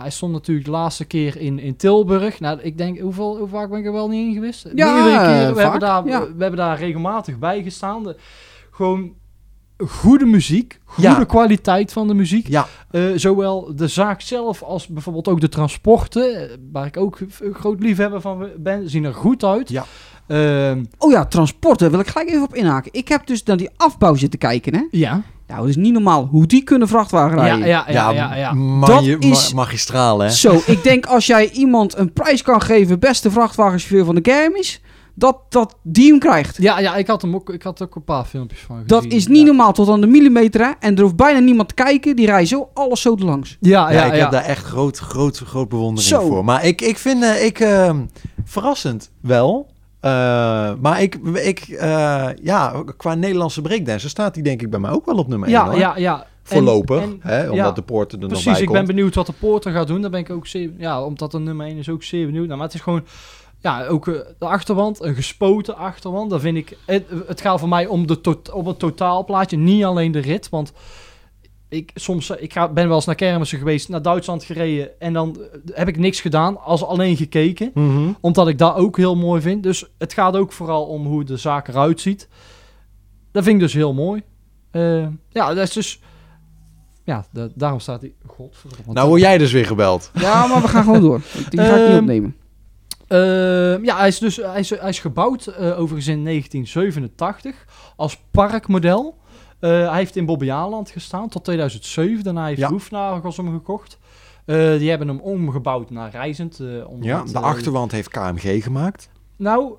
hij 0.00 0.10
stond 0.10 0.32
natuurlijk 0.32 0.66
de 0.66 0.72
laatste 0.72 1.04
keer 1.04 1.36
in, 1.36 1.58
in 1.58 1.76
Tilburg. 1.76 2.40
Nou, 2.40 2.60
ik 2.60 2.78
denk... 2.78 2.98
Hoeveel, 2.98 3.38
hoe 3.38 3.48
vaak 3.48 3.70
ben 3.70 3.78
ik 3.78 3.86
er 3.86 3.92
wel 3.92 4.08
niet 4.08 4.26
in 4.28 4.34
geweest? 4.34 4.68
Ja, 4.74 4.92
Meerdere 4.94 5.18
keren. 5.18 5.48
We, 5.48 5.54
vaak, 5.54 5.62
hebben 5.62 5.80
daar, 5.80 6.06
ja. 6.06 6.20
we 6.20 6.26
hebben 6.42 6.56
daar 6.56 6.78
regelmatig 6.78 7.38
bij 7.38 7.62
gestaan. 7.62 8.02
De- 8.02 8.16
gewoon 8.70 9.12
goede 9.86 10.24
muziek. 10.24 10.80
Goede 10.84 11.08
Ja. 11.08 11.24
kwaliteit 11.24 11.92
van 11.92 12.08
de 12.08 12.14
muziek. 12.14 12.48
Ja, 12.48 12.66
Eh, 12.90 13.02
zowel 13.14 13.76
de 13.76 13.88
zaak 13.88 14.20
zelf 14.20 14.62
als 14.62 14.86
bijvoorbeeld 14.86 15.28
ook 15.28 15.40
de 15.40 15.48
transporten. 15.48 16.48
Waar 16.72 16.86
ik 16.86 16.96
ook 16.96 17.18
groot 17.52 17.80
liefhebber 17.80 18.20
van 18.20 18.48
ben. 18.58 18.90
Zien 18.90 19.04
er 19.04 19.14
goed 19.14 19.44
uit. 19.44 19.68
Ja. 19.68 19.84
Ehm, 20.26 20.84
Oh 20.98 21.10
ja, 21.10 21.24
transporten, 21.26 21.90
wil 21.90 22.00
ik 22.00 22.06
gelijk 22.08 22.28
even 22.30 22.42
op 22.42 22.54
inhaken. 22.54 22.92
Ik 22.92 23.08
heb 23.08 23.26
dus 23.26 23.42
naar 23.42 23.56
die 23.56 23.70
afbouw 23.76 24.14
zitten 24.14 24.38
kijken, 24.38 24.74
hè. 24.74 24.82
ja. 24.90 25.22
Nou, 25.46 25.60
dat 25.60 25.68
is 25.68 25.76
niet 25.76 25.92
normaal 25.92 26.26
hoe 26.30 26.46
die 26.46 26.62
kunnen 26.64 26.88
vrachtwagen 26.88 27.36
Ja, 27.36 27.42
rijden. 27.44 27.66
ja, 27.68 27.84
ja, 27.88 28.10
ja, 28.10 28.34
ja. 28.36 28.52
Dat 28.86 29.02
is- 29.02 29.52
ma- 29.52 29.60
magistraal, 29.62 30.18
hè? 30.18 30.30
Zo, 30.30 30.60
ik 30.66 30.82
denk 30.82 31.06
als 31.06 31.26
jij 31.26 31.50
iemand 31.50 31.96
een 31.96 32.12
prijs 32.12 32.42
kan 32.42 32.60
geven, 32.62 32.98
beste 32.98 33.30
vrachtwagenchauffeur 33.30 34.04
van 34.04 34.14
de 34.14 34.20
kermis, 34.20 34.80
dat, 35.14 35.38
dat 35.48 35.76
die 35.82 36.10
hem 36.10 36.18
krijgt. 36.18 36.56
Ja, 36.62 36.78
ja 36.80 36.94
ik, 36.96 37.06
had 37.06 37.22
hem 37.22 37.34
ook, 37.34 37.50
ik 37.50 37.62
had 37.62 37.82
ook 37.82 37.94
een 37.94 38.04
paar 38.04 38.24
filmpjes 38.24 38.60
van 38.60 38.74
gezien. 38.74 38.88
Dat 38.88 39.04
is 39.04 39.26
niet 39.26 39.38
ja. 39.38 39.44
normaal 39.44 39.72
tot 39.72 39.88
aan 39.88 40.00
de 40.00 40.06
millimeter, 40.06 40.60
hè. 40.60 40.70
En 40.80 40.96
er 40.96 41.02
hoeft 41.02 41.16
bijna 41.16 41.38
niemand 41.38 41.68
te 41.68 41.74
kijken, 41.74 42.16
die 42.16 42.26
rijden 42.26 42.48
zo 42.48 42.68
alles 42.74 43.00
zo 43.00 43.16
langs. 43.18 43.56
Ja, 43.60 43.90
Ja, 43.90 43.98
ja, 43.98 44.04
ik 44.04 44.14
ja. 44.14 44.18
heb 44.20 44.30
daar 44.30 44.44
echt 44.44 44.64
groot, 44.64 44.98
groot, 44.98 45.38
groot 45.38 45.68
bewondering 45.68 46.08
Zo. 46.20 46.26
voor. 46.28 46.44
Maar 46.44 46.64
ik, 46.64 46.80
ik 46.80 46.98
vind, 46.98 47.22
eh, 47.22 47.44
ik, 47.44 47.60
eh, 47.60 47.90
verrassend 48.44 49.10
wel. 49.20 49.72
Eh, 50.04 50.72
maar 50.80 51.02
ik, 51.02 51.14
ik 51.34 51.58
eh, 51.60 52.28
ja, 52.42 52.82
qua 52.96 53.14
Nederlandse 53.14 53.62
breakdancer 53.62 54.10
staat 54.10 54.34
die 54.34 54.42
denk 54.42 54.62
ik 54.62 54.70
bij 54.70 54.80
mij 54.80 54.90
ook 54.90 55.06
wel 55.06 55.16
op 55.16 55.28
nummer 55.28 55.48
1 55.48 55.56
ja, 55.56 55.64
hoor. 55.64 55.78
ja, 55.78 55.96
ja. 55.96 56.26
Voorlopig, 56.42 57.00
En- 57.02 57.18
en- 57.22 57.30
hè, 57.30 57.40
omdat 57.42 57.56
ja, 57.56 57.72
de 57.72 57.82
poorten 57.82 58.18
er 58.20 58.28
nog 58.28 58.32
Precies, 58.32 58.52
bij 58.52 58.62
ik 58.62 58.68
ben 58.68 58.76
komt. 58.76 58.86
benieuwd 58.86 59.14
wat 59.14 59.26
de 59.26 59.32
Porter 59.32 59.72
gaat 59.72 59.86
doen. 59.86 60.00
Daar 60.00 60.10
ben 60.10 60.20
ik 60.20 60.30
ook 60.30 60.46
zeer... 60.46 60.70
Ja, 60.78 61.04
omdat 61.04 61.34
een 61.34 61.42
nummer 61.42 61.66
1 61.66 61.76
is 61.76 61.88
ook 61.88 62.02
zeer 62.02 62.26
benieuwd 62.26 62.46
naar. 62.48 62.56
Maar 62.56 62.66
het 62.66 62.74
is 62.74 62.80
gewoon... 62.80 63.04
Ja, 63.60 63.86
ook 63.86 64.08
eh, 64.08 64.14
de 64.38 64.46
achterwand, 64.46 65.02
een 65.02 65.14
gespoten 65.14 65.76
achterwand. 65.76 66.30
Dat 66.30 66.40
vind 66.40 66.56
ik... 66.56 66.76
Het, 66.86 67.04
het 67.26 67.40
gaat 67.40 67.60
voor 67.60 67.68
mij 67.68 67.86
om, 67.86 68.06
de 68.06 68.20
tot, 68.20 68.50
om 68.52 68.66
het 68.66 68.78
totaalplaatje, 68.78 69.56
niet 69.56 69.84
alleen 69.84 70.12
de 70.12 70.18
rit. 70.20 70.48
Want 70.48 70.72
ik, 71.74 71.90
soms, 71.94 72.30
eh, 72.30 72.42
ik 72.42 72.52
ga, 72.52 72.68
ben 72.68 72.86
wel 72.86 72.96
eens 72.96 73.04
naar 73.06 73.14
kermissen 73.14 73.58
geweest, 73.58 73.88
naar 73.88 74.02
Duitsland 74.02 74.44
gereden. 74.44 75.00
En 75.00 75.12
dan 75.12 75.36
eh, 75.40 75.76
heb 75.76 75.88
ik 75.88 75.96
niks 75.98 76.20
gedaan, 76.20 76.60
als 76.62 76.84
alleen 76.84 77.16
gekeken. 77.16 77.70
Mhm. 77.74 78.08
Omdat 78.20 78.48
ik 78.48 78.58
dat 78.58 78.74
ook 78.76 78.96
heel 78.96 79.16
mooi 79.16 79.40
vind. 79.40 79.62
Dus 79.62 79.84
het 79.98 80.12
gaat 80.12 80.36
ook 80.36 80.52
vooral 80.52 80.84
om 80.86 81.06
hoe 81.06 81.24
de 81.24 81.36
zaak 81.36 81.68
eruit 81.68 82.00
ziet. 82.00 82.28
Dat 83.32 83.42
vind 83.44 83.54
ik 83.54 83.60
dus 83.62 83.72
heel 83.72 83.94
mooi. 83.94 84.22
Eh, 84.70 85.06
ja, 85.28 85.54
dat 85.54 85.58
is 85.68 85.72
dus... 85.72 86.00
Ja, 87.04 87.24
da- 87.32 87.48
daarom 87.54 87.80
staat 87.80 88.00
hij... 88.00 88.12
Godverdomme. 88.26 88.92
Nou 88.92 89.08
word 89.08 89.20
jij 89.20 89.38
dus 89.38 89.52
weer 89.52 89.66
gebeld. 89.66 90.10
Ja, 90.14 90.46
maar 90.46 90.62
we 90.62 90.68
gaan 90.68 90.84
gewoon 90.84 91.00
door. 91.00 91.20
Die 91.50 91.60
ga 91.60 91.74
ik 91.74 91.80
niet 91.80 91.88
Ehm, 91.88 91.98
opnemen. 91.98 92.36
Eh, 93.08 93.84
ja, 93.84 93.96
hij 93.96 94.08
is 94.08 94.18
dus 94.18 94.36
hij 94.36 94.60
is, 94.60 94.70
hij 94.70 94.88
is 94.88 94.98
gebouwd 95.00 95.46
eh, 95.46 95.56
overigens 95.80 96.06
in 96.06 96.24
1987 96.24 97.66
als 97.96 98.18
parkmodel. 98.30 99.18
Eh, 99.64 99.88
hij 99.88 99.98
heeft 99.98 100.16
in 100.16 100.26
Bobbejaanland 100.26 100.90
gestaan 100.90 101.28
tot 101.28 101.44
2007. 101.44 102.24
Daarna 102.24 102.46
heeft 102.46 102.60
Ja. 102.60 102.70
Hem 103.36 103.52
gekocht. 103.52 103.98
Eh, 104.44 104.56
die 104.78 104.88
hebben 104.90 105.08
hem 105.08 105.20
omgebouwd 105.20 105.90
naar 105.90 106.10
reizend. 106.10 106.60
eh, 106.60 106.66
Ja, 107.00 107.22
de 107.32 107.38
achterwand 107.38 107.92
heeft 107.92 108.08
KMG 108.08 108.62
gemaakt. 108.62 109.08
Nou, 109.36 109.72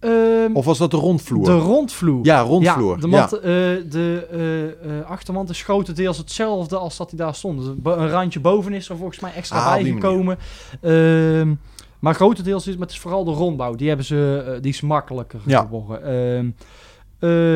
ehm, 0.00 0.50
Of 0.54 0.64
was 0.64 0.78
dat 0.78 0.90
de 0.90 0.96
rondvloer? 0.96 1.44
de 1.44 1.56
rondvloer. 1.58 2.24
ja, 2.24 2.40
rondvloer. 2.40 2.94
Ja, 2.94 3.00
de, 3.00 3.06
mat, 3.06 3.30
de 3.30 4.26
eh, 4.30 4.98
eh, 4.98 5.06
achterwand 5.06 5.50
is 5.50 5.62
grotendeels 5.62 6.18
hetzelfde 6.18 6.76
als 6.76 6.96
dat 6.96 7.10
hij 7.10 7.18
daar 7.18 7.34
stond. 7.34 7.58
Dus 7.58 7.94
een 7.94 8.08
randje 8.10 8.40
boven 8.40 8.72
is 8.72 8.88
er 8.88 8.96
volgens 8.96 9.20
mij 9.20 9.32
extra 9.34 9.58
Ah, 9.58 9.72
bijgekomen. 9.82 10.38
Ehm, 10.80 11.54
maar 11.98 12.14
grotendeels 12.14 12.66
is 12.66 12.72
maar 12.76 12.86
het 12.86 12.90
is 12.96 13.00
vooral 13.00 13.24
de 13.24 13.30
rondbouw. 13.32 13.74
Die, 13.74 13.88
hebben 13.88 14.06
ze, 14.06 14.58
die 14.60 14.72
is 14.72 14.80
makkelijker 14.80 15.40
Ja. 15.46 15.60
geworden. 15.60 16.02
Ehm, 16.04 16.50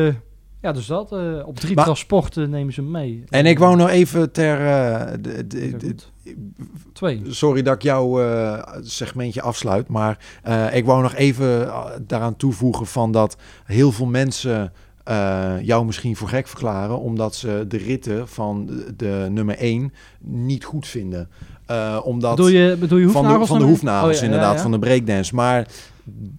eh, 0.07 0.13
ja, 0.63 0.71
dus 0.71 0.85
dat. 0.85 1.11
eh, 1.11 1.19
op 1.47 1.59
drie 1.59 1.75
Maar- 1.75 1.83
transporten 1.83 2.49
nemen 2.49 2.73
ze 2.73 2.81
mee. 2.81 3.23
En 3.29 3.45
ik 3.45 3.59
wou 3.59 3.75
nog 3.75 3.89
even 3.89 4.31
ter... 4.31 4.57
de- 5.21 5.47
de- 5.47 5.57
Heel 5.59 5.77
de- 5.77 5.85
goed. 5.85 6.11
Twee. 6.93 7.21
sorry 7.27 7.61
dat 7.61 7.75
ik 7.75 7.81
jouw 7.81 8.21
eh, 8.21 8.63
segmentje 8.81 9.41
afsluit, 9.41 9.87
maar 9.87 10.17
ik 10.73 10.85
wou 10.85 11.01
nog 11.01 11.13
even 11.15 11.71
daaraan 12.07 12.35
toevoegen 12.35 12.85
van 12.85 13.11
dat 13.11 13.37
heel 13.65 13.91
veel 13.91 14.05
mensen 14.05 14.71
jou 15.61 15.85
misschien 15.85 16.15
voor 16.15 16.27
gek 16.27 16.47
verklaren 16.47 16.99
omdat 16.99 17.35
ze 17.35 17.65
de 17.67 17.77
ritten 17.77 18.27
van 18.27 18.65
de, 18.65 18.93
de 18.95 19.27
nummer 19.29 19.57
1 19.57 19.93
niet 20.19 20.63
goed 20.65 20.87
vinden. 20.87 21.29
Omdat 22.03 22.35
Bedoel 22.35 22.51
je, 22.51 22.75
bedoel 22.79 22.99
je 22.99 23.09
van 23.09 23.39
de, 23.39 23.45
van 23.45 23.59
de 23.59 23.65
hoefnagels 23.65 24.13
Oh, 24.15 24.19
ja, 24.19 24.23
inderdaad, 24.25 24.49
ja, 24.49 24.55
ja. 24.55 24.61
van 24.61 24.71
de 24.71 24.79
breakdance. 24.79 25.35
Maar 25.35 25.67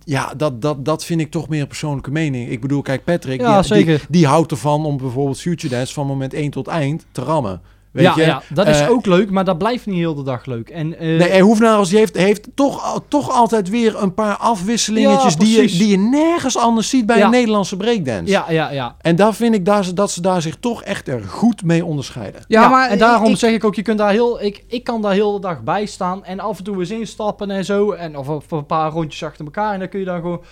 ja, 0.05 0.35
dat, 0.37 0.62
dat, 0.62 0.85
dat 0.85 1.05
vind 1.05 1.21
ik 1.21 1.31
toch 1.31 1.49
meer 1.49 1.61
een 1.61 1.67
persoonlijke 1.67 2.11
mening. 2.11 2.51
Ik 2.51 2.61
bedoel, 2.61 2.83
kijk, 2.83 3.05
Patrick, 3.05 3.41
Ja, 3.41 3.61
die, 3.61 3.67
zeker. 3.67 3.99
Die, 3.99 4.07
die 4.09 4.27
houdt 4.27 4.51
ervan 4.51 4.85
om 4.85 4.97
bijvoorbeeld 4.97 5.41
Future 5.41 5.75
Dance 5.75 5.93
van 5.93 6.07
moment 6.07 6.35
1 6.35 6.51
tot 6.51 6.67
eind 6.67 7.07
te 7.12 7.21
rammen. 7.23 7.61
Weet 7.95 8.05
ja, 8.05 8.12
je? 8.16 8.22
ja, 8.22 8.42
dat 8.49 8.66
is 8.66 8.80
Eh, 8.80 8.90
ook 8.90 9.07
leuk, 9.07 9.30
maar 9.30 9.45
dat 9.45 9.59
blijft 9.59 9.86
niet 9.86 9.97
heel 9.97 10.14
de 10.14 10.22
dag 10.22 10.47
leuk. 10.47 10.68
En, 10.70 10.99
eh, 10.99 11.07
Nee, 11.18 11.28
en 11.28 11.40
Hoefnagels 11.40 11.88
die 11.88 11.99
heeft, 11.99 12.16
heeft 12.16 12.49
toch, 12.55 13.03
toch 13.09 13.30
altijd 13.30 13.68
weer 13.68 14.03
een 14.03 14.14
paar 14.14 14.36
afwisselingetjes 14.36 15.32
Ja, 15.32 15.38
die, 15.38 15.61
je, 15.62 15.66
die 15.78 15.88
je 15.88 15.97
nergens 15.99 16.57
anders 16.57 16.88
ziet 16.88 17.07
bij 17.07 17.18
Ja. 17.18 17.24
een 17.24 17.30
Nederlandse 17.30 17.76
breakdance. 17.76 18.30
ja, 18.32 18.51
ja, 18.51 18.70
ja. 18.70 18.97
En 19.01 19.16
daar 19.16 19.34
vind 19.34 19.55
ik 19.55 19.64
daar, 19.64 19.84
ze- 19.84 19.95
dat 19.95 20.11
ze 20.11 20.20
daar 20.20 20.42
zich 20.42 20.57
toch 20.61 20.82
echt 20.82 21.09
er 21.09 21.22
goed 21.24 21.64
mee 21.64 21.84
onderscheiden. 21.84 22.45
Ja, 22.49 22.68
maar 22.68 22.90
en 22.90 22.99
daarom 22.99 23.30
ik- 23.30 23.36
zeg 23.38 23.53
ik 23.53 23.64
ook, 23.64 23.74
je 23.74 23.82
kunt 23.82 23.99
daar 23.99 24.11
heel, 24.11 24.42
ik, 24.42 24.64
ik 24.68 24.84
kan 24.84 25.03
daar 25.03 25.12
heel 25.12 25.32
de 25.32 25.40
dag 25.40 25.62
bij 25.62 25.86
staan 25.86 26.24
en 26.24 26.40
af 26.40 26.59
en 26.59 26.64
toe 26.64 26.78
eens 26.78 26.90
instappen 26.90 27.51
en 27.51 27.64
zo. 27.64 27.92
En 27.92 28.18
of, 28.18 28.28
of 28.28 28.51
een 28.51 28.66
paar 28.66 28.90
rondjes 28.90 29.22
achter 29.24 29.45
elkaar 29.45 29.72
en 29.72 29.78
dan 29.78 29.88
kun 29.88 29.99
je 29.99 30.05
dan 30.07 30.20
gewoon... 30.20 30.42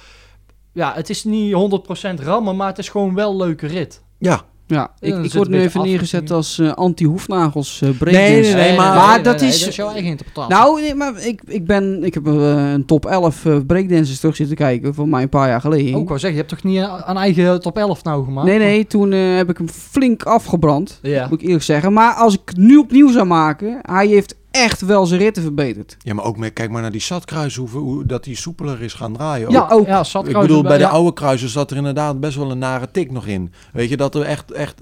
Ja, 0.73 0.93
het 0.95 1.11
is 1.11 1.25
niet 1.25 1.53
100% 1.55 2.21
rammen, 2.21 2.57
maar 2.57 2.69
het 2.69 2.79
is 2.79 2.89
gewoon 2.89 3.15
wel 3.15 3.31
een 3.31 3.37
leuke 3.37 3.67
rit. 3.67 4.03
Ja. 4.19 4.41
Ja, 4.73 4.91
ik, 5.01 5.25
ik 5.25 5.33
word 5.33 5.49
nu 5.49 5.61
even 5.61 5.83
neergezet 5.83 6.31
als 6.31 6.59
eh, 6.59 6.73
anti-hoefnagels 6.73 7.79
breakdance. 7.79 8.19
Nee, 8.31 8.43
nee, 8.43 8.55
nee, 8.55 8.77
maar- 8.77 8.97
maar 8.97 9.23
dat 9.23 9.41
is- 9.41 9.61
dat 9.61 9.69
is 9.69 9.77
jouw 9.77 9.89
eigen 9.91 10.11
interpretatie. 10.11 10.55
Nou, 10.55 10.81
nee, 10.81 10.95
maar 10.95 11.27
ik, 11.27 11.43
ik, 11.47 11.67
ben, 11.67 12.05
ik 12.05 12.15
heb 12.15 12.27
eh, 12.27 12.73
een 12.73 12.85
top 12.87 13.07
11 13.07 13.45
eh, 13.45 13.57
breakdancers 13.67 14.21
terug 14.21 14.37
zitten 14.37 14.57
kijken 14.57 14.95
van 14.95 15.09
mij 15.09 15.23
een 15.23 15.29
paar 15.29 15.49
jaar 15.49 15.61
geleden. 15.61 15.95
ook 15.95 16.09
wel 16.09 16.19
zeggen, 16.19 16.31
je 16.41 16.45
hebt 16.47 16.49
toch 16.49 16.63
niet 16.73 16.89
een 17.07 17.17
eigen 17.17 17.61
top 17.61 17.79
11 17.79 18.05
nou 18.05 18.25
gemaakt? 18.25 18.47
nee, 18.47 18.59
nee, 18.59 18.87
toen 18.87 19.11
heb 19.11 19.51
ik 19.51 19.57
hem 19.59 19.69
flink 19.69 20.23
afgebrand, 20.23 20.99
Ja. 21.03 21.27
moet 21.31 21.41
ik 21.41 21.47
eerlijk 21.47 21.65
zeggen. 21.65 21.93
Maar 21.93 22.15
als 22.15 22.35
ik 22.35 22.41
het 22.45 22.57
nu 22.57 22.77
opnieuw 22.77 23.11
zou 23.11 23.27
maken, 23.27 23.79
hij 23.83 24.07
heeft 24.07 24.37
echt 24.53 24.81
wel 24.81 25.07
zijn 25.07 25.21
ritten 25.21 25.43
verbeterd. 25.43 25.97
Ja, 25.99 26.15
maar 26.15 26.25
ook 26.25 26.37
met, 26.37 26.53
kijk 26.53 26.71
maar 26.71 26.83
naar 26.83 26.93
die 26.93 27.01
zatkruis, 27.01 27.57
hoe, 27.57 27.69
hoe 27.69 28.07
dat 28.07 28.25
die 28.25 28.37
soepeler 28.37 28.83
is 28.83 28.93
gaan 28.93 29.13
draaien. 29.13 29.51
Ja, 29.51 29.69
Ook- 29.71 29.87
ja, 29.87 30.05
zat 30.05 30.29
ik 30.29 30.39
bedoel, 30.39 30.63
bij 30.63 30.79
de 30.79 30.85
ja. 30.85 30.91
oude 30.91 31.13
kruisen 31.13 31.49
zat 31.49 31.71
er 31.71 31.77
inderdaad 31.77 32.21
best 32.21 32.37
wel 32.37 32.51
een 32.51 32.59
nare 32.59 32.91
tik 32.91 33.11
nog 33.11 33.27
in. 33.27 33.53
Weet 33.73 33.89
je, 33.89 33.97
dat 33.97 34.15
er 34.15 34.23
echt, 34.23 34.51
echt 34.53 34.81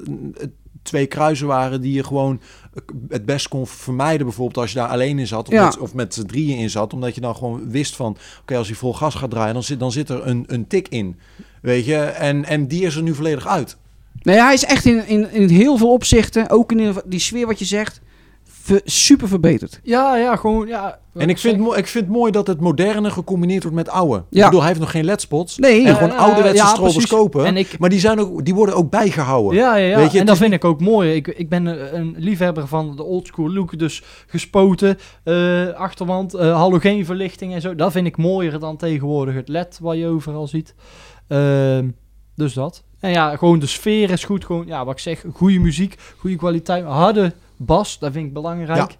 twee 0.82 1.06
kruisen 1.06 1.46
waren 1.46 1.80
die 1.80 1.92
je 1.92 2.04
gewoon 2.04 2.40
eh, 2.74 2.82
het 3.08 3.24
best 3.26 3.48
kon 3.48 3.66
vermijden. 3.66 4.26
Bijvoorbeeld 4.26 4.56
als 4.58 4.72
je 4.72 4.78
daar 4.78 4.88
alleen 4.88 5.18
in 5.18 5.26
zat 5.26 5.46
of 5.48 5.52
Ja. 5.54 5.64
met, 5.64 5.78
of 5.78 5.94
met 5.94 6.14
z'n 6.14 6.26
drieën 6.26 6.58
in 6.58 6.70
zat. 6.70 6.92
Omdat 6.92 7.14
je 7.14 7.20
dan 7.20 7.36
gewoon 7.36 7.70
wist 7.70 7.96
van, 7.96 8.16
oké, 8.40 8.56
als 8.56 8.66
hij 8.66 8.76
vol 8.76 8.94
gas 8.94 9.14
gaat 9.14 9.30
draaien, 9.30 9.54
dan 9.54 9.62
zit, 9.62 9.78
dan 9.78 9.92
zit 9.92 10.08
er 10.08 10.26
een, 10.26 10.44
een 10.46 10.66
tik 10.66 10.88
in. 10.88 11.18
Weet 11.62 11.84
je, 11.84 11.96
en, 11.96 12.44
en 12.44 12.66
die 12.66 12.82
is 12.84 12.96
er 12.96 13.02
nu 13.02 13.14
volledig 13.14 13.46
uit. 13.46 13.76
Nee, 14.22 14.36
hij 14.40 14.54
is 14.54 14.64
echt 14.64 14.84
in, 14.84 15.06
in, 15.06 15.30
in 15.32 15.48
heel 15.48 15.76
veel 15.76 15.92
opzichten, 15.92 16.50
ook 16.50 16.72
in 16.72 16.94
die 17.06 17.20
sfeer 17.20 17.46
wat 17.46 17.58
je 17.58 17.64
zegt, 17.64 18.00
ver- 18.70 18.80
super 18.84 19.28
verbeterd. 19.28 19.80
Ja, 19.82 20.16
ja, 20.16 20.36
gewoon, 20.36 20.66
ja. 20.66 20.98
En 21.14 21.28
ik 21.28 21.38
vind, 21.38 21.54
het 21.56 21.62
mo- 21.64 21.74
ik 21.74 21.86
vind 21.86 22.04
het 22.04 22.14
mooi 22.14 22.32
dat 22.32 22.46
het 22.46 22.60
moderne 22.60 23.10
gecombineerd 23.10 23.62
wordt 23.62 23.76
met 23.76 23.88
oude. 23.88 24.22
Ja. 24.30 24.38
Ik 24.38 24.44
bedoel, 24.44 24.58
hij 24.58 24.68
heeft 24.68 24.80
nog 24.80 24.90
geen 24.90 25.04
ledspots. 25.04 25.56
Nee, 25.58 25.84
En 25.86 25.94
gewoon 25.94 26.08
Ja, 26.10 26.16
ouderwetse 26.16 26.56
ja, 26.56 26.72
precies. 26.74 27.02
stroboscopen. 27.02 27.44
En 27.44 27.56
ik- 27.56 27.78
Maar 27.78 27.88
die, 27.90 28.00
zijn 28.00 28.18
ook, 28.20 28.44
die 28.44 28.54
worden 28.54 28.74
ook 28.74 28.90
bijgehouden. 28.90 29.58
Ja, 29.58 29.76
ja, 29.76 29.86
ja. 29.86 29.96
Weet 29.96 30.12
je, 30.12 30.18
en 30.18 30.26
dat 30.26 30.36
vind 30.36 30.52
ik 30.52 30.64
ook 30.64 30.80
mooi. 30.80 31.12
Ik, 31.14 31.28
ik 31.28 31.48
ben 31.48 31.96
een, 31.96 32.14
liefhebber 32.18 32.66
van 32.66 32.96
de 32.96 33.02
oldschool 33.02 33.52
look. 33.52 33.78
Dus 33.78 34.02
gespoten, 34.26 34.98
eh, 35.24 35.68
achterwand, 35.68 36.34
eh 36.34 36.54
halogeenverlichting 36.56 37.54
en 37.54 37.60
zo. 37.60 37.74
Dat 37.74 37.92
vind 37.92 38.06
ik 38.06 38.16
mooier 38.16 38.58
dan 38.58 38.76
tegenwoordig 38.76 39.34
het 39.34 39.48
LED 39.48 39.78
wat 39.82 39.96
je 39.96 40.06
overal 40.06 40.46
ziet. 40.46 40.74
Ehm, 41.28 41.88
dus 42.34 42.52
dat. 42.54 42.82
En 43.00 43.10
ja, 43.10 43.36
gewoon 43.36 43.58
de 43.58 43.66
sfeer 43.66 44.10
is 44.10 44.24
goed. 44.24 44.44
Gewoon, 44.44 44.66
ja, 44.66 44.84
wat 44.84 44.94
ik 44.94 45.00
zeg, 45.00 45.24
goede 45.32 45.58
muziek, 45.58 45.94
goede 46.18 46.36
kwaliteit, 46.36 46.84
harde 46.84 47.32
bas. 47.66 47.98
Dat 47.98 48.12
vind 48.12 48.26
ik 48.26 48.32
belangrijk. 48.32 48.96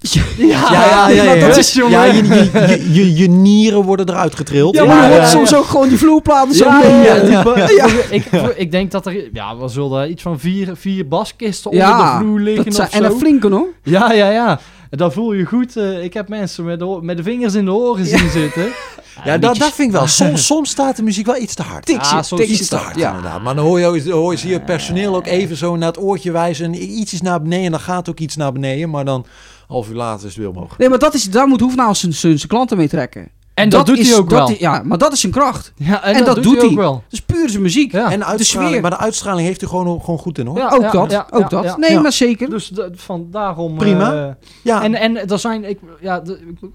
Ja, 0.00 0.22
Ja, 0.36 0.70
ja, 0.72 1.08
ja. 1.08 1.22
ja, 1.32 1.46
dat 1.46 1.56
is, 1.56 1.72
jongen. 1.72 2.14
Je, 2.14 2.22
je, 2.24 2.50
je, 2.68 2.92
je, 2.94 3.14
je 3.16 3.28
nieren 3.28 3.82
worden 3.82 4.08
eruit 4.08 4.34
getrild. 4.34 4.74
ja, 4.74 4.84
maar 4.84 5.10
je 5.10 5.16
hoort 5.16 5.28
soms 5.28 5.54
ook 5.54 5.64
gewoon 5.64 5.88
die 5.88 5.98
vloerplaten 5.98 6.54
zo. 6.54 6.64
Ja, 6.64 7.42
mee. 7.44 8.00
Ik, 8.10 8.24
ik 8.56 8.70
denk 8.70 8.90
dat 8.90 9.06
er... 9.06 9.28
Ja, 9.32 9.56
we 9.56 9.68
zullen 9.68 10.10
iets 10.10 10.22
van 10.22 10.38
vier, 10.38 10.76
vier 10.76 11.08
baskisten 11.08 11.70
onder 11.70 11.86
de 11.86 12.16
vloer 12.18 12.40
liggen 12.40 12.64
dat 12.64 12.74
zijn, 12.74 12.88
of 12.88 12.94
en 12.94 13.02
zo. 13.02 13.08
dat 13.08 13.18
flinke 13.18 13.48
hoor. 13.48 13.68
Ja, 13.82 14.12
ja, 14.12 14.30
ja. 14.30 14.60
En 14.90 14.98
dan 14.98 15.12
voel 15.12 15.32
je 15.32 15.44
goed. 15.44 15.76
eh, 15.76 16.04
ik 16.04 16.14
heb 16.14 16.28
mensen 16.28 16.64
met 16.64 16.78
de, 16.78 16.98
met 17.02 17.16
de 17.16 17.22
vingers 17.22 17.54
in 17.54 17.64
de 17.64 17.72
oren 17.72 18.06
zien 18.06 18.30
zitten. 18.30 18.68
Ja, 19.24 19.38
dat, 19.38 19.56
dat 19.56 19.72
vind 19.72 19.88
ik 19.88 19.94
wel. 19.98 20.06
Soms, 20.20 20.46
soms 20.46 20.70
staat 20.70 20.96
de 20.96 21.02
muziek 21.02 21.26
wel 21.26 21.36
iets 21.36 21.54
te 21.54 21.62
hard. 21.62 21.86
Tikje, 21.86 22.14
Ja, 22.16 22.22
soms 22.22 22.40
tikje 22.40 22.56
Iets 22.56 22.68
te 22.68 22.76
hard, 22.76 22.96
ja. 22.96 23.08
inderdaad. 23.08 23.42
Maar 23.42 23.54
dan 23.54 23.64
hoor 23.64 23.80
je, 23.80 24.10
hoor 24.12 24.32
je, 24.32 24.38
zie 24.38 24.50
je 24.50 24.60
personeel 24.60 25.16
ook 25.16 25.26
even 25.26 25.56
zo 25.56 25.76
naar 25.76 25.88
het 25.88 25.98
oortje 25.98 26.30
wijzen. 26.32 26.64
En 26.64 26.82
iets 26.98 27.12
is 27.12 27.20
naar 27.22 27.42
beneden 27.42 27.64
en 27.64 27.70
dan 27.70 27.80
gaat 27.80 28.08
ook 28.08 28.18
iets 28.18 28.36
naar 28.36 28.52
beneden. 28.52 28.90
Maar 28.90 29.04
dan, 29.04 29.26
half 29.68 29.88
uur 29.88 29.94
later, 29.94 30.26
is 30.26 30.34
het 30.34 30.42
weer 30.44 30.48
omhoog. 30.54 30.78
Nee, 30.78 30.88
maar 30.88 30.98
dat 30.98 31.14
is, 31.14 31.24
daar 31.24 31.48
moet 31.48 31.60
Hoefnaal 31.60 31.94
zijn, 31.94 32.12
zijn, 32.14 32.36
zijn 32.36 32.48
klanten 32.48 32.76
mee 32.76 32.88
trekken. 32.88 33.28
En 33.58 33.68
dat, 33.68 33.86
doet 33.86 33.98
is, 33.98 34.08
hij 34.10 34.18
ook 34.18 34.30
dat 34.30 34.38
wel. 34.38 34.48
is- 34.48 34.58
ja, 34.58 34.82
maar 34.84 34.98
dat 34.98 35.12
is 35.12 35.20
zijn 35.20 35.32
kracht. 35.32 35.72
ja, 35.76 36.02
en 36.04 36.24
dat 36.24 36.34
doet 36.42 36.44
hij 36.44 36.54
hij. 36.60 36.68
ook 36.70 36.76
wel. 36.76 37.02
Is 37.10 37.20
puur 37.22 37.48
zijn 37.48 37.62
muziek. 37.62 37.92
Ja. 37.92 38.10
en 38.10 38.36
de 38.36 38.44
sfeer. 38.44 38.80
maar 38.80 38.90
de 38.90 38.96
uitstraling 38.98 39.46
heeft 39.46 39.62
u 39.62 39.66
gewoon, 39.66 40.00
gewoon 40.00 40.18
goed 40.18 40.38
in 40.38 40.46
hoor. 40.46 40.58
Ja, 40.58 40.68
ook 40.70 40.80
ja, 40.82 40.90
dat, 40.90 41.10
ja, 41.10 41.26
ook 41.30 41.40
ja, 41.40 41.48
dat. 41.48 41.64
ja. 41.64 41.76
Nee, 41.76 41.90
Ja. 41.90 42.00
maar 42.00 42.12
zeker. 42.12 42.50
Dus 42.50 42.72
van 42.92 43.26
daarom... 43.30 43.76
Prima. 43.76 44.26
eh, 44.28 44.34
Ja, 44.62 44.82
En, 44.82 44.94
en 44.94 45.28
er 45.28 45.38
zijn, 45.38 45.64
ik, 45.64 45.78
ja, 46.00 46.20
de- 46.20 46.38
ik 46.60 46.68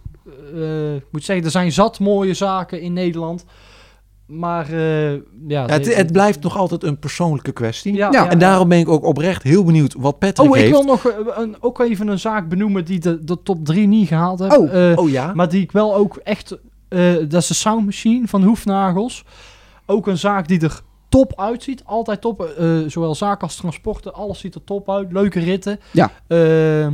eh, 0.55 0.95
ik 0.95 1.05
moet 1.11 1.23
zeggen, 1.23 1.45
er 1.45 1.51
zijn 1.51 1.71
zat 1.71 1.99
mooie 1.99 2.33
zaken 2.33 2.81
in 2.81 2.93
Nederland. 2.93 3.45
Maar 4.25 4.65
eh, 4.73 5.11
ja, 5.47 5.65
het, 5.65 5.95
het 5.95 6.11
blijft 6.11 6.41
nog 6.43 6.57
altijd 6.57 6.83
een 6.83 6.99
persoonlijke 6.99 7.51
kwestie. 7.51 7.93
Ja, 7.93 8.29
En 8.29 8.39
daarom 8.39 8.67
ben 8.69 8.79
ik 8.79 8.89
ook 8.89 9.03
oprecht 9.03 9.43
heel 9.43 9.63
benieuwd 9.63 9.95
wat 9.97 10.19
Patrick 10.19 10.49
Oh, 10.49 10.57
ik 10.57 10.61
heeft. 10.63 10.71
wil 10.75 10.83
nog 10.83 11.11
een, 11.35 11.55
ook 11.59 11.79
even 11.79 12.07
een 12.07 12.19
zaak 12.19 12.49
benoemen 12.49 12.85
die 12.85 12.99
de, 12.99 13.23
de 13.23 13.43
top 13.43 13.65
3 13.65 13.87
niet 13.87 14.07
gehaald 14.07 14.39
heeft. 14.39 14.57
Oh, 14.57 14.89
Eh, 14.91 14.97
Oh 14.97 15.09
ja? 15.09 15.31
Maar 15.33 15.49
die 15.49 15.61
ik 15.61 15.71
wel 15.71 15.95
ook 15.95 16.15
echt... 16.23 16.57
eh, 16.93 17.15
dat 17.29 17.41
is 17.41 17.47
de 17.47 17.53
Sound 17.53 17.85
Machine 17.85 18.27
van 18.27 18.43
Hoefnagels. 18.43 19.23
Ook 19.85 20.07
een 20.07 20.17
zaak 20.17 20.47
die 20.47 20.59
er 20.61 20.81
top 21.09 21.39
uitziet. 21.39 21.85
Altijd 21.85 22.21
top. 22.21 22.41
eh, 22.41 22.77
zowel 22.87 23.15
zaak 23.15 23.41
als 23.41 23.55
transporten. 23.55 24.13
Alles 24.13 24.39
ziet 24.39 24.55
er 24.55 24.63
top 24.63 24.89
uit. 24.89 25.11
Leuke 25.11 25.39
ritten. 25.39 25.79
Ja. 25.91 26.11
Eh, 26.27 26.85
eh, 26.85 26.93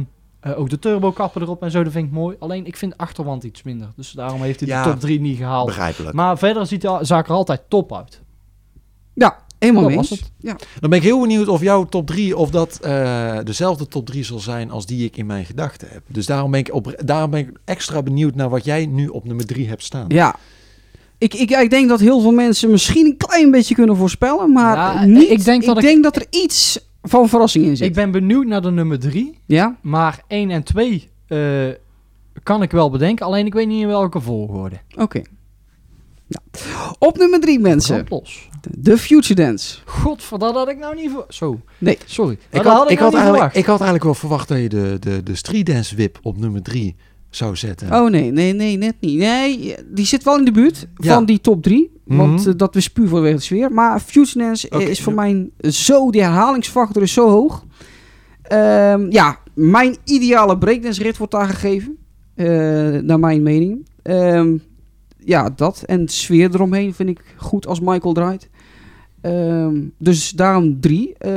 ook 0.56 0.70
de 0.70 0.80
turbokappen 0.80 1.42
erop 1.42 1.64
en 1.64 1.72
zo. 1.72 1.84
Dat 1.84 1.92
vind 1.92 2.06
ik 2.08 2.12
mooi. 2.12 2.36
Alleen 2.40 2.66
ik 2.66 2.76
vind 2.76 2.92
de 2.92 2.98
achterwand 2.98 3.44
iets 3.44 3.64
minder. 3.64 3.88
Dus 3.96 4.12
daarom 4.12 4.42
heeft 4.42 4.60
hij 4.60 4.70
Ja, 4.70 4.84
de 4.84 4.90
top 4.90 5.00
3 5.00 5.20
niet 5.22 5.38
gehaald. 5.38 5.66
Begrijpelijk. 5.66 6.16
Maar 6.16 6.38
verder 6.38 6.66
ziet 6.68 6.82
de 6.82 6.98
zaak 7.02 7.28
er 7.28 7.34
altijd 7.34 7.62
top 7.68 7.96
uit. 7.96 8.22
Ja, 9.14 9.38
helemaal 9.60 9.82
Dat 9.82 9.92
mee 9.92 10.00
was 10.00 10.10
het. 10.10 10.32
Ja. 10.38 10.56
Dan 10.80 10.90
ben 10.90 11.00
ik 11.00 11.06
heel 11.06 11.20
benieuwd 11.22 11.48
of 11.48 11.62
jouw 11.62 11.86
top 11.86 12.08
3 12.08 12.38
of 12.38 12.50
dat 12.50 12.80
eh, 12.82 13.38
dezelfde 13.44 13.88
top 13.88 14.06
3 14.06 14.24
zal 14.24 14.40
zijn 14.40 14.72
als 14.72 14.86
die 14.86 15.06
ik 15.06 15.18
in 15.18 15.26
mijn 15.26 15.46
gedachten 15.46 15.88
heb. 15.92 16.02
Dus 16.08 16.26
daarom 16.26 16.52
ben 16.52 16.60
ik, 16.60 16.74
op, 16.74 17.02
daarom 17.06 17.30
ben 17.32 17.40
ik 17.40 17.50
extra 17.66 18.02
benieuwd 18.04 18.36
naar 18.36 18.50
wat 18.50 18.66
jij 18.66 18.86
nu 18.86 19.08
op 19.08 19.26
nummer 19.26 19.46
3 19.46 19.68
hebt 19.68 19.84
staan. 19.84 20.06
ja. 20.08 20.36
Ik, 21.18 21.34
ik, 21.34 21.52
ik 21.52 21.70
denk 21.70 21.90
dat 21.90 22.00
heel 22.00 22.22
veel 22.22 22.32
mensen 22.32 22.70
misschien 22.72 23.06
een 23.06 23.18
klein 23.18 23.52
beetje 23.52 23.76
kunnen 23.76 23.96
voorspellen, 23.96 24.52
maar 24.54 24.76
Ja, 24.76 25.06
niet. 25.06 25.30
ik 25.30 25.44
denk 25.46 25.64
dat 25.66 25.78
ik- 25.78 25.84
denk 25.84 26.04
dat 26.04 26.16
er 26.16 26.26
iets 26.30 26.80
van 27.02 27.30
verrassing 27.30 27.66
in 27.66 27.78
zit. 27.78 27.88
Ik 27.88 27.94
ben 27.94 28.12
benieuwd 28.12 28.46
naar 28.46 28.62
de 28.62 28.72
nummer 28.72 29.00
3. 29.00 29.38
Ja? 29.46 29.78
Maar 29.82 30.24
1 30.28 30.50
en 30.50 30.64
2 30.64 31.10
eh, 31.28 31.40
kan 32.44 32.62
ik 32.62 32.72
wel 32.72 32.90
bedenken. 32.90 33.26
Alleen 33.26 33.46
ik 33.46 33.54
weet 33.54 33.68
niet 33.68 33.82
in 33.82 33.88
welke 33.88 34.20
volgorde. 34.22 34.76
Oké. 34.98 35.22
Ja. 36.30 36.40
Op 37.00 37.18
nummer 37.18 37.40
drie, 37.40 37.60
mensen. 37.60 38.06
Los. 38.10 38.50
De 38.78 38.98
Future 38.98 39.34
Dance. 39.42 39.78
Godver, 39.86 40.40
dat 40.40 40.54
had 40.54 40.70
ik 40.70 40.78
nou 40.78 40.96
niet 40.96 41.12
voor. 41.12 41.26
Zo. 41.30 41.60
Nee. 41.78 41.98
Sorry. 42.06 42.34
Ik 42.34 42.40
Dat 42.50 42.64
had, 42.64 42.74
had 42.78 42.86
ik, 42.86 42.92
ik, 42.92 43.00
nou 43.00 43.12
had 43.12 43.12
niet 43.12 43.22
eigenlijk, 43.22 43.36
verwacht. 43.36 43.56
ik 43.58 43.66
had 43.66 43.76
eigenlijk 43.82 44.04
wel 44.04 44.14
verwacht 44.14 44.48
dat 44.48 44.58
je 44.58 44.70
de, 44.70 44.98
de, 45.00 45.24
de 45.24 45.36
Street 45.36 45.66
Dance 45.66 45.96
Whip 45.96 46.20
op 46.22 46.38
nummer 46.38 46.62
3 46.64 46.96
zou 47.30 47.56
zetten. 47.56 47.94
Oh 47.94 48.10
nee, 48.10 48.32
nee, 48.32 48.54
nee, 48.54 48.78
net 48.78 48.96
niet. 49.00 49.18
Nee, 49.18 49.76
die 49.86 50.06
zit 50.06 50.24
wel 50.24 50.38
in 50.38 50.46
de 50.46 50.52
buurt 50.52 50.88
Ja. 50.96 51.14
van 51.14 51.26
die 51.26 51.42
top 51.42 51.64
3. 51.64 51.92
Want 52.06 52.40
Mhm. 52.40 52.50
eh, 52.50 52.54
dat 52.58 52.76
is 52.76 52.90
puur 52.90 53.08
vanwege 53.08 53.36
de 53.36 53.42
sfeer. 53.42 53.72
Maar 53.72 54.00
Future 54.00 54.40
Dance 54.46 54.68
is 54.70 55.02
voor 55.02 55.14
mij 55.14 55.50
zo, 55.62 56.12
die 56.12 56.22
herhalingsfactor 56.22 57.02
is 57.02 57.14
zo 57.14 57.30
hoog. 57.30 57.66
Ehm, 58.42 59.12
ja, 59.12 59.38
mijn 59.54 59.96
ideale 60.04 60.58
breakdance 60.58 61.04
rit 61.04 61.18
wordt 61.18 61.34
daar 61.34 61.48
gegeven. 61.48 61.98
eh, 62.36 62.46
naar 63.02 63.20
mijn 63.20 63.44
mening. 63.44 63.88
Ehm, 64.04 64.58
ja, 65.26 65.50
dat. 65.56 65.84
En 65.86 66.06
de 66.06 66.12
sfeer 66.12 66.50
eromheen 66.54 66.94
vind 66.94 67.10
ik 67.10 67.20
goed 67.38 67.68
als 67.68 67.80
Michael 67.80 68.14
draait. 68.14 68.50
Ehm, 69.22 69.76
dus 69.98 70.30
daarom 70.32 70.80
drie. 70.82 71.14
Eh, 71.18 71.32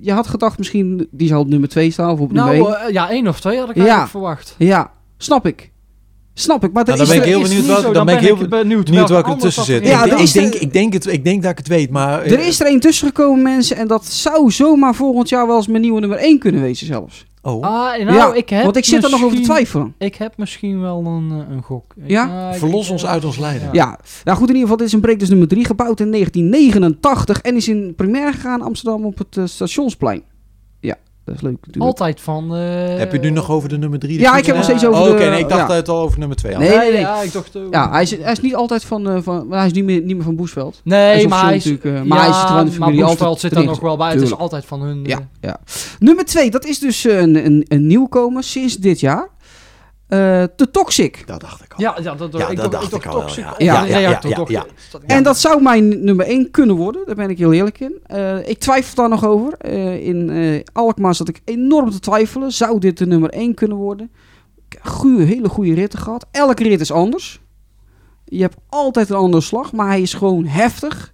je 0.00 0.12
had 0.12 0.26
gedacht 0.26 0.58
misschien 0.58 1.08
die 1.10 1.28
zou 1.28 1.40
op 1.40 1.48
nummer 1.48 1.68
2 1.68 1.90
staan 1.90 2.10
of 2.10 2.20
op 2.20 2.32
nummer 2.32 2.56
Nou, 2.58 2.72
1. 2.74 2.80
eh, 2.86 2.92
ja, 2.92 3.10
één 3.10 3.26
of 3.28 3.40
twee 3.40 3.58
had 3.58 3.68
ik 3.68 3.74
Ja. 3.74 3.80
eigenlijk 3.80 4.10
verwacht. 4.10 4.54
ja, 4.58 4.90
snap 5.16 5.46
ik. 5.46 5.70
Snap 6.34 6.64
ik. 6.64 6.72
Maar 6.72 6.82
er 6.82 6.96
Nou, 6.96 7.06
dan 7.06 7.06
is 7.06 7.20
ben 7.22 7.28
ik 7.28 7.32
er- 7.34 7.38
heel 7.38 7.48
benieuwd 7.48 7.66
welke- 7.66 7.92
dan 7.92 8.06
ben 8.06 8.14
ik 8.14 8.20
heel 8.20 8.36
benieuwd, 8.48 8.84
Benieuwd 8.84 9.08
welke 9.08 9.30
ertussen 9.30 9.66
dat 9.66 9.74
zit. 9.82 9.86
Ja, 9.90 10.04
ik, 10.04 10.10
er 10.12 10.32
denk, 10.32 10.54
er- 10.54 10.60
ik, 10.62 10.72
denk 10.72 10.92
het, 10.92 11.06
ik 11.06 11.24
denk 11.24 11.42
dat 11.42 11.50
ik 11.50 11.58
het 11.58 11.68
weet, 11.68 11.90
maar... 11.90 12.22
eh, 12.22 12.32
Er 12.32 12.46
is 12.46 12.60
er 12.60 12.66
één 12.66 12.80
tussen 12.80 13.06
gekomen, 13.06 13.42
mensen. 13.42 13.76
En 13.76 13.86
dat 13.86 14.06
zou 14.06 14.50
zomaar 14.50 14.94
volgend 14.94 15.28
jaar 15.28 15.46
wel 15.46 15.56
eens 15.56 15.66
mijn 15.66 15.82
nieuwe 15.82 16.00
nummer 16.00 16.18
1 16.18 16.38
kunnen 16.38 16.60
wezen 16.60 16.86
zelfs. 16.86 17.26
Oh, 17.42 17.62
Ah, 17.64 18.04
nou, 18.04 18.12
ja, 18.14 18.32
ik 18.34 18.48
heb 18.48 18.62
want 18.64 18.76
ik 18.76 18.84
zit 18.84 19.04
er 19.04 19.10
nog 19.10 19.24
over 19.24 19.36
te 19.36 19.42
twijfelen. 19.42 19.94
Ik 19.98 20.14
heb 20.14 20.36
misschien 20.36 20.80
wel 20.80 21.04
een, 21.06 21.30
eh, 21.30 21.54
een 21.54 21.62
gok. 21.62 21.94
Ik- 21.96 22.10
Ja? 22.10 22.50
ik- 22.50 22.58
Verlos 22.58 22.86
ik- 22.86 22.92
ons 22.92 23.06
uit 23.06 23.24
ons 23.24 23.38
lijden. 23.38 23.68
Ja, 23.72 23.98
nou 24.24 24.38
goed, 24.38 24.48
in 24.48 24.54
ieder 24.54 24.60
geval, 24.62 24.76
dit 24.76 24.86
is 24.86 24.92
een 24.92 25.00
break 25.00 25.18
dus 25.18 25.28
nummer 25.28 25.48
3, 25.48 25.64
gebouwd 25.64 26.00
in 26.00 26.10
1989. 26.10 27.40
En 27.40 27.56
is 27.56 27.68
in 27.68 27.94
première 27.96 28.32
gegaan 28.32 28.58
in 28.60 28.64
Amsterdam 28.66 29.04
op 29.04 29.18
het 29.18 29.36
eh, 29.36 29.44
Stationsplein. 29.46 30.22
Ja, 31.30 31.36
dat 31.36 31.36
is 31.36 31.42
leuk 31.42 31.56
natuurlijk. 31.66 31.84
Altijd 31.84 32.20
van... 32.20 32.54
eh, 32.56 32.98
Heb 32.98 33.10
je 33.10 33.16
het 33.16 33.22
nu 33.22 33.30
nog 33.30 33.50
over 33.50 33.68
de 33.68 33.78
nummer 33.78 33.98
3? 33.98 34.18
Ja, 34.18 34.36
ik 34.36 34.46
heb 34.46 34.54
nog 34.54 34.64
steeds 34.64 34.86
over 34.86 35.00
oh, 35.02 35.08
Oké, 35.08 35.30
nee, 35.30 35.40
ik 35.40 35.48
dacht 35.48 35.68
ja. 35.68 35.74
het 35.74 35.88
al 35.88 36.00
over 36.00 36.18
nummer 36.18 36.36
2 36.36 36.52
had. 36.54 36.62
Nee, 36.62 36.76
nee, 36.78 36.90
nee. 36.92 37.00
Ja, 37.00 37.22
ik 37.22 37.32
dacht... 37.32 37.54
eh, 37.54 37.62
Ja, 37.70 37.90
hij 37.90 38.02
is, 38.02 38.10
hij 38.10 38.32
is 38.32 38.40
niet 38.40 38.54
altijd 38.54 38.84
van, 38.84 39.08
eh, 39.10 39.18
van 39.22 39.48
maar 39.48 39.58
hij 39.58 39.66
is 39.66 39.72
niet 39.72 39.84
meer, 39.84 40.00
niet 40.02 40.14
meer 40.16 40.24
van 40.24 40.36
Boesveld. 40.36 40.80
Nee, 40.84 41.00
Hij 41.00 41.18
is 41.22 41.26
maar 41.26 41.44
hij 41.44 41.56
is... 41.56 41.64
natuurlijk, 41.64 41.96
eh, 42.00 42.02
maar 42.08 42.18
hij 42.24 42.32
zit 42.32 42.42
er 42.42 42.48
de 42.48 42.54
maar 42.54 42.66
familie, 42.72 43.00
Boesveld 43.04 43.20
altijd 43.20 43.40
zit 43.40 43.52
erin 43.52 43.64
nog 43.66 43.80
wel 43.80 43.96
bij. 43.96 44.10
Het 44.12 44.22
is 44.22 44.34
altijd 44.36 44.64
van 44.64 44.80
hun... 44.82 45.04
Ja, 45.04 45.16
eh, 45.18 45.24
ja. 45.40 45.56
Nummer 45.98 46.24
2, 46.24 46.50
dat 46.50 46.64
is 46.64 46.78
dus 46.78 47.04
een, 47.04 47.46
een, 47.46 47.64
een 47.68 47.86
nieuwkomer 47.86 48.42
sinds 48.44 48.76
dit 48.76 49.00
jaar. 49.00 49.28
Eh 50.10 50.44
The 50.56 50.70
Toxic. 50.70 51.26
Dat 51.26 51.40
dacht 51.40 51.64
ik 51.64 51.72
al. 51.72 51.80
Ja, 51.80 51.96
ja, 52.02 52.14
dat, 52.14 52.32
Ja, 52.32 52.48
ik 52.48 52.56
dat 52.56 52.72
dacht, 52.72 52.90
dacht 52.90 53.04
ik 53.04 53.10
al 53.10 53.28
ziek 53.28 53.44
ja. 53.58 53.84
Ja, 53.84 53.98
ja, 53.98 54.20
ja. 54.48 54.64
En 55.06 55.22
dat 55.22 55.38
zou 55.38 55.62
mijn 55.62 56.04
nummer 56.04 56.26
1 56.26 56.50
kunnen 56.50 56.76
worden. 56.76 57.06
Daar 57.06 57.14
ben 57.14 57.30
ik 57.30 57.38
heel 57.38 57.52
eerlijk 57.52 57.80
in. 57.80 57.98
Eh, 58.06 58.48
ik 58.48 58.58
twijfel 58.58 58.94
daar 58.94 59.08
nog 59.08 59.24
over. 59.24 59.52
Eh, 59.52 60.06
in 60.06 60.30
eh, 60.30 60.60
Alkmaar 60.72 61.14
zat 61.14 61.28
ik 61.28 61.40
enorm 61.44 61.90
te 61.90 62.00
twijfelen. 62.00 62.52
Zou 62.52 62.78
dit 62.78 62.98
de 62.98 63.06
nummer 63.06 63.30
1 63.30 63.54
kunnen 63.54 63.76
worden? 63.76 64.10
Ik 64.68 64.78
heb 64.82 64.92
goeie, 64.92 65.26
hele 65.26 65.48
goede 65.48 65.74
ritten 65.74 65.98
gehad. 65.98 66.26
Elke 66.30 66.62
rit 66.62 66.80
is 66.80 66.92
anders. 66.92 67.40
Je 68.24 68.40
hebt 68.40 68.56
altijd 68.68 69.10
een 69.10 69.16
andere 69.16 69.42
slag. 69.42 69.72
Maar 69.72 69.86
hij 69.86 70.00
is 70.00 70.14
gewoon 70.14 70.44
heftig. 70.44 71.12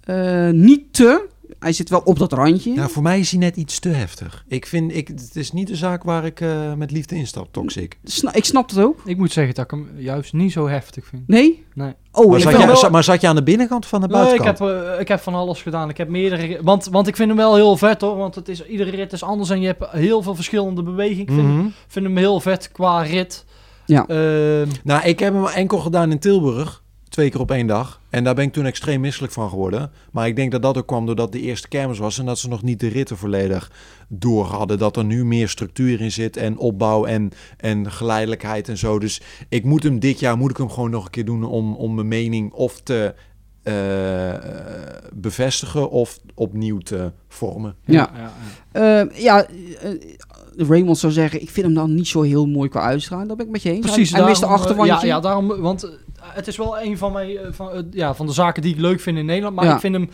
Eh, 0.00 0.50
niet 0.50 0.92
te. 0.92 1.28
Hij 1.58 1.72
zit 1.72 1.88
wel 1.88 2.00
op 2.04 2.18
dat 2.18 2.32
randje. 2.32 2.72
Ja, 2.74 2.88
voor 2.88 3.02
mij 3.02 3.18
is 3.18 3.30
hij 3.30 3.40
net 3.40 3.56
iets 3.56 3.78
te 3.78 3.88
heftig. 3.88 4.44
Ik 4.48 4.66
vind, 4.66 4.94
ik, 4.96 5.08
het 5.08 5.36
is 5.36 5.52
niet 5.52 5.66
de 5.68 5.76
zaak 5.76 6.02
waar 6.02 6.24
ik 6.24 6.40
eh, 6.40 6.74
met 6.74 6.90
liefde 6.90 7.14
instap, 7.16 7.48
Toxic. 7.52 7.98
Sna- 8.04 8.34
ik 8.34 8.44
snap 8.44 8.68
het 8.70 8.78
ook. 8.78 9.00
Ik 9.04 9.16
moet 9.16 9.32
zeggen 9.32 9.54
dat 9.54 9.64
ik 9.64 9.70
hem 9.70 9.88
juist 9.96 10.32
niet 10.32 10.52
zo 10.52 10.68
heftig 10.68 11.06
vind. 11.06 11.28
Nee? 11.28 11.64
Nee. 11.74 11.92
Oh, 12.12 12.30
Maar 12.30 12.40
zat, 12.40 12.52
je, 12.60 12.66
wel- 12.66 12.90
maar 12.90 13.04
zat 13.04 13.20
je 13.20 13.28
aan 13.28 13.34
de 13.36 13.42
binnenkant 13.42 13.86
van 13.86 14.00
de 14.00 14.06
Nee, 14.06 14.16
ik 14.16 14.22
buitenkant? 14.26 14.58
heb, 14.58 14.94
eh, 14.94 15.00
ik 15.00 15.08
heb 15.08 15.20
van 15.20 15.34
alles 15.34 15.62
gedaan. 15.62 15.88
Ik 15.88 15.96
heb 15.96 16.08
meerdere... 16.08 16.58
Want, 16.62 16.84
want 16.86 17.06
ik 17.06 17.16
vind 17.16 17.28
hem 17.28 17.36
wel 17.38 17.54
heel 17.54 17.76
vet 17.76 18.00
hoor. 18.00 18.16
Want 18.16 18.34
het 18.34 18.48
is, 18.48 18.66
iedere 18.66 18.90
rit 18.90 19.12
is 19.12 19.22
anders 19.22 19.50
en 19.50 19.60
je 19.60 19.66
hebt 19.66 19.84
heel 19.90 20.22
veel 20.22 20.34
verschillende 20.34 20.82
bewegingen. 20.82 21.22
Ik 21.22 21.32
vind, 21.34 21.48
Mhm. 21.48 21.66
vind 21.88 22.04
hem 22.06 22.16
heel 22.16 22.40
vet 22.40 22.72
qua 22.72 23.02
rit. 23.02 23.44
Ja. 23.86 24.06
Ehm, 24.06 24.68
Nou, 24.84 25.04
ik 25.04 25.18
heb 25.18 25.34
hem 25.34 25.46
enkel 25.46 25.78
gedaan 25.78 26.10
in 26.10 26.18
Tilburg. 26.18 26.82
Twee 27.20 27.32
keer 27.32 27.40
op 27.40 27.50
één 27.50 27.66
dag. 27.66 28.00
En 28.10 28.24
daar 28.24 28.34
ben 28.34 28.44
ik 28.44 28.52
toen 28.52 28.64
extreem 28.64 29.00
misselijk 29.00 29.32
van 29.32 29.48
geworden. 29.48 29.90
Maar 30.12 30.26
ik 30.26 30.36
denk 30.36 30.52
dat 30.52 30.62
dat 30.62 30.78
ook 30.78 30.86
kwam 30.86 31.06
doordat 31.06 31.32
de 31.32 31.40
eerste 31.40 31.68
kermis 31.68 31.98
was. 31.98 32.18
En 32.18 32.26
dat 32.26 32.38
ze 32.38 32.48
nog 32.48 32.62
niet 32.62 32.80
de 32.80 32.88
ritten 32.88 33.16
volledig 33.16 33.72
door 34.08 34.44
hadden. 34.44 34.78
Dat 34.78 34.96
er 34.96 35.04
nu 35.04 35.24
meer 35.24 35.48
structuur 35.48 36.00
in 36.00 36.12
zit. 36.12 36.36
En 36.36 36.58
opbouw 36.58 37.04
en, 37.04 37.30
en 37.56 37.90
geleidelijkheid 37.90 38.68
en 38.68 38.78
zo. 38.78 38.98
Dus 38.98 39.20
ik 39.48 39.64
moet 39.64 39.82
hem 39.82 39.98
dit 39.98 40.20
jaar 40.20 40.36
moet 40.36 40.50
ik 40.50 40.56
hem 40.56 40.70
gewoon 40.70 40.90
nog 40.90 41.04
een 41.04 41.10
keer 41.10 41.24
doen. 41.24 41.44
Om, 41.44 41.74
om 41.74 41.94
mijn 41.94 42.08
mening 42.08 42.52
of 42.52 42.80
te 42.80 43.14
eh, 43.62 44.34
bevestigen. 45.12 45.90
Of 45.90 46.18
opnieuw 46.34 46.78
te 46.78 47.12
vormen. 47.28 47.74
Ja. 47.84 48.10
ja, 48.14 48.32
ja. 48.72 49.00
Eh, 49.00 49.22
ja, 49.22 49.46
eh, 49.46 50.68
Raymond 50.68 50.98
zou 50.98 51.12
zeggen, 51.12 51.42
ik 51.42 51.50
vind 51.50 51.66
hem 51.66 51.74
dan 51.74 51.94
niet 51.94 52.08
zo 52.08 52.22
heel 52.22 52.46
mooi 52.46 52.68
qua 52.68 52.80
uitstraling. 52.80 53.28
Dat 53.28 53.36
ben 53.36 53.46
ik 53.46 53.52
met 53.52 53.62
je 53.62 53.70
eens. 53.70 53.80
Precies, 53.80 54.10
Hij, 54.10 54.20
hij 54.20 54.28
mist 54.28 54.40
de 54.40 54.46
daarom, 54.46 54.62
achterwandje. 54.62 55.06
Ja, 55.06 55.14
ja, 55.14 55.20
daarom, 55.20 55.60
want 55.60 55.90
het 56.22 56.46
is 56.46 56.56
wel 56.56 56.80
een 56.80 56.98
van, 56.98 57.12
mijn, 57.12 57.36
eh, 57.36 57.46
van, 57.50 57.70
eh, 57.72 57.80
ja, 57.90 58.14
van 58.14 58.26
de 58.26 58.32
zaken 58.32 58.62
die 58.62 58.74
ik 58.74 58.80
leuk 58.80 59.00
vind 59.00 59.18
in 59.18 59.26
Nederland. 59.26 59.54
Maar 59.56 59.64
Ja. 59.64 59.74
ik 59.74 59.80
vind 59.80 59.94
hem 59.94 60.08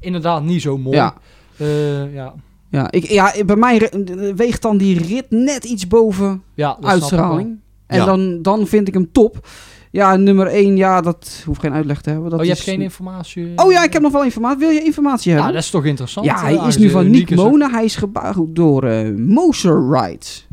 inderdaad 0.00 0.42
niet 0.42 0.62
zo 0.62 0.78
mooi. 0.78 0.96
Ja. 0.96 1.14
Eh, 1.56 2.14
ja. 2.14 2.34
Ja, 2.70 2.90
ik, 2.90 3.04
ja, 3.04 3.32
bij 3.46 3.56
mij 3.56 3.90
weegt 4.36 4.62
dan 4.62 4.76
die 4.76 4.98
rit 5.06 5.26
net 5.30 5.64
iets 5.64 5.86
boven 5.86 6.42
ja, 6.54 6.76
uitstraling. 6.80 7.58
En 7.86 7.98
Ja. 7.98 8.04
dan, 8.04 8.42
dan 8.42 8.66
vind 8.66 8.88
ik 8.88 8.94
hem 8.94 9.12
top. 9.12 9.48
Ja, 9.90 10.16
nummer 10.16 10.46
1, 10.46 10.76
ja, 10.76 11.00
dat 11.00 11.42
hoeft 11.46 11.60
geen 11.60 11.72
uitleg 11.72 12.00
te 12.00 12.10
hebben. 12.10 12.30
Dat. 12.30 12.38
Oh, 12.38 12.44
je 12.44 12.50
is- 12.50 12.58
hebt 12.58 12.70
geen 12.70 12.80
informatie? 12.82 13.52
Oh 13.56 13.72
ja, 13.72 13.84
ik 13.84 13.92
heb 13.92 14.02
nog 14.02 14.12
wel 14.12 14.24
informatie. 14.24 14.58
Wil 14.58 14.70
je 14.70 14.84
informatie 14.84 15.30
Ja, 15.30 15.36
hebben? 15.36 15.54
dat 15.54 15.62
is 15.62 15.70
toch 15.70 15.84
interessant? 15.84 16.26
Ja, 16.26 16.34
eh, 16.34 16.42
hij 16.42 16.68
is 16.68 16.76
nu 16.76 16.90
van 16.90 17.10
Niek 17.10 17.30
Nick 17.30 17.38
Mona. 17.38 17.70
Hij 17.70 17.84
is 17.84 17.96
gebouwd 17.96 18.54
door 18.56 18.84
eh 18.84 19.10
Moser 19.16 19.90
Rides. 19.90 20.46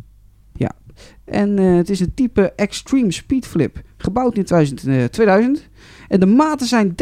En 1.31 1.59
eh, 1.59 1.75
het 1.75 1.89
is 1.89 1.99
een 1.99 2.13
type 2.13 2.53
Extreme 2.55 3.11
Speed 3.11 3.47
Flip. 3.47 3.81
Gebouwd 3.97 4.35
in 4.37 4.43
2000. 4.43 4.87
eh, 4.87 5.03
2000. 5.05 5.67
En 6.07 6.19
de 6.19 6.25
maten 6.25 6.67
zijn 6.67 6.95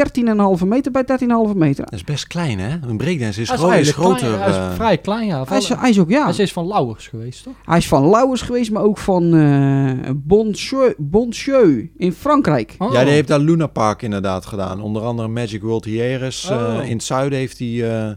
13,5 0.60 0.66
meter 0.66 0.92
bij 0.92 1.04
13,5 1.50 1.56
meter. 1.56 1.84
Dat 1.84 1.94
is 1.94 2.04
best 2.04 2.28
klein, 2.28 2.60
hè? 2.60 2.78
Een 2.88 2.98
breakdance 2.98 3.42
is, 3.42 3.48
Hij 3.50 3.58
is, 3.58 3.64
klein, 3.64 3.86
groter. 3.86 4.40
hij 4.40 4.50
is 4.50 4.56
eh, 4.56 4.74
vrij 4.74 4.98
klein, 4.98 5.26
ja. 5.28 5.44
Hij 5.48 5.58
is, 5.58 5.68
Van- 5.68 5.78
hij 5.78 5.90
is 5.90 6.00
ook, 6.00 6.10
ja. 6.10 6.24
Hij 6.34 6.44
is 6.44 6.54
van 6.54 6.68
Lauwers 6.68 7.08
geweest, 7.08 7.44
toch? 7.44 7.54
Hij 7.64 7.78
is 7.78 7.88
van 7.88 8.10
Lauwers 8.10 8.42
geweest, 8.42 8.72
maar 8.72 8.84
ook 8.84 8.98
van 8.98 9.34
eh 9.36 10.10
Boncheux, 10.16 10.94
Boncheux 10.98 11.84
in 11.98 12.12
Frankrijk. 12.12 12.76
Oh. 12.78 12.92
Ja, 12.94 13.04
die 13.04 13.14
heeft 13.14 13.28
daar 13.28 13.40
Luna 13.40 13.68
Park 13.68 14.02
inderdaad 14.02 14.46
gedaan. 14.46 14.82
Onder 14.82 15.02
andere 15.02 15.28
Magic 15.28 15.62
World 15.62 15.86
Hieres. 15.86 16.50
eh, 16.50 16.58
Oh. 16.58 16.86
in 16.86 16.92
het 16.96 17.04
zuiden 17.04 17.40
heeft 17.40 17.60
hij 17.60 17.68
eh, 17.68 18.10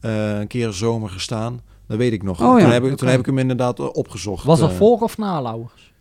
eh, 0.00 0.38
een 0.40 0.46
keer 0.46 0.72
zomer 0.72 1.08
gestaan. 1.10 1.60
Dat 1.94 2.02
weet 2.02 2.12
ik 2.12 2.22
nog. 2.22 2.40
Oh, 2.42 2.58
toen, 2.58 2.70
heb 2.70 2.82
ik, 2.82 2.88
toen 2.88 2.92
Oké. 2.92 3.10
heb 3.10 3.18
ik 3.20 3.26
hem 3.26 3.38
inderdaad 3.38 3.78
eh, 3.78 3.86
opgezocht. 3.92 4.44
Was 4.44 4.58
dat 4.58 4.70
eh. 4.70 4.76
voor 4.76 4.98
of 5.00 5.18
na 5.18 5.42
Lauwers? 5.42 5.92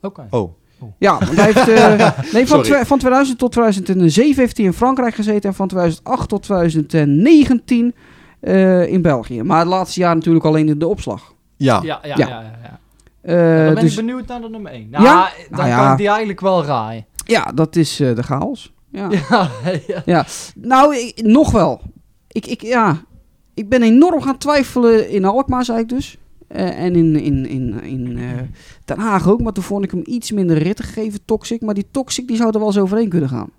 Oké. 0.00 0.26
Oh, 0.30 0.52
Ja, 0.98 1.18
want 1.18 1.36
hij 1.36 1.44
heeft, 1.52 1.68
eh, 1.68 2.10
nee, 2.34 2.46
van, 2.46 2.64
van 2.86 2.98
2000 2.98 3.38
tot 3.38 3.52
2007 3.52 4.40
heeft 4.42 4.56
hij 4.56 4.66
in 4.66 4.72
Frankrijk 4.72 5.14
gezeten. 5.14 5.48
En 5.50 5.54
van 5.56 5.68
2008 5.68 6.28
tot 6.28 6.42
2019 6.42 7.94
eh, 8.40 8.86
in 8.92 9.02
België. 9.02 9.42
Maar 9.42 9.58
het 9.58 9.68
laatste 9.68 10.00
jaar 10.00 10.14
natuurlijk 10.14 10.44
alleen 10.44 10.68
in 10.68 10.78
de 10.78 10.86
opslag. 10.86 11.34
ja. 11.56 11.80
Ja, 11.82 11.98
ja, 12.02 12.14
Ja. 12.16 12.28
ja. 12.28 12.28
ja, 12.28 12.40
ja. 12.62 12.78
Dan 13.64 13.74
ben 13.74 13.82
dus 13.82 13.90
ik 13.90 13.96
benieuwd 14.06 14.26
naar 14.26 14.40
de 14.40 14.48
nummer 14.48 14.72
1. 14.72 14.88
Nou, 14.90 15.04
Ja? 15.04 15.28
dan 15.50 15.58
Nou 15.58 15.68
ja. 15.68 15.82
kan 15.82 15.90
ik 15.92 15.98
die 15.98 16.08
eigenlijk 16.08 16.40
wel 16.40 16.64
raaien. 16.64 17.06
ja, 17.24 17.44
dat 17.54 17.76
is 17.76 18.00
eh, 18.00 18.14
de 18.14 18.22
chaos. 18.22 18.72
Ja. 18.92 19.08
Ja, 19.86 20.02
ja. 20.04 20.24
Nou, 20.54 20.96
ik- 20.96 21.22
nog 21.22 21.50
wel. 21.50 21.80
Ik, 22.28 22.46
ik, 22.46 22.62
ja, 22.62 22.96
ik 23.58 23.68
ben 23.68 23.82
enorm 23.82 24.22
gaan 24.22 24.38
twijfelen 24.38 25.10
in 25.10 25.24
Alkmaar, 25.24 25.64
zei 25.64 25.78
ik 25.78 25.88
dus. 25.88 26.16
Eh, 26.48 26.80
en 26.80 26.96
in, 26.96 27.16
in, 27.16 27.46
in, 27.46 27.82
in 27.82 28.18
eh, 28.18 28.24
Den 28.84 28.98
Haag 28.98 29.28
ook. 29.28 29.40
Maar 29.40 29.52
toen 29.52 29.64
vond 29.64 29.84
ik 29.84 29.90
hem 29.90 30.02
iets 30.04 30.32
minder 30.32 30.58
ritten 30.58 30.84
gegeven, 30.84 31.20
Toxic. 31.24 31.60
Maar 31.60 31.74
die 31.74 31.86
Toxic 31.90 32.26
die 32.26 32.36
zou 32.36 32.50
er 32.52 32.58
wel 32.58 32.66
eens 32.66 32.78
overheen 32.78 33.08
kunnen 33.08 33.28
gaan. 33.28 33.50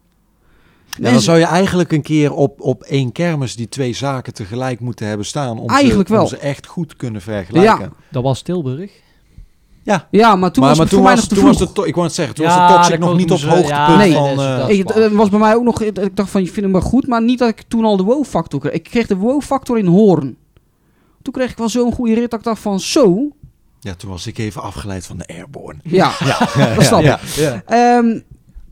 Ja, 0.96 1.12
dan 1.12 1.22
zou 1.22 1.38
je 1.38 1.46
eigenlijk 1.46 1.92
een 1.92 2.02
keer 2.02 2.34
op, 2.34 2.62
op 2.62 2.84
één 2.84 3.12
kermis 3.12 3.56
die 3.56 3.70
twee 3.70 3.94
zaken 3.94 4.34
tegelijk 4.34 4.80
moeten 4.80 5.08
hebben 5.08 5.26
staan. 5.26 5.60
Om 5.60 5.70
Eigenlijk 5.70 6.08
ze, 6.08 6.14
wel. 6.14 6.24
Om 6.24 6.30
ze 6.30 6.38
echt 6.38 6.66
goed 6.66 6.90
te 6.90 6.96
kunnen 6.96 7.22
vergelijken. 7.22 7.94
Dat 8.10 8.24
was 8.24 8.42
Tilburg. 8.42 8.92
Ja, 9.84 10.06
maar 10.12 10.12
toen 10.12 10.30
maar 10.36 10.42
was 10.42 10.62
maar 10.62 10.66
het 10.70 10.78
toen 10.78 10.88
voor 10.90 11.02
mij 11.02 11.16
was, 11.16 11.30
nog 11.30 11.40
was 11.44 11.58
vroeg. 11.58 11.74
de, 11.74 11.88
ik 11.88 11.94
wou 11.96 12.06
het 12.08 12.16
zeggen, 12.16 12.36
toen 12.36 12.46
Ja, 12.46 12.58
was 12.58 12.68
de 12.68 12.74
toxic 12.76 13.00
nog 13.00 13.18
niet 13.18 13.32
op 13.32 13.40
hoogtepunt 13.42 13.68
ja, 13.68 13.96
nee, 13.98 14.14
van... 14.14 14.36
dat 14.36 14.40
is- 14.40 14.46
eh, 14.46 14.58
dat- 14.58 14.70
Ik, 14.70 15.04
het 15.04 15.14
was 15.14 15.30
bij 15.30 15.40
mij 15.40 15.56
ook 15.56 15.64
nog, 15.64 15.82
ik 15.82 16.16
dacht 16.16 16.30
van, 16.30 16.42
je 16.42 16.48
vindt 16.48 16.62
hem 16.62 16.72
wel 16.72 16.82
goed, 16.82 17.08
maar 17.08 17.22
niet 17.24 17.40
dat 17.40 17.50
ik 17.50 17.64
toen 17.68 17.86
al 17.86 17.98
de 17.98 18.04
wow-factor 18.04 18.60
kreeg. 18.60 18.74
Ik 18.74 18.84
kreeg 18.84 19.08
de 19.08 19.16
wow-factor 19.16 19.78
in 19.78 19.86
Hoorn. 19.86 20.38
Toen 21.22 21.34
kreeg 21.34 21.52
ik 21.52 21.58
wel 21.58 21.70
zo'n 21.70 21.92
goede 21.94 22.14
rit 22.14 22.30
dat 22.32 22.40
ik 22.40 22.46
dacht 22.46 22.62
van, 22.62 22.80
zo, 22.80 23.28
ja, 23.80 23.94
toen 23.96 24.10
was 24.10 24.28
ik 24.28 24.38
even 24.38 24.62
afgeleid 24.62 25.06
van 25.06 25.18
de 25.18 25.28
airborne. 25.28 25.80
ja, 25.84 26.12
dat 26.76 26.84
snap 26.86 27.00
ik. 27.00 27.06
Ja, 27.06 27.20
ja. 27.36 27.62
Ehm, 27.66 28.20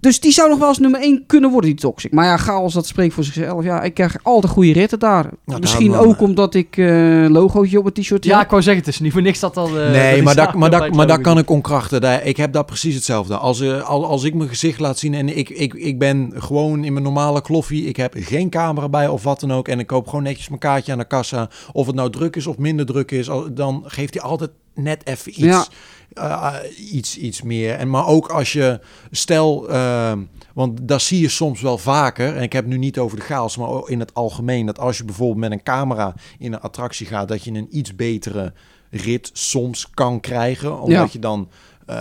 dus 0.08 0.20
die 0.20 0.32
zou 0.32 0.50
nog 0.50 0.60
wel 0.60 0.68
eens 0.68 0.78
nummer 0.80 1.02
1 1.02 1.24
kunnen 1.28 1.52
worden, 1.52 1.70
die 1.70 1.80
Toxic. 1.80 2.12
Maar 2.12 2.26
ja, 2.26 2.38
chaos, 2.38 2.74
dat 2.74 2.88
spreekt 2.88 3.14
voor 3.14 3.24
zichzelf. 3.24 3.64
Ja, 3.64 3.82
ik 3.84 3.94
krijg 3.94 4.16
altijd 4.24 4.54
goede 4.54 4.72
ritten 4.74 5.00
daar. 5.00 5.30
Nou, 5.46 5.60
Misschien 5.60 5.92
daarom, 5.92 6.10
ook 6.10 6.22
omdat 6.22 6.54
ik 6.56 6.78
eh, 6.78 7.22
een 7.24 7.32
logootje 7.32 7.80
op 7.80 7.86
het 7.86 7.96
t-shirt 7.96 8.26
Ja, 8.26 8.36
heb. 8.36 8.44
ik 8.46 8.50
wou 8.50 8.62
zeggen, 8.62 8.84
het 8.84 8.94
is 8.94 9.00
niet 9.00 9.12
voor 9.12 9.22
niks 9.22 9.40
dat 9.40 9.54
dat... 9.54 9.68
eh, 9.68 9.74
nee, 9.92 10.22
maar, 10.22 10.36
dat, 10.36 10.54
maar, 10.54 10.90
maar 10.96 11.08
dat 11.08 11.22
kan 11.22 11.38
ik 11.38 11.50
onkrachten. 11.50 12.02
Daar- 12.02 12.26
Ik 12.26 12.38
heb 12.38 12.54
dat 12.54 12.66
precies 12.66 12.96
hetzelfde. 12.96 13.38
Als, 13.38 13.62
eh, 13.62 13.82
al- 13.90 14.06
als 14.06 14.24
ik 14.24 14.34
mijn 14.34 14.50
gezicht 14.50 14.80
laat 14.80 14.98
zien 15.00 15.14
en 15.14 15.38
ik, 15.38 15.50
ik, 15.50 15.74
ik 15.74 16.00
ben 16.00 16.32
gewoon 16.36 16.84
in 16.84 16.92
mijn 16.94 17.04
normale 17.06 17.42
kloffie. 17.42 17.86
Ik 17.86 17.96
heb 17.96 18.14
geen 18.18 18.50
camera 18.50 18.90
bij 18.90 19.08
of 19.08 19.24
wat 19.24 19.40
dan 19.40 19.54
ook. 19.54 19.68
En 19.68 19.80
ik 19.80 19.88
koop 19.88 20.08
gewoon 20.08 20.24
netjes 20.24 20.48
mijn 20.48 20.60
kaartje 20.60 20.92
aan 20.92 20.98
de 20.98 21.08
kassa. 21.08 21.50
Of 21.72 21.86
het 21.86 21.96
nou 21.96 22.10
druk 22.10 22.36
is 22.36 22.48
of 22.48 22.58
minder 22.58 22.86
druk 22.86 23.12
is. 23.12 23.30
al- 23.30 23.54
Dan 23.54 23.84
geeft 23.86 24.14
hij 24.14 24.24
altijd 24.24 24.50
net 24.78 25.06
even 25.06 25.32
iets, 25.32 25.40
Ja. 25.40 25.66
eh, 26.14 26.94
iets, 26.94 27.18
iets 27.18 27.42
meer. 27.42 27.74
En, 27.76 27.90
maar 27.90 28.08
ook 28.08 28.28
als 28.28 28.54
je, 28.54 28.80
stel, 29.12 29.70
eh, 29.70 30.14
want 30.54 30.80
dat 30.88 31.02
zie 31.02 31.22
je 31.22 31.30
soms 31.30 31.62
wel 31.62 31.78
vaker. 31.78 32.36
En 32.36 32.42
ik 32.44 32.54
heb 32.54 32.64
het 32.64 32.74
nu 32.74 32.80
niet 32.80 32.98
over 33.00 33.18
de 33.18 33.24
chaos, 33.24 33.58
maar 33.58 33.70
in 33.90 34.00
het 34.00 34.14
algemeen. 34.14 34.66
Dat 34.66 34.80
als 34.80 34.98
je 34.98 35.04
bijvoorbeeld 35.06 35.40
met 35.40 35.52
een 35.52 35.64
camera 35.64 36.16
in 36.40 36.54
een 36.54 36.60
attractie 36.62 37.06
gaat, 37.08 37.28
dat 37.28 37.44
je 37.44 37.52
een 37.52 37.68
iets 37.78 37.96
betere 37.96 38.54
rit 38.90 39.30
soms 39.34 39.90
kan 39.90 40.20
krijgen. 40.20 40.82
Omdat 40.82 40.98
Ja. 40.98 41.08
je 41.12 41.20
dan 41.20 41.50
eh, 41.86 41.96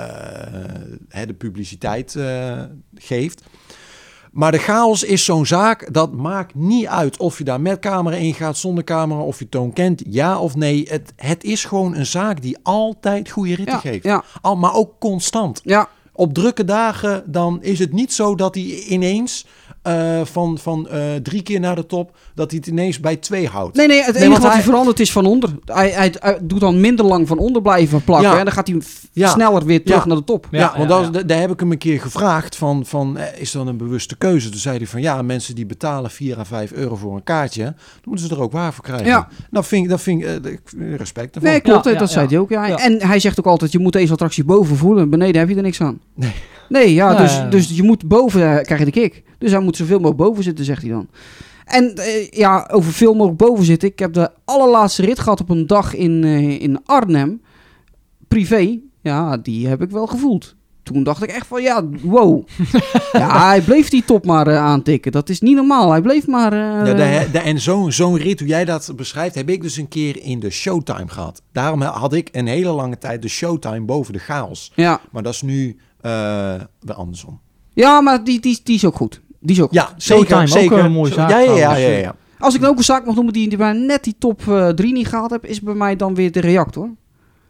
de 1.26 1.34
publiciteit 1.38 2.14
eh, 2.14 2.62
geeft. 2.94 3.42
Maar 4.36 4.52
de 4.52 4.58
chaos 4.58 5.02
is 5.02 5.24
zo'n 5.24 5.46
zaak, 5.46 5.92
dat 5.92 6.12
maakt 6.12 6.54
niet 6.54 6.86
uit 6.86 7.16
of 7.16 7.38
je 7.38 7.44
daar 7.44 7.60
met 7.60 7.78
camera 7.78 8.16
in 8.16 8.34
gaat, 8.34 8.56
zonder 8.56 8.84
camera, 8.84 9.20
of 9.20 9.38
je 9.38 9.48
toon 9.48 9.72
kent, 9.72 10.02
ja 10.08 10.38
of 10.38 10.56
nee. 10.56 10.86
Het, 10.88 11.12
het 11.16 11.44
is 11.44 11.64
gewoon 11.64 11.94
een 11.94 12.06
zaak 12.06 12.42
die 12.42 12.56
altijd 12.62 13.30
goede 13.30 13.54
ritten 13.54 13.74
ja, 13.74 13.80
geeft. 13.80 14.04
ja, 14.04 14.24
Al, 14.40 14.56
maar 14.56 14.74
ook 14.74 14.92
constant. 14.98 15.60
ja, 15.64 15.88
Op 16.12 16.34
drukke 16.34 16.64
dagen 16.64 17.22
dan 17.26 17.62
is 17.62 17.78
het 17.78 17.92
niet 17.92 18.12
zo 18.12 18.34
dat 18.34 18.54
hij 18.54 18.64
ineens 18.64 19.46
eh, 19.86 20.20
van, 20.24 20.58
van 20.58 20.88
eh, 20.88 21.00
drie 21.22 21.42
keer 21.42 21.60
naar 21.60 21.74
de 21.76 21.86
top, 21.86 22.16
dat 22.34 22.50
hij 22.50 22.58
het 22.58 22.68
ineens 22.68 23.00
bij 23.00 23.16
twee 23.16 23.48
houdt. 23.48 23.76
Nee, 23.76 23.86
nee, 23.86 24.02
het 24.02 24.14
Nee, 24.14 24.24
enige 24.24 24.40
wat 24.40 24.52
hij 24.52 24.62
verandert 24.62 25.00
is 25.00 25.12
van 25.12 25.26
onder. 25.26 25.50
Hij, 25.64 25.90
hij, 25.90 26.14
hij 26.18 26.38
doet 26.42 26.60
dan 26.60 26.80
minder 26.80 27.04
lang 27.04 27.28
van 27.28 27.38
onder 27.38 27.62
blijven 27.62 28.04
plakken. 28.04 28.30
Ja. 28.30 28.38
En 28.38 28.44
dan 28.44 28.52
gaat 28.54 28.66
hij 28.68 28.80
Ja. 29.12 29.28
sneller 29.28 29.64
weer 29.64 29.84
terug 29.84 30.00
Ja. 30.00 30.06
naar 30.06 30.16
de 30.16 30.24
top. 30.24 30.46
Ja, 30.50 30.58
Ja, 30.58 30.86
want 30.86 31.04
ja, 31.04 31.10
dat, 31.10 31.28
daar 31.28 31.40
heb 31.40 31.50
ik 31.50 31.60
hem 31.60 31.72
een 31.72 31.78
keer 31.78 32.00
gevraagd 32.00 32.56
van, 32.56 32.86
van 32.86 33.18
eh, 33.18 33.40
is 33.40 33.50
dat 33.50 33.66
een 33.66 33.76
bewuste 33.76 34.16
keuze? 34.16 34.50
Toen 34.50 34.60
zei 34.60 34.76
hij 34.76 34.86
van 34.86 35.00
ja, 35.00 35.22
mensen 35.22 35.54
die 35.54 35.66
betalen 35.66 36.10
4 36.10 36.38
à 36.38 36.44
5 36.44 36.72
euro 36.72 36.96
voor 36.96 37.14
een 37.14 37.24
kaartje, 37.24 37.62
dan 37.62 37.74
moeten 38.04 38.26
ze 38.26 38.34
er 38.34 38.40
ook 38.42 38.52
waar 38.52 38.72
voor 38.72 38.84
krijgen. 38.84 39.06
Ja. 39.06 39.28
Dat 39.50 39.66
vind 39.66 39.84
ik, 39.84 39.90
dat 39.90 40.00
vind 40.00 40.24
ik 40.24 40.58
respect 40.96 41.34
ervoor. 41.34 41.50
Nee, 41.50 41.60
klopt, 41.60 41.84
Ja, 41.84 41.90
dat 41.90 42.00
ja, 42.00 42.06
zei 42.06 42.24
ja. 42.24 42.30
hij 42.30 42.38
ook. 42.40 42.50
Ja. 42.50 42.66
Ja. 42.66 42.76
En 42.76 43.02
hij 43.02 43.18
zegt 43.20 43.38
ook 43.38 43.46
altijd, 43.46 43.72
je 43.72 43.78
moet 43.78 43.92
deze 43.92 44.12
attractie 44.12 44.44
boven 44.44 44.76
voelen. 44.76 45.10
Beneden 45.10 45.40
heb 45.40 45.48
je 45.48 45.56
er 45.56 45.62
niks 45.62 45.80
aan. 45.80 46.00
Nee. 46.14 46.32
Nee, 46.68 46.94
ja, 46.94 47.14
dus, 47.14 47.40
dus 47.50 47.76
je 47.76 47.82
moet 47.82 48.08
boven, 48.08 48.40
eh, 48.58 48.62
krijg 48.64 48.78
je 48.80 48.84
de 48.84 48.90
kick. 48.90 49.22
Dus 49.38 49.50
hij 49.50 49.60
moet 49.60 49.76
zoveel 49.76 49.96
mogelijk 49.98 50.20
boven 50.20 50.42
zitten, 50.42 50.64
zegt 50.64 50.82
hij 50.82 50.90
dan. 50.90 51.08
En 51.64 51.94
eh, 51.94 52.28
ja, 52.30 52.68
over 52.72 52.92
veel 52.92 53.12
mogelijk 53.14 53.38
boven 53.38 53.64
zitten. 53.64 53.88
Ik 53.88 53.98
heb 53.98 54.12
de 54.12 54.30
allerlaatste 54.44 55.02
rit 55.02 55.18
gehad 55.18 55.40
op 55.40 55.48
een 55.50 55.66
dag 55.66 55.94
in, 55.94 56.24
eh, 56.24 56.60
in 56.62 56.80
Arnhem. 56.84 57.40
Privé. 58.28 58.78
Ja, 59.02 59.36
die 59.36 59.66
heb 59.68 59.82
ik 59.82 59.90
wel 59.90 60.06
gevoeld. 60.06 60.54
Toen 60.82 61.02
dacht 61.02 61.22
ik 61.22 61.30
echt 61.30 61.46
van, 61.46 61.62
ja, 61.62 61.84
wow. 62.02 62.42
ja, 63.12 63.46
hij 63.48 63.60
bleef 63.60 63.88
die 63.88 64.04
top 64.04 64.24
maar 64.26 64.56
aantikken. 64.56 65.12
Dat 65.12 65.28
is 65.28 65.40
niet 65.40 65.54
normaal. 65.56 65.90
Hij 65.90 66.00
bleef 66.00 66.26
maar... 66.26 66.52
eh, 66.52 66.58
Ja, 66.58 66.94
de, 66.94 67.28
de- 67.32 67.38
en 67.38 67.60
zo'n 67.60 67.92
zo'n 67.92 68.16
rit, 68.16 68.38
hoe 68.38 68.48
jij 68.48 68.64
dat 68.64 68.92
beschrijft, 68.96 69.34
heb 69.34 69.48
ik 69.48 69.62
dus 69.62 69.76
een 69.76 69.88
keer 69.88 70.22
in 70.22 70.40
de 70.40 70.50
Showtime 70.50 71.08
gehad. 71.08 71.42
Daarom 71.52 71.80
had 71.82 72.12
ik 72.12 72.28
een 72.32 72.46
hele 72.46 72.70
lange 72.70 72.98
tijd 72.98 73.22
de 73.22 73.28
Showtime 73.28 73.80
boven 73.84 74.12
de 74.12 74.18
chaos. 74.18 74.72
ja. 74.74 75.00
Maar 75.10 75.22
dat 75.22 75.32
is 75.34 75.42
nu 75.42 75.76
eh 76.06 76.54
weer 76.80 76.94
andersom. 76.94 77.40
ja, 77.74 78.00
maar 78.00 78.24
die, 78.24 78.40
die, 78.40 78.60
die 78.64 78.74
is 78.74 78.84
ook 78.84 78.96
goed. 78.96 79.20
Die 79.40 79.56
is 79.56 79.62
ook 79.62 79.68
goed. 79.68 79.76
Ja, 79.76 79.92
zeker. 79.96 80.26
Showtime, 80.26 80.40
ook 80.42 80.48
zeker. 80.48 80.78
een 80.84 80.92
mooie 80.92 81.12
zaak 81.12 81.30
Ja, 81.30 81.38
ja, 81.38 81.54
ja, 81.56 81.74
ja, 81.76 81.88
ja. 81.88 82.14
Als 82.38 82.54
ik 82.54 82.60
dan 82.60 82.70
ook 82.70 82.76
een 82.78 82.84
zaak 82.84 83.04
mag 83.04 83.14
noemen 83.14 83.32
die, 83.32 83.48
die 83.48 83.58
bij 83.58 83.72
net 83.72 84.04
die 84.04 84.14
top 84.18 84.42
3 84.74 84.92
niet 84.92 85.08
gehaald 85.08 85.30
heb, 85.30 85.44
is 85.44 85.60
bij 85.60 85.74
mij 85.74 85.96
dan 85.96 86.14
weer 86.14 86.32
de 86.32 86.40
reactor. 86.40 86.90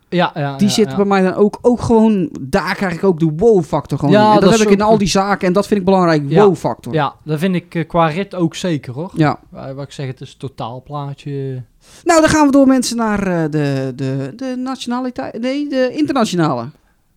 Ja, 0.09 0.31
ja, 0.35 0.57
Die 0.57 0.67
ja, 0.67 0.73
zit 0.73 0.91
ja. 0.91 0.97
bij 0.97 1.05
mij 1.05 1.23
dan 1.23 1.35
ook, 1.35 1.59
ook 1.63 1.81
gewoon, 1.81 2.29
daar 2.41 2.75
krijg 2.75 2.95
ik 2.95 3.05
ook 3.05 3.21
de 3.21 3.33
wow-factor 3.37 3.99
gewoon 3.99 4.15
Ja, 4.15 4.21
in. 4.21 4.27
En 4.35 4.41
dat, 4.41 4.51
dat 4.51 4.59
heb 4.59 4.69
ik 4.69 4.75
in 4.75 4.81
al 4.83 4.99
die 4.99 5.09
zaken 5.09 5.47
en 5.47 5.53
dat 5.53 5.67
vind 5.67 5.81
ik 5.81 5.87
belangrijk, 5.87 6.23
Ja. 6.29 6.45
wow-factor. 6.45 6.93
Ja, 6.95 7.15
dat 7.25 7.39
vind 7.39 7.55
ik 7.55 7.75
eh, 7.75 7.87
qua 7.89 8.07
rit 8.07 8.35
ook 8.35 8.55
zeker 8.55 8.93
hoor. 8.93 9.11
Ja. 9.15 9.39
Uh, 9.55 9.71
wat 9.73 9.85
ik 9.85 9.93
zeg, 9.93 10.07
het 10.07 10.21
is 10.21 10.33
een 10.33 10.39
totaalplaatje. 10.39 11.63
Nou, 12.05 12.21
dan 12.21 12.31
gaan 12.31 12.47
we 12.47 12.53
door 12.53 12.67
mensen 12.67 12.97
naar 12.97 13.27
eh, 13.27 13.51
de, 13.51 13.93
de, 13.97 14.33
de 14.37 14.55
nationaliteit, 14.59 15.41
nee, 15.41 15.69
de 15.69 15.91
internationale. 15.97 16.65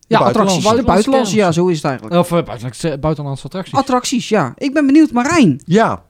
Ja, 0.09 0.17
attracties. 0.19 0.63
buitenlandse. 0.63 0.83
Buitenlandse, 0.85 1.35
ja, 1.35 1.51
zo 1.51 1.67
is 1.67 1.75
het 1.75 1.85
eigenlijk. 1.85 2.15
Of 2.15 2.31
uh, 2.31 2.43
buitenlandse, 2.43 2.97
buitenlandse 2.99 3.45
attracties. 3.45 3.73
Attracties, 3.73 4.29
ja. 4.29 4.53
Ik 4.57 4.73
ben 4.73 4.85
benieuwd, 4.85 5.11
Marijn. 5.11 5.61
Ja. 5.65 6.03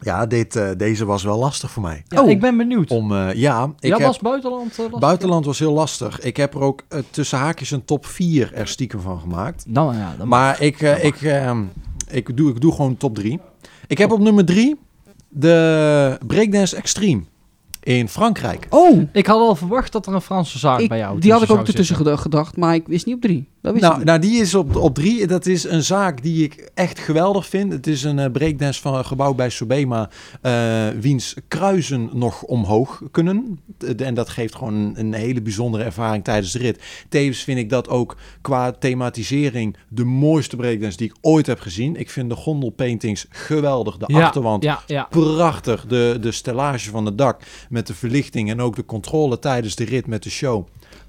Ja, 0.00 0.26
dit, 0.26 0.56
eh, 0.56 0.68
deze 0.76 1.04
was 1.04 1.22
wel 1.22 1.38
lastig 1.38 1.70
voor 1.70 1.82
mij. 1.82 2.02
ja, 2.08 2.22
Oh. 2.22 2.30
ik 2.30 2.40
ben 2.40 2.56
benieuwd. 2.56 2.90
Om, 2.90 3.12
eh, 3.12 3.32
ja, 3.32 3.72
ik 3.78 3.88
ja, 3.88 3.96
heb, 3.96 4.06
was 4.06 4.18
buitenland 4.18 4.72
uh, 4.72 4.78
lastig? 4.78 4.98
buitenland 4.98 5.44
was 5.44 5.58
heel 5.58 5.72
lastig. 5.72 6.20
Ik 6.20 6.36
heb 6.36 6.54
er 6.54 6.60
ook 6.60 6.82
eh, 6.88 6.98
tussen 7.10 7.38
haakjes 7.38 7.70
een 7.70 7.84
top 7.84 8.06
4 8.06 8.52
er 8.54 8.68
stiekem 8.68 9.00
van 9.00 9.20
gemaakt. 9.20 9.64
Nou 9.66 9.94
ja, 9.96 10.14
dan 10.18 10.28
Maar 10.28 10.60
ik, 10.60 10.80
eh, 10.80 11.04
ik, 11.04 11.22
ehm, 11.22 11.62
ik, 12.10 12.36
doe, 12.36 12.50
ik 12.50 12.60
doe 12.60 12.72
gewoon 12.72 12.96
top 12.96 13.14
3. 13.14 13.40
Ik 13.86 13.98
heb 13.98 14.12
op 14.12 14.20
nummer 14.20 14.44
3 14.44 14.76
de 15.28 16.18
Breakdance 16.26 16.76
Extreme 16.76 17.22
in 17.84 18.08
Frankrijk. 18.08 18.66
Oh, 18.70 19.02
Ik 19.12 19.26
had 19.26 19.38
al 19.40 19.56
verwacht 19.56 19.92
dat 19.92 20.06
er 20.06 20.14
een 20.14 20.20
Franse 20.20 20.58
zaak 20.58 20.80
ik, 20.80 20.88
bij 20.88 20.98
jou 20.98 21.18
die 21.20 21.32
had 21.32 21.42
ik 21.42 21.50
ook 21.50 21.66
ertussen 21.66 21.96
zitten. 21.96 22.18
gedacht, 22.18 22.56
maar 22.56 22.74
ik 22.74 22.86
wist 22.86 23.06
niet 23.06 23.14
op 23.14 23.20
drie. 23.20 23.48
Dat 23.60 23.72
wist 23.72 23.84
ik 23.84 23.90
Nou, 23.90 23.96
niet. 24.02 24.08
nou, 24.08 24.20
die 24.20 24.40
is 24.40 24.54
op, 24.54 24.76
op 24.76 24.94
drie. 24.94 25.26
Dat 25.26 25.46
is 25.46 25.64
een 25.64 25.82
zaak 25.82 26.22
die 26.22 26.44
ik 26.44 26.70
echt 26.74 26.98
geweldig 26.98 27.46
vind. 27.46 27.72
Het 27.72 27.86
is 27.86 28.02
een 28.02 28.18
eh, 28.18 28.30
breakdance 28.30 28.80
van 28.80 29.04
gebouwd 29.04 29.36
bij 29.36 29.50
Sobema, 29.50 30.10
eh, 30.40 30.88
wiens 31.00 31.34
kruisen 31.48 32.10
nog 32.12 32.42
omhoog 32.42 33.02
kunnen. 33.10 33.58
En 33.96 34.14
dat 34.14 34.28
geeft 34.28 34.54
gewoon 34.54 34.74
een, 34.74 34.94
een 34.98 35.12
hele 35.14 35.42
bijzondere 35.42 35.84
ervaring 35.84 36.24
tijdens 36.24 36.52
de 36.52 36.58
rit. 36.58 36.82
Tevens 37.08 37.42
vind 37.42 37.58
ik 37.58 37.70
dat 37.70 37.88
ook 37.88 38.16
qua 38.40 38.72
thematisering 38.72 39.76
de 39.88 40.04
mooiste 40.04 40.56
breakdance 40.56 40.96
die 40.96 41.06
ik 41.08 41.14
ooit 41.20 41.46
heb 41.46 41.60
gezien. 41.60 41.96
Ik 41.96 42.10
vind 42.10 42.28
de 42.30 42.36
gondelpaintings 42.36 43.26
geweldig. 43.30 43.96
De 43.96 44.04
Ja, 44.06 44.24
achterwand 44.24 44.62
Ja, 44.62 44.82
ja. 44.86 45.06
prachtig. 45.10 45.86
De, 45.86 46.18
de 46.20 46.32
stellage 46.32 46.90
van 46.90 47.04
het 47.06 47.18
dak 47.18 47.42
met 47.74 47.86
de 47.86 47.94
verlichting 47.94 48.50
en 48.50 48.60
ook 48.60 48.76
de 48.76 48.84
controle 48.84 49.38
tijdens 49.38 49.74
de 49.74 49.84
rit 49.84 50.06
met 50.06 50.22
de 50.22 50.30
show. 50.30 50.66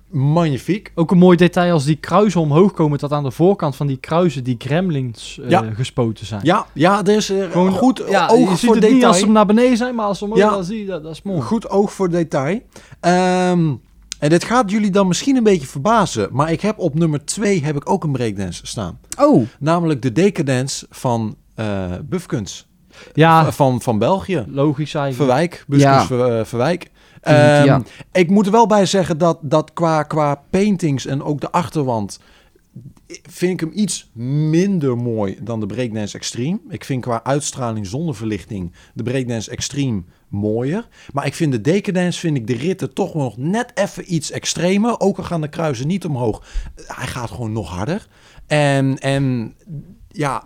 magnifiek. 0.10 0.92
Ook 0.96 1.12
een 1.12 1.18
mooi 1.18 1.38
detail 1.38 1.74
als 1.74 1.86
die 1.86 1.96
kruisen 1.96 2.42
omhoog 2.42 2.74
komen, 2.74 3.00
dat 3.00 3.12
aan 3.12 3.24
de 3.24 3.32
voorkant 3.32 3.76
van 3.76 3.88
die 3.88 3.98
kruisen 3.98 4.44
die 4.44 4.56
gremlins 4.58 5.40
eh, 5.44 5.50
Ja. 5.50 5.62
gespoten 5.74 6.26
zijn. 6.26 6.42
Ja, 6.44 6.66
ja 6.74 7.04
er 7.06 7.16
is 7.16 7.30
er 7.30 7.52
Gewoon, 7.52 7.72
goed 7.72 8.04
ja, 8.10 8.28
oog 8.28 8.50
je 8.50 8.56
ziet 8.56 8.66
voor 8.70 8.76
het 8.76 8.92
niet 8.92 9.06
als 9.06 9.20
ze 9.20 9.28
naar 9.30 9.46
beneden 9.46 9.78
zijn, 9.78 9.96
maar 9.96 10.06
als 10.06 10.18
ze 10.18 10.24
omhoog 10.24 10.40
Ja. 10.40 10.50
dan 10.50 10.64
zie 10.64 10.80
je 10.80 10.86
dat, 10.86 11.04
dat 11.04 11.12
is 11.12 11.22
mooi. 11.22 11.42
Goed 11.42 11.70
oog 11.70 11.94
voor 11.94 12.10
detail. 12.10 12.60
Ehm, 13.00 13.74
en 14.20 14.30
dit 14.30 14.44
gaat 14.44 14.72
jullie 14.72 14.92
dan 14.92 15.08
misschien 15.08 15.36
een 15.36 15.44
beetje 15.44 15.68
verbazen, 15.68 16.30
maar 16.32 16.52
ik 16.52 16.62
heb 16.62 16.80
op 16.80 16.94
nummer 16.94 17.26
2 17.26 17.64
heb 17.64 17.76
ik 17.76 17.90
ook 17.90 18.04
een 18.04 18.12
breakdance 18.12 18.66
staan. 18.66 19.00
Oh, 19.20 19.48
Namelijk 19.60 20.02
de 20.02 20.12
Decadence 20.12 20.86
van 20.90 21.36
eh 21.56 21.92
Bufkens. 22.04 22.68
Ja, 23.14 23.52
Van, 23.52 23.82
van 23.82 24.00
België. 24.00 24.46
logisch 24.48 24.94
eigenlijk. 24.94 25.32
Verwijk, 25.32 25.64
Buskens 25.68 25.96
Ja. 25.96 26.06
Ver- 26.06 26.40
eh, 26.40 26.46
Verwijk. 26.46 26.84
Ik, 26.84 26.92
Ehm, 27.22 27.66
ja. 27.66 27.82
Ik 28.12 28.30
moet 28.30 28.46
er 28.46 28.52
wel 28.52 28.68
bij 28.68 28.86
zeggen 28.86 29.18
dat, 29.18 29.38
dat 29.42 29.74
qua, 29.74 30.04
qua 30.04 30.42
paintings 30.50 31.06
en 31.06 31.24
ook 31.24 31.42
de 31.42 31.52
achterwand... 31.52 32.20
vind 33.30 33.54
ik 33.54 33.60
hem 33.60 33.72
iets 33.74 34.10
minder 34.50 34.98
mooi 34.98 35.38
dan 35.42 35.60
de 35.60 35.66
Breakdance 35.66 36.18
Extreme. 36.18 36.60
Ik 36.70 36.84
vind 36.84 37.02
qua 37.02 37.24
uitstraling 37.24 37.88
zonder 37.88 38.16
verlichting 38.16 38.74
de 38.94 39.04
Breakdance 39.04 39.52
Extreme 39.52 40.04
mooier. 40.28 40.88
Maar 41.14 41.26
ik 41.26 41.34
vind 41.34 41.52
de 41.52 41.62
Decadence, 41.62 42.20
vind 42.20 42.38
ik 42.38 42.48
de 42.48 42.56
ritten 42.56 42.94
toch 42.94 43.14
nog 43.14 43.38
net 43.38 43.72
even 43.76 44.14
iets 44.14 44.32
extremer. 44.32 45.00
Ook 45.00 45.18
al 45.18 45.24
gaan 45.24 45.42
de 45.42 45.48
kruisen 45.48 45.88
niet 45.88 46.06
omhoog. 46.06 46.44
Hij 46.88 47.08
gaat 47.08 47.32
gewoon 47.32 47.52
nog 47.52 47.70
harder. 47.70 48.08
En, 48.48 48.98
en 49.00 49.54
ja, 50.08 50.44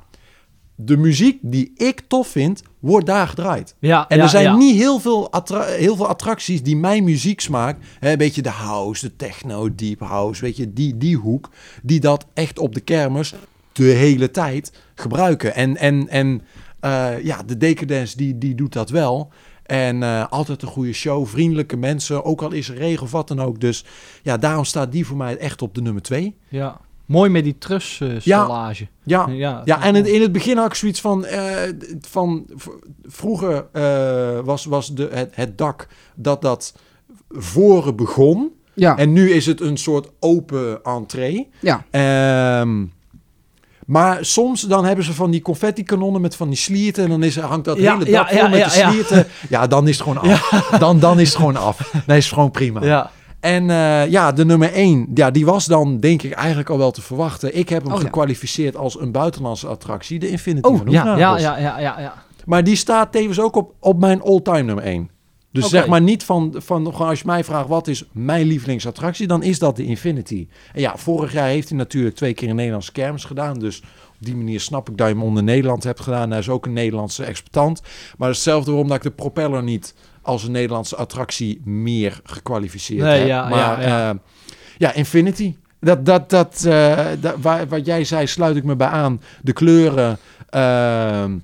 de 0.82 0.98
muziek 0.98 1.38
die 1.42 1.72
ik 1.76 2.02
tof 2.08 2.28
vind, 2.28 2.64
wordt 2.80 3.06
daar 3.06 3.28
gedraaid. 3.28 3.76
Ja, 3.80 4.08
En 4.08 4.18
ja, 4.18 4.24
er 4.24 4.30
zijn 4.30 4.44
ja. 4.44 4.56
niet 4.56 4.76
heel 4.76 5.00
veel, 5.00 5.30
heel 5.54 5.96
veel 5.96 6.08
attracties 6.08 6.64
die 6.64 6.78
mijn 6.78 7.04
muzieksmaak, 7.04 7.78
hè, 8.00 8.12
een 8.12 8.18
beetje 8.18 8.42
de 8.42 8.50
house, 8.50 9.08
de 9.08 9.16
techno, 9.16 9.76
deep 9.76 10.00
house, 10.00 10.42
weet 10.42 10.58
je, 10.58 10.74
die, 10.74 10.98
die 10.98 11.18
hoek, 11.18 11.50
die 11.84 12.00
dat 12.00 12.26
echt 12.34 12.60
op 12.60 12.74
de 12.74 12.80
kermis 12.80 13.34
de 13.72 13.84
hele 13.84 14.32
tijd 14.32 14.72
gebruiken. 14.96 15.56
En, 15.56 15.78
en, 15.78 16.08
en 16.08 16.42
eh, 16.80 17.24
ja, 17.24 17.44
de 17.44 17.58
Decadence 17.58 18.18
die, 18.18 18.38
die 18.38 18.56
doet 18.56 18.74
dat 18.74 18.90
wel. 18.90 19.32
En 19.64 20.04
eh, 20.04 20.26
altijd 20.30 20.62
een 20.62 20.68
goede 20.68 20.94
show, 20.94 21.28
vriendelijke 21.28 21.78
mensen, 21.78 22.26
ook 22.26 22.42
al 22.42 22.52
is 22.52 22.70
er 22.70 22.76
regen 22.76 23.04
of 23.04 23.12
wat 23.12 23.28
dan 23.28 23.42
ook. 23.42 23.60
Dus 23.62 23.86
ja, 24.24 24.38
daarom 24.38 24.66
staat 24.66 24.92
die 24.92 25.06
voor 25.06 25.18
mij 25.18 25.38
echt 25.38 25.62
op 25.62 25.76
de 25.76 25.82
nummer 25.82 26.02
twee. 26.02 26.36
Ja. 26.48 26.80
Mooi 27.10 27.30
met 27.30 27.44
die 27.44 27.58
truss-stellage. 27.58 28.88
Ja, 29.04 29.28
ja, 29.30 29.62
Ja, 29.66 29.84
en 29.84 29.96
in, 29.96 30.06
in 30.14 30.22
het 30.22 30.32
begin 30.32 30.58
had 30.58 30.66
ik 30.66 30.74
zoiets 30.74 31.02
van, 31.02 31.26
eh, 31.26 31.72
van 32.02 32.46
vroeger 33.04 33.66
eh, 33.72 34.40
was, 34.44 34.66
was 34.66 34.94
de, 34.94 35.10
het, 35.12 35.36
het 35.36 35.58
dak 35.58 35.88
dat 36.16 36.42
dat 36.42 36.74
voren 37.30 37.96
begon. 37.96 38.52
ja. 38.74 38.98
En 38.98 39.14
nu 39.14 39.32
is 39.32 39.46
het 39.46 39.62
een 39.62 39.78
soort 39.78 40.10
open 40.20 40.84
entree. 40.84 41.50
ja. 41.60 41.86
Ehm, 41.92 42.86
maar 43.86 44.26
soms 44.26 44.62
dan 44.62 44.86
hebben 44.86 45.06
ze 45.06 45.14
van 45.14 45.32
die 45.32 45.42
confetti-kanonnen 45.42 46.22
met 46.22 46.36
van 46.36 46.48
die 46.48 46.58
slierten. 46.58 47.04
En 47.04 47.10
dan 47.10 47.24
is, 47.24 47.38
hangt 47.40 47.66
dat 47.66 47.78
Ja, 47.78 47.94
hele 47.98 48.10
ja, 48.10 48.18
dak 48.18 48.30
vol 48.30 48.38
ja, 48.38 48.48
met 48.48 48.60
ja, 48.60 48.70
de 48.70 48.78
ja. 48.78 48.90
slierten. 48.92 49.26
Ja, 49.50 49.68
dan 49.68 49.88
is 49.88 49.98
het 50.00 50.08
gewoon 50.08 50.32
af. 50.32 50.50
Dan, 50.80 51.00
dan 51.00 51.20
is 51.20 51.28
het 51.28 51.38
gewoon 51.38 51.56
af. 51.56 51.94
Nee, 52.08 52.18
is 52.18 52.32
gewoon 52.32 52.52
prima. 52.52 52.84
Ja. 52.84 53.12
En 53.40 53.70
eh, 53.70 54.08
ja, 54.08 54.32
de 54.32 54.46
nummer 54.46 54.74
1, 54.74 55.08
ja, 55.14 55.32
die 55.32 55.46
was 55.46 55.66
dan 55.66 56.00
denk 56.00 56.22
ik 56.22 56.32
eigenlijk 56.32 56.70
al 56.70 56.78
wel 56.78 56.92
te 56.92 57.02
verwachten. 57.02 57.58
Ik 57.58 57.70
heb 57.70 57.84
hem 57.84 57.92
Oh, 57.92 57.98
ja. 57.98 58.06
gekwalificeerd 58.06 58.76
als 58.76 59.00
een 59.00 59.12
buitenlandse 59.12 59.68
attractie, 59.68 60.20
de 60.20 60.30
Infinity 60.30 60.68
Oh, 60.68 60.78
van 60.78 60.92
ja, 60.92 61.18
ja, 61.18 61.38
ja, 61.38 61.58
ja, 61.58 61.80
ja, 61.80 62.00
ja. 62.00 62.14
Maar 62.46 62.64
die 62.64 62.76
staat 62.76 63.12
tevens 63.12 63.40
ook 63.40 63.56
op, 63.56 63.74
op 63.80 64.00
mijn 64.00 64.22
all-time 64.22 64.62
nummer 64.62 64.84
1. 64.84 65.10
Dus 65.52 65.70
zeg 65.70 65.88
maar 65.88 66.02
niet 66.02 66.24
van, 66.24 66.56
van, 66.58 66.94
als 66.94 67.20
je 67.20 67.26
mij 67.26 67.44
vraagt 67.44 67.68
wat 67.68 67.88
is 67.88 68.04
mijn 68.12 68.46
lievelingsattractie, 68.48 69.28
dan 69.28 69.44
is 69.44 69.60
dat 69.60 69.76
de 69.76 69.86
Infinity. 69.86 70.48
En 70.74 70.82
ja, 70.82 70.98
vorig 70.98 71.34
jaar 71.34 71.48
heeft 71.48 71.70
hij 71.70 71.78
natuurlijk 71.78 72.16
twee 72.16 72.34
keer 72.34 72.50
een 72.50 72.56
Nederlandse 72.56 72.92
kermis 72.92 73.24
gedaan. 73.24 73.60
Dus 73.60 73.80
op 74.20 74.26
die 74.26 74.36
manier 74.36 74.60
snap 74.60 74.90
ik 74.90 74.98
dat 74.98 75.08
je 75.08 75.14
hem 75.14 75.24
onder 75.24 75.44
Nederland 75.44 75.84
hebt 75.84 76.00
gedaan. 76.00 76.30
Hij 76.30 76.40
is 76.40 76.50
ook 76.50 76.66
een 76.66 76.74
Nederlandse 76.74 77.24
exploitant. 77.24 77.82
Maar 78.18 78.30
hetzelfde 78.30 78.72
waarom 78.72 78.88
dat 78.88 78.98
ik 78.98 79.04
de 79.04 79.12
propeller 79.12 79.64
niet 79.64 79.94
als 80.22 80.44
een 80.44 80.52
Nederlandse 80.52 80.96
attractie 80.96 81.62
meer 81.64 82.20
gekwalificeerd 82.24 83.02
Nee, 83.02 83.26
ja, 83.26 83.50
maar 83.50 83.60
ja, 83.60 83.82
ja. 83.82 84.10
eh, 84.10 84.16
ja, 84.78 84.94
Infinity. 84.94 85.56
Dat, 85.80 86.06
dat, 86.06 86.30
dat, 86.30 86.64
eh, 86.66 87.06
dat, 87.20 87.36
waar, 87.42 87.68
wat 87.68 87.86
jij 87.86 88.04
zei, 88.04 88.28
sluit 88.28 88.56
ik 88.56 88.64
me 88.64 88.76
bij 88.76 88.88
aan. 88.88 89.22
De 89.42 89.54
kleuren, 89.54 90.18
ehm, 90.50 91.38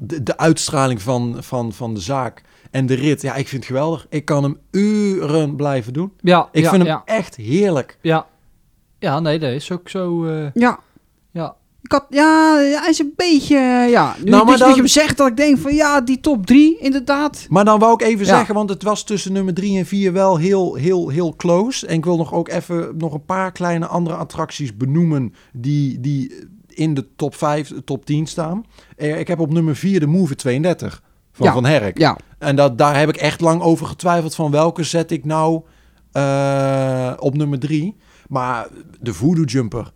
de, 0.00 0.22
de 0.22 0.36
uitstraling 0.36 1.02
van, 1.02 1.36
van, 1.40 1.72
van 1.72 1.94
de 1.94 2.00
zaak 2.00 2.42
en 2.70 2.86
de 2.86 2.94
rit. 2.94 3.22
Ja, 3.22 3.34
ik 3.34 3.48
vind 3.48 3.62
het 3.62 3.72
geweldig. 3.72 4.06
Ik 4.08 4.24
kan 4.24 4.42
hem 4.42 4.58
uren 4.70 5.56
blijven 5.56 5.92
doen. 5.92 6.12
Ja, 6.20 6.48
Ik 6.52 6.62
ja, 6.62 6.70
vind 6.70 6.86
hem 6.86 7.00
echt 7.04 7.36
heerlijk. 7.36 7.98
ja. 8.00 8.26
Ja, 9.00 9.20
nee, 9.20 9.38
dat 9.38 9.50
is 9.50 9.72
ook 9.72 9.88
zo... 9.88 10.24
eh, 10.26 10.46
Ja. 10.54 10.78
ja. 11.30 11.54
Ik 11.88 11.94
had, 11.94 12.06
ja, 12.10 12.54
hij 12.56 12.88
is 12.90 12.98
een 12.98 13.12
beetje, 13.16 13.56
eh, 13.56 13.90
ja. 13.90 14.14
Nu 14.24 14.30
Nou, 14.30 14.44
maar 14.44 14.46
dat, 14.46 14.46
je- 14.46 14.50
dat 14.50 14.58
dan- 14.58 14.68
je 14.68 14.74
hem 14.76 14.86
zegt, 14.86 15.16
dat 15.16 15.28
ik 15.28 15.36
denk 15.36 15.58
van, 15.58 15.74
ja, 15.74 16.00
die 16.00 16.20
top 16.20 16.46
drie, 16.46 16.78
inderdaad. 16.78 17.46
Maar 17.48 17.64
dan 17.64 17.78
wou 17.78 17.92
ik 17.92 18.02
even 18.02 18.26
Ja. 18.26 18.36
zeggen, 18.36 18.54
want 18.54 18.70
het 18.70 18.82
was 18.82 19.04
tussen 19.04 19.32
nummer 19.32 19.54
3 19.54 19.78
en 19.78 19.86
4 19.86 20.12
wel 20.12 20.36
heel, 20.36 20.74
heel, 20.74 21.08
heel 21.08 21.34
close. 21.36 21.86
En 21.86 21.94
ik 21.96 22.04
wil 22.04 22.16
nog 22.16 22.32
ook 22.34 22.48
even 22.48 22.94
nog 22.98 23.12
een 23.14 23.24
paar 23.24 23.52
kleine 23.52 23.86
andere 23.86 24.16
attracties 24.16 24.76
benoemen 24.76 25.34
die, 25.52 26.00
die 26.00 26.34
in 26.68 26.94
de 26.94 27.06
top 27.16 27.34
5, 27.34 27.72
top 27.84 28.04
10 28.04 28.26
staan. 28.26 28.64
Eh, 28.96 29.18
Ik 29.18 29.28
heb 29.28 29.40
op 29.40 29.52
nummer 29.52 29.76
4 29.76 30.00
de 30.00 30.06
Move 30.06 30.34
32 30.34 31.02
van 31.32 31.46
Ja. 31.46 31.52
Van 31.52 31.64
Herk. 31.64 31.98
Ja, 31.98 32.16
En 32.38 32.56
dat, 32.56 32.78
daar 32.78 32.98
heb 32.98 33.08
ik 33.08 33.16
echt 33.16 33.40
lang 33.40 33.60
over 33.62 33.86
getwijfeld 33.86 34.34
van 34.34 34.50
welke 34.50 34.82
zet 34.82 35.10
ik 35.10 35.24
nou 35.24 35.62
eh, 36.12 37.12
op 37.18 37.36
nummer 37.36 37.58
3. 37.58 37.96
Maar 38.28 38.66
de 39.00 39.14
Voodoo 39.14 39.44
Jumper. 39.44 39.92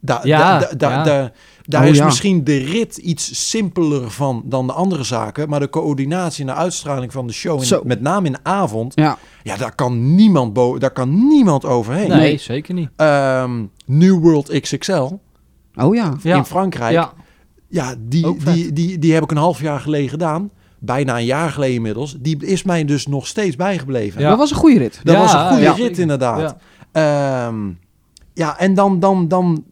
Da, 0.00 0.20
Ja, 0.22 0.58
da- 0.58 0.66
da- 0.66 0.74
da- 0.76 0.90
ja. 0.90 1.02
da- 1.02 1.32
daar 1.62 1.82
Oh, 1.82 1.88
is 1.88 1.96
ja. 1.96 2.04
misschien 2.04 2.44
de 2.44 2.56
rit 2.56 2.96
iets 2.96 3.48
simpeler 3.50 4.10
van 4.10 4.42
dan 4.44 4.66
de 4.66 4.72
andere 4.72 5.04
zaken. 5.04 5.48
Maar 5.48 5.60
de 5.60 5.68
coördinatie 5.70 6.40
en 6.46 6.54
de 6.54 6.60
uitstraling 6.60 7.12
van 7.12 7.26
de 7.26 7.32
show, 7.32 7.62
in- 7.62 7.80
met 7.84 8.00
name 8.00 8.26
in 8.26 8.32
de 8.32 8.38
avond, 8.42 8.92
ja. 8.94 9.18
ja, 9.42 9.56
daar 9.56 9.74
kan 9.74 10.14
niemand, 10.14 10.52
bo 10.52 10.78
daar 10.78 10.90
kan 10.90 11.26
niemand 11.28 11.64
overheen. 11.64 12.08
Nee, 12.08 12.18
Nee. 12.18 12.38
zeker 12.38 12.74
niet. 12.74 12.88
Ehm, 12.96 13.64
New 13.86 14.18
World 14.20 14.60
XXL 14.60 15.08
Oh 15.74 15.94
ja. 15.94 16.12
Ja. 16.22 16.36
in 16.36 16.44
Frankrijk. 16.44 16.92
Ja, 16.92 17.12
Ja, 17.70 17.94
die, 17.98 18.36
die, 18.44 18.72
die, 18.72 18.98
die 18.98 19.14
heb 19.14 19.22
ik 19.22 19.30
een 19.30 19.36
half 19.36 19.60
jaar 19.60 19.80
geleden 19.80 20.08
gedaan. 20.08 20.50
Bijna 20.78 21.16
een 21.18 21.24
jaar 21.24 21.50
geleden 21.50 21.74
inmiddels. 21.74 22.16
Die 22.20 22.46
is 22.46 22.62
mij 22.62 22.84
dus 22.84 23.06
nog 23.06 23.26
steeds 23.26 23.56
bijgebleven. 23.56 24.20
Ja. 24.20 24.28
Dat 24.28 24.38
was 24.38 24.50
een 24.50 24.56
goede 24.56 24.78
rit. 24.78 25.00
Dat 25.02 25.14
Ja, 25.14 25.20
was 25.20 25.32
een 25.32 25.46
goede 25.48 25.62
ja. 25.62 25.72
rit 25.72 25.98
inderdaad. 25.98 26.40
Ja. 26.40 26.56
Ja, 27.02 27.52
ja 28.34 28.58
en 28.58 28.74
dan, 28.74 29.00
dan, 29.00 29.28
dan 29.28 29.64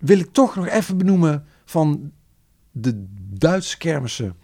wil 0.00 0.18
ik 0.18 0.32
toch 0.32 0.56
nog 0.56 0.66
even 0.66 0.98
benoemen 0.98 1.44
van 1.64 2.10
de 2.70 3.06
Duitse 3.32 3.78
kermissen. 3.78 4.34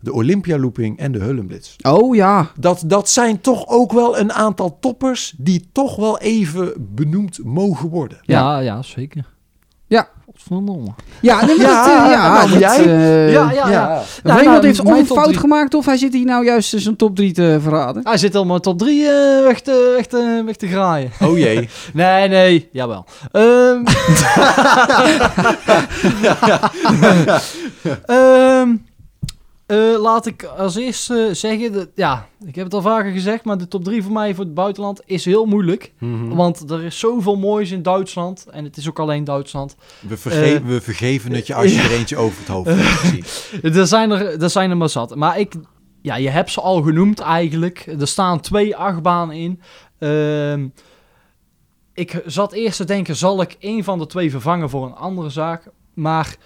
De 0.00 0.12
Olympia 0.12 0.58
Looping 0.58 0.98
en 0.98 1.12
de 1.12 1.18
Hullenblitz. 1.18 1.76
Oh 1.82 2.14
ja. 2.14 2.50
Dat, 2.58 2.82
dat 2.86 3.08
zijn 3.08 3.40
toch 3.40 3.68
ook 3.68 3.92
wel 3.92 4.18
een 4.18 4.32
aantal 4.32 4.78
toppers 4.78 5.34
die 5.38 5.68
toch 5.72 5.96
wel 5.96 6.18
even 6.18 6.72
benoemd 6.94 7.44
mogen 7.44 7.88
worden. 7.88 8.18
ja, 8.22 8.58
ja, 8.58 8.82
zeker. 8.82 9.34
Ja. 10.36 10.54
Godverdomme. 10.54 10.94
Ja, 11.20 11.44
nee, 11.44 11.56
maar 11.56 11.66
Ja, 11.66 11.86
dat, 11.86 12.04
eh, 12.04 12.10
ja, 12.10 12.32
nou, 12.32 12.50
dat, 12.50 12.58
jij? 12.58 12.84
eh, 12.86 13.32
Ja, 13.32 13.50
ja, 13.52 13.68
ja. 13.68 14.02
Nou, 14.22 14.44
nou, 14.44 14.66
heeft 14.66 14.78
of 14.80 14.86
mijn 14.86 14.98
een 14.98 15.06
fout 15.06 15.24
drie. 15.24 15.38
gemaakt, 15.38 15.74
of 15.74 15.86
hij 15.86 15.96
zit 15.96 16.12
hier 16.12 16.24
nou 16.24 16.44
juist 16.44 16.72
zijn 16.76 16.96
top 16.96 17.16
3 17.16 17.32
te 17.32 17.58
verraden. 17.62 18.02
Hij 18.04 18.16
zit 18.18 18.34
allemaal 18.34 18.60
top 18.60 18.78
3 18.78 19.02
eh, 19.08 19.42
weg, 19.44 19.60
te, 19.60 19.92
weg, 19.96 20.06
te, 20.06 20.42
weg 20.46 20.56
te 20.56 20.66
graaien. 20.66 21.10
Oh 21.22 21.38
jee. 21.38 21.68
Nee, 21.92 22.28
nee, 22.28 22.68
jawel. 22.72 23.04
Ehm 23.32 23.82
Ehm, 28.06 28.74
eh, 29.66 29.76
laat 30.00 30.26
ik 30.26 30.44
als 30.44 30.74
eerste 30.76 31.30
zeggen, 31.32 31.72
dat, 31.72 31.88
ja, 31.94 32.28
ik 32.46 32.54
heb 32.54 32.64
het 32.64 32.74
al 32.74 32.82
vaker 32.82 33.10
gezegd, 33.12 33.44
maar 33.44 33.58
de 33.58 33.68
top 33.68 33.84
3 33.84 34.02
voor 34.02 34.12
mij 34.12 34.34
voor 34.34 34.44
het 34.44 34.54
buitenland 34.54 35.00
is 35.04 35.24
heel 35.24 35.44
moeilijk. 35.46 35.92
Mhm. 35.98 36.28
Want 36.34 36.70
er 36.70 36.82
is 36.84 36.98
zoveel 36.98 37.36
moois 37.36 37.70
in 37.70 37.82
Duitsland 37.82 38.46
en 38.50 38.64
het 38.64 38.76
is 38.76 38.88
ook 38.88 38.98
alleen 38.98 39.24
Duitsland. 39.24 39.76
we, 40.08 40.16
verge- 40.16 40.54
eh, 40.54 40.60
we 40.64 40.80
vergeven 40.80 41.32
het 41.32 41.46
je 41.46 41.54
als 41.54 41.74
je 41.74 41.80
er 41.88 41.90
eentje 41.92 42.16
over 42.16 42.38
het 42.38 42.48
hoofd 42.48 42.68
hebt. 42.70 43.74
Er 43.76 43.86
zijn 43.86 44.10
er, 44.10 44.42
er 44.42 44.50
zijn 44.50 44.70
er 44.70 44.76
maar 44.76 44.88
zat. 44.88 45.14
Maar 45.14 45.38
ik, 45.38 45.54
ja, 46.02 46.16
je 46.16 46.28
hebt 46.30 46.50
ze 46.50 46.60
al 46.60 46.82
genoemd 46.82 47.20
eigenlijk. 47.20 47.86
Er 48.00 48.06
staan 48.08 48.40
twee 48.40 48.76
achtbanen 48.76 49.36
in. 49.36 49.60
Ehm, 49.98 50.68
ik 51.94 52.22
zat 52.26 52.52
eerst 52.52 52.76
te 52.76 52.84
denken, 52.84 53.16
zal 53.16 53.40
ik 53.40 53.56
één 53.58 53.84
van 53.84 53.98
de 53.98 54.06
twee 54.06 54.30
vervangen 54.30 54.70
voor 54.70 54.86
een 54.86 54.94
andere 54.94 55.30
zaak? 55.30 55.68
Maar, 55.94 56.36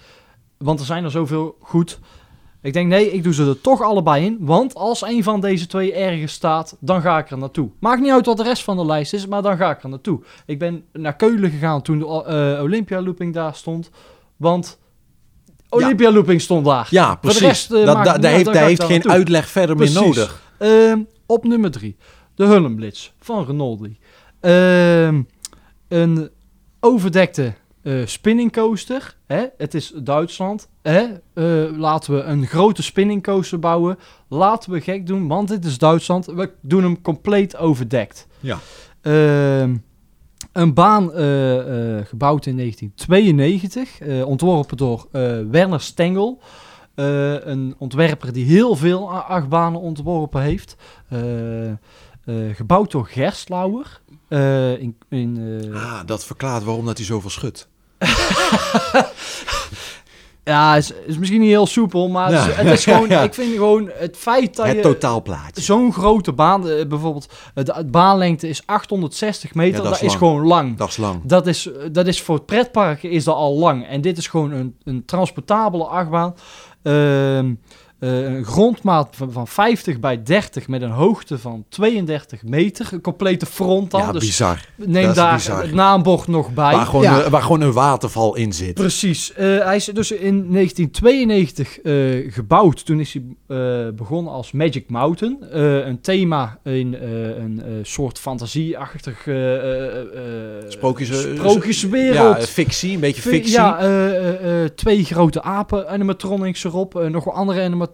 want 0.57 0.79
er 0.79 0.85
zijn 0.85 1.03
er 1.03 1.11
zoveel 1.11 1.55
goed. 1.59 1.99
Ik 2.61 2.73
denk, 2.73 2.87
nee, 2.87 3.11
ik 3.11 3.23
doe 3.23 3.33
ze 3.33 3.45
er 3.45 3.61
toch 3.61 3.81
allebei 3.81 4.25
in. 4.25 4.37
Want 4.39 4.75
als 4.75 5.01
een 5.01 5.23
van 5.23 5.41
deze 5.41 5.67
twee 5.67 5.93
ergens 5.93 6.33
staat, 6.33 6.77
dan 6.79 7.01
ga 7.01 7.17
ik 7.17 7.31
er 7.31 7.37
naartoe. 7.37 7.69
Maakt 7.79 8.01
niet 8.01 8.11
uit 8.11 8.25
wat 8.25 8.37
de 8.37 8.43
rest 8.43 8.63
van 8.63 8.77
de 8.77 8.85
lijst 8.85 9.13
is, 9.13 9.27
maar 9.27 9.41
dan 9.41 9.57
ga 9.57 9.71
ik 9.71 9.83
er 9.83 9.89
naartoe. 9.89 10.19
Ik 10.45 10.59
ben 10.59 10.83
naar 10.93 11.15
Keulen 11.15 11.51
gegaan 11.51 11.81
toen 11.81 11.99
de 11.99 12.05
eh, 12.05 12.63
Olympia 12.63 13.01
Looping 13.01 13.33
daar 13.33 13.55
stond. 13.55 13.89
Want 14.37 14.79
Olympia 15.69 16.11
Looping 16.11 16.41
stond 16.41 16.65
daar. 16.65 16.87
Ja, 16.89 17.11
de 17.11 17.17
precies. 17.19 17.41
rest, 17.41 17.71
eh, 17.71 17.85
dat, 17.85 18.05
dat, 18.05 18.21
daar 18.21 18.31
heeft, 18.31 18.45
daar 18.53 18.65
heeft 18.65 18.77
daar 18.77 18.87
geen 18.87 18.95
naartoe. 18.95 19.11
uitleg 19.11 19.47
verder 19.49 19.75
meer 19.75 19.91
nodig. 19.91 20.41
Ehm, 20.57 20.99
op 21.25 21.43
nummer 21.43 21.71
drie, 21.71 21.95
de 22.35 22.45
Hullenblitz 22.45 23.11
van 23.19 23.45
Renoldi. 23.45 23.97
Ehm, 24.39 25.21
een 25.87 26.29
overdekte 26.79 27.53
eh 27.81 28.05
spinning 28.05 28.51
coaster. 28.51 29.15
Hè? 29.27 29.45
Het 29.57 29.73
is 29.73 29.93
Duitsland. 29.95 30.69
Hè? 30.81 31.03
Eh, 31.33 31.77
laten 31.77 32.15
we 32.15 32.21
een 32.21 32.45
grote 32.45 32.83
spinning 32.83 33.23
coaster 33.23 33.59
bouwen. 33.59 33.97
Laten 34.27 34.71
we 34.71 34.81
gek 34.81 35.07
doen, 35.07 35.27
want 35.27 35.47
dit 35.47 35.65
is 35.65 35.77
Duitsland. 35.77 36.25
We 36.25 36.51
doen 36.61 36.83
hem 36.83 37.01
compleet 37.01 37.57
overdekt. 37.57 38.27
Ja. 38.39 38.59
Ehm, 39.01 39.75
een 40.51 40.73
baan 40.73 41.13
eh, 41.13 41.97
gebouwd 42.05 42.45
in 42.45 42.55
1992, 42.55 43.99
eh, 43.99 44.25
ontworpen 44.25 44.77
door 44.77 45.07
Werner 45.51 45.81
Stengel. 45.81 46.41
Een 46.95 47.75
ontwerper 47.77 48.33
die 48.33 48.45
heel 48.45 48.75
veel 48.75 49.11
achtbanen 49.11 49.79
ontworpen 49.79 50.41
heeft. 50.41 50.75
Gebouwd 52.53 52.91
door 52.91 53.05
Gerstlauer. 53.05 54.00
Eh, 54.31 54.71
in, 54.81 54.95
in, 55.09 55.61
eh, 55.73 55.83
Ah, 55.83 55.99
dat 56.05 56.25
verklaart 56.25 56.63
waarom 56.63 56.85
dat 56.85 56.97
hij 56.97 57.05
zoveel 57.05 57.29
schudt. 57.29 57.67
Ja, 60.43 60.75
is, 60.75 60.91
is 61.05 61.17
misschien 61.17 61.39
niet 61.39 61.49
heel 61.49 61.65
soepel, 61.65 62.09
maar 62.09 62.31
het, 62.31 62.39
is, 62.39 62.45
Ja. 62.55 62.61
het 62.63 62.73
is 62.77 62.83
gewoon, 62.93 63.09
Ja. 63.09 63.21
ik 63.23 63.33
vind 63.33 63.53
gewoon 63.53 63.89
het 63.93 64.17
feit 64.17 64.55
dat 64.55 64.65
Het 64.65 64.75
je 64.75 64.81
totaalplaatje. 64.81 65.61
zo'n 65.61 65.93
grote 65.93 66.33
baan, 66.33 66.69
eh, 66.69 66.85
bijvoorbeeld, 66.87 67.33
de, 67.53 67.63
de 67.63 67.85
baanlengte 67.85 68.47
is 68.49 68.61
860 68.65 69.53
meter, 69.53 69.77
Ja, 69.77 69.83
dat, 69.83 69.93
dat 69.93 70.01
is, 70.01 70.15
gewoon 70.15 70.45
lang. 70.47 70.77
Dat 70.77 70.87
is 70.89 70.97
lang. 70.97 71.21
Dat 71.23 71.47
is, 71.47 71.69
dat 71.91 72.07
is 72.07 72.21
voor 72.21 72.35
het 72.35 72.45
pretparken 72.45 73.09
is 73.09 73.23
dat 73.23 73.35
al 73.35 73.57
lang. 73.57 73.87
En 73.87 74.01
dit 74.01 74.17
is 74.17 74.27
gewoon 74.27 74.51
een, 74.51 74.75
een 74.83 75.05
transportabele 75.05 75.83
achtbaan. 75.85 76.35
Ehm, 76.83 77.53
eh, 78.01 78.23
een 78.33 78.45
grondmaat 78.45 79.15
van, 79.15 79.31
van 79.31 79.47
50 79.47 79.99
bij 79.99 80.23
30 80.23 80.67
met 80.67 80.81
een 80.81 80.89
hoogte 80.91 81.37
van 81.39 81.65
32 81.69 82.43
meter. 82.43 82.87
Een 82.91 83.01
complete 83.01 83.45
front 83.45 83.91
dan. 83.91 84.01
Ja, 84.01 84.11
dus 84.11 84.25
bizar. 84.25 84.65
neem 84.75 85.05
Dat 85.05 85.15
daar 85.15 85.33
bizar. 85.35 85.61
het 85.61 85.73
naambord 85.73 86.27
nog 86.27 86.53
bij. 86.53 86.73
Waar 86.75 86.85
gewoon, 86.85 87.03
Ja. 87.03 87.23
een, 87.23 87.31
waar 87.31 87.41
gewoon 87.41 87.61
een 87.61 87.71
waterval 87.71 88.35
in 88.35 88.53
zit. 88.53 88.73
Precies. 88.73 89.33
Eh, 89.33 89.63
hij 89.63 89.75
is 89.75 89.85
dus 89.85 90.11
in 90.11 90.51
1992 90.51 91.79
eh, 91.79 92.31
gebouwd. 92.33 92.85
Toen 92.85 92.99
is 92.99 93.13
hij 93.13 93.23
eh, 93.57 93.93
begonnen 93.93 94.33
als 94.33 94.51
Magic 94.51 94.89
Mountain. 94.89 95.37
Eh, 95.51 95.85
een 95.85 96.01
thema 96.01 96.59
in 96.63 96.95
eh, 96.95 97.11
een 97.37 97.61
eh, 97.65 97.71
soort 97.81 98.19
fantasieachtig 98.19 99.27
eh, 99.27 99.55
eh, 99.55 99.99
eh, 100.01 100.63
Sprookjes, 100.67 101.21
sprookjeswereld. 101.21 102.37
Ja, 102.37 102.45
fictie, 102.45 102.93
een 102.93 102.99
beetje 102.99 103.21
Fi- 103.21 103.29
fictie. 103.29 103.51
Ja, 103.53 103.79
eh, 103.79 104.07
eh, 104.17 104.63
eh, 104.63 104.69
twee 104.69 105.03
grote 105.03 105.41
apen 105.43 105.89
animatronics 105.89 106.63
erop. 106.63 106.93
nog 107.09 107.23
wel 107.23 107.33
andere 107.33 107.59
animatronics. 107.59 107.89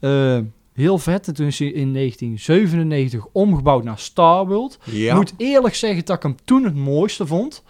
Eh, 0.00 0.38
heel 0.72 0.98
vet. 0.98 1.28
En 1.28 1.34
toen 1.34 1.46
is 1.46 1.58
hij 1.58 1.68
in 1.68 1.92
1997 1.92 3.26
omgebouwd 3.32 3.84
naar 3.84 3.98
Star 3.98 4.46
World. 4.46 4.78
Ja. 4.84 5.14
Moet 5.14 5.34
eerlijk 5.36 5.74
zeggen 5.74 6.04
dat 6.04 6.16
ik 6.16 6.22
hem 6.22 6.36
toen 6.44 6.64
het 6.64 6.74
mooiste 6.74 7.26
vond. 7.26 7.62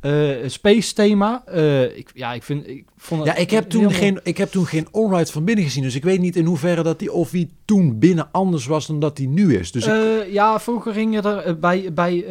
Eh, 0.00 0.30
space 0.46 0.92
thema. 0.94 1.42
eh, 1.46 1.96
ik, 1.96 2.10
ja, 2.14 2.32
ik, 2.32 2.42
vind, 2.42 2.68
ik 2.68 2.84
vond 2.96 3.20
het 3.24 3.30
Ja, 3.36 3.36
ik 3.42 3.50
heb, 3.50 3.68
toen 3.70 3.80
helemaal- 3.80 4.00
geen, 4.00 4.20
ik 4.22 4.36
heb 4.38 4.50
toen 4.50 4.66
geen 4.66 4.86
onride 4.90 5.32
van 5.32 5.44
binnen 5.44 5.64
gezien. 5.64 5.82
Dus 5.82 5.94
ik 5.94 6.02
weet 6.04 6.20
niet 6.20 6.36
in 6.36 6.44
hoeverre 6.44 6.82
dat 6.82 6.98
die, 6.98 7.12
of 7.12 7.30
die 7.30 7.50
toen 7.64 7.98
binnen 7.98 8.28
anders 8.32 8.66
was 8.66 8.86
dan 8.86 9.00
dat 9.00 9.16
die 9.16 9.28
nu 9.28 9.56
is. 9.56 9.72
Dus 9.72 9.86
ik, 9.86 9.92
Eh, 9.92 10.32
ja, 10.32 10.60
vroeger 10.60 10.92
gingen 10.92 11.24
er 11.24 11.58
bij, 11.58 11.92
bij 11.92 12.24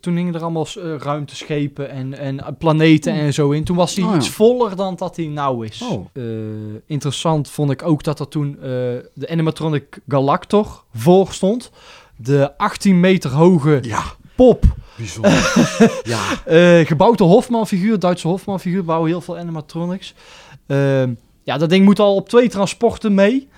toen 0.00 0.14
gingen 0.16 0.34
er 0.34 0.42
allemaal 0.42 0.66
ruimteschepen 0.98 1.90
en, 1.90 2.18
en 2.18 2.56
planeten 2.58 3.12
en 3.12 3.34
zo 3.34 3.50
in. 3.50 3.64
Toen 3.64 3.76
was 3.76 3.94
hij 3.94 4.04
Oh, 4.04 4.10
ja. 4.10 4.16
iets 4.16 4.30
voller 4.30 4.76
dan 4.76 4.94
dat 4.96 5.16
hij 5.16 5.26
nou 5.26 5.66
is. 5.66 5.82
Oh. 5.82 6.06
Interessant 6.86 7.50
vond 7.50 7.70
ik 7.70 7.82
ook 7.82 8.02
dat 8.02 8.20
er 8.20 8.28
toen 8.28 8.56
de 9.14 9.28
animatronic 9.28 9.98
Galactor 10.08 10.84
voor 10.94 11.32
stond. 11.32 11.70
De 12.16 12.56
18 12.58 13.00
meter 13.00 13.30
hoge 13.30 13.78
ja, 13.82 14.02
pop. 14.36 14.64
Bijzonder. 14.98 15.32
ja, 16.04 16.20
Eh, 16.44 16.86
gebouwd 16.86 17.18
door 17.18 17.28
Hofman-figuur, 17.28 17.98
Duitse 17.98 18.28
Hofman-figuur, 18.28 18.84
bouwen 18.84 19.10
heel 19.10 19.20
veel 19.20 19.38
animatronics. 19.38 20.14
Ehm, 20.66 21.14
ja, 21.42 21.58
dat 21.58 21.70
ding 21.70 21.84
moet 21.84 21.98
al 21.98 22.14
op 22.14 22.28
twee 22.28 22.48
transporten 22.48 23.14
mee. 23.14 23.48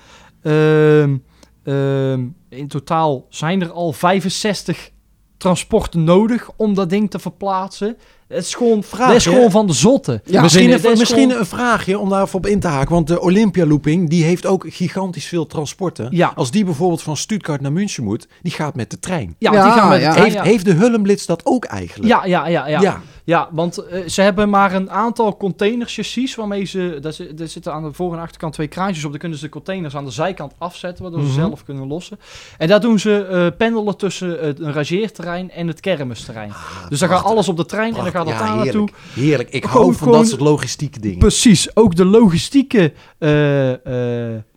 Ehm, 0.43 1.17
ehm, 1.65 2.27
in 2.49 2.69
totaal 2.69 3.27
zijn 3.29 3.62
er 3.62 3.71
al 3.73 3.93
65 3.93 4.91
transporten 5.37 6.05
nodig 6.05 6.51
om 6.57 6.75
dat 6.75 6.91
ding 6.91 7.11
te 7.11 7.19
verplaatsen. 7.19 7.97
Het 8.31 8.44
is 8.44 8.55
gewoon, 8.55 8.82
Vraag, 8.82 9.07
dat 9.07 9.16
is 9.16 9.27
gewoon 9.27 9.51
van 9.51 9.66
de 9.66 9.73
zotte. 9.73 10.20
Ja, 10.24 10.43
misschien 10.43 10.73
even, 10.73 10.93
is 10.93 10.98
misschien 10.98 11.23
gewoon- 11.23 11.39
een 11.39 11.47
vraagje 11.47 11.98
om 11.98 12.09
daar 12.09 12.23
even 12.23 12.35
op 12.39 12.47
in 12.47 12.61
te 12.61 12.66
haken. 12.69 12.94
Want 12.94 13.07
de 13.07 13.20
Olympia 13.20 13.66
Looping 13.66 14.09
die 14.11 14.24
heeft 14.24 14.47
ook 14.47 14.65
gigantisch 14.69 15.24
veel 15.27 15.47
transporten. 15.47 16.09
Ja. 16.11 16.32
Als 16.35 16.51
die 16.51 16.65
bijvoorbeeld 16.65 17.02
van 17.02 17.16
Stuttgart 17.16 17.61
naar 17.61 17.73
München 17.73 18.05
moet, 18.05 18.28
die 18.43 18.52
gaat 18.52 18.74
met 18.74 18.90
de 18.90 18.98
trein. 18.98 19.35
Ja, 19.39 19.52
Ja, 19.52 19.62
die 19.65 19.73
gaan 19.73 19.89
met 19.89 20.01
ja. 20.01 20.07
de 20.07 20.12
trein, 20.12 20.24
heeft, 20.32 20.44
ja. 20.44 20.51
heeft 20.51 20.65
de 20.65 20.73
Hullenblitz 20.73 21.24
dat 21.27 21.40
ook 21.44 21.65
eigenlijk? 21.65 22.09
Ja, 22.09 22.24
ja, 22.24 22.47
ja, 22.48 22.66
ja. 22.66 23.01
Ja. 23.24 23.48
Want 23.52 23.78
eh, 23.78 24.09
ze 24.09 24.22
hebben 24.22 24.48
maar 24.51 24.74
een 24.74 24.90
aantal 24.90 25.36
containerchassis 25.36 26.34
waarmee 26.34 26.64
ze... 26.64 26.98
Daar, 27.01 27.12
zi- 27.12 27.34
daar 27.34 27.48
zitten 27.48 27.72
aan 27.72 27.82
de 27.82 27.92
voor- 27.92 28.12
en 28.14 28.20
achterkant 28.20 28.52
twee 28.52 28.66
kraantjes 28.66 29.05
op. 29.05 29.10
Dan 29.10 29.20
kunnen 29.20 29.38
ze 29.38 29.44
de 29.44 29.51
containers 29.51 29.97
aan 29.97 30.05
de 30.05 30.10
zijkant 30.10 30.52
afzetten, 30.59 31.02
waardoor 31.02 31.20
Mhm. 31.22 31.28
ze 31.30 31.34
zelf 31.40 31.64
kunnen 31.64 31.86
lossen. 31.86 32.18
En 32.59 32.68
daar 32.68 32.80
doen 32.80 32.98
ze 32.98 33.24
eh, 33.26 33.47
pendelen 33.59 33.97
tussen 33.97 34.44
het 34.47 34.60
een 34.60 34.72
rangeerterrein 34.72 35.51
en 35.51 35.66
het 35.66 35.80
kermisterrein. 35.80 36.52
dus 36.88 36.98
dan 36.98 37.09
gaat 37.09 37.18
Ah, 37.24 37.30
alles 37.30 37.48
op 37.48 37.56
de 37.56 37.64
trein 37.66 37.97
en 37.97 38.02
dan 38.05 38.12
gaat 38.12 38.26
het 38.28 38.38
Ja, 38.38 38.47
daar 38.47 38.56
naartoe. 38.56 38.88
heerlijk. 39.14 39.51
Ik 39.51 39.64
hou 39.64 39.94
van 39.94 40.12
dat 40.12 40.28
soort 40.28 40.40
logistieke 40.40 41.01
dingen. 41.01 41.18
Precies, 41.18 41.76
ook 41.76 41.97
de 41.97 42.05
logistieke... 42.05 42.92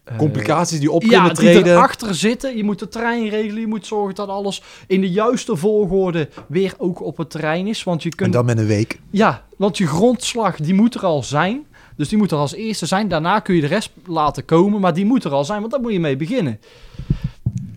eh, 0.03 0.17
Complicaties 0.17 0.79
die 0.79 0.91
op 0.91 1.03
ja, 1.03 1.09
kunnen 1.09 1.33
treden. 1.33 1.71
erachter 1.71 2.15
zitten. 2.15 2.57
Je 2.57 2.63
moet 2.63 2.79
de 2.79 2.87
trein 2.87 3.29
regelen. 3.29 3.59
Je 3.61 3.67
moet 3.67 3.85
zorgen 3.85 4.15
dat 4.15 4.27
alles 4.27 4.61
in 4.87 5.01
de 5.01 5.09
juiste 5.09 5.55
volgorde 5.55 6.29
weer 6.47 6.73
ook 6.77 7.01
op 7.01 7.17
het 7.17 7.29
terrein 7.29 7.67
is. 7.67 7.83
Want 7.83 8.03
je 8.03 8.09
En 8.09 8.15
kunt 8.15 8.33
dan 8.33 8.45
met 8.45 8.57
een 8.57 8.65
week. 8.65 8.99
Ja, 9.09 9.45
want 9.57 9.77
je 9.77 9.87
grondslag 9.87 10.55
die 10.55 10.73
moet 10.73 10.95
er 10.95 11.05
al 11.05 11.23
zijn. 11.23 11.65
Dus 11.95 12.09
die 12.09 12.17
moet 12.17 12.31
er 12.31 12.37
als 12.37 12.53
eerste 12.53 12.85
zijn. 12.85 13.07
Daarna 13.07 13.39
kun 13.39 13.55
je 13.55 13.61
de 13.61 13.67
rest 13.67 13.91
laten 14.05 14.45
komen. 14.45 14.79
Maar 14.81 14.93
die 14.93 15.05
moet 15.05 15.23
er 15.23 15.31
al 15.31 15.45
zijn, 15.45 15.59
want 15.59 15.71
daar 15.71 15.81
moet 15.81 15.91
je 15.91 15.99
mee 15.99 16.15
beginnen. 16.15 16.59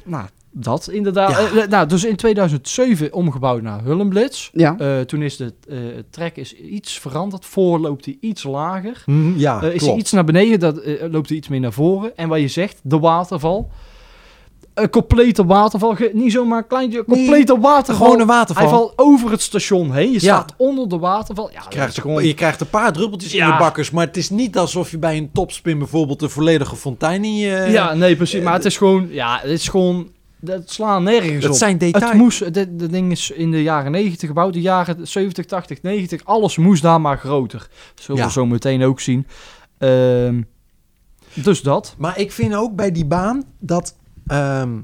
Nou, 0.05 0.24
dat 0.59 0.89
inderdaad. 0.91 1.31
Ja. 1.31 1.62
Eh, 1.62 1.69
nou, 1.69 1.87
dus 1.89 2.05
in 2.05 2.16
2007 2.16 3.12
omgebouwd 3.12 3.62
naar 3.62 3.83
Hullenblitz. 3.85 4.51
Ja. 4.53 4.74
Eh, 4.78 5.01
toen 5.01 5.23
is 5.23 5.37
de 5.37 5.53
eh, 5.69 5.77
trek 6.11 6.37
is 6.37 6.55
iets 6.57 6.99
veranderd. 6.99 7.45
Voor 7.45 7.78
loopt 7.78 8.05
hij 8.05 8.16
iets 8.20 8.43
lager. 8.43 9.03
Hm, 9.05 9.39
ja, 9.39 9.62
is 9.62 9.87
hij 9.87 9.95
iets 9.97 10.12
naar 10.12 10.24
beneden, 10.24 10.61
dat, 10.61 10.81
loopt 11.11 11.28
hij 11.28 11.39
iets 11.39 11.49
meer 11.49 11.61
naar 11.61 11.73
voren. 11.73 12.16
En 12.16 12.28
wat 12.28 12.41
je 12.41 12.49
zegt, 12.49 12.81
de 12.83 12.99
waterval. 12.99 13.70
Een 14.74 14.91
complete 14.91 15.45
waterval. 15.47 15.95
Ge- 15.95 16.11
niet 16.12 16.33
zomaar 16.33 16.59
een 16.59 16.66
kleintje, 16.66 17.05
complete 17.05 17.59
waterval. 17.61 18.07
Gewoon 18.07 18.20
een 18.20 18.27
waterval. 18.27 18.65
Hij 18.69 18.73
valt 18.74 18.93
over 18.97 19.31
het 19.31 19.41
station 19.43 19.93
heen. 19.93 20.07
Je 20.12 20.12
Ja. 20.12 20.19
staat 20.19 20.55
onder 20.57 20.89
de 20.89 20.99
waterval. 20.99 21.51
Ja, 21.53 21.61
Je 21.62 21.69
krijgt, 21.69 22.01
gewoon... 22.01 22.27
je 22.27 22.35
krijgt 22.35 22.61
een 22.61 22.70
paar 22.70 22.93
druppeltjes 22.93 23.35
in 23.35 23.47
je 23.47 23.57
bakkers, 23.59 23.91
maar 23.91 24.07
het 24.07 24.16
is 24.16 24.31
niet 24.31 24.59
alsof 24.59 24.91
je 24.91 24.99
bij 24.99 25.16
een 25.16 25.31
topspin 25.33 25.78
bijvoorbeeld 25.78 26.23
een 26.23 26.31
volledige 26.31 26.77
fontein 26.77 27.24
in 27.24 27.37
je... 27.37 27.66
ja, 27.70 27.95
nee, 27.95 28.16
precies. 28.16 28.43
Maar 28.43 28.55
het 28.55 28.65
is 28.65 28.77
gewoon... 28.77 29.09
Ja, 29.11 29.39
het 29.43 29.51
is 29.51 29.69
gewoon... 29.69 30.09
Dat 30.40 30.70
slaan 30.70 31.02
nergens 31.02 31.42
dat 31.42 31.50
op. 31.52 31.56
zijn 31.56 31.70
Het 31.72 31.80
details. 31.80 32.14
moest... 32.16 32.54
Dit 32.54 32.78
dit 32.78 32.90
ding 32.90 33.10
is 33.12 33.30
in 33.30 33.50
de 33.50 33.62
jaren 33.62 33.92
90 33.92 34.28
gebouwd. 34.28 34.52
De 34.52 34.60
jaren 34.60 35.08
70, 35.08 35.44
80, 35.46 35.82
90. 35.82 36.24
Alles 36.24 36.56
moest 36.56 36.82
daar 36.82 37.00
maar 37.00 37.18
groter. 37.18 37.68
Zullen 37.94 38.20
Ja. 38.20 38.26
we 38.26 38.32
zo 38.32 38.46
meteen 38.46 38.82
ook 38.82 39.00
zien. 39.00 39.26
Ehm, 39.78 40.42
dus 41.34 41.62
dat. 41.62 41.94
Maar 41.98 42.18
ik 42.18 42.32
vind 42.32 42.54
ook 42.54 42.74
bij 42.76 42.92
die 42.92 43.04
baan 43.06 43.44
dat 43.58 43.96
ehm, 44.26 44.78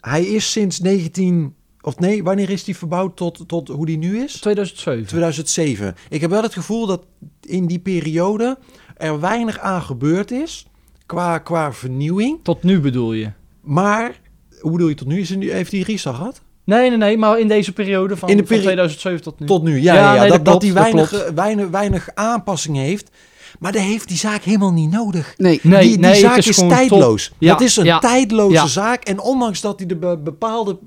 hij 0.00 0.24
is 0.24 0.52
sinds 0.52 0.80
19... 0.80 1.54
Of 1.80 1.98
nee, 1.98 2.22
wanneer 2.24 2.50
is 2.50 2.64
die 2.64 2.76
verbouwd 2.76 3.16
tot, 3.16 3.44
tot 3.46 3.68
hoe 3.68 3.86
die 3.86 3.98
nu 3.98 4.18
is? 4.22 4.40
2007. 4.40 5.06
2007. 5.06 5.94
Ik 6.08 6.20
heb 6.20 6.30
wel 6.30 6.42
het 6.42 6.52
gevoel 6.52 6.86
dat 6.86 7.06
in 7.40 7.66
die 7.66 7.78
periode 7.78 8.58
er 8.96 9.20
weinig 9.20 9.58
aan 9.58 9.82
gebeurd 9.82 10.30
is 10.30 10.66
qua, 11.06 11.38
qua 11.38 11.72
vernieuwing. 11.72 12.38
Tot 12.42 12.62
nu 12.62 12.80
bedoel 12.80 13.12
je? 13.12 13.30
Maar, 13.60 14.20
hoe 14.60 14.70
bedoel 14.72 14.88
je 14.88 14.94
tot 14.94 15.06
nu? 15.06 15.20
Is 15.20 15.30
er 15.30 15.36
nu 15.36 15.52
heeft 15.52 15.72
hij 15.72 15.80
restart 15.80 16.16
gehad? 16.16 16.40
Nee, 16.64 16.88
nee, 16.88 16.98
nee. 16.98 17.18
Maar 17.18 17.38
in 17.38 17.48
deze 17.48 17.72
periode 17.72 18.16
van, 18.16 18.28
In 18.28 18.36
de 18.36 18.42
van 18.42 18.48
peri- 18.48 18.62
2007 18.62 19.22
tot 19.22 19.40
nu. 19.40 19.46
Tot 19.46 19.62
nu, 19.62 19.80
ja. 19.80 19.94
Ja, 19.94 20.00
ja, 20.00 20.14
ja. 20.14 20.20
nee, 20.20 20.30
dat, 20.30 20.44
dat 20.44 20.62
hij 20.62 20.70
klopt, 20.70 21.10
dat 21.10 21.10
weinig, 21.10 21.30
weinig, 21.34 21.68
weinig 21.68 22.08
aanpassing 22.14 22.76
heeft. 22.76 23.10
Maar 23.58 23.72
dat 23.72 23.82
heeft 23.82 24.08
die 24.08 24.16
zaak 24.16 24.42
helemaal 24.42 24.72
niet 24.72 24.90
nodig. 24.90 25.34
Nee. 25.36 25.60
Nee, 25.62 25.80
die 25.80 25.90
die 25.90 25.98
nee, 25.98 26.14
zaak 26.14 26.36
het 26.36 26.46
is 26.46 26.58
is, 26.62 26.68
tijdloos. 26.68 27.32
Ja, 27.38 27.52
dat 27.52 27.60
is 27.60 27.76
een 27.76 27.84
ja, 27.84 27.98
tijdloze 27.98 28.54
ja. 28.54 28.66
zaak. 28.66 29.04
En 29.04 29.20
ondanks 29.20 29.60
dat 29.60 29.78
hij 29.78 29.88
de 29.88 29.96
be- 29.96 30.18
bepaalde 30.18 30.78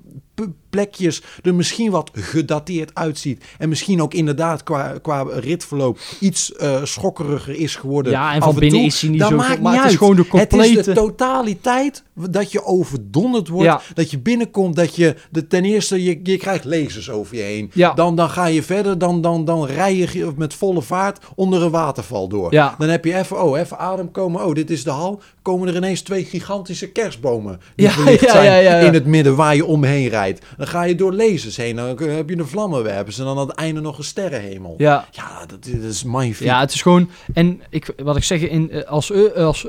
plekjes 0.70 1.22
er 1.44 1.56
misschien 1.56 1.92
wat 1.92 2.10
gedateerd 2.14 2.92
uitziet. 2.94 3.44
En 3.58 3.70
misschien 3.70 4.02
ook 4.02 4.14
inderdaad 4.14 4.64
qua, 4.64 4.94
qua 5.02 5.26
ritverloop 5.30 6.00
iets 6.20 6.54
eh, 6.54 6.84
schokkeriger 6.84 7.56
is 7.56 7.76
geworden. 7.76 8.12
Ja, 8.12 8.34
en 8.34 8.42
van 8.42 8.56
binnen 8.56 8.84
is 8.84 9.02
hij 9.02 9.10
niet 9.10 9.20
dat 9.20 9.30
zo... 9.30 9.36
maakt 9.36 9.62
maar 9.62 9.72
niet 9.72 9.82
het 9.82 9.92
is 9.92 10.00
uit. 10.00 10.00
gewoon 10.00 10.16
de 10.16 10.38
Het 10.38 10.54
is 10.54 10.60
de 10.60 10.74
complete... 10.74 10.94
totaliteit 10.94 12.04
dat 12.14 12.52
je 12.52 12.64
overdonderd 12.64 13.48
wordt. 13.48 13.66
Ja. 13.66 13.82
Dat 13.94 14.12
je 14.12 14.20
binnenkomt, 14.20 14.76
dat 14.76 14.96
je 14.96 15.16
de, 15.32 15.48
ten 15.48 15.66
eerste, 15.66 16.04
je, 16.04 16.20
je 16.24 16.38
krijgt 16.38 16.66
lasers 16.66 17.10
over 17.10 17.36
je 17.36 17.42
heen. 17.42 17.72
Ja. 17.74 17.94
Dan, 17.94 18.16
dan 18.16 18.30
ga 18.30 18.46
je 18.46 18.64
verder, 18.64 18.98
dan, 18.98 19.22
dan, 19.22 19.46
dan 19.46 19.66
rij 19.66 19.96
je 19.96 20.32
met 20.38 20.54
volle 20.54 20.82
vaart 20.82 21.26
onder 21.36 21.62
een 21.62 21.72
waterval 21.72 22.28
door. 22.28 22.54
Ja. 22.54 22.76
Dan 22.78 22.90
heb 22.90 23.06
je 23.06 23.16
even, 23.16 23.44
oh, 23.44 23.60
even 23.60 23.78
adem 23.78 24.12
komen. 24.12 24.46
Oh, 24.46 24.54
dit 24.54 24.70
is 24.70 24.84
de 24.84 24.90
hal. 24.90 25.22
Komen 25.42 25.68
er 25.68 25.76
ineens 25.76 26.02
twee 26.02 26.26
gigantische 26.26 26.92
kerstbomen 26.92 27.60
die 27.76 27.90
verlicht 27.90 28.30
zijn 28.30 28.46
ja, 28.46 28.56
ja, 28.56 28.80
ja. 28.80 28.88
in 28.88 28.94
het 28.94 29.06
midden 29.06 29.36
waar 29.36 29.56
je 29.56 29.66
omheen 29.66 30.08
rijdt. 30.08 30.46
Dan 30.60 30.68
ga 30.68 30.84
je 30.84 30.96
door 30.96 31.14
lasers 31.14 31.58
heen. 31.58 31.76
Dan 31.76 31.88
heb 31.88 32.30
je 32.30 32.38
een 32.38 32.48
vlammenwerpers. 32.48 33.20
En 33.20 33.26
dan 33.26 33.38
aan 33.40 33.48
het 33.48 33.56
einde 33.58 33.82
nog 33.82 33.98
een 33.98 34.04
sterrenhemel. 34.04 34.76
Ja, 34.78 35.08
Ja, 35.12 35.46
dat, 35.46 35.64
dat 35.64 35.84
is 35.92 36.04
magnifiek. 36.04 36.48
ja, 36.48 36.60
het 36.60 36.74
is 36.74 36.82
gewoon... 36.82 37.10
En 37.34 37.62
ik, 37.70 37.94
wat 38.04 38.16
ik 38.16 38.24
zeg, 38.24 38.42
in, 38.42 38.72
eh, 38.72 38.84
als, 38.84 39.12
eh, 39.12 39.34
als 39.46 39.60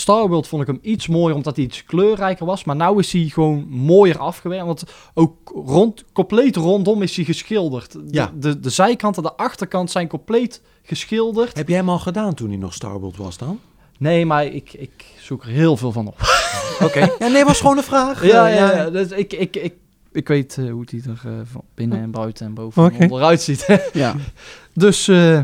Starworld 0.00 0.46
vond 0.48 0.62
ik 0.62 0.68
hem 0.68 0.78
iets 0.82 1.08
mooier, 1.08 1.36
omdat 1.36 1.56
hij 1.56 1.64
iets 1.64 1.84
kleurrijker 1.84 2.46
was. 2.46 2.64
Maar 2.64 2.76
nou 2.76 2.98
is 2.98 3.12
hij 3.12 3.22
gewoon 3.32 3.66
mooier 3.68 4.18
afgewerkt. 4.18 4.64
Want 4.66 4.82
ook 5.14 5.50
rond, 5.66 6.04
compleet 6.12 6.56
rondom 6.56 7.02
is 7.02 7.16
hij 7.16 7.24
geschilderd. 7.24 7.92
De, 7.92 8.02
Ja. 8.10 8.32
de, 8.34 8.60
de 8.60 8.70
zijkant 8.70 9.16
en 9.16 9.22
de 9.22 9.32
achterkant 9.36 9.90
zijn 9.90 10.08
compleet 10.08 10.62
geschilderd. 10.82 11.56
Heb 11.56 11.68
jij 11.68 11.76
hem 11.76 11.88
al 11.88 11.98
gedaan 11.98 12.34
toen 12.34 12.48
hij 12.48 12.58
nog 12.58 12.74
Starbolt 12.74 13.16
was 13.16 13.38
dan? 13.38 13.60
Nee, 13.98 14.26
maar 14.26 14.44
ik, 14.46 14.72
ik 14.72 15.04
zoek 15.20 15.42
er 15.42 15.48
heel 15.48 15.76
veel 15.76 15.92
van 15.92 16.06
op. 16.06 16.16
Oké. 16.86 17.08
Ja, 17.18 17.26
nee, 17.28 17.44
was 17.44 17.60
gewoon 17.60 17.76
een 17.76 17.82
vraag. 17.82 18.26
Ja, 18.26 18.46
ja, 18.46 18.76
ja. 18.76 18.90
Dus 18.90 19.10
ik, 19.10 19.32
ik, 19.32 19.56
ik, 19.56 19.74
ik 20.12 20.28
weet 20.28 20.56
eh, 20.58 20.70
hoe 20.70 20.80
het 20.80 20.92
er 21.06 21.20
eh, 21.24 21.32
van 21.52 21.62
binnen 21.74 22.00
en 22.00 22.10
buiten 22.10 22.46
en 22.46 22.54
boven 22.54 22.84
Oké. 22.84 22.94
en 22.96 23.02
onderuit 23.10 23.40
ziet. 23.42 23.66
Ja. 23.92 24.14
dus 24.74 25.08
eh, 25.08 25.40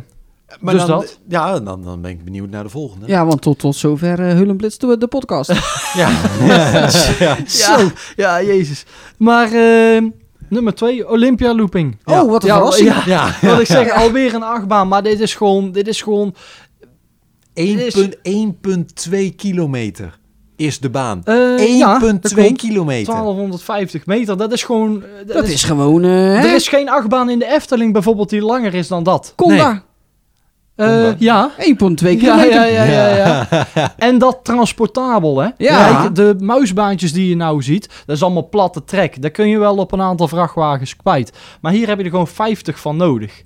Maar 0.61 0.75
Dus 0.75 0.87
dan, 0.87 1.01
dat? 1.01 1.19
Ja, 1.29 1.61
dan, 1.61 1.83
dan 1.83 2.01
ben 2.01 2.11
ik 2.11 2.25
benieuwd 2.25 2.51
naar 2.51 2.63
de 2.63 2.69
volgende. 2.69 3.07
ja, 3.07 3.27
want 3.27 3.43
tot, 3.43 3.59
tot 3.59 3.77
zover 3.77 4.21
uh, 4.21 4.33
Hullenblitz 4.33 4.77
de, 4.77 4.99
de 4.99 5.07
podcast. 5.07 5.53
Ja. 5.95 6.09
ja. 7.19 7.37
ja, 7.47 7.93
ja, 8.17 8.43
jezus. 8.43 8.85
Maar 9.19 9.53
eh, 9.53 10.03
nummer 10.49 10.75
twee, 10.75 11.09
Olympia 11.09 11.55
Looping. 11.55 11.97
Ja. 12.05 12.23
Oh, 12.23 12.31
wat 12.31 12.43
een 12.43 12.49
Ja, 12.49 12.55
verrassing. 12.57 13.05
ja. 13.05 13.35
ja. 13.41 13.49
Wat 13.49 13.61
ik 13.61 13.67
zeg, 13.67 13.91
alweer 13.91 14.35
een 14.35 14.43
achtbaan, 14.43 14.89
maar 14.89 15.03
dit 15.03 15.21
is 15.21 15.35
gewoon, 15.35 15.73
dit 15.73 15.87
is 15.89 16.03
gewoon 16.03 16.35
1,1,2 17.61 19.35
kilometer 19.37 20.19
is 20.57 20.81
de 20.81 20.91
baan. 20.91 21.19
1,2 21.19 21.25
eh, 21.27 21.79
ja, 21.79 21.99
kilometer. 22.57 23.13
1250 23.13 24.07
meter. 24.07 24.37
Dat 24.37 24.53
is 24.53 24.63
gewoon, 24.63 25.03
eh, 25.03 25.09
dat, 25.27 25.37
Dat 25.37 25.45
is, 25.45 25.53
is 25.53 25.65
gewoon... 25.65 26.03
eh, 26.05 26.37
er 26.37 26.49
hè? 26.49 26.55
is 26.55 26.69
geen 26.69 26.89
achtbaan 26.89 27.31
in 27.31 27.39
de 27.39 27.47
Efteling 27.55 27.93
bijvoorbeeld 27.93 28.31
die 28.31 28.43
langer 28.43 28.75
is 28.75 28.89
dan 28.89 29.03
dat. 29.03 29.27
Eh, 29.27 29.33
Conda. 29.47 29.83
ja. 31.19 31.51
1,2 31.59 31.65
kilometer. 31.65 32.51
Ja, 32.51 32.65
ja, 32.65 32.65
ja, 32.65 32.85
ja, 32.85 33.47
ja. 33.75 33.95
En 33.99 34.19
dat 34.19 34.39
transportabel, 34.43 35.39
hè? 35.39 35.49
Ja. 35.57 36.01
Kijk, 36.03 36.15
de 36.15 36.35
muisbaantjes 36.39 37.13
die 37.13 37.29
je 37.29 37.37
nou 37.37 37.63
ziet, 37.63 37.89
dat 38.07 38.17
is 38.17 38.23
allemaal 38.23 38.49
platte 38.49 38.85
trek. 38.85 39.23
Daar 39.23 39.31
kun 39.31 39.49
je 39.49 39.59
wel 39.59 39.77
op 39.77 39.93
een 39.93 40.03
aantal 40.03 40.29
vrachtwagens 40.29 40.97
kwijt. 40.97 41.33
Maar 41.61 41.73
hier 41.73 41.89
heb 41.89 41.99
je 41.99 42.05
er 42.05 42.11
gewoon 42.11 42.29
50 42.29 42.81
van 42.81 42.97
nodig. 42.97 43.43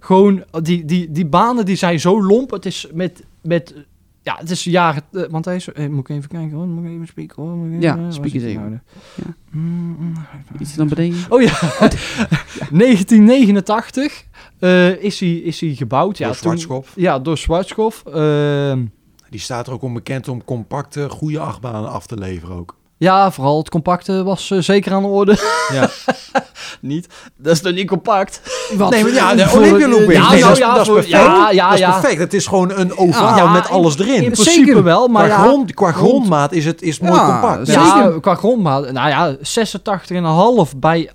Gewoon, 0.00 0.44
die, 0.62 0.84
die, 0.84 1.10
die 1.10 1.26
banen 1.26 1.64
die 1.64 1.76
zijn 1.76 2.00
zo 2.00 2.22
lomp. 2.24 2.50
Het 2.50 2.66
is 2.66 2.86
met, 2.92 3.22
met 3.42 3.74
ja, 4.22 4.36
het 4.38 4.50
is 4.50 4.64
jaren... 4.64 5.02
eh, 5.12 5.22
want 5.30 5.44
deze, 5.44 5.72
eh, 5.72 5.88
moet 5.88 6.08
ik 6.08 6.16
even 6.16 6.28
kijken 6.28 6.56
hoor, 6.56 6.66
moet 6.66 6.84
ik 6.84 6.90
even 6.90 7.06
spieken 7.06 7.42
hoor. 7.42 7.52
Moet 7.52 7.66
ik 7.66 7.72
even- 7.72 7.82
Ja, 7.82 7.96
waar 7.98 8.12
spiek 8.12 8.24
zit 8.32 8.34
eens 8.34 8.42
die 8.42 8.50
even. 8.58 8.70
nou? 8.70 8.80
Ja. 9.14 9.34
Mm, 9.50 9.96
mm. 10.00 10.12
Iets 10.58 10.76
naar 10.76 10.86
beneden. 10.86 11.18
Oh 11.28 11.42
ja, 11.42 11.52
1989 12.70 14.24
eh, 14.58 15.02
is, 15.02 15.20
hij, 15.20 15.32
is 15.36 15.60
hij 15.60 15.74
gebouwd. 15.74 16.18
Ja, 16.18 16.24
Door 16.26 16.34
toen- 16.34 16.42
Schwarzkopf. 16.42 16.92
Ja, 16.96 17.18
door 17.18 17.38
Schwarzkopf. 17.38 18.04
Ehm, 18.04 18.84
Die 19.30 19.40
staat 19.40 19.66
er 19.66 19.72
ook 19.72 19.82
onbekend 19.82 20.28
om 20.28 20.44
compacte, 20.44 21.08
goede 21.08 21.38
achtbanen 21.40 21.90
af 21.90 22.06
te 22.06 22.16
leveren 22.18 22.56
ook. 22.56 22.78
Ja, 23.00 23.30
vooral 23.30 23.58
het 23.58 23.68
compacte 23.70 24.22
was 24.22 24.50
eh, 24.50 24.58
zeker 24.58 24.92
aan 24.92 25.02
de 25.02 25.08
orde. 25.08 25.38
Ja. 25.72 25.88
niet. 26.80 27.06
Dat 27.36 27.52
is 27.52 27.60
nog 27.60 27.72
niet 27.74 27.86
compact. 27.86 28.40
Wat? 28.74 28.90
Nee, 28.90 29.02
maar 29.02 29.12
ja, 29.12 29.34
de 29.34 29.50
Olympia 29.54 29.88
Looping. 29.88 30.12
Ja, 30.12 30.30
nee, 30.30 30.40
nou 30.40 30.42
dat, 30.42 30.50
is, 30.52 30.58
ja, 30.58 30.74
dat 30.74 30.86
is 30.86 30.92
perfect. 30.92 31.08
ja, 31.12 31.50
ja, 31.50 31.64
dat 31.64 31.74
is 31.74 31.80
ja. 31.80 31.90
perfect. 32.00 32.20
Het 32.20 32.34
is 32.34 32.46
gewoon 32.46 32.70
een 32.78 32.96
ovaal 32.96 33.36
Ja, 33.36 33.52
met 33.52 33.68
alles 33.68 33.96
In 33.96 34.04
erin. 34.06 34.30
principe 34.30 34.50
Zeker. 34.50 34.82
wel, 34.82 35.08
maar 35.08 35.26
qua, 35.28 35.36
ja, 35.36 35.42
grond, 35.42 35.74
qua 35.74 35.92
grondmaat 35.92 36.52
is 36.52 36.64
het 36.64 36.82
is 36.82 36.98
mooi 37.00 37.14
Ja, 37.14 37.30
compact. 37.40 37.66
zeker. 37.66 37.82
ja, 37.82 38.12
qua 38.20 38.34
grondmaat. 38.34 38.92
Nou 38.92 39.08
ja, 39.08 39.36
86,5 40.70 40.76
bij 40.76 41.10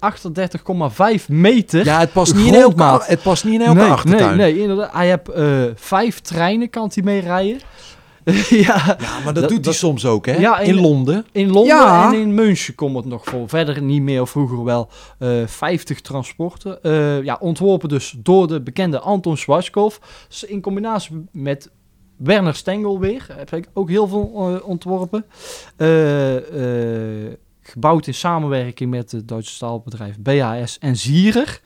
38,5 1.20 1.26
meter. 1.28 1.86
Ja, 1.86 2.00
het 2.00 2.12
past 2.14 2.36
niet 2.36 2.46
in 2.46 2.54
elke, 2.54 2.64
Grondmaat. 2.64 3.08
het 3.08 3.22
past 3.22 3.44
niet 3.44 3.54
in 3.54 3.62
elke 3.62 3.80
nee, 3.80 3.90
achtertuin. 3.92 4.38
nee, 4.38 4.54
nee, 4.54 4.62
inderdaad. 4.62 4.90
Hij 4.94 5.08
heeft 5.08 5.30
eh, 5.30 5.46
vijf 5.76 6.20
treinen, 6.20 6.70
kan 6.70 6.92
hij 6.94 7.04
mee 7.04 7.20
rijden. 7.22 7.60
ja, 8.50 8.98
Ja, 9.00 9.20
maar 9.24 9.34
dat, 9.34 9.36
Dat- 9.44 9.50
doet 9.50 9.66
hij 9.66 9.74
soms 9.74 10.06
ook, 10.06 10.26
hè? 10.26 10.36
Ja, 10.38 10.60
in 10.60 10.76
in- 10.76 10.82
Londen. 10.82 11.26
in 11.32 11.52
Londen 11.52 11.76
Ja. 11.76 12.14
en 12.14 12.20
in 12.20 12.34
München 12.34 12.76
komt 12.76 12.96
het 12.96 13.06
nog 13.06 13.24
voor. 13.26 13.50
Verder 13.50 13.82
niet 13.82 14.02
meer, 14.02 14.22
of 14.22 14.30
vroeger 14.30 14.64
wel, 14.64 14.90
eh 15.20 15.30
50 15.46 16.02
transporten. 16.02 16.84
Eh, 16.84 17.24
ja, 17.24 17.38
ontworpen 17.40 17.90
dus 17.90 18.16
door 18.18 18.48
de 18.48 18.62
bekende 18.62 19.00
Anton 19.00 19.38
Schwarzkopf. 19.38 20.00
S- 20.30 20.44
In 20.44 20.62
combinatie 20.62 21.26
met 21.32 21.72
Werner 22.18 22.56
Stengel 22.56 23.00
weer. 23.00 23.28
Heb 23.32 23.54
ik 23.54 23.68
ook 23.74 23.90
heel 23.90 24.08
veel 24.08 24.32
eh, 24.62 24.68
ontworpen. 24.68 25.26
Eh, 25.78 27.26
eh, 27.28 27.34
gebouwd 27.62 28.08
in 28.08 28.14
samenwerking 28.14 28.90
met 28.90 29.12
het 29.12 29.28
Duitse 29.28 29.54
staalbedrijf 29.54 30.20
BAS 30.20 30.78
en 30.80 30.96
Zierer, 30.96 31.60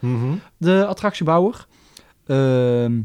de 0.58 0.86
attractiebouwer. 0.88 1.68
Ehm, 2.26 3.00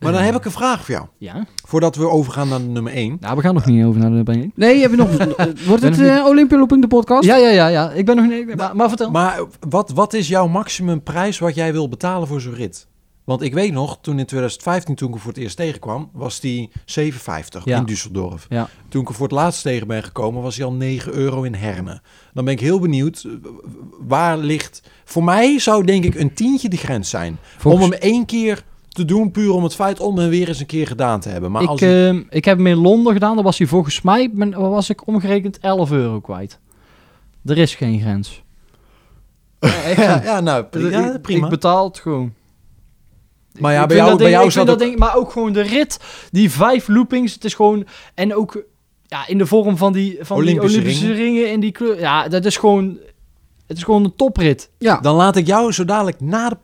Maar 0.00 0.12
dan 0.12 0.20
eh, 0.20 0.26
heb 0.26 0.36
ik 0.36 0.44
een 0.44 0.50
vraag 0.50 0.84
voor 0.84 0.94
jou. 0.94 1.06
Ja, 1.18 1.46
Voordat 1.66 1.96
we 1.96 2.08
overgaan 2.08 2.48
naar 2.48 2.58
de 2.58 2.64
nummer 2.64 2.92
1. 2.92 3.16
nou, 3.20 3.36
we 3.36 3.42
gaan 3.42 3.54
nog 3.54 3.66
niet 3.66 3.84
over 3.84 4.00
naar 4.00 4.10
de 4.10 4.22
ben 4.22 4.52
Nee, 4.54 4.80
heb 4.80 4.90
je 4.90 4.96
nog... 4.96 5.08
Wordt 5.66 5.82
het 5.82 5.98
ik 5.98 6.06
eh, 6.06 6.24
Olympia 6.26 6.56
Looping 6.56 6.80
de 6.82 6.88
podcast? 6.88 7.24
Ja, 7.24 7.36
ja, 7.36 7.48
ja, 7.48 7.66
ja. 7.66 7.90
Ik 7.90 8.04
ben 8.06 8.16
nog 8.16 8.26
niet... 8.28 8.56
Maar, 8.56 8.76
maar 8.76 8.88
vertel. 8.88 9.10
Maar 9.10 9.40
wat, 9.68 9.90
wat 9.90 10.12
is 10.14 10.28
jouw 10.28 10.46
maximumprijs 10.48 11.38
wat 11.38 11.54
jij 11.54 11.72
wil 11.72 11.88
betalen 11.88 12.28
voor 12.28 12.40
zo'n 12.40 12.54
rit? 12.54 12.86
Want 13.24 13.42
ik 13.42 13.54
weet 13.54 13.72
nog, 13.72 13.98
toen 14.00 14.18
in 14.18 14.26
2015, 14.26 14.94
toen 14.94 15.08
ik 15.08 15.14
hem 15.14 15.22
voor 15.22 15.32
het 15.32 15.42
eerst 15.42 15.56
tegenkwam, 15.56 16.10
was 16.12 16.40
die 16.40 16.70
7,50 17.00 17.62
Ja. 17.64 17.78
in 17.78 17.86
Düsseldorf. 17.96 18.46
Ja. 18.48 18.68
Toen 18.88 19.02
ik 19.02 19.08
er 19.08 19.14
voor 19.14 19.26
het 19.26 19.36
laatst 19.36 19.62
tegen 19.62 19.86
ben 19.86 20.02
gekomen, 20.02 20.42
was 20.42 20.56
hij 20.56 20.64
al 20.66 20.72
9 20.72 21.12
euro 21.12 21.42
in 21.42 21.54
Herne. 21.54 22.00
Dan 22.34 22.44
ben 22.44 22.52
ik 22.54 22.60
heel 22.60 22.78
benieuwd, 22.80 23.22
eh, 23.26 23.32
waar 24.00 24.38
ligt... 24.38 24.82
Voor 25.04 25.24
mij 25.24 25.58
zou 25.58 25.84
denk 25.84 26.04
ik 26.04 26.14
een 26.14 26.34
tientje 26.34 26.68
de 26.68 26.76
grens 26.76 27.10
zijn. 27.10 27.38
Volgens- 27.58 27.84
Om 27.84 27.90
hem 27.90 28.00
één 28.00 28.26
keer 28.26 28.64
te 28.92 29.04
doen, 29.04 29.30
puur 29.30 29.52
om 29.52 29.62
het 29.62 29.74
feit 29.74 30.00
om 30.00 30.18
hem 30.18 30.28
weer 30.28 30.48
eens 30.48 30.60
een 30.60 30.66
keer 30.66 30.86
gedaan 30.86 31.20
te 31.20 31.28
hebben. 31.28 31.50
Maar 31.50 31.62
ik, 31.62 31.68
als 31.68 31.80
hij- 31.80 32.08
ehm, 32.08 32.22
ik 32.30 32.44
heb 32.44 32.56
hem 32.56 32.66
in 32.66 32.76
Londen 32.76 33.12
gedaan. 33.12 33.34
Daar 33.34 33.44
was 33.44 33.58
hij 33.58 33.66
volgens 33.66 34.02
mij, 34.02 34.30
ben- 34.32 34.70
was 34.70 34.90
ik 34.90 35.06
omgerekend, 35.06 35.58
11 35.58 35.90
euro 35.90 36.20
kwijt. 36.20 36.58
Er 37.44 37.58
is 37.58 37.74
geen 37.74 38.00
grens. 38.00 38.42
ja, 39.96 40.22
ja, 40.24 40.40
nou, 40.40 40.64
ja, 40.90 41.14
ik, 41.14 41.22
prima. 41.22 41.44
ik 41.44 41.50
betaal 41.50 41.84
het 41.88 41.98
gewoon. 41.98 42.32
maar 43.60 43.72
ja, 43.72 43.82
Ik 43.82 43.88
bij 43.88 43.96
jou, 43.96 44.08
dat 44.08 44.18
bij 44.18 44.26
ding- 44.26 44.36
jou 44.38 44.48
ik 44.48 44.52
zat 44.54 44.66
vind 44.66 44.78
dat 44.78 44.86
ook- 44.86 44.92
ding, 44.94 44.98
Maar 45.08 45.16
ook 45.16 45.30
gewoon 45.32 45.52
de 45.52 45.60
rit, 45.62 45.98
die 46.30 46.50
vijf 46.50 46.88
loopings. 46.88 47.34
Het 47.34 47.44
is 47.44 47.54
gewoon... 47.54 47.86
En 48.14 48.34
ook 48.34 48.62
ja, 49.06 49.26
in 49.28 49.38
de 49.38 49.46
vorm 49.46 49.76
van 49.76 49.92
die, 49.92 50.18
van 50.20 50.36
Olympische 50.36 50.68
die 50.80 50.86
Olympische 50.88 51.12
ringen. 51.12 51.50
in 51.50 51.60
die 51.60 51.72
kleur. 51.72 51.98
Ja, 52.00 52.28
dat 52.28 52.44
is 52.44 52.56
gewoon... 52.56 52.98
Het 53.66 53.76
is 53.76 53.82
gewoon 53.82 54.04
een 54.04 54.16
toprit. 54.16 54.70
Ja. 54.78 55.00
Dan 55.00 55.14
laat 55.16 55.36
ik 55.36 55.46
jou 55.46 55.72
zo 55.72 55.84
dadelijk 55.84 56.20
na 56.20 56.48
de 56.48 56.56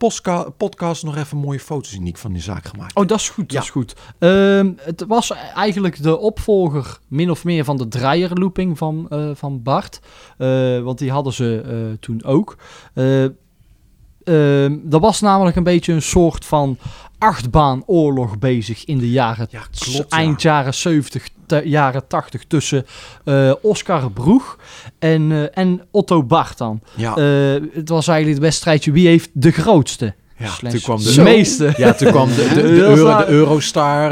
podcast 0.57 1.05
nog 1.05 1.17
even 1.17 1.37
mooie 1.37 1.61
foto's 1.61 1.91
zien 1.91 2.01
die 2.01 2.09
ik 2.13 2.19
van 2.19 2.33
die 2.33 2.43
zaak 2.43 2.65
gemaakt 2.67 2.95
heb. 2.95 3.03
Oh, 3.03 3.09
dat 3.09 3.19
is 3.19 3.29
goed, 3.29 3.53
Ja. 3.53 3.55
dat 3.59 3.65
is 3.65 3.71
goed. 3.71 3.95
Ehm, 4.19 4.73
het 4.77 5.05
was 5.09 5.31
eigenlijk 5.55 6.03
de 6.03 6.19
opvolger, 6.19 6.99
min 7.09 7.31
of 7.31 7.45
meer, 7.45 7.65
van 7.65 7.77
de 7.77 7.89
draaierlooping 7.89 8.79
van, 8.79 9.07
eh, 9.11 9.31
van 9.35 9.63
Bart. 9.63 10.01
Eh, 10.39 10.81
want 10.81 10.99
die 10.99 11.11
hadden 11.11 11.33
ze 11.33 11.63
eh, 11.65 11.99
toen 12.01 12.25
ook. 12.25 12.57
Eh 12.95 13.25
ehm, 13.25 14.77
er 14.91 15.01
was 15.01 15.21
namelijk 15.21 15.57
een 15.57 15.63
beetje 15.63 15.93
een 15.93 16.03
soort 16.03 16.45
van 16.45 16.79
achtbaanoorlog 17.19 18.39
bezig 18.39 18.85
in 18.85 18.99
de 18.99 19.11
jaren, 19.11 19.47
Ja, 19.51 19.61
klopt, 19.71 19.97
ja. 20.11 20.17
eind 20.19 20.43
jaren 20.43 20.75
70, 20.75 21.29
te- 21.29 21.37
jaren 21.65 22.07
80 22.07 22.45
tussen 22.45 22.87
eh, 23.25 23.53
Oscar 23.63 24.11
Broeg 24.11 24.59
en, 24.99 25.33
eh, 25.33 25.63
en 25.63 25.81
Otto 25.91 26.23
Bart 26.23 26.59
dan. 26.59 26.81
Ja, 26.95 27.17
Eh, 27.17 27.53
het 27.73 27.89
was 27.89 28.09
eigenlijk 28.09 28.39
het 28.39 28.47
wedstrijdje 28.49 28.93
wie 28.93 29.07
heeft 29.07 29.31
de 29.33 29.51
grootste. 29.51 30.15
ja 30.37 30.49
slash 30.49 30.73
toen 30.73 30.81
kwam 30.81 31.03
de 31.03 31.15
de, 31.15 31.23
meeste. 31.23 31.73
ja, 31.77 31.93
toen 31.93 32.11
kwam 32.11 32.29
de, 32.29 32.49
de, 32.55 32.63
de, 32.63 32.71
Euro- 32.97 33.17
de 33.17 33.27
Eurostar 33.27 34.11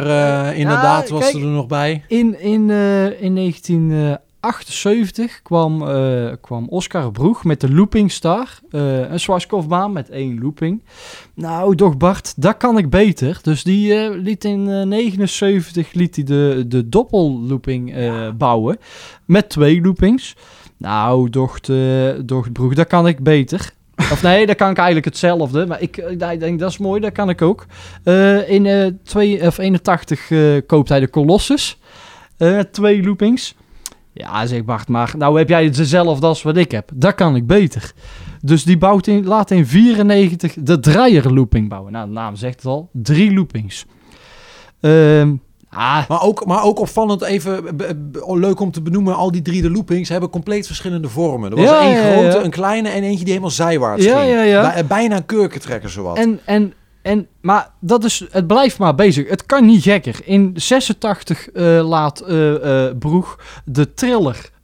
inderdaad, 0.54 1.08
was 1.08 1.20
kijk. 1.22 1.34
er 1.34 1.40
nog 1.40 1.66
bij. 1.66 2.04
In, 2.08 2.40
in, 2.40 2.70
eh, 2.70 3.22
in 3.22 3.36
1978 4.40 5.42
kwam, 5.42 5.88
eh, 5.88 6.32
kwam 6.40 6.68
Oscar 6.68 7.12
Broeg 7.12 7.44
met 7.44 7.60
de 7.60 7.72
Looping 7.72 8.12
Star. 8.12 8.58
eh, 8.70 9.10
een 9.10 9.20
Schwarzkopfbaan 9.20 9.92
met 9.92 10.10
één 10.10 10.40
looping. 10.40 10.82
Nou, 11.34 11.74
doch 11.74 11.96
Bart, 11.96 12.42
dat 12.42 12.56
kan 12.56 12.78
ik 12.78 12.90
beter. 12.90 13.38
Dus 13.42 13.62
die 13.62 13.94
eh, 13.94 14.10
liet 14.14 14.44
in 14.44 14.68
eh 14.68 14.82
79 14.82 15.92
liet 15.92 16.16
hij 16.16 16.24
de, 16.24 16.64
de 16.68 16.88
doppellooping 16.88 17.94
bouwen. 18.36 18.78
Met 19.24 19.48
twee 19.48 19.80
loopings. 19.82 20.36
Nou, 20.76 21.30
docht, 21.30 21.70
docht 22.24 22.52
Broeg, 22.52 22.74
dat 22.74 22.86
kan 22.86 23.06
ik 23.06 23.22
beter. 23.22 23.74
Of 24.12 24.22
nee, 24.22 24.46
dat 24.46 24.56
kan 24.56 24.70
ik 24.70 24.76
eigenlijk 24.76 25.06
hetzelfde. 25.06 25.66
Maar 25.66 25.82
ik, 25.82 25.96
ik 25.96 26.18
denk, 26.18 26.58
dat 26.58 26.70
is 26.70 26.78
mooi, 26.78 27.00
dat 27.00 27.12
kan 27.12 27.28
ik 27.28 27.42
ook. 27.42 27.66
In 28.46 28.98
twee, 29.02 29.46
of 29.46 29.58
81 29.58 30.30
eh, 30.30 30.40
koopt 30.66 30.88
hij 30.88 31.00
de 31.00 31.10
Colossus. 31.10 31.78
Twee 32.70 33.02
loopings. 33.02 33.54
Ja, 34.18 34.46
zegt 34.46 34.64
Bart, 34.64 34.88
maar 34.88 35.14
nou 35.18 35.38
heb 35.38 35.48
jij 35.48 35.64
het 35.64 35.76
dezelfde 35.76 36.26
als 36.26 36.42
wat 36.42 36.56
ik 36.56 36.70
heb. 36.70 36.90
Dat 36.94 37.14
kan 37.14 37.36
ik 37.36 37.46
beter. 37.46 37.92
Dus 38.42 38.64
die 38.64 38.78
bouwt 38.78 39.06
in, 39.06 39.24
laat 39.26 39.50
in 39.50 39.66
94 39.66 40.54
de 40.58 40.80
draaier 40.80 41.32
looping 41.32 41.68
bouwen. 41.68 41.92
Nou, 41.92 42.06
de 42.06 42.12
naam 42.12 42.36
zegt 42.36 42.54
het 42.56 42.64
al. 42.64 42.88
Drie 42.92 43.32
loopings. 43.34 43.84
Ehm, 44.80 45.34
Ah, 45.70 46.08
Maar 46.08 46.22
ook, 46.22 46.46
maar 46.46 46.62
ook 46.64 46.78
opvallend, 46.78 47.22
even 47.22 47.62
b- 47.76 47.94
b- 48.12 48.34
leuk 48.34 48.60
om 48.60 48.70
te 48.70 48.82
benoemen, 48.82 49.14
al 49.16 49.30
die 49.32 49.42
drie 49.42 49.62
de 49.62 49.70
loopings 49.70 50.08
hebben 50.08 50.30
compleet 50.30 50.66
verschillende 50.66 51.08
vormen. 51.08 51.50
Er 51.50 51.56
was 51.56 51.64
Ja, 51.64 51.80
één 51.80 51.90
ja, 51.96 52.12
grote, 52.12 52.36
ja. 52.38 52.44
een 52.44 52.50
kleine 52.50 52.88
en 52.88 53.02
eentje 53.02 53.18
die 53.18 53.28
helemaal 53.28 53.50
zijwaarts 53.50 54.04
Ja, 54.04 54.20
ging. 54.22 54.60
Bij- 54.72 54.86
bijna 54.86 55.16
een 55.16 55.26
kurkentrekker 55.26 55.90
zowat. 55.90 56.16
En, 56.16 56.40
en, 56.44 56.72
en, 57.06 57.28
maar 57.40 57.70
dat 57.80 58.04
is, 58.04 58.26
het 58.30 58.46
blijft 58.46 58.78
maar 58.78 58.94
bezig. 58.94 59.28
Het 59.28 59.46
kan 59.46 59.64
niet 59.64 59.82
gekker. 59.82 60.20
In 60.24 60.52
86 60.54 61.50
eh, 61.50 61.88
laat 61.88 62.20
eh, 62.20 62.86
Broeg 62.98 63.38
de 63.64 63.94
triller 63.94 64.54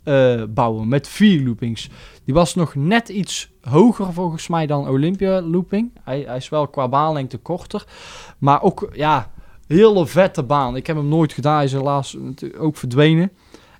bouwen 0.48 0.88
met 0.88 1.08
vier 1.08 1.42
loopings. 1.44 1.90
Die 2.24 2.34
was 2.34 2.54
nog 2.54 2.74
net 2.74 3.08
iets 3.08 3.50
hoger 3.60 4.12
volgens 4.12 4.48
mij 4.48 4.66
dan 4.66 4.88
Olympia 4.88 5.42
looping. 5.42 5.90
Hij, 6.04 6.24
hij 6.26 6.36
is 6.36 6.48
wel 6.48 6.68
qua 6.68 6.88
baanlengte 6.88 7.38
korter. 7.38 7.84
Maar 8.38 8.62
ook, 8.62 8.88
ja, 8.92 9.30
hele 9.66 10.06
vette 10.06 10.42
baan. 10.42 10.76
Ik 10.76 10.86
heb 10.86 10.96
hem 10.96 11.08
nooit 11.08 11.32
gedaan. 11.32 11.54
Hij 11.54 11.64
is 11.64 11.72
helaas 11.72 12.16
ook 12.58 12.76
verdwenen. 12.76 13.30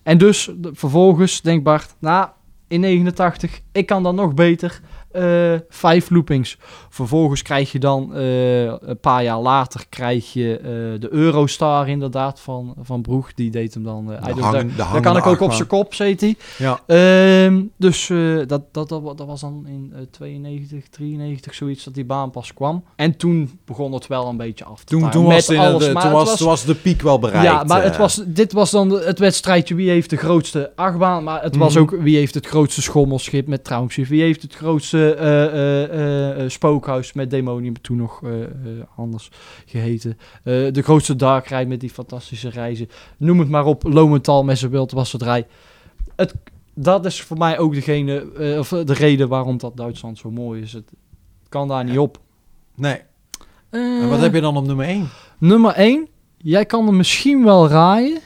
En 0.03 0.19
dus 0.19 0.51
vervolgens 0.63 1.41
denkt 1.41 1.65
Bart, 1.65 1.95
nou, 1.99 2.29
in 2.69 2.81
89, 2.81 3.61
ik 3.73 3.87
kan 3.87 4.03
dan 4.03 4.15
nog 4.15 4.35
beter. 4.35 4.81
Eh, 5.13 5.61
vijf 5.69 6.11
loopings. 6.11 6.59
Vervolgens 6.89 7.43
krijg 7.43 7.73
je 7.73 7.79
dan, 7.79 8.15
eh, 8.15 8.63
een 8.65 8.99
paar 9.01 9.23
jaar 9.23 9.39
later, 9.41 9.85
krijg 9.89 10.33
je 10.33 10.57
eh, 10.59 10.65
de 11.01 11.09
Eurostar 11.11 11.89
inderdaad 11.89 12.41
van, 12.41 12.75
van 12.83 13.03
Broeg. 13.03 13.35
Die 13.35 13.51
deed 13.51 13.75
hem 13.75 13.83
dan... 13.85 14.13
hangen- 14.21 14.73
daar- 14.77 14.93
daar 14.93 15.01
kan 15.01 15.17
ik 15.17 15.27
ook 15.27 15.41
op 15.41 15.53
zijn 15.53 15.69
kop, 15.69 15.95
zet 15.95 16.21
hij. 16.21 16.37
Ja. 16.59 16.81
Ehm, 16.87 17.63
dus 17.77 18.07
dat, 18.47 18.63
dat, 18.73 18.89
dat, 18.89 18.89
dat 19.19 19.27
was 19.27 19.41
dan 19.41 19.65
in 19.67 19.93
eh, 19.95 20.01
92, 20.11 20.89
93, 20.89 21.55
zoiets, 21.55 21.85
dat 21.85 21.95
die 21.95 22.05
baan 22.05 22.31
pas 22.31 22.55
kwam. 22.55 22.85
En 22.97 23.17
toen 23.17 23.59
begon 23.65 23.93
het 23.93 24.07
wel 24.07 24.29
een 24.29 24.37
beetje 24.37 24.65
af 24.65 24.85
te 24.85 24.99
Toen, 24.99 25.11
toen, 25.11 25.25
was, 25.25 25.47
de, 25.47 25.59
alles, 25.59 25.85
de- 25.87 25.93
maar 25.93 26.03
toen, 26.03 26.13
was, 26.13 26.37
toen 26.37 26.47
was 26.47 26.65
de 26.65 26.75
piek 26.75 27.03
wel 27.03 27.19
bereikt. 27.19 27.47
ja, 27.47 27.65
maar 27.65 27.83
het 27.83 27.97
was, 27.97 28.23
dit 28.27 28.53
was 28.53 28.71
dan 28.71 28.91
het 28.91 29.19
wedstrijdje 29.19 29.75
wie 29.75 29.91
heeft 29.91 30.11
de 30.11 30.17
grootste 30.17 30.73
achtbaan. 30.77 31.25
Maar 31.25 31.43
het 31.43 31.57
was 31.57 31.75
Mhm. 31.75 31.83
ook 31.83 31.91
wie 32.01 32.17
heeft 32.17 32.35
het 32.35 32.47
grootste 32.47 32.83
schommelschip 32.83 33.47
met 33.47 33.65
Traumschiff. 33.65 34.09
Wie 34.11 34.23
heeft 34.23 34.43
het 34.43 34.55
grootste 34.55 35.02
eh, 35.11 35.45
eh, 35.45 36.43
eh, 36.45 36.51
spookhuis 36.51 37.13
met 37.13 37.31
Demonium, 37.31 37.81
toen 37.81 37.97
nog 37.97 38.23
anders 38.97 39.31
geheten. 39.67 40.19
Eh, 40.45 40.73
de 40.73 40.83
grootste 40.83 41.17
dark 41.17 41.47
ride 41.47 41.67
met 41.67 41.81
die 41.81 41.91
fantastische 41.91 42.49
reizen. 42.49 42.89
Noem 43.17 43.39
het 43.39 43.49
maar 43.49 43.65
op, 43.65 43.83
Lomental 43.83 44.45
met 44.45 44.59
zijn 44.59 44.71
wildwasserij. 44.71 45.47
Het, 46.17 46.35
dat 46.75 47.05
is 47.07 47.23
voor 47.23 47.39
mij 47.39 47.59
ook 47.59 47.75
degene, 47.75 48.33
eh, 48.39 48.59
of 48.59 48.69
de 48.69 48.93
reden 48.93 49.29
waarom 49.29 49.59
dat 49.59 49.77
Duitsland 49.77 50.19
zo 50.19 50.31
mooi 50.31 50.63
is. 50.63 50.73
Het 50.73 50.91
kan 51.49 51.69
daar 51.69 51.85
niet 51.85 51.99
op. 51.99 52.19
Nee. 52.75 53.01
En 53.71 54.09
wat 54.09 54.21
heb 54.21 54.35
je 54.35 54.41
dan 54.41 54.57
op 54.57 54.67
nummer 54.67 54.87
1? 54.87 55.09
Nummer 55.39 55.73
1. 55.77 56.09
Jij 56.37 56.67
kan 56.67 56.87
er 56.87 56.95
misschien 56.95 57.45
wel 57.45 57.69
raaien. 57.69 58.21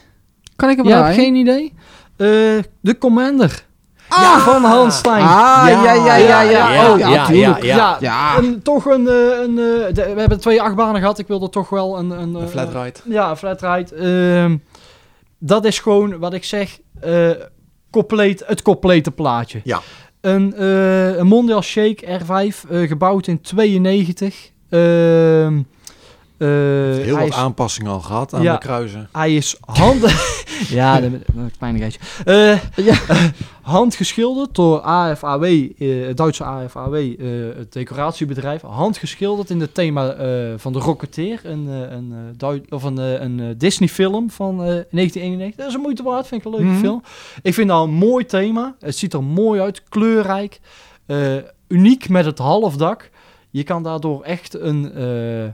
Kan 0.55 0.69
ik 0.69 0.77
hem 0.77 0.85
Jij 0.85 0.95
hebt 0.95 1.07
draaien? 1.13 1.23
geen 1.23 1.35
idee? 1.35 1.73
Eh, 2.15 2.63
de 2.79 2.97
Commander. 2.99 3.65
Ah! 4.09 4.37
van 4.37 4.63
Hans 4.63 4.97
Stein. 4.97 5.21
Ah, 5.23 5.63
ja, 5.69 5.93
ja, 5.93 5.93
ja, 5.93 6.15
ja. 6.15 6.41
ja, 6.41 6.91
Oh, 6.91 6.99
ja, 6.99 7.57
ja, 7.61 7.97
ja. 7.99 8.39
Toch 8.63 8.85
een... 8.85 9.07
eh, 9.07 9.13
een 9.43 9.57
eh, 9.57 9.93
de- 9.93 10.11
we 10.13 10.19
hebben 10.19 10.39
twee 10.39 10.61
achtbanen 10.61 11.01
gehad. 11.01 11.19
Ik 11.19 11.27
wilde 11.27 11.49
toch 11.49 11.69
wel 11.69 11.97
een... 11.99 12.09
Een, 12.09 12.35
Een 12.35 12.41
eh, 12.41 12.47
flat 12.47 12.73
ride. 12.73 12.99
ja, 13.03 13.29
een 13.29 13.37
flat 13.37 13.61
ride. 13.61 13.95
Ehm, 13.95 14.57
dat 15.39 15.65
is 15.65 15.79
gewoon 15.79 16.19
wat 16.19 16.33
ik 16.33 16.43
zeg. 16.43 16.79
eh, 17.01 17.29
compleet, 17.91 18.43
het 18.45 18.61
complete 18.61 19.11
plaatje. 19.11 19.61
Ja. 19.63 19.79
Een, 20.21 20.53
eh, 20.55 21.17
een 21.17 21.27
Mondial 21.27 21.61
Shake 21.61 22.19
R5, 22.19 22.69
eh, 22.69 22.87
gebouwd 22.87 23.27
in 23.27 23.41
92. 23.41 24.51
Ehm, 24.69 25.59
eh, 26.37 26.47
Heel 26.47 27.17
wat 27.17 27.27
is- 27.27 27.33
aanpassingen 27.35 27.91
al 27.91 27.99
gehad 27.99 28.33
aan 28.33 28.41
Ja. 28.41 28.53
de 28.53 28.59
kruisen. 28.59 29.09
Hij 29.11 29.35
is 29.35 29.57
hand... 29.65 30.01
ja, 30.69 30.99
dat 31.01 31.11
een 31.35 31.51
kleinigheidje. 31.57 31.99
Eh 32.25 32.85
Ja. 32.85 32.95
handgeschilderd 33.61 34.55
door 34.55 34.79
AFAW, 34.81 35.43
eh, 35.43 36.07
het 36.07 36.17
Duitse 36.17 36.43
AFAW, 36.43 36.95
eh, 36.95 37.57
het 37.57 37.73
decoratiebedrijf. 37.73 38.61
Handgeschilderd 38.61 39.49
in 39.49 39.59
het 39.59 39.73
thema 39.73 40.09
eh, 40.11 40.53
van 40.57 40.73
de 40.73 40.79
Rocketeer, 40.79 41.39
een, 41.43 41.67
eh, 41.69 41.75
een, 41.91 42.11
eh, 42.11 42.17
Dui- 42.37 42.63
of 42.69 42.83
een, 42.83 42.97
eh, 42.99 43.21
een 43.21 43.39
eh, 43.39 43.45
Disney-film 43.57 44.29
van 44.29 44.53
eh, 44.63 44.65
1991. 44.89 45.55
Dat 45.55 45.67
is 45.67 45.73
een 45.73 45.81
moeite 45.81 46.03
waard, 46.03 46.27
vind 46.27 46.41
ik 46.45 46.47
een 46.47 46.53
leuke 46.59 46.71
Mhm. 46.73 46.79
film. 46.79 47.03
Ik 47.41 47.53
vind 47.53 47.67
dat 47.67 47.83
een 47.83 47.93
mooi 47.93 48.25
thema. 48.25 48.75
Het 48.79 48.95
ziet 48.97 49.13
er 49.13 49.23
mooi 49.23 49.61
uit, 49.61 49.83
kleurrijk, 49.89 50.59
eh, 51.05 51.35
uniek 51.67 52.09
met 52.09 52.25
het 52.25 52.37
halfdak. 52.37 53.09
Je 53.49 53.63
kan 53.63 53.83
daardoor 53.83 54.23
echt 54.23 54.53
een, 54.59 54.91
eh, 54.93 55.51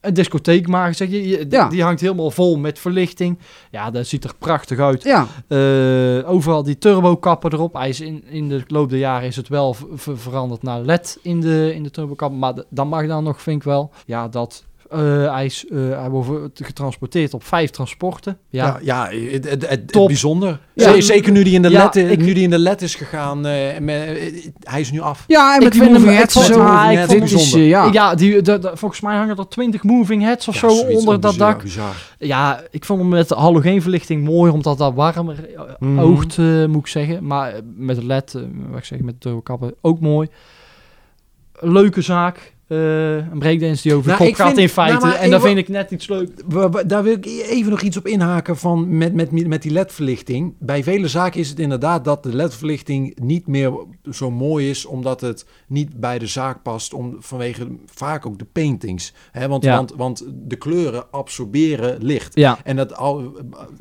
een 0.00 0.14
discotheek 0.14 0.68
maken. 0.68 0.94
Zeg 0.94 1.10
je. 1.10 1.28
Je- 1.28 1.46
Ja. 1.48 1.68
Die 1.68 1.82
hangt 1.82 2.00
helemaal 2.00 2.30
vol 2.30 2.56
met 2.58 2.78
verlichting. 2.78 3.38
Ja, 3.70 3.90
dat 3.90 4.06
ziet 4.06 4.24
er 4.24 4.34
prachtig 4.38 4.78
uit. 4.78 5.02
Ja, 5.02 5.26
Eh, 5.48 6.30
overal 6.30 6.62
die 6.62 6.78
turbokappen 6.78 7.52
erop. 7.52 7.74
Hij 7.74 7.88
is 7.88 8.00
in, 8.00 8.24
in 8.28 8.48
de 8.48 8.62
loop 8.66 8.90
der 8.90 8.98
jaren 8.98 9.26
is 9.28 9.36
het 9.36 9.48
wel 9.48 9.76
veranderd 9.96 10.62
naar 10.62 10.80
LED 10.80 11.18
in 11.22 11.40
de, 11.40 11.72
in 11.74 11.82
de 11.82 11.90
turbokappen. 11.90 12.38
Maar 12.38 12.54
dan 12.70 12.88
mag 12.88 13.06
dan 13.06 13.24
nog, 13.24 13.42
vind 13.42 13.56
ik 13.56 13.62
wel. 13.62 13.90
Ja, 14.06 14.28
dat... 14.28 14.64
eh, 14.90 15.32
hij, 15.34 15.44
is, 15.44 15.64
eh, 15.68 15.78
hij 16.00 16.08
wordt 16.10 16.60
getransporteerd 16.64 17.34
op 17.34 17.44
vijf 17.44 17.70
transporten. 17.70 18.38
Ja, 18.48 18.78
Ja, 18.82 19.08
ja 19.10 19.16
het, 19.68 19.92
bijzonder. 20.06 20.60
Ja. 20.74 21.00
Zeker 21.00 21.32
nu 21.32 21.42
die 21.42 21.54
in 21.54 21.62
de 21.62 21.70
Ja, 21.70 21.82
led, 21.84 21.96
ik- 22.10 22.18
nu 22.18 22.32
die 22.32 22.42
in 22.42 22.50
de 22.50 22.58
led 22.58 22.82
is 22.82 22.94
gegaan. 22.94 23.46
eh, 23.46 23.78
met, 23.78 24.50
hij 24.60 24.80
is 24.80 24.90
nu 24.90 25.00
af. 25.00 25.24
ja 25.26 25.50
en 25.50 25.56
Ik 25.56 25.62
met 25.64 25.72
die 25.72 25.82
moving 25.90 26.14
heads 26.16 26.32
zo. 26.46 26.62
ja, 26.62 26.90
is, 27.10 27.52
ja. 27.52 27.88
ja. 27.92 28.14
die, 28.14 28.42
de, 28.42 28.58
de- 28.58 28.70
volgens 28.74 29.00
mij 29.00 29.16
hangen 29.16 29.36
er 29.36 29.48
20 29.48 29.82
moving 29.82 30.22
heads 30.22 30.48
of 30.48 30.54
Ja, 30.54 30.60
zo 30.60 30.68
zoiets 30.68 30.98
onder 30.98 31.20
dat 31.20 31.32
bizar, 31.32 31.52
dak. 31.52 31.62
bizar. 31.62 31.94
Ja, 32.18 32.62
ik 32.70 32.84
vond 32.84 33.00
hem 33.00 33.08
met 33.08 33.28
de 33.28 33.34
halogeenverlichting 33.34 34.24
mooi, 34.24 34.52
omdat 34.52 34.78
dat 34.78 34.94
warmer 34.94 35.36
Mhm. 35.78 35.98
oogt, 36.00 36.38
eh, 36.38 36.64
moet 36.66 36.80
ik 36.80 36.86
zeggen. 36.86 37.26
Maar 37.26 37.52
met 37.76 37.96
de 37.96 38.06
LED, 38.06 38.32
wat 38.68 38.78
ik 38.78 38.84
zeg, 38.84 38.98
met 38.98 39.14
de 39.14 39.18
turbokappen 39.20 39.74
ook 39.80 40.00
mooi. 40.00 40.28
Leuke 41.60 42.02
zaak. 42.02 42.54
Eh, 42.70 43.14
een 43.16 43.38
breakdance 43.38 43.82
die 43.82 43.92
over 43.94 44.10
de 44.10 44.16
Nou, 44.16 44.24
kop 44.30 44.34
gaat 44.34 44.46
vind- 44.46 44.58
in 44.58 44.68
feite. 44.68 45.06
nou, 45.06 45.08
en 45.12 45.16
dat 45.16 45.24
ik 45.24 45.30
wil- 45.30 45.40
vind 45.40 45.58
ik 45.58 45.68
net 45.68 45.90
iets 45.90 46.08
leuk. 46.08 46.30
Daar 46.88 47.02
wil 47.02 47.12
ik 47.12 47.26
even 47.26 47.70
nog 47.70 47.80
iets 47.80 47.96
op 47.96 48.06
inhaken 48.06 48.56
van 48.56 48.96
met, 48.96 49.14
met, 49.14 49.46
met 49.46 49.62
die 49.62 49.72
ledverlichting. 49.72 50.54
Bij 50.58 50.82
vele 50.82 51.08
zaken 51.08 51.40
is 51.40 51.48
het 51.48 51.58
inderdaad 51.58 52.04
dat 52.04 52.22
de 52.22 52.34
ledverlichting 52.36 53.18
niet 53.22 53.46
meer 53.46 53.72
zo 54.10 54.30
mooi 54.30 54.70
is, 54.70 54.86
omdat 54.86 55.20
het 55.20 55.46
niet 55.66 56.00
bij 56.00 56.18
de 56.18 56.26
zaak 56.26 56.62
past, 56.62 56.94
om, 56.94 57.16
vanwege 57.18 57.68
vaak 57.86 58.26
ook 58.26 58.38
de 58.38 58.46
paintings. 58.52 59.12
Hè, 59.32 59.48
want, 59.48 59.64
Ja. 59.64 59.76
want, 59.76 59.92
want 59.96 60.24
de 60.34 60.56
kleuren 60.56 61.10
absorberen 61.10 62.02
licht. 62.02 62.34
Ja, 62.34 62.58
En 62.64 62.76
dat 62.76 62.96
al, 62.96 63.32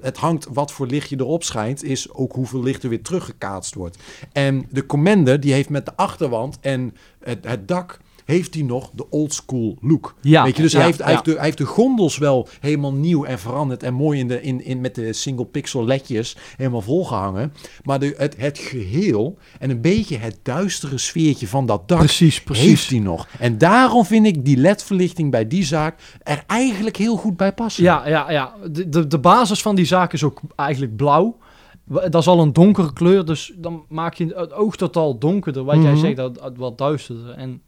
het 0.02 0.18
hangt 0.18 0.48
wat 0.54 0.72
voor 0.72 0.88
licht 0.88 1.10
je 1.10 1.16
erop 1.20 1.44
schijnt, 1.44 1.84
is 1.84 2.14
ook 2.14 2.34
hoeveel 2.34 2.64
licht 2.64 2.84
er 2.84 2.90
weer 2.90 3.02
teruggekaatst 3.04 3.74
wordt. 3.76 3.98
En 4.32 4.66
de 4.72 4.86
Commander, 4.86 5.40
die 5.40 5.54
heeft 5.54 5.70
met 5.70 5.86
de 5.86 5.96
achterwand 5.96 6.58
en 6.62 6.94
het, 7.24 7.46
het 7.48 7.68
dak, 7.68 8.00
heeft 8.30 8.54
hij 8.54 8.64
nog 8.64 8.90
de 8.94 9.10
old 9.10 9.34
school 9.34 9.78
look. 9.82 10.16
Ja, 10.22 10.44
Weet 10.44 10.56
je, 10.56 10.62
dus 10.62 10.72
ja, 10.72 10.78
hij, 10.78 10.88
heeft, 10.88 11.00
hij, 11.00 11.12
heeft 11.12 11.26
de, 11.26 11.34
hij 11.34 11.44
heeft 11.44 11.58
de 11.58 11.66
gondels 11.66 12.18
wel 12.18 12.48
helemaal 12.60 12.94
nieuw 12.94 13.24
en 13.26 13.40
veranderd 13.40 13.84
en 13.84 13.94
mooi 13.94 14.20
in 14.20 14.28
de, 14.28 14.42
in, 14.42 14.66
in, 14.66 14.82
met 14.82 14.96
de 14.96 15.14
single 15.14 15.46
pixel 15.46 15.86
ledjes 15.86 16.38
helemaal 16.58 16.82
volgehangen. 16.82 17.54
Maar 17.84 18.00
de, 18.00 18.14
het, 18.18 18.36
het 18.38 18.58
geheel 18.58 19.38
en 19.60 19.70
een 19.70 19.82
beetje 19.82 20.18
het 20.18 20.40
duistere 20.44 20.98
sfeertje 20.98 21.48
van 21.48 21.66
dat 21.66 21.88
dak 21.88 21.98
precies, 21.98 22.44
precies. 22.44 22.66
heeft 22.66 22.90
hij 22.90 23.00
nog. 23.00 23.28
En 23.40 23.58
daarom 23.58 24.06
vind 24.06 24.26
ik 24.26 24.46
die 24.46 24.58
ledverlichting 24.58 25.32
bij 25.32 25.48
die 25.48 25.64
zaak 25.66 26.00
er 26.24 26.44
eigenlijk 26.48 26.98
heel 26.98 27.16
goed 27.16 27.38
bij 27.38 27.54
passen. 27.54 27.84
Ja, 27.84 28.08
ja, 28.08 28.32
ja. 28.32 28.54
De, 28.72 28.90
de, 28.90 29.08
de 29.08 29.20
basis 29.20 29.62
van 29.62 29.76
die 29.76 29.86
zaak 29.86 30.14
is 30.14 30.24
ook 30.24 30.42
eigenlijk 30.56 30.96
blauw. 30.96 31.38
Dat 31.86 32.16
is 32.16 32.28
al 32.28 32.40
een 32.42 32.54
donkere 32.54 32.94
kleur, 32.94 33.26
dus 33.26 33.54
dan 33.58 33.84
maak 33.88 34.14
je 34.14 34.26
het 34.36 34.54
oog 34.54 34.76
totaal 34.76 35.18
donkerder. 35.18 35.64
Wat 35.64 35.76
jij 35.82 35.92
Mhm. 35.92 36.00
zegt, 36.00 36.16
dat 36.16 36.52
wat 36.56 36.78
duisterder. 36.78 37.30
En 37.30 37.62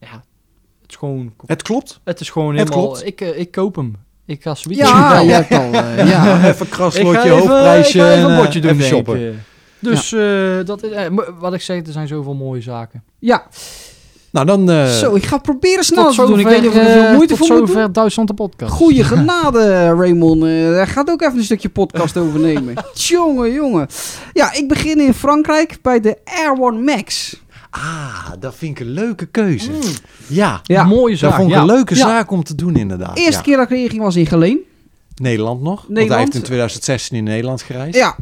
ja, 0.00 0.10
het 0.82 0.90
is 0.90 0.96
gewoon, 0.96 1.32
Het 1.46 1.62
klopt. 1.62 2.00
het 2.04 2.20
is 2.20 2.30
gewoon 2.30 2.54
Het 2.56 2.68
helemaal... 2.68 2.88
klopt. 2.90 3.06
Ik, 3.06 3.20
eh, 3.20 3.38
ik 3.38 3.50
koop 3.50 3.76
hem. 3.76 3.96
Ik 4.26 4.42
ga 4.42 4.54
zoiets 4.54 4.80
Ja, 4.80 5.18
al, 5.18 5.28
eh, 5.28 6.08
ja. 6.08 6.48
even 6.48 6.68
kraslotje, 6.76 7.28
hoofdprijsje 7.30 7.98
ik 7.98 8.04
ga 8.04 8.10
even 8.10 8.18
en, 8.18 8.24
een 8.24 8.30
eh, 8.30 8.36
bordje 8.36 8.60
doen, 8.60 8.80
shoppen. 8.80 9.28
ik. 9.28 9.34
Dus 9.78 10.12
eh, 10.12 10.56
dat 10.64 10.82
is, 10.82 10.90
eh, 10.90 11.06
wat 11.38 11.54
ik 11.54 11.60
zeg, 11.60 11.86
er 11.86 11.92
zijn 11.92 12.08
zoveel 12.08 12.34
mooie 12.34 12.60
zaken. 12.60 13.02
ja. 13.18 13.46
Nou, 14.30 14.46
dan... 14.46 14.70
eh, 14.70 14.86
Zo, 14.90 15.14
ik 15.14 15.24
ga 15.26 15.38
proberen 15.38 15.84
snel 15.84 16.10
te 16.12 16.26
doen. 16.26 16.38
Ik 16.38 16.46
weet 16.46 16.60
niet 16.60 16.70
of 16.70 16.76
er 16.76 16.84
veel 17.02 17.12
moeite 17.14 17.36
voor 17.36 17.46
moet 17.48 17.58
doen. 17.58 17.66
zover 17.66 17.92
Duitsland 17.92 18.28
de 18.28 18.34
podcast. 18.34 18.72
Goeie 18.72 19.04
genade, 19.14 19.94
Raymond. 19.94 20.42
Eh, 20.42 20.48
Hij 20.50 20.86
gaat 20.86 21.10
ook 21.10 21.22
even 21.22 21.36
een 21.38 21.44
stukje 21.44 21.68
podcast 21.68 22.16
overnemen. 22.16 22.74
jongen, 22.94 23.52
jongen. 23.52 23.86
Ja, 24.32 24.52
ik 24.54 24.68
begin 24.68 25.00
in 25.00 25.14
Frankrijk 25.14 25.78
bij 25.82 26.00
de 26.00 26.16
Air 26.24 26.56
One 26.60 26.80
Max. 26.80 27.36
Ah, 27.70 28.30
dat 28.40 28.54
vind 28.54 28.78
ik 28.80 28.86
een 28.86 28.92
leuke 28.92 29.26
keuze. 29.26 29.70
Ja, 30.26 30.60
Ja. 30.62 30.84
Mooie 30.84 31.16
zaak. 31.16 31.30
dat 31.30 31.38
vond 31.38 31.50
ik 31.50 31.54
ja. 31.56 31.60
een 31.62 31.66
leuke 31.68 31.94
Ja. 31.94 32.00
zaak 32.00 32.30
om 32.30 32.42
te 32.44 32.54
doen 32.54 32.76
inderdaad. 32.76 33.16
Eerste 33.18 33.32
ja. 33.32 33.40
keer 33.40 33.56
dat 33.56 33.70
ik 33.70 33.76
erin 33.76 33.90
ging 33.90 34.02
was 34.02 34.16
in 34.16 34.26
Geleen. 34.26 34.58
Nederland 35.14 35.62
nog. 35.62 35.74
Want 35.74 35.84
hij 35.86 35.94
Nederland. 35.94 36.20
heeft 36.24 36.34
in 36.34 36.42
2016 36.42 37.16
in 37.16 37.24
Nederland 37.24 37.62
gereisd. 37.62 37.96
Ja. 37.98 38.16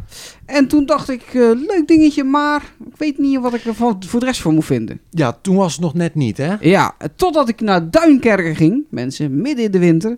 En 0.45 0.67
toen 0.67 0.85
dacht 0.85 1.09
ik, 1.09 1.21
eh, 1.21 1.33
leuk 1.41 1.83
dingetje, 1.85 2.23
maar 2.23 2.61
ik 2.85 2.97
weet 2.97 3.17
niet 3.17 3.39
wat 3.39 3.53
ik 3.53 3.65
er 3.65 3.75
voor 3.75 4.19
de 4.19 4.25
rest 4.25 4.41
van 4.41 4.53
moet 4.53 4.65
vinden. 4.65 4.99
Ja, 5.09 5.37
toen 5.41 5.55
was 5.55 5.71
het 5.73 5.81
nog 5.81 5.93
net 5.93 6.15
niet, 6.15 6.37
hè? 6.37 6.55
Ja, 6.59 6.95
totdat 7.15 7.49
ik 7.49 7.61
naar 7.61 7.89
Duinkerken 7.89 8.55
ging, 8.55 8.83
mensen, 8.89 9.41
midden 9.41 9.65
in 9.65 9.71
de 9.71 9.79
winter. 9.79 10.17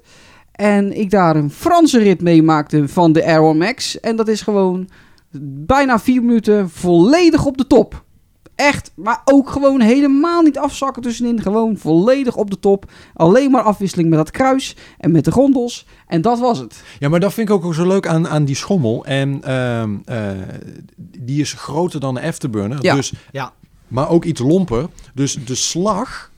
En 0.51 0.97
ik 0.99 1.09
daar 1.09 1.35
een 1.35 1.49
Franse 1.51 1.99
rit 1.99 2.21
meemaakte 2.21 2.87
van 2.87 3.11
de 3.13 3.25
Air 3.25 3.41
One 3.41 3.57
Max. 3.65 3.99
En 3.99 4.15
dat 4.15 4.27
is 4.27 4.41
gewoon 4.41 4.89
bijna 5.65 5.99
vier 5.99 6.23
minuten 6.23 6.69
volledig 6.69 7.45
op 7.45 7.57
de 7.57 7.67
top. 7.67 8.03
Echt, 8.59 8.91
maar 8.95 9.21
ook 9.25 9.49
gewoon 9.49 9.81
helemaal 9.81 10.41
niet 10.41 10.57
afzakken 10.57 11.01
tussenin. 11.01 11.41
Gewoon 11.41 11.77
volledig 11.77 12.35
op 12.35 12.49
de 12.49 12.59
top. 12.59 12.91
Alleen 13.13 13.51
maar 13.51 13.61
afwisseling 13.61 14.09
met 14.09 14.17
dat 14.17 14.31
kruis 14.31 14.75
en 14.97 15.11
met 15.11 15.25
de 15.25 15.31
gondels. 15.31 15.85
En 16.07 16.21
dat 16.21 16.39
was 16.39 16.59
het. 16.59 16.83
Ja, 16.99 17.09
maar 17.09 17.19
dat 17.19 17.33
vind 17.33 17.49
ik 17.49 17.55
ook 17.55 17.73
zo 17.73 17.87
leuk 17.87 18.07
aan, 18.07 18.27
aan 18.27 18.45
die 18.45 18.55
schommel. 18.55 19.05
En 19.05 19.43
ehm, 19.43 19.95
eh, 20.05 20.29
die 20.97 21.41
is 21.41 21.53
groter 21.53 21.99
dan 21.99 22.13
de 22.13 22.21
Afterburner. 22.21 22.77
Ja. 22.81 22.95
Dus, 22.95 23.13
Ja. 23.31 23.53
Maar 23.87 24.09
ook 24.09 24.25
iets 24.25 24.41
lomper. 24.41 24.87
Dus 25.13 25.33
de 25.45 25.55
slag 25.55 26.31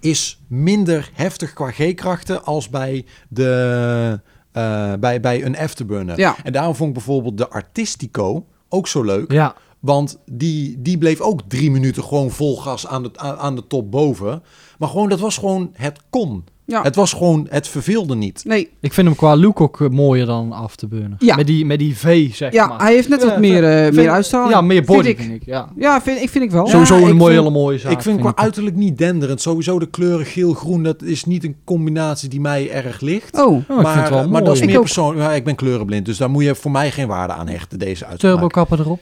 is 0.00 0.40
minder 0.46 1.10
heftig 1.14 1.52
qua 1.52 1.70
G-krachten 1.70 2.44
als 2.44 2.68
bij, 2.68 3.04
de, 3.28 4.20
eh, 4.52 4.92
bij, 5.00 5.20
bij 5.20 5.44
een 5.44 5.58
Afterburner. 5.58 6.18
Ja. 6.18 6.36
En 6.42 6.52
daarom 6.52 6.74
vond 6.74 6.88
ik 6.88 6.94
bijvoorbeeld 6.94 7.38
de 7.38 7.48
Artistico 7.48 8.46
ook 8.68 8.88
zo 8.88 9.02
leuk. 9.02 9.32
Ja, 9.32 9.54
Want 9.80 10.18
die, 10.32 10.76
die 10.78 10.98
bleef 10.98 11.20
ook 11.20 11.40
drie 11.48 11.70
minuten 11.70 12.02
gewoon 12.04 12.30
vol 12.30 12.56
gas 12.56 12.86
aan 12.86 13.02
de, 13.02 13.10
aan 13.18 13.56
de 13.56 13.66
top 13.66 13.90
boven. 13.90 14.42
Maar 14.78 14.88
gewoon, 14.88 15.08
dat 15.08 15.20
was 15.20 15.36
gewoon, 15.38 15.70
het 15.72 15.98
kon. 16.10 16.44
Ja. 16.64 16.82
Het 16.82 16.94
was 16.94 17.12
gewoon, 17.12 17.46
het 17.50 17.68
verveelde 17.68 18.14
niet. 18.16 18.44
Nee, 18.44 18.68
ik 18.80 18.92
vind 18.92 19.06
hem 19.06 19.16
qua 19.16 19.36
look 19.36 19.60
ook 19.60 19.80
eh, 19.80 19.88
mooier 19.88 20.26
dan 20.26 20.52
Afterburner. 20.52 21.16
Ja. 21.18 21.36
Met 21.36 21.46
die, 21.46 21.66
met 21.66 21.78
die 21.78 21.96
V, 21.98 22.34
zeg 22.34 22.52
ja, 22.52 22.66
maar. 22.66 22.80
hij 22.80 22.94
heeft 22.94 23.08
net 23.08 23.20
Ja, 23.22 23.26
wat 23.28 23.38
meer, 23.38 23.64
eh, 23.64 23.82
vind- 23.82 23.94
meer 23.96 24.10
uitstraling. 24.10 24.52
Ja, 24.52 24.60
meer 24.60 24.84
body, 24.84 25.02
Vind 25.02 25.18
vind 25.18 25.30
ik. 25.32 25.40
ik. 25.40 25.46
Ja. 25.46 25.68
Ja, 25.76 26.02
vind, 26.02 26.20
ik 26.20 26.28
vind 26.30 26.44
ik 26.44 26.50
wel. 26.50 26.64
Ja, 26.64 26.70
Sowieso 26.70 26.96
ik 26.98 27.04
een 27.04 27.16
mooie, 27.16 27.32
vind- 27.34 27.44
hele 27.44 27.58
mooie 27.58 27.78
zaak. 27.78 27.92
ik 27.92 28.00
vind 28.02 28.20
qua 28.20 28.30
ik. 28.30 28.38
uiterlijk 28.38 28.76
niet 28.76 28.98
denderend. 28.98 29.40
Sowieso 29.40 29.78
de 29.78 29.86
kleuren 29.90 30.26
geel-groen, 30.26 30.82
dat 30.82 31.02
is 31.02 31.24
niet 31.24 31.44
een 31.44 31.56
combinatie 31.64 32.28
die 32.28 32.40
mij 32.40 32.70
erg 32.70 33.00
ligt. 33.00 33.38
Oh, 33.40 33.46
Oh, 33.46 33.58
ik 33.58 33.68
maar, 33.68 33.92
vind 33.92 34.04
het 34.04 34.08
wel 34.14 34.28
maar 34.28 34.44
dat 34.44 34.54
is. 34.54 34.60
Ik 34.60 34.66
meer 34.68 34.80
persoonlijk. 34.80 35.20
Ja, 35.28 35.32
ik 35.34 35.44
ben 35.44 35.54
kleurenblind, 35.54 36.06
dus 36.06 36.16
daar 36.16 36.30
moet 36.30 36.44
je 36.44 36.54
voor 36.54 36.70
mij 36.70 36.90
geen 36.90 37.06
waarde 37.06 37.32
aan 37.32 37.48
hechten, 37.48 37.78
deze 37.78 38.06
uitspraak. 38.06 38.32
Turbokappen 38.32 38.78
erop. 38.78 39.00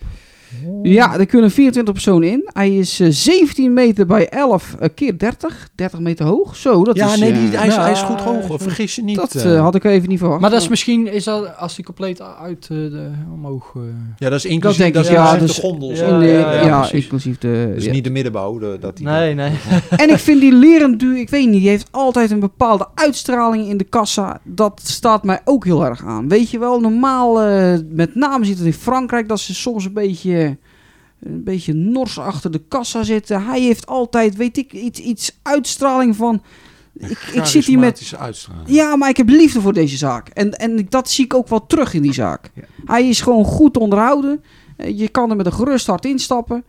Ja, 0.83 1.19
er 1.19 1.27
kunnen 1.27 1.51
24 1.51 1.95
personen 1.95 2.31
in. 2.31 2.49
Hij 2.53 2.77
is 2.77 3.01
eh, 3.01 3.09
17 3.11 3.73
meter 3.73 4.07
bij 4.07 4.29
11 4.29 4.77
eh, 4.81 4.89
keer 4.95 5.19
30. 5.19 5.69
30 5.75 6.01
meter 6.01 6.27
hoog. 6.27 6.57
Zo, 6.57 6.85
dat 6.85 6.97
ja, 6.97 7.12
is... 7.12 7.20
nee, 7.20 7.33
eh, 7.33 7.39
die, 7.39 7.57
hij, 7.57 7.66
is, 7.66 7.75
ja, 7.75 7.83
hij 7.83 7.93
is 7.93 8.01
goed 8.01 8.20
hoog, 8.20 8.62
vergis 8.62 8.95
je 8.95 9.03
niet. 9.03 9.16
dat 9.16 9.35
eh. 9.35 9.55
eh, 9.55 9.61
had 9.61 9.75
ik 9.75 9.85
even 9.85 10.09
niet 10.09 10.19
verwacht. 10.19 10.41
Maar 10.41 10.51
dat 10.51 10.62
is 10.62 10.69
misschien, 10.69 11.12
is 11.12 11.25
dat 11.25 11.57
als 11.57 11.75
die 11.75 11.85
compleet 11.85 12.23
uit 12.23 12.62
eh, 12.62 12.69
de, 12.69 13.11
omhoog... 13.33 13.73
eh, 13.77 13.83
ja, 14.19 14.29
dat 14.29 14.39
is 14.39 14.45
inclusief, 14.45 14.79
denk 14.79 14.95
dat 14.95 15.05
ik, 15.05 15.11
ja, 15.11 15.33
inclusief 15.33 15.47
dus- 15.47 15.57
de 15.57 15.62
gondels. 15.62 15.99
ja, 15.99 16.20
ja, 16.20 16.53
ja, 16.53 16.65
ja, 16.66 16.79
precies. 16.79 17.03
inclusief 17.03 17.39
de... 17.39 17.73
Dus 17.75 17.85
ja. 17.85 17.93
niet 17.93 18.05
de 18.05 18.11
middenbouw. 18.11 18.59
De, 18.59 18.77
dat 18.81 18.97
die 18.97 19.07
Nee, 19.07 19.35
nee. 19.35 19.51
En 19.97 20.11
ik 20.11 20.19
vind 20.19 20.41
die 20.41 20.53
leren 20.53 20.99
duur, 20.99 21.19
ik 21.19 21.31
weet 21.31 21.49
niet, 21.49 21.61
die 21.61 21.69
heeft 21.69 21.89
altijd 21.91 22.31
een 22.31 22.41
bepaalde 22.41 22.87
uitstraling 22.95 23.69
in 23.69 23.77
de 23.77 23.85
kassa. 23.85 24.41
Dat 24.45 24.81
staat 24.85 25.25
mij 25.25 25.41
ook 25.45 25.65
heel 25.65 25.85
erg 25.85 26.05
aan. 26.05 26.29
Weet 26.29 26.51
je 26.51 26.59
wel, 26.59 26.81
normaal, 26.81 27.43
eh, 27.43 27.79
met 27.91 28.15
name 28.15 28.45
ziet 28.45 28.59
het 28.59 28.66
in 28.66 28.73
Frankrijk, 28.73 29.29
dat 29.29 29.41
ze 29.41 29.55
soms 29.55 29.85
een 29.85 29.93
beetje, 29.93 30.38
een 30.43 31.44
beetje 31.44 31.73
nors 31.73 32.19
achter 32.19 32.51
de 32.51 32.62
kassa 32.69 33.02
zitten. 33.02 33.44
Hij 33.44 33.60
heeft 33.60 33.86
altijd, 33.86 34.36
weet 34.36 34.56
ik, 34.56 34.73
iets, 34.73 35.01
iets 35.01 35.39
uitstraling 35.43 36.16
van... 36.16 36.43
Ik, 36.98 37.19
ik 37.32 37.44
zit 37.44 37.65
hier 37.65 37.78
met 37.78 38.12
uitstraling. 38.19 38.69
Ja, 38.69 38.97
maar 38.97 39.09
ik 39.09 39.16
heb 39.16 39.28
liefde 39.28 39.60
voor 39.60 39.73
deze 39.73 39.97
zaak. 39.97 40.28
En, 40.28 40.52
en 40.52 40.86
dat 40.89 41.10
zie 41.10 41.24
ik 41.24 41.35
ook 41.35 41.48
wel 41.48 41.66
terug 41.66 41.94
in 41.94 42.02
die 42.02 42.12
zaak. 42.12 42.51
Hij 42.85 43.09
is 43.09 43.20
gewoon 43.20 43.44
goed 43.44 43.77
onderhouden. 43.77 44.43
Eh, 44.77 44.98
Je 44.98 45.09
kan 45.09 45.31
er 45.31 45.36
met 45.36 45.47
een 45.47 45.52
gerust 45.52 45.86
hart 45.86 46.05
instappen. 46.05 46.65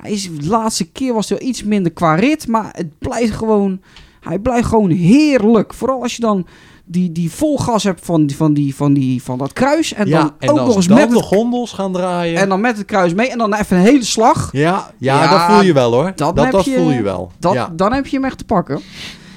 Hij 0.00 0.10
is, 0.12 0.36
de 0.36 0.46
laatste 0.46 0.90
keer 0.90 1.14
was 1.14 1.28
hij 1.28 1.38
wel 1.38 1.48
iets 1.48 1.62
minder 1.62 1.92
qua 1.92 2.14
rit. 2.14 2.48
Maar 2.48 2.68
het 2.76 2.98
blijft 2.98 3.32
gewoon, 3.32 3.80
hij 4.20 4.38
blijft 4.38 4.68
gewoon 4.68 4.90
heerlijk. 4.90 5.74
Vooral 5.74 6.02
als 6.02 6.16
je 6.16 6.22
dan 6.22 6.46
die, 6.92 7.12
die 7.12 7.30
vol 7.30 7.58
gas 7.58 7.82
hebt 7.84 8.00
van, 8.04 8.26
die, 8.26 8.36
van, 8.36 8.54
die, 8.54 8.74
van, 8.74 8.92
die, 8.92 9.22
van 9.22 9.38
dat 9.38 9.52
kruis. 9.52 9.92
En 9.94 10.06
ja, 10.08 10.20
dan 10.20 10.32
en 10.38 10.50
ook 10.50 10.56
nog 10.56 10.76
eens 10.76 10.88
met 10.88 11.10
de 11.10 11.22
gondels 11.22 11.72
gaan 11.72 11.92
draaien. 11.92 12.40
en 12.40 12.48
dan 12.48 12.60
met 12.60 12.76
het 12.76 12.86
kruis 12.86 13.14
mee. 13.14 13.28
En 13.30 13.38
dan 13.38 13.54
even 13.54 13.76
een 13.76 13.82
hele 13.82 14.04
slag. 14.04 14.48
ja, 14.52 14.90
ja, 14.98 15.22
Ja, 15.22 15.30
dat 15.30 15.40
voel 15.54 15.62
je 15.62 15.72
wel 15.72 15.92
hoor. 15.92 16.12
dat 16.16 16.36
Dat, 16.36 16.64
je- 16.64 16.74
voel 16.74 16.90
je 16.90 17.02
wel. 17.02 17.32
Dat, 17.38 17.52
ja. 17.52 17.72
Dan 17.76 17.92
heb 17.92 18.06
je 18.06 18.16
hem 18.16 18.24
echt 18.24 18.38
te 18.38 18.44
pakken. 18.44 18.80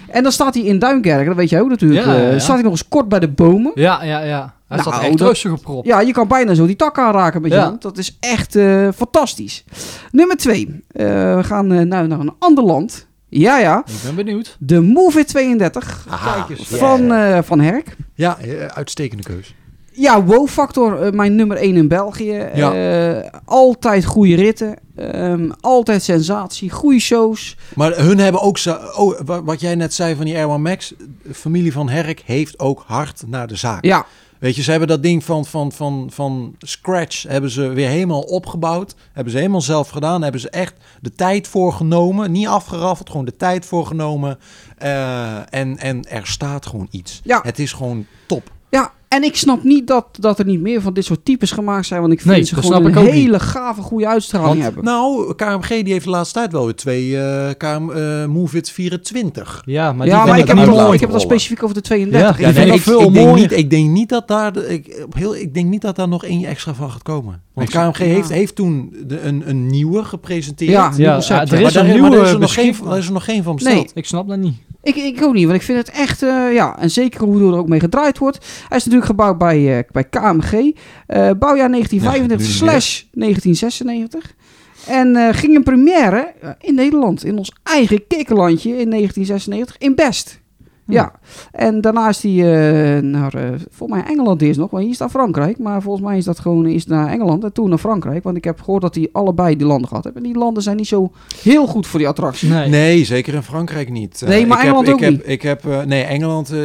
En 0.09 0.23
dan 0.23 0.31
staat 0.31 0.53
hij 0.53 0.63
in 0.63 0.79
Duinkerken, 0.79 1.25
dat 1.25 1.35
weet 1.35 1.49
jij 1.49 1.61
ook 1.61 1.69
natuurlijk. 1.69 2.05
Ja, 2.05 2.13
ja, 2.13 2.19
eh, 2.19 2.31
ja. 2.31 2.39
staat 2.39 2.53
hij 2.53 2.63
nog 2.63 2.71
eens 2.71 2.87
kort 2.87 3.09
bij 3.09 3.19
de 3.19 3.27
bomen. 3.29 3.71
Ja, 3.75 4.03
ja, 4.03 4.19
ja. 4.23 4.53
Hij 4.67 4.77
Nou, 4.77 4.89
staat 4.91 5.03
echt 5.03 5.17
dat- 5.17 5.27
rustig 5.27 5.51
op 5.51 5.61
prop. 5.61 5.85
Ja, 5.85 5.99
je 6.01 6.11
kan 6.11 6.27
bijna 6.27 6.53
zo 6.53 6.65
die 6.65 6.75
tak 6.75 6.97
aanraken 6.99 7.41
met 7.41 7.51
je 7.51 7.57
hand. 7.57 7.81
Dat 7.81 7.97
is 7.97 8.17
echt 8.19 8.55
eh, 8.55 8.87
fantastisch. 8.95 9.63
Nummer 10.11 10.37
twee. 10.37 10.83
Eh, 10.91 11.05
we 11.35 11.39
gaan 11.43 11.67
nou 11.67 11.85
naar 11.85 12.03
een 12.09 12.33
ander 12.39 12.63
land. 12.63 13.04
Ja, 13.29 13.57
ja. 13.59 13.83
Ik 13.87 13.93
ben 14.03 14.15
benieuwd. 14.15 14.55
De 14.59 14.81
Move 14.81 15.19
It 15.19 15.27
32 15.27 16.05
Aha. 16.09 16.47
Van, 16.61 17.11
eh, 17.11 17.39
van 17.43 17.59
Herk. 17.59 17.95
Ja, 18.13 18.37
eh, 18.37 18.65
uitstekende 18.65 19.23
keus. 19.23 19.55
Ja, 19.91 20.23
wow-factor. 20.23 21.01
eh, 21.01 21.11
mijn 21.11 21.35
nummer 21.35 21.57
1 21.57 21.75
in 21.75 21.87
België. 21.87 22.47
Ja. 22.53 22.73
Eh, 22.73 23.29
altijd 23.45 24.05
goede 24.05 24.35
ritten. 24.35 24.75
Ehm, 24.95 25.49
altijd 25.61 26.03
sensatie. 26.03 26.69
Goede 26.69 26.99
shows. 26.99 27.57
Maar 27.75 27.97
hun 27.97 28.17
hebben 28.19 28.41
ook, 28.41 28.57
zo, 28.57 28.77
oh, 28.95 29.19
wa- 29.25 29.43
wat 29.43 29.59
jij 29.61 29.75
net 29.75 29.93
zei 29.93 30.15
van 30.15 30.25
die 30.25 30.35
Air 30.35 30.47
One 30.47 30.57
Max, 30.69 30.93
de 31.23 31.33
familie 31.33 31.71
van 31.71 31.89
Herk 31.89 32.21
heeft 32.25 32.59
ook 32.59 32.83
hard 32.87 33.23
naar 33.27 33.47
de 33.47 33.55
zaak. 33.55 33.85
Ja, 33.85 34.05
Weet 34.45 34.55
je, 34.55 34.63
ze 34.63 34.69
hebben 34.69 34.87
dat 34.87 35.03
ding 35.03 35.23
van, 35.23 35.45
van, 35.45 35.71
van, 35.71 36.09
van 36.13 36.55
scratch 36.59 37.23
hebben 37.23 37.49
ze 37.49 37.67
weer 37.67 37.89
helemaal 37.89 38.21
opgebouwd. 38.21 38.95
Hebben 39.13 39.31
ze 39.31 39.37
helemaal 39.37 39.61
zelf 39.61 39.89
gedaan. 39.89 40.21
Hebben 40.21 40.41
ze 40.41 40.49
echt 40.49 40.73
de 41.01 41.11
tijd 41.11 41.47
voor 41.47 41.73
genomen. 41.73 42.31
Niet 42.31 42.47
afgeraffeld, 42.47 43.09
gewoon 43.09 43.25
de 43.25 43.35
tijd 43.35 43.65
voor 43.65 43.85
genomen. 43.85 44.39
Eh, 44.77 45.53
en, 45.53 45.77
en 45.77 46.09
er 46.09 46.27
staat 46.27 46.65
gewoon 46.65 46.87
iets. 46.91 47.21
Ja. 47.23 47.39
Het 47.43 47.59
is 47.59 47.73
gewoon 47.73 48.05
top. 48.25 48.51
Ja. 49.15 49.21
En 49.21 49.23
ik 49.23 49.35
snap 49.35 49.63
niet 49.63 49.87
dat, 49.87 50.05
dat 50.19 50.39
er 50.39 50.45
niet 50.45 50.61
meer 50.61 50.81
van 50.81 50.93
dit 50.93 51.05
soort 51.05 51.25
types 51.25 51.51
gemaakt 51.51 51.85
zijn. 51.85 52.01
Want 52.01 52.13
ik 52.13 52.21
vind 52.21 52.33
Nee, 52.35 52.43
ze 52.43 52.55
gewoon 52.55 52.71
snap 52.81 52.95
een 52.95 53.03
niet. 53.03 53.13
hele 53.13 53.39
gave, 53.39 53.81
goede 53.81 54.07
uitstraling 54.07 54.49
Want, 54.51 54.63
hebben. 54.63 54.83
nou, 54.83 55.35
KMG 55.35 55.67
die 55.67 55.91
heeft 55.93 56.03
de 56.05 56.09
laatste 56.11 56.39
tijd 56.39 56.51
wel 56.51 56.63
weer 56.65 56.75
twee 56.75 57.17
eh 57.21 57.49
KM, 57.57 57.89
eh, 57.89 58.25
Move 58.25 58.57
It 58.57 58.69
24. 58.71 59.61
Ja, 59.65 59.93
maar, 59.93 60.07
ja, 60.07 60.11
die 60.17 60.17
maar 60.17 60.25
vind 60.37 60.49
ik 60.49 60.55
heb, 60.57 60.93
ik 60.93 60.99
heb 60.99 61.09
het 61.09 61.13
al 61.13 61.19
specifiek 61.19 61.63
over 61.63 61.75
de 61.75 61.81
32. 61.81 62.39
Ja, 62.39 62.47
ik 62.47 62.53
vind 62.53 62.57
nee, 62.57 62.65
dat 62.67 62.75
ik- 62.75 62.81
veel 62.81 63.01
ik, 63.01 63.13
denk 63.13 63.35
niet, 63.35 63.51
ik 63.51 63.69
denk 63.69 63.89
niet 63.89 64.09
dat 64.09 64.27
daar, 64.27 64.57
ik, 64.57 65.05
heel, 65.09 65.35
ik 65.35 65.53
denk 65.53 65.69
niet 65.69 65.81
dat 65.81 65.95
daar 65.95 66.07
nog 66.07 66.23
één 66.25 66.45
extra 66.45 66.73
van 66.73 66.91
gaat 66.91 67.03
komen. 67.03 67.41
Want 67.53 67.69
KMG 67.69 67.97
heeft, 67.97 68.29
heeft 68.29 68.55
toen 68.55 68.95
de, 69.07 69.21
een, 69.21 69.43
een 69.49 69.67
nieuwe 69.67 70.03
gepresenteerd. 70.03 70.71
Ja, 70.71 70.89
nieuw 70.89 71.05
Ja, 71.05 71.13
concept, 71.13 71.49
ja, 71.49 71.55
er 71.55 71.61
ja. 71.61 71.67
is 71.67 71.73
maar 71.73 71.83
een 71.83 71.89
daar, 71.89 71.99
maar 72.01 72.09
nieuwe 72.09 72.15
daar 72.15 72.25
is 72.25 72.33
er 72.33 72.39
nog 72.39 72.53
geen, 72.53 72.97
is 72.97 73.05
er 73.07 73.13
nog 73.13 73.23
geen 73.25 73.43
van 73.43 73.55
besteld. 73.55 73.75
Nee. 73.75 73.89
Ik 73.93 74.05
snap 74.05 74.27
dat 74.27 74.37
niet. 74.37 74.55
Ik, 74.85 74.95
ik 74.95 75.23
ook 75.23 75.33
niet, 75.33 75.45
want 75.45 75.55
ik 75.55 75.65
vind 75.65 75.77
het 75.77 75.89
echt, 75.89 76.23
eh, 76.23 76.53
ja, 76.53 76.79
en 76.79 76.89
zeker 76.89 77.23
hoe 77.23 77.51
er 77.51 77.57
ook 77.57 77.67
mee 77.67 77.79
gedraaid 77.79 78.17
wordt. 78.17 78.37
Hij 78.67 78.77
is 78.77 78.83
natuurlijk 78.83 79.09
gebouwd 79.11 79.37
bij, 79.37 79.77
eh, 79.77 79.83
bij 79.91 80.03
KMG, 80.03 80.75
eh, 81.07 81.29
bouwjaar 81.39 81.69
1935 81.69 82.47
Ja, 82.47 82.53
nu 82.53 82.57
slash 82.57 83.03
1996. 83.11 84.33
En 84.87 85.33
ging 85.33 85.55
een 85.55 85.63
première 85.63 86.33
in 86.59 86.75
Nederland, 86.75 87.25
in 87.25 87.37
ons 87.37 87.51
eigen 87.63 88.07
kikkerlandje 88.07 88.69
in 88.69 88.89
1996, 88.89 89.75
in 89.77 89.95
Best. 89.95 90.39
Ja, 90.87 91.11
en 91.51 91.81
daarna 91.81 92.09
is 92.09 92.21
hij 92.23 92.31
eh, 92.31 93.01
naar, 93.03 93.33
eh, 93.33 93.49
volgens 93.71 93.99
mij 93.99 94.09
Engeland 94.09 94.41
eerst 94.41 94.59
nog, 94.59 94.71
want 94.71 94.83
hier 94.83 94.93
staat 94.93 95.09
Frankrijk. 95.11 95.57
Maar 95.59 95.81
volgens 95.81 96.05
mij 96.05 96.17
is 96.17 96.25
dat 96.25 96.39
gewoon 96.39 96.65
eerst 96.65 96.87
naar 96.87 97.07
Engeland 97.07 97.43
en 97.43 97.53
toen 97.53 97.69
naar 97.69 97.77
Frankrijk. 97.77 98.23
Want 98.23 98.37
ik 98.37 98.43
heb 98.43 98.61
gehoord 98.61 98.81
dat 98.81 98.95
hij 98.95 99.09
allebei 99.11 99.55
die 99.55 99.67
landen 99.67 99.87
gehad 99.87 100.03
heeft. 100.03 100.15
En 100.15 100.23
die 100.23 100.37
landen 100.37 100.63
zijn 100.63 100.75
niet 100.77 100.87
zo 100.87 101.11
heel 101.41 101.67
goed 101.67 101.87
voor 101.87 101.99
die 101.99 102.07
attractie. 102.07 102.49
Nee. 102.49 102.69
Nee, 102.69 103.05
zeker 103.05 103.33
in 103.33 103.43
Frankrijk 103.43 103.89
niet. 103.89 104.21
Eh, 104.21 104.27
Nee, 104.29 104.45
maar 104.47 104.57
ik 104.57 104.63
Engeland 104.63 104.85
heb, 104.87 104.95
ook 104.95 105.01
ik 105.01 105.09
niet. 105.09 105.17
Heb, 105.19 105.27
ik 105.27 105.41
heb, 105.41 105.65
eh, 105.65 105.81
nee, 105.81 106.03
Engeland... 106.03 106.51
eh, 106.51 106.59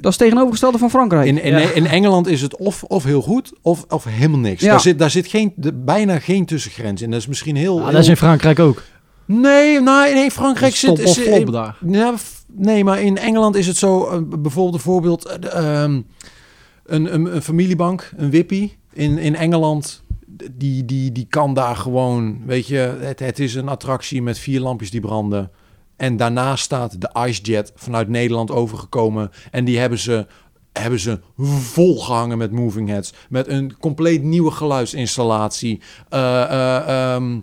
Dat 0.00 0.12
is 0.12 0.18
tegenovergestelde 0.18 0.78
van 0.78 0.90
Frankrijk. 0.90 1.26
in, 1.26 1.42
in, 1.42 1.52
Ja. 1.58 1.70
in 1.74 1.86
Engeland 1.86 2.26
is 2.26 2.42
het 2.42 2.56
of, 2.56 2.82
of 2.82 3.04
heel 3.04 3.22
goed 3.22 3.52
of, 3.62 3.84
of 3.88 4.04
helemaal 4.04 4.38
niks. 4.38 4.62
Ja. 4.62 4.70
Daar 4.70 4.80
zit, 4.80 4.98
daar 4.98 5.10
zit 5.10 5.26
geen, 5.26 5.52
de, 5.56 5.72
bijna 5.72 6.18
geen 6.18 6.44
tussengrens 6.46 7.02
in. 7.02 7.10
Dat 7.10 7.20
is 7.20 7.26
misschien 7.26 7.56
heel... 7.56 7.76
Ja, 7.76 7.82
heel- 7.82 7.92
dat 7.92 8.00
is 8.00 8.08
in 8.08 8.16
Frankrijk 8.16 8.58
ook. 8.58 8.82
Nee, 9.24 9.80
nee, 9.80 10.14
nee, 10.14 10.30
Frankrijk 10.30 10.74
Stop 10.76 10.96
zit... 10.96 11.06
of 11.06 11.16
flop 11.16 11.52
daar. 11.52 11.76
Ja, 11.86 12.14
nee, 12.52 12.84
maar 12.84 13.02
in 13.02 13.18
Engeland 13.18 13.54
is 13.54 13.66
het 13.66 13.76
zo, 13.76 14.06
eh, 14.06 14.18
bijvoorbeeld 14.40 14.74
een 14.74 14.80
voorbeeld, 14.80 15.24
eh, 15.24 15.82
ehm, 15.82 16.00
een, 16.84 17.14
een, 17.14 17.42
familiebank, 17.42 18.12
een 18.16 18.30
Wippie 18.30 18.76
in, 18.92 19.18
in 19.18 19.34
Engeland, 19.34 20.02
die, 20.52 20.84
die, 20.84 21.12
die 21.12 21.26
kan 21.28 21.54
daar 21.54 21.76
gewoon, 21.76 22.46
weet 22.46 22.66
je, 22.66 22.96
het, 23.00 23.18
het 23.18 23.38
is 23.38 23.54
een 23.54 23.68
attractie 23.68 24.22
met 24.22 24.38
vier 24.38 24.60
lampjes 24.60 24.90
die 24.90 25.00
branden. 25.00 25.50
En 25.96 26.16
daarnaast 26.16 26.64
staat 26.64 27.00
de 27.00 27.10
IceJet 27.26 27.72
vanuit 27.74 28.08
Nederland 28.08 28.50
overgekomen 28.50 29.30
en 29.50 29.64
die 29.64 29.78
hebben 29.78 29.98
ze 29.98 30.26
hebben 30.72 31.00
ze 31.00 31.20
volgehangen 31.60 32.38
met 32.38 32.52
moving 32.52 32.88
heads. 32.88 33.12
Met 33.28 33.48
een 33.48 33.76
compleet 33.78 34.22
nieuwe 34.22 34.50
geluidsinstallatie. 34.50 35.80
D- 36.08 37.40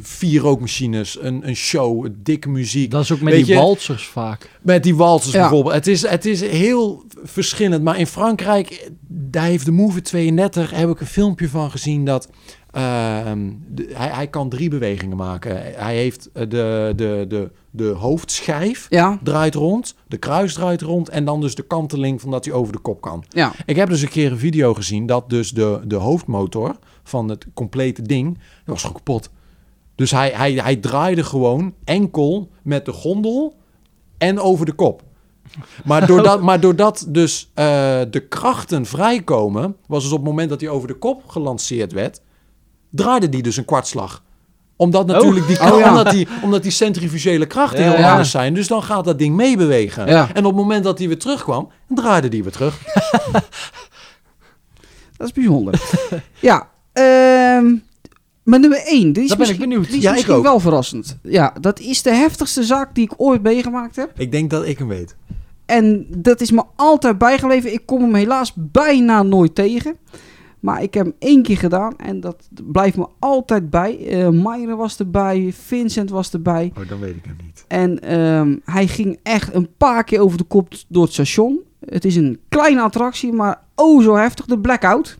vier 0.00 0.40
rookmachines, 0.40 1.18
een, 1.20 1.48
een 1.48 1.56
show, 1.56 2.06
dikke 2.16 2.48
muziek. 2.48 2.90
Dat 2.90 3.02
is 3.02 3.12
ook 3.12 3.20
met 3.20 3.32
Weet 3.32 3.44
die 3.44 3.54
je- 3.54 3.60
walsers 3.60 4.06
vaak. 4.06 4.50
Met 4.62 4.82
die 4.82 4.94
walsers 4.96 5.32
Ja. 5.34 5.40
bijvoorbeeld. 5.40 5.74
Het 5.74 5.86
is, 5.86 6.06
het 6.08 6.24
is 6.24 6.40
heel 6.40 7.04
verschillend. 7.22 7.82
Maar 7.82 7.98
in 7.98 8.06
Frankrijk, 8.06 8.90
daar 9.08 9.44
heeft 9.44 9.64
de 9.64 9.72
Move 9.72 10.00
32, 10.02 10.70
heb 10.70 10.88
ik 10.88 11.00
een 11.00 11.06
filmpje 11.06 11.48
van 11.48 11.70
gezien 11.70 12.04
dat 12.04 12.28
ehm, 12.70 13.50
de- 13.68 13.90
hij, 13.92 14.08
hij 14.08 14.26
kan 14.28 14.48
drie 14.48 14.68
bewegingen 14.68 15.16
maken. 15.16 15.56
Hij 15.76 15.96
heeft 15.96 16.30
eh, 16.32 16.42
de, 16.48 16.92
de, 16.96 17.24
de, 17.28 17.50
de 17.76 17.88
hoofdschijf 17.88 18.86
Ja, 18.88 19.18
draait 19.22 19.54
rond, 19.54 19.94
de 20.06 20.16
kruis 20.16 20.54
draait 20.54 20.82
rond 20.82 21.08
en 21.08 21.24
dan 21.24 21.40
dus 21.40 21.54
de 21.54 21.62
kanteling 21.62 22.20
van 22.20 22.30
dat 22.30 22.44
hij 22.44 22.54
over 22.54 22.72
de 22.72 22.78
kop 22.78 23.00
kan. 23.00 23.24
ja. 23.28 23.52
Ik 23.66 23.76
heb 23.76 23.88
dus 23.88 24.02
een 24.02 24.08
keer 24.08 24.32
een 24.32 24.38
video 24.38 24.74
gezien 24.74 25.06
dat 25.06 25.30
dus 25.30 25.50
de, 25.50 25.80
de 25.84 25.94
hoofdmotor 25.94 26.76
van 27.02 27.28
het 27.28 27.46
complete 27.54 28.02
ding, 28.02 28.34
dat 28.34 28.44
was 28.64 28.80
gewoon 28.80 28.96
kapot. 28.96 29.30
Dus 29.94 30.10
hij, 30.10 30.30
hij, 30.30 30.52
hij 30.52 30.76
draaide 30.76 31.24
gewoon 31.24 31.74
enkel 31.84 32.50
met 32.62 32.84
de 32.84 32.92
gondel 32.92 33.56
en 34.18 34.40
over 34.40 34.66
de 34.66 34.72
kop. 34.72 35.02
Maar 35.84 36.06
doordat, 36.10 36.42
maar 36.42 36.60
doordat 36.60 37.06
dus 37.08 37.50
eh, 37.54 37.64
de 38.10 38.26
krachten 38.28 38.86
vrijkomen, 38.86 39.76
was 39.86 40.02
dus 40.02 40.12
op 40.12 40.18
het 40.18 40.28
moment 40.28 40.48
dat 40.48 40.60
hij 40.60 40.70
over 40.70 40.88
de 40.88 40.98
kop 40.98 41.28
gelanceerd 41.28 41.92
werd, 41.92 42.20
draaide 42.90 43.28
die 43.28 43.42
dus 43.42 43.56
een 43.56 43.64
kwartslag. 43.64 44.22
Omdat 44.76 45.06
natuurlijk 45.06 45.46
die, 45.46 45.60
Oh, 45.60 45.78
ja. 45.78 45.88
omdat 45.88 46.10
die, 46.10 46.28
omdat 46.42 46.62
die 46.62 46.72
centrifugele 46.72 47.46
krachten 47.46 47.82
heel 47.82 48.04
anders 48.10 48.30
zijn. 48.30 48.54
Dus 48.54 48.66
dan 48.68 48.82
gaat 48.82 49.04
dat 49.04 49.18
ding 49.18 49.36
meebewegen. 49.36 50.06
En 50.06 50.26
op 50.36 50.44
het 50.44 50.54
moment 50.54 50.84
dat 50.84 50.98
hij 50.98 51.06
weer 51.08 51.18
terugkwam, 51.18 51.68
draaide 51.88 52.28
die 52.28 52.42
weer 52.42 52.52
terug. 52.52 52.78
Dat 55.16 55.26
is 55.26 55.32
bijzonder. 55.32 55.80
ja, 56.40 56.68
ehm 56.92 57.74
maar 58.44 58.60
nummer 58.60 58.82
1. 58.86 59.12
Die 59.12 59.22
is 59.22 59.28
Daar 59.28 59.38
ben 59.38 59.48
ik 59.48 59.58
benieuwd. 59.58 59.86
Die 59.86 59.96
is 59.96 60.02
Ja, 60.02 60.12
misschien 60.12 60.42
wel 60.42 60.60
verrassend. 60.60 61.18
Ja, 61.22 61.54
dat 61.60 61.80
is 61.80 62.02
de 62.02 62.14
heftigste 62.14 62.62
zaak 62.62 62.94
die 62.94 63.04
ik 63.04 63.12
ooit 63.16 63.42
meegemaakt 63.42 63.96
heb. 63.96 64.10
Ik 64.16 64.32
denk 64.32 64.50
dat 64.50 64.66
ik 64.66 64.78
hem 64.78 64.88
weet. 64.88 65.16
En 65.66 66.06
dat 66.08 66.40
is 66.40 66.50
me 66.50 66.62
altijd 66.76 67.18
bijgebleven. 67.18 67.72
Ik 67.72 67.86
kom 67.86 68.02
hem 68.02 68.14
helaas 68.14 68.52
bijna 68.54 69.22
nooit 69.22 69.54
tegen. 69.54 69.96
Maar 70.64 70.82
ik 70.82 70.94
heb 70.94 71.04
hem 71.04 71.14
één 71.18 71.42
keer 71.42 71.56
gedaan 71.56 71.96
en 71.96 72.20
dat 72.20 72.48
blijft 72.64 72.96
me 72.96 73.06
altijd 73.18 73.70
bij. 73.70 73.96
Myra 74.32 74.76
was 74.76 74.98
erbij, 74.98 75.52
Vincent 75.52 76.10
was 76.10 76.32
erbij. 76.32 76.72
Oh, 76.78 76.88
dan 76.88 77.00
weet 77.00 77.16
ik 77.16 77.24
hem 77.24 77.36
niet. 77.44 77.64
En 77.68 78.00
ehm, 78.00 78.56
hij 78.64 78.86
ging 78.86 79.18
echt 79.22 79.54
een 79.54 79.68
paar 79.76 80.04
keer 80.04 80.20
over 80.20 80.38
de 80.38 80.44
kop 80.44 80.74
door 80.88 81.02
het 81.02 81.12
station. 81.12 81.60
Het 81.78 82.04
is 82.04 82.16
een 82.16 82.40
kleine 82.48 82.80
attractie, 82.80 83.32
maar 83.32 83.62
oh 83.74 84.02
zo 84.02 84.14
heftig. 84.14 84.44
De 84.46 84.58
Blackout. 84.58 85.18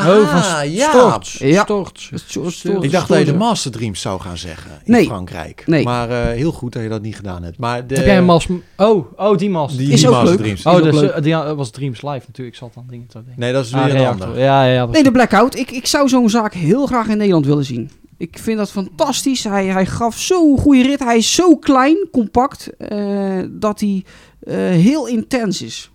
Oh, 0.00 0.28
van 0.28 0.42
Ah, 0.42 0.72
ja. 0.72 0.88
Storts. 0.88 1.38
Ja. 1.38 1.62
Storts. 1.62 2.10
Zo- 2.26 2.50
Storts. 2.50 2.64
Ik 2.84 2.90
dacht 2.90 3.08
dat 3.08 3.18
je 3.18 3.24
de. 3.24 3.34
Master 3.34 3.70
Dreams 3.70 4.00
zou 4.00 4.20
gaan 4.20 4.36
zeggen 4.36 4.70
in 4.84 4.92
Nee. 4.92 5.04
Frankrijk. 5.04 5.62
Nee. 5.66 5.84
Maar 5.84 6.10
eh, 6.10 6.36
heel 6.36 6.52
goed 6.52 6.72
dat 6.72 6.82
je 6.82 6.88
dat 6.88 7.02
niet 7.02 7.16
gedaan 7.16 7.42
hebt. 7.42 7.58
Maar 7.58 7.86
de, 7.86 7.94
Heb 7.94 8.04
jij 8.04 8.18
een 8.18 8.24
mas... 8.24 8.46
Oh, 8.76 9.12
oh, 9.16 9.36
die 9.38 9.50
mas. 9.50 9.76
Die, 9.76 9.92
Is 9.92 9.98
die 10.00 10.08
ook 10.08 10.14
Master 10.14 10.30
leuk. 10.30 10.38
Dreams. 10.40 10.58
Is 10.58 10.66
oh, 10.66 10.74
ook 10.74 10.82
dus, 10.82 10.94
leuk. 11.00 11.10
eh, 11.10 11.22
die 11.22 11.34
was 11.34 11.70
Dreams 11.70 12.02
Live 12.02 12.24
natuurlijk. 12.26 12.56
Ik 12.56 12.62
zat 12.62 12.74
dan 12.74 12.84
dingen 12.88 13.06
te 13.06 13.12
denken. 13.22 13.34
Nee, 13.40 13.52
dat 13.52 13.64
is 13.64 13.70
weer 13.70 13.82
Ah, 13.82 13.88
een 13.88 14.06
ander. 14.06 14.38
Ja, 14.38 14.64
ja, 14.64 14.72
ja. 14.72 14.86
Nee, 14.86 15.02
de 15.02 15.10
Blackout. 15.10 15.56
Ik, 15.56 15.70
ik 15.70 15.86
zou 15.86 16.08
zo'n 16.08 16.30
zaak 16.30 16.54
heel 16.54 16.86
graag 16.86 17.08
in 17.08 17.16
Nederland 17.16 17.46
willen 17.46 17.64
zien. 17.64 17.90
Ik 18.18 18.38
vind 18.40 18.58
dat 18.58 18.70
fantastisch. 18.70 19.44
Hij, 19.44 19.66
hij 19.66 19.86
gaf 19.86 20.18
zo'n 20.18 20.58
goede 20.58 20.82
rit. 20.82 20.98
Hij 20.98 21.16
is 21.16 21.34
zo 21.34 21.56
klein, 21.56 22.08
compact, 22.12 22.76
eh, 22.76 23.38
dat 23.50 23.80
hij 23.80 24.04
eh, 24.40 24.54
heel 24.56 25.06
intens 25.06 25.62
is. 25.62 25.90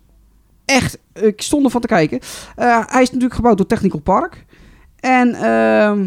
Echt, 0.66 0.98
ik 1.14 1.42
stond 1.42 1.64
ervan 1.64 1.80
te 1.80 1.86
kijken. 1.86 2.20
Eh, 2.56 2.80
hij 2.86 3.02
is 3.02 3.08
natuurlijk 3.08 3.34
gebouwd 3.34 3.56
door 3.56 3.66
Technical 3.66 4.00
Park. 4.00 4.44
En 5.00 5.34
ehm, 5.34 6.00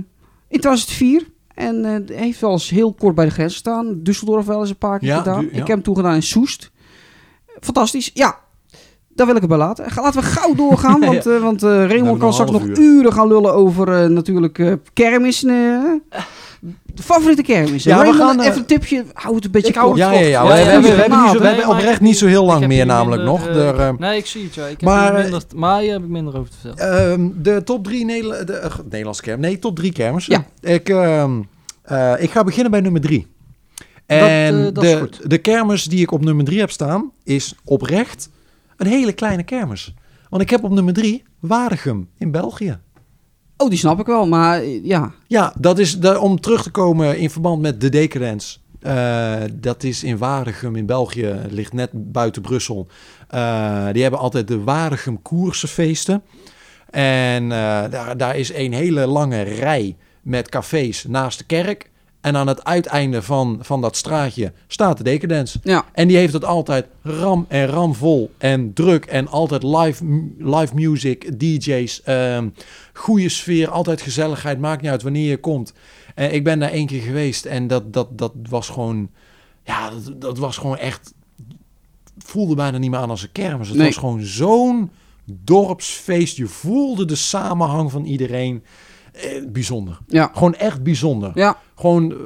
in 0.48 0.60
2004. 0.60 1.28
En 1.56 1.86
eh, 1.86 2.18
heeft 2.18 2.40
wel 2.40 2.52
eens 2.52 2.70
heel 2.70 2.94
kort 2.94 3.16
bij 3.16 3.26
de 3.26 3.32
grens 3.32 3.52
gestaan. 3.54 4.00
Düsseldorf 4.04 4.46
wel 4.46 4.60
eens 4.60 4.70
een 4.70 4.78
paar 4.78 5.00
keer 5.00 5.08
Ja, 5.08 5.18
gedaan. 5.18 5.40
du- 5.40 5.46
ja. 5.46 5.52
Ik 5.52 5.58
heb 5.58 5.68
hem 5.68 5.82
toen 5.82 5.96
gedaan 5.96 6.14
in 6.16 6.24
Soest. 6.24 6.72
Fantastisch. 7.60 8.12
Ja, 8.14 8.38
daar 9.08 9.26
wil 9.26 9.36
ik 9.36 9.42
het 9.42 9.50
bij 9.50 9.60
laten. 9.60 9.86
Laten 9.96 10.22
we 10.22 10.28
gauw 10.28 10.56
doorgaan. 10.56 11.00
Want, 11.10 11.26
eh, 11.26 11.38
want 11.42 11.62
Raymond 11.62 12.20
kan 12.20 12.34
straks 12.34 12.52
nog 12.52 12.64
uur. 12.64 12.78
uren 12.80 13.14
gaan 13.14 13.28
lullen 13.28 13.54
over 13.54 14.12
natuurlijk 14.12 14.78
kermis. 14.94 15.42
de 16.94 17.04
favoriete 17.04 17.42
kermis. 17.42 17.84
Ja, 17.84 18.02
we 18.06 18.14
gaan, 18.14 18.40
eh, 18.40 18.46
even 18.46 18.58
een 18.60 18.66
tipje. 18.66 19.06
Hou 19.14 19.36
het 19.36 19.46
een 19.46 19.52
beetje 19.52 19.80
het 19.80 19.98
Ja, 19.98 20.12
ja, 20.12 20.20
ja. 20.20 20.44
We, 20.48 20.54
Ja, 20.54 20.82
we, 20.82 20.88
hebben, 20.88 21.20
niet 21.22 21.30
zo, 21.32 21.40
we 21.40 21.48
hebben 21.48 21.68
oprecht 21.68 22.02
niet 22.02 22.18
zo 22.18 22.26
heel 22.28 22.46
lang 22.46 22.60
heb 22.60 22.70
meer 22.70 22.86
namelijk 22.86 23.24
minder, 23.24 23.40
nog. 23.48 23.56
eh, 23.56 23.68
Er, 23.70 23.80
eh, 23.80 23.94
nee, 23.98 24.18
ik 24.18 24.26
zie 24.26 24.44
het. 24.44 24.54
Ja. 24.56 24.64
Ik 24.66 24.70
heb 24.70 24.82
Maar, 24.90 25.16
eh, 25.16 25.22
minder, 25.22 25.42
maar 25.56 25.82
hier 25.82 25.92
heb 25.92 26.02
ik 26.04 26.08
minder 26.10 26.38
over 26.38 26.50
te 26.52 26.58
vertellen. 26.68 27.12
Ehm, 27.12 27.30
de 27.44 27.64
top 27.64 27.84
drie 27.84 28.06
Nederla- 28.06 28.44
de, 28.44 28.70
Nederlandse 28.90 29.22
kermis. 29.22 29.46
Nee, 29.48 29.60
top 29.60 29.76
drie 29.76 29.92
kermissen. 29.92 30.46
Ja. 30.62 30.70
Ik, 30.74 30.90
ehm, 30.90 31.32
eh, 31.82 32.14
ik 32.18 32.32
ga 32.32 32.44
beginnen 32.44 32.72
bij 32.72 32.82
nummer 32.82 33.02
drie. 33.02 33.28
Dat, 34.06 34.18
En 34.20 34.74
dat 34.74 34.84
is 34.84 34.92
de, 34.92 35.00
goed. 35.00 35.30
de 35.30 35.38
kermis 35.38 35.84
die 35.84 36.02
ik 36.02 36.12
op 36.12 36.24
nummer 36.24 36.46
drie 36.46 36.60
heb 36.60 36.72
staan, 36.72 37.12
is 37.24 37.56
oprecht 37.64 38.30
een 38.78 38.88
hele 38.88 39.14
kleine 39.14 39.44
kermis. 39.44 39.94
Want 40.30 40.42
ik 40.42 40.50
heb 40.50 40.64
op 40.64 40.72
nummer 40.72 40.94
drie 40.94 41.24
Waregem 41.40 42.10
in 42.18 42.32
België. 42.32 42.80
Oh, 43.62 43.70
die 43.70 43.78
snap 43.78 44.00
ik 44.00 44.06
wel. 44.06 44.28
Maar 44.28 44.66
ja, 44.66 45.12
Ja, 45.28 45.54
dat 45.58 45.80
is 45.80 46.00
om 46.00 46.40
terug 46.40 46.64
te 46.64 46.72
komen 46.72 47.18
in 47.18 47.30
verband 47.30 47.62
met 47.62 47.82
de 47.82 47.90
Decadence. 47.90 48.58
Eh, 48.80 49.36
dat 49.54 49.84
is 49.84 50.04
in 50.04 50.18
Waregem 50.18 50.76
in 50.76 50.86
België, 50.86 51.36
ligt 51.50 51.74
net 51.74 51.90
buiten 51.94 52.42
Brussel. 52.42 52.88
Eh, 53.28 53.88
die 53.92 54.02
hebben 54.02 54.20
altijd 54.20 54.48
de 54.48 54.64
Waregem 54.64 55.22
koersenfeesten. 55.22 56.24
En 56.90 57.52
eh, 57.52 57.84
daar 58.18 58.38
is 58.38 58.54
een 58.54 58.74
hele 58.74 59.08
lange 59.08 59.42
rij 59.42 59.96
met 60.22 60.50
cafés 60.50 61.06
naast 61.08 61.38
de 61.38 61.46
kerk. 61.46 61.90
En 62.22 62.36
aan 62.36 62.48
het 62.48 62.64
uiteinde 62.64 63.22
van, 63.22 63.58
van 63.62 63.82
dat 63.82 63.96
straatje 63.96 64.54
staat 64.68 64.98
de 64.98 65.04
Decadence. 65.04 65.60
ja. 65.64 65.86
En 65.94 66.08
die 66.08 66.18
heeft 66.18 66.34
het 66.34 66.46
altijd 66.46 66.86
ram 67.02 67.46
en 67.48 67.66
ramvol 67.68 68.32
en 68.38 68.74
druk 68.74 69.06
en 69.06 69.28
altijd 69.28 69.64
live, 69.64 70.04
live 70.38 70.76
music, 70.76 71.40
DJ's, 71.40 72.02
ehm 72.04 72.48
goede 72.94 73.30
sfeer, 73.30 73.70
altijd 73.70 74.02
gezelligheid, 74.02 74.60
maakt 74.60 74.82
niet 74.82 74.92
uit 74.92 75.04
wanneer 75.04 75.30
je 75.30 75.38
komt. 75.38 75.74
En 76.16 76.34
ik 76.34 76.44
ben 76.44 76.60
daar 76.60 76.72
één 76.72 76.88
keer 76.88 77.02
geweest 77.02 77.46
en 77.46 77.68
dat, 77.68 77.94
dat, 77.94 78.18
dat 78.18 78.34
was 78.50 78.70
gewoon, 78.70 79.10
ja, 79.64 79.90
dat, 79.90 80.22
dat 80.22 80.38
was 80.38 80.58
gewoon 80.58 80.78
echt, 80.78 81.14
voelde 82.18 82.56
bijna 82.56 82.78
niet 82.78 82.90
meer 82.90 83.00
aan 83.00 83.10
als 83.10 83.24
een 83.24 83.32
kermis. 83.32 83.68
Het 83.68 83.78
Nee. 83.78 83.86
was 83.86 83.98
gewoon 83.98 84.22
zo'n 84.22 84.92
dorpsfeest. 85.26 86.38
Je 86.38 86.48
voelde 86.48 87.06
de 87.06 87.16
samenhang 87.16 87.92
van 87.92 88.06
iedereen. 88.06 88.64
Eh, 89.14 89.46
bijzonder. 89.48 89.98
Ja. 90.08 90.32
Gewoon 90.34 90.56
echt 90.56 90.84
bijzonder. 90.84 91.32
Ja. 91.36 91.58
Gewoon 91.76 92.12
eh, 92.12 92.18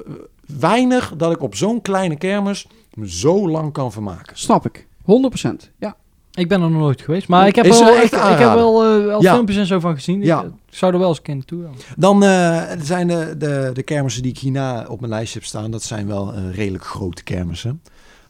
weinig 0.60 1.14
dat 1.18 1.31
ik 1.31 1.41
op 1.41 1.55
zo'n 1.55 1.81
kleine 1.81 2.15
kermis 2.15 2.68
me 2.93 3.10
zo 3.10 3.49
lang 3.49 3.73
kan 3.73 3.91
vermaken. 3.91 4.38
Snap 4.38 4.65
ik. 4.65 4.88
100%. 5.05 5.72
Ja. 5.80 5.95
Ik 6.34 6.47
ben 6.47 6.61
er 6.61 6.69
nog 6.69 6.81
nooit 6.81 7.01
geweest. 7.01 7.27
Maar 7.27 7.47
ik 7.47 7.55
heb 7.55 7.65
Is 7.65 7.80
wel, 7.80 7.88
er 7.88 7.95
ik, 8.03 8.11
echt 8.11 8.14
ik 8.31 8.39
heb 8.39 8.53
wel, 8.53 8.84
eh, 8.84 9.05
wel 9.05 9.22
Ja. 9.22 9.34
filmpjes 9.34 9.57
en 9.57 9.65
zo 9.65 9.80
van 9.80 9.95
gezien. 9.95 10.22
Ja. 10.22 10.41
Ik, 10.41 10.51
zou 10.69 10.93
er 10.93 10.99
wel 10.99 11.07
eens 11.07 11.18
een 11.18 11.23
keer 11.23 11.35
naartoe 11.35 11.64
gaan. 11.64 11.73
Dan 11.97 12.23
eh, 12.23 12.61
zijn 12.81 13.07
de, 13.07 13.35
de, 13.38 13.69
de 13.73 13.84
kermissen 13.84 14.22
die 14.23 14.31
ik 14.31 14.38
hierna 14.38 14.85
op 14.88 14.99
mijn 14.99 15.11
lijstje 15.11 15.39
heb 15.39 15.47
staan, 15.47 15.72
dat 15.72 15.84
zijn 15.84 16.07
wel 16.07 16.34
redelijk 16.51 16.85
grote 16.85 17.23
kermissen. 17.23 17.81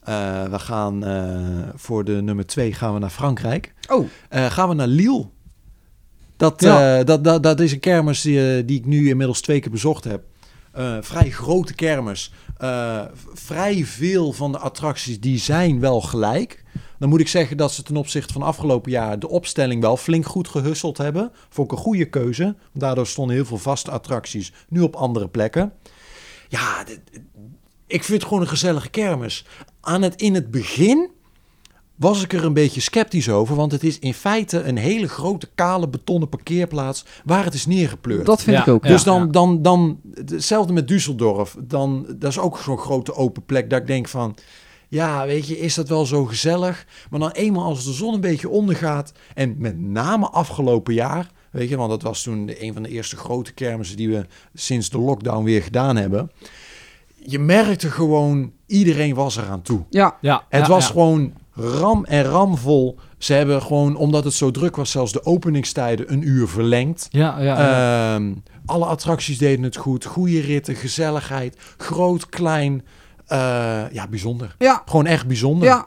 Eh, 0.03 0.43
we 0.43 0.59
gaan 0.59 1.03
eh, 1.05 1.69
voor 1.75 2.03
de 2.03 2.11
nummer 2.21 2.45
twee 2.45 2.73
gaan 2.73 2.93
we 2.93 2.99
naar 2.99 3.09
Frankrijk. 3.09 3.73
Oh, 3.89 4.07
Eh, 4.29 4.45
gaan 4.45 4.69
we 4.69 4.75
naar 4.75 4.87
Lille. 4.87 5.25
Dat, 6.37 6.61
Ja. 6.61 6.99
eh, 6.99 7.05
dat, 7.05 7.23
dat, 7.23 7.43
dat 7.43 7.59
is 7.59 7.71
een 7.71 7.79
kermis 7.79 8.21
die, 8.21 8.57
eh, 8.57 8.63
die 8.65 8.77
ik 8.79 8.85
nu 8.85 9.09
inmiddels 9.09 9.41
twee 9.41 9.59
keer 9.59 9.71
bezocht 9.71 10.03
heb. 10.03 10.23
Eh, 10.71 10.97
vrij 11.01 11.29
grote 11.29 11.73
kermis. 11.73 12.31
Vrij 13.33 13.85
veel 13.85 14.31
van 14.33 14.51
de 14.51 14.57
attracties 14.57 15.19
die 15.19 15.39
zijn 15.39 15.79
wel 15.79 16.01
gelijk. 16.01 16.63
Dan 16.99 17.09
moet 17.09 17.19
ik 17.19 17.27
zeggen 17.27 17.57
dat 17.57 17.71
ze 17.71 17.83
ten 17.83 17.95
opzichte 17.95 18.33
van 18.33 18.41
afgelopen 18.41 18.91
jaar 18.91 19.19
de 19.19 19.29
opstelling 19.29 19.81
wel 19.81 19.97
flink 19.97 20.25
goed 20.25 20.47
gehusseld 20.47 20.97
hebben. 20.97 21.31
Vond 21.49 21.71
ik 21.71 21.77
een 21.77 21.83
goede 21.83 22.05
keuze. 22.05 22.55
Daardoor 22.73 23.07
stonden 23.07 23.35
heel 23.35 23.45
veel 23.45 23.57
vaste 23.57 23.91
attracties 23.91 24.53
nu 24.69 24.81
op 24.81 24.95
andere 24.95 25.27
plekken. 25.27 25.73
Ja, 26.49 26.83
dit- 26.83 26.99
ik 27.87 28.03
vind 28.03 28.17
het 28.19 28.27
gewoon 28.27 28.43
een 28.43 28.49
gezellige 28.49 28.89
kermis. 28.89 29.45
Aan 29.81 30.01
het, 30.01 30.21
in 30.21 30.33
het 30.33 30.51
begin 30.51 31.09
was 31.95 32.23
ik 32.23 32.33
er 32.33 32.45
een 32.45 32.53
beetje 32.53 32.81
sceptisch 32.81 33.29
over. 33.29 33.55
Want 33.55 33.71
het 33.71 33.83
is 33.83 33.99
in 33.99 34.13
feite 34.13 34.63
een 34.63 34.77
hele 34.77 35.07
grote 35.07 35.49
kale 35.55 35.87
betonnen 35.87 36.29
parkeerplaats 36.29 37.05
waar 37.25 37.43
het 37.43 37.53
is 37.53 37.65
neergepleurd. 37.65 38.25
dat 38.25 38.43
vind 38.43 38.55
Ja. 38.57 38.61
ik 38.61 38.67
ook. 38.67 38.87
Dus 38.87 39.03
dan, 39.03 39.31
dan, 39.31 39.61
dan, 39.61 39.99
hetzelfde 40.13 40.73
met 40.73 40.91
Düsseldorf. 40.91 41.57
Dan, 41.67 42.05
dat 42.17 42.29
is 42.29 42.39
ook 42.39 42.57
zo'n 42.57 42.77
grote 42.77 43.13
open 43.15 43.45
plek 43.45 43.69
dat 43.69 43.79
ik 43.81 43.87
denk 43.87 44.07
van... 44.07 44.35
Ja, 44.87 45.25
weet 45.25 45.47
je, 45.47 45.59
is 45.59 45.73
dat 45.73 45.89
wel 45.89 46.05
zo 46.05 46.25
gezellig? 46.25 46.85
Maar 47.09 47.19
dan 47.19 47.31
eenmaal 47.31 47.63
als 47.63 47.85
de 47.85 47.93
zon 47.93 48.13
een 48.13 48.21
beetje 48.21 48.49
ondergaat... 48.49 49.11
en 49.33 49.55
met 49.57 49.79
name 49.79 50.29
afgelopen 50.29 50.93
jaar... 50.93 51.31
Weet 51.51 51.69
je, 51.69 51.77
want 51.77 51.89
dat 51.89 52.01
was 52.01 52.23
toen 52.23 52.51
een 52.59 52.73
van 52.73 52.83
de 52.83 52.89
eerste 52.89 53.15
grote 53.15 53.53
kermissen... 53.53 53.97
die 53.97 54.09
we 54.09 54.25
sinds 54.53 54.89
de 54.89 54.97
lockdown 54.99 55.43
weer 55.43 55.61
gedaan 55.63 55.95
hebben. 55.95 56.31
Je 57.25 57.39
merkte 57.39 57.91
gewoon, 57.91 58.51
iedereen 58.65 59.15
was 59.15 59.37
eraan 59.37 59.61
toe. 59.61 59.83
Ja, 59.89 60.17
Ja, 60.21 60.45
Het 60.49 60.61
ja, 60.61 60.67
was 60.71 60.85
ja. 60.87 60.91
gewoon 60.91 61.33
ram 61.55 62.05
en 62.05 62.23
ramvol. 62.23 62.99
Ze 63.17 63.33
hebben 63.33 63.61
gewoon, 63.61 63.95
omdat 63.95 64.23
het 64.23 64.33
zo 64.33 64.51
druk 64.51 64.75
was, 64.75 64.91
zelfs 64.91 65.11
de 65.11 65.25
openingstijden 65.25 66.11
een 66.11 66.27
uur 66.27 66.47
verlengd. 66.47 67.07
Ja, 67.09 67.35
ja, 67.39 67.43
ja. 67.59 68.15
Ehm, 68.15 68.31
alle 68.65 68.85
attracties 68.85 69.37
deden 69.37 69.63
het 69.63 69.75
goed. 69.75 70.05
Goede 70.05 70.39
ritten, 70.39 70.75
gezelligheid. 70.75 71.57
Groot, 71.77 72.29
klein. 72.29 72.83
eh, 73.27 73.37
ja, 73.91 74.07
bijzonder. 74.09 74.55
ja, 74.59 74.81
Gewoon 74.85 75.05
echt 75.05 75.27
bijzonder. 75.27 75.67
ja. 75.67 75.85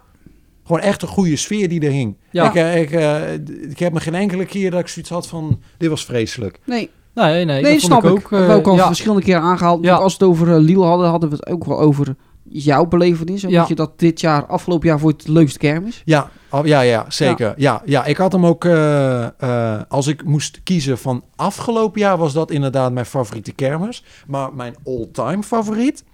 Gewoon 0.64 0.80
echt 0.82 1.02
een 1.02 1.08
goede 1.08 1.36
sfeer 1.36 1.68
die 1.68 1.80
er 1.80 1.90
hing. 1.90 2.16
Ja. 2.30 2.48
Ik, 2.48 2.54
eh, 2.54 2.80
ik, 2.80 2.90
eh, 2.90 3.32
ik 3.70 3.78
heb 3.78 3.92
me 3.92 4.00
geen 4.00 4.14
enkele 4.14 4.44
keer 4.44 4.70
dat 4.70 4.80
ik 4.80 4.88
zoiets 4.88 5.10
had 5.10 5.26
van... 5.26 5.60
Dit 5.78 5.88
was 5.90 6.04
vreselijk. 6.04 6.58
Nee, 6.64 6.90
Nee, 7.14 7.44
nee, 7.44 7.62
Nee, 7.62 7.72
dat 7.72 7.80
snap 7.80 8.00
vond 8.02 8.18
ik. 8.18 8.24
ik 8.24 8.28
We 8.28 8.36
ook. 8.36 8.40
hebben 8.40 8.50
eh, 8.50 8.56
ook 8.60 8.66
al 8.66 8.76
ja. 8.76 8.86
verschillende 8.86 9.22
keren 9.22 9.42
aangehaald. 9.42 9.84
Ja. 9.84 9.94
Als 9.96 10.16
we 10.16 10.24
het 10.24 10.32
over 10.34 10.60
Liel 10.60 10.84
hadden, 10.84 11.08
hadden 11.08 11.30
we 11.30 11.36
het 11.36 11.46
ook 11.46 11.64
wel 11.64 11.78
over 11.80 12.16
jouw 12.64 12.86
belevenis. 12.86 13.42
En 13.42 13.50
Ja. 13.50 13.58
dat 13.58 13.68
je 13.68 13.74
dat 13.74 13.98
dit 13.98 14.20
jaar, 14.20 14.46
afgelopen 14.46 14.88
jaar, 14.88 14.98
voor 14.98 15.10
het 15.10 15.28
leukste 15.28 15.58
kermis. 15.58 16.02
Ja, 16.04 16.30
oh, 16.50 16.66
ja, 16.66 16.80
ja, 16.80 17.04
zeker. 17.08 17.54
Ja. 17.56 17.82
Ja, 17.84 18.04
ik 18.04 18.16
had 18.16 18.32
hem 18.32 18.46
ook, 18.46 18.64
eh, 18.64 19.24
eh, 19.24 19.82
als 19.88 20.06
ik 20.06 20.24
moest 20.24 20.60
kiezen 20.62 20.98
van 20.98 21.24
afgelopen 21.36 22.00
jaar, 22.00 22.16
was 22.16 22.32
dat 22.32 22.50
inderdaad 22.50 22.92
mijn 22.92 23.06
favoriete 23.06 23.52
kermis. 23.52 24.04
Maar 24.26 24.54
mijn 24.54 24.74
all-time 24.84 25.42
favoriet, 25.42 26.04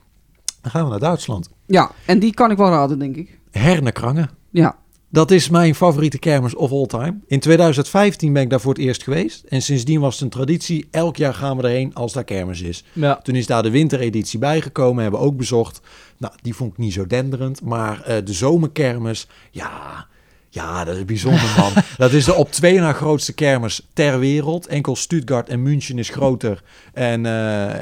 dan 0.61 0.71
gaan 0.71 0.85
we 0.85 0.91
naar 0.91 0.99
Duitsland. 0.99 1.51
Ja, 1.67 1.91
en 2.07 2.19
die 2.19 2.35
kan 2.35 2.51
ik 2.51 2.57
wel 2.57 2.71
raden, 2.71 2.99
denk 2.99 3.17
ik. 3.17 3.39
Hernekrangen. 3.51 4.31
Ja, 4.51 4.77
Dat 5.13 5.31
is 5.31 5.49
mijn 5.49 5.75
favoriete 5.75 6.19
kermis 6.19 6.55
of 6.55 6.71
all 6.71 6.87
time. 6.87 7.19
In 7.27 7.41
2015 7.41 8.33
ben 8.33 8.43
ik 8.43 8.51
daar 8.51 8.61
voor 8.61 8.73
het 8.73 8.83
eerst 8.83 9.03
geweest. 9.03 9.45
En 9.49 9.63
sindsdien 9.63 10.01
was 10.01 10.15
het 10.15 10.23
een 10.23 10.29
traditie. 10.29 10.87
Elk 10.91 11.17
jaar 11.17 11.35
gaan 11.35 11.57
we 11.57 11.63
erheen 11.63 11.95
als 11.95 12.13
daar 12.13 12.25
kermis 12.25 12.61
is. 12.61 12.85
Ja. 12.93 13.17
Toen 13.17 13.35
is 13.35 13.47
daar 13.47 13.63
de 13.63 13.71
wintereditie 13.71 14.39
bijgekomen, 14.39 15.03
hebben 15.03 15.21
we 15.21 15.27
ook 15.27 15.37
bezocht. 15.37 15.81
Nou, 16.19 16.35
die 16.43 16.55
vond 16.55 16.73
ik 16.73 16.79
niet 16.79 16.93
zo 16.93 17.07
denderend. 17.07 17.63
Maar 17.63 18.03
eh, 18.03 18.25
de 18.25 18.33
zomerkermis, 18.33 19.27
ja, 19.51 20.07
ja, 20.55 20.85
dat 20.85 20.97
is 20.97 21.05
bijzonder, 21.05 21.55
man. 21.57 21.73
dat 21.97 22.13
is 22.13 22.25
de 22.25 22.35
op 22.35 22.53
twee 22.53 22.79
na 22.79 22.93
grootste 22.93 23.33
kermis 23.33 23.87
ter 23.93 24.19
wereld. 24.19 24.67
Enkel 24.67 24.97
Stuttgart 24.97 25.49
en 25.49 25.63
München 25.63 25.99
is 25.99 26.09
groter. 26.09 26.63
En 26.93 27.27
eh, 27.27 27.33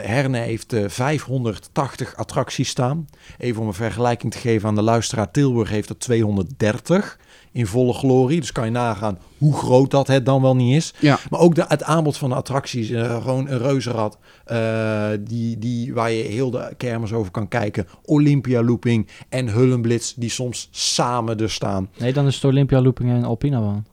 Herne 0.07 0.39
heeft 0.39 0.73
eh, 0.73 0.85
580 0.89 2.17
attracties 2.17 2.69
staan. 2.69 3.09
Even 3.39 3.63
om 3.63 3.67
een 3.67 3.75
vergelijking 3.75 4.33
te 4.33 4.39
geven 4.39 4.69
aan 4.69 4.75
de 4.75 4.83
luisteraar. 4.83 5.31
Tilburg 5.31 5.69
heeft 5.69 5.89
er 5.89 5.99
230 5.99 7.19
in 7.53 7.67
volle 7.67 7.93
glorie. 7.93 8.41
Dus 8.41 8.53
kan 8.53 8.65
je 8.65 8.71
nagaan 8.71 9.19
hoe 9.39 9.55
groot 9.55 9.91
dat 9.91 10.07
het 10.07 10.27
dan 10.27 10.43
wel 10.43 10.57
niet 10.57 10.77
is. 10.77 10.95
ja. 11.01 11.19
Maar 11.31 11.41
ook 11.41 11.55
de, 11.55 11.65
het 11.69 11.83
aanbod 11.83 12.17
van 12.17 12.29
de 12.29 12.35
attracties. 12.35 12.91
eh, 12.91 13.23
gewoon 13.23 13.49
een 13.49 13.59
reuzenrad. 13.59 14.19
eh, 14.45 15.09
die, 15.21 15.59
die, 15.59 15.95
waar 15.95 16.11
je 16.11 16.23
heel 16.23 16.51
de 16.51 16.73
kermis 16.77 17.13
over 17.13 17.31
kan 17.33 17.49
kijken. 17.49 17.87
Olympia 18.05 18.63
Looping 18.63 19.09
en 19.29 19.49
Hullenblitz. 19.49 20.15
Die 20.15 20.31
soms 20.31 20.69
samen 20.71 21.39
er 21.39 21.51
staan. 21.51 21.89
Nee, 21.99 22.13
dan 22.13 22.27
is 22.27 22.35
het 22.35 22.45
Olympia 22.45 22.81
Looping 22.83 23.11
en 23.11 23.25
Alpinabaan. 23.25 23.87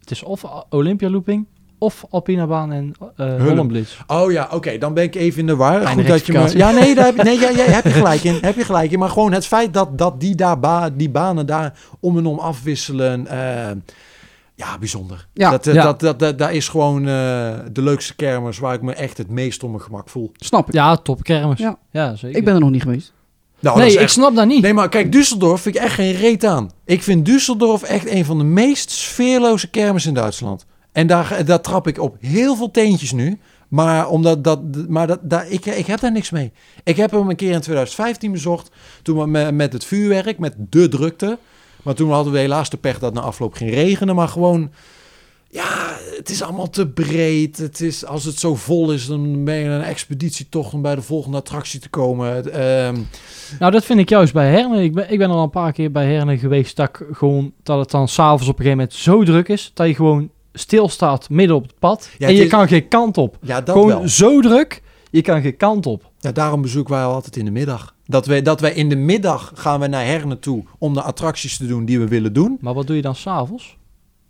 Het 0.00 0.10
is 0.10 0.22
of 0.22 0.44
Olympia 0.70 1.10
Looping 1.10 1.46
of 1.78 2.04
Alpinabaan 2.10 2.72
en 2.72 2.94
eh 3.16 3.42
Hollandblitz. 3.42 3.96
Oh 4.06 4.32
ja, 4.32 4.48
oké. 4.52 4.78
dan 4.78 4.94
ben 4.94 5.04
ik 5.04 5.14
even 5.14 5.40
in 5.40 5.46
de 5.46 5.56
war. 5.56 5.86
Goed 5.86 6.06
dat 6.06 6.26
je 6.26 6.32
me... 6.32 6.56
Ja, 6.56 6.70
nee, 6.70 6.94
daar 6.94 7.04
heb, 7.04 7.22
nee 7.22 7.40
ja, 7.40 7.48
ja, 7.48 7.64
heb 7.80 7.84
je 7.84 7.90
gelijk 7.90 8.22
in. 8.22 8.38
Heb 8.40 8.56
je 8.56 8.64
gelijk 8.64 8.90
in. 8.90 8.98
Maar 8.98 9.08
gewoon 9.08 9.32
het 9.32 9.46
feit 9.46 9.74
dat, 9.74 9.98
dat 9.98 10.20
die, 10.20 10.34
daar 10.34 10.60
ba 10.60 10.90
die 10.90 11.10
banen 11.10 11.46
daar 11.46 11.78
om 12.00 12.18
en 12.18 12.26
om 12.26 12.38
afwisselen... 12.38 13.26
eh, 13.26 13.70
ja, 14.54 14.78
bijzonder. 14.78 15.26
Ja. 15.32 15.50
dat, 15.50 15.66
eh, 15.66 15.74
Ja. 15.74 15.82
Dat, 15.82 16.00
dat, 16.00 16.18
dat, 16.18 16.38
daar 16.38 16.52
is 16.52 16.68
gewoon 16.68 17.00
eh, 17.00 17.54
de 17.72 17.82
leukste 17.82 18.14
kermis... 18.14 18.58
waar 18.58 18.74
ik 18.74 18.82
me 18.82 18.92
echt 18.92 19.18
het 19.18 19.30
meest 19.30 19.62
op 19.62 19.70
mijn 19.70 19.82
gemak 19.82 20.08
voel. 20.08 20.32
Snap 20.36 20.68
ik. 20.68 20.74
Ja, 20.74 20.96
top 20.96 21.22
kermis. 21.22 21.58
Ja. 21.58 21.78
Ja, 21.90 22.14
zeker. 22.14 22.38
Ik 22.38 22.44
ben 22.44 22.54
er 22.54 22.60
nog 22.60 22.70
niet 22.70 22.82
geweest. 22.82 23.12
Nou, 23.60 23.78
nee, 23.78 23.92
dat 23.92 24.02
ik 24.02 24.08
snap 24.08 24.34
dat 24.34 24.46
niet. 24.46 24.62
Nee, 24.62 24.74
maar 24.74 24.88
kijk, 24.88 25.06
Düsseldorf 25.06 25.62
vind 25.62 25.74
ik 25.74 25.82
echt 25.82 25.94
geen 25.94 26.12
reet 26.12 26.44
aan. 26.44 26.70
Ik 26.84 27.02
vind 27.02 27.28
Düsseldorf 27.28 27.88
echt 27.88 28.10
een 28.10 28.24
van 28.24 28.38
de 28.38 28.44
meest 28.44 28.90
sfeerloze 28.90 29.70
kermis 29.70 30.06
in 30.06 30.14
Duitsland. 30.14 30.66
En 30.96 31.06
daar, 31.06 31.44
daar 31.44 31.60
trap 31.60 31.86
ik 31.86 32.00
op 32.00 32.16
heel 32.20 32.56
veel 32.56 32.70
teentjes 32.70 33.12
nu. 33.12 33.38
Maar, 33.68 34.08
omdat 34.08 34.44
dat, 34.44 34.60
maar 34.88 35.06
dat, 35.06 35.18
daar, 35.22 35.48
ik, 35.48 35.66
ik 35.66 35.86
heb 35.86 36.00
daar 36.00 36.12
niks 36.12 36.30
mee. 36.30 36.52
Ik 36.84 36.96
heb 36.96 37.10
hem 37.10 37.28
een 37.30 37.36
keer 37.36 37.52
in 37.52 37.60
2015 37.60 38.32
bezocht. 38.32 38.70
Toen 39.02 39.30
met, 39.30 39.54
met 39.54 39.72
het 39.72 39.84
vuurwerk, 39.84 40.38
met 40.38 40.54
de 40.70 40.88
drukte. 40.88 41.38
Maar 41.82 41.94
toen 41.94 42.10
hadden 42.10 42.32
we 42.32 42.38
helaas 42.38 42.70
de 42.70 42.76
pech 42.76 42.98
dat 42.98 43.14
na 43.14 43.20
afloop 43.20 43.54
ging 43.54 43.70
regenen. 43.70 44.14
Maar 44.14 44.28
gewoon, 44.28 44.70
ja, 45.48 45.96
het 46.16 46.30
is 46.30 46.42
allemaal 46.42 46.70
te 46.70 46.88
breed. 46.88 47.58
Het 47.58 47.80
is, 47.80 48.04
als 48.04 48.24
het 48.24 48.38
zo 48.38 48.54
vol 48.54 48.92
is, 48.92 49.06
dan 49.06 49.44
ben 49.44 49.54
je 49.54 49.68
een 49.68 49.82
expeditietocht 49.82 50.74
om 50.74 50.82
bij 50.82 50.94
de 50.94 51.02
volgende 51.02 51.36
attractie 51.36 51.80
te 51.80 51.88
komen. 51.88 52.52
Ehm, 52.52 52.98
Nou, 53.58 53.72
dat 53.72 53.84
vind 53.84 53.98
ik 53.98 54.08
juist 54.08 54.32
bij 54.32 54.50
Herne. 54.50 54.82
Ik 54.82 54.94
ben, 54.94 55.12
ik 55.12 55.18
ben 55.18 55.30
al 55.30 55.42
een 55.42 55.50
paar 55.50 55.72
keer 55.72 55.92
bij 55.92 56.12
Herne 56.12 56.38
geweest 56.38 56.76
dat, 56.76 56.90
gewoon, 57.12 57.52
dat 57.62 57.78
het 57.78 57.90
dan 57.90 58.08
s'avonds 58.08 58.48
op 58.48 58.58
een 58.58 58.64
gegeven 58.64 58.78
moment 58.78 58.94
zo 58.94 59.24
druk 59.24 59.48
is, 59.48 59.70
dat 59.74 59.86
je 59.86 59.94
gewoon 59.94 60.30
stilstaat 60.58 61.30
midden 61.30 61.56
op 61.56 61.62
het 61.62 61.78
pad 61.78 62.10
Ja, 62.18 62.26
en 62.28 62.34
je 62.34 62.42
is- 62.42 62.48
kan 62.50 62.68
geen 62.68 62.88
kant 62.88 63.18
op. 63.18 63.38
ja, 63.42 63.60
dat 63.60 63.74
gewoon 63.74 63.88
wel. 63.88 64.08
zo 64.08 64.40
druk, 64.40 64.82
je 65.10 65.22
kan 65.22 65.42
geen 65.42 65.56
kant 65.56 65.86
op. 65.86 66.10
Ja, 66.18 66.32
daarom 66.32 66.62
bezoeken 66.62 66.94
wij 66.94 67.04
altijd 67.04 67.36
in 67.36 67.44
de 67.44 67.50
middag. 67.50 67.94
Dat 68.04 68.26
wij, 68.26 68.42
dat 68.42 68.60
wij 68.60 68.72
in 68.72 68.88
de 68.88 68.96
middag 68.96 69.52
gaan 69.54 69.80
we 69.80 69.86
naar 69.86 70.04
Herne 70.04 70.38
toe 70.38 70.64
om 70.78 70.94
de 70.94 71.02
attracties 71.02 71.56
te 71.56 71.66
doen 71.66 71.84
die 71.84 71.98
we 71.98 72.08
willen 72.08 72.32
doen. 72.32 72.58
Maar 72.60 72.74
wat 72.74 72.86
doe 72.86 72.96
je 72.96 73.02
dan 73.02 73.14
s'avonds? 73.14 73.76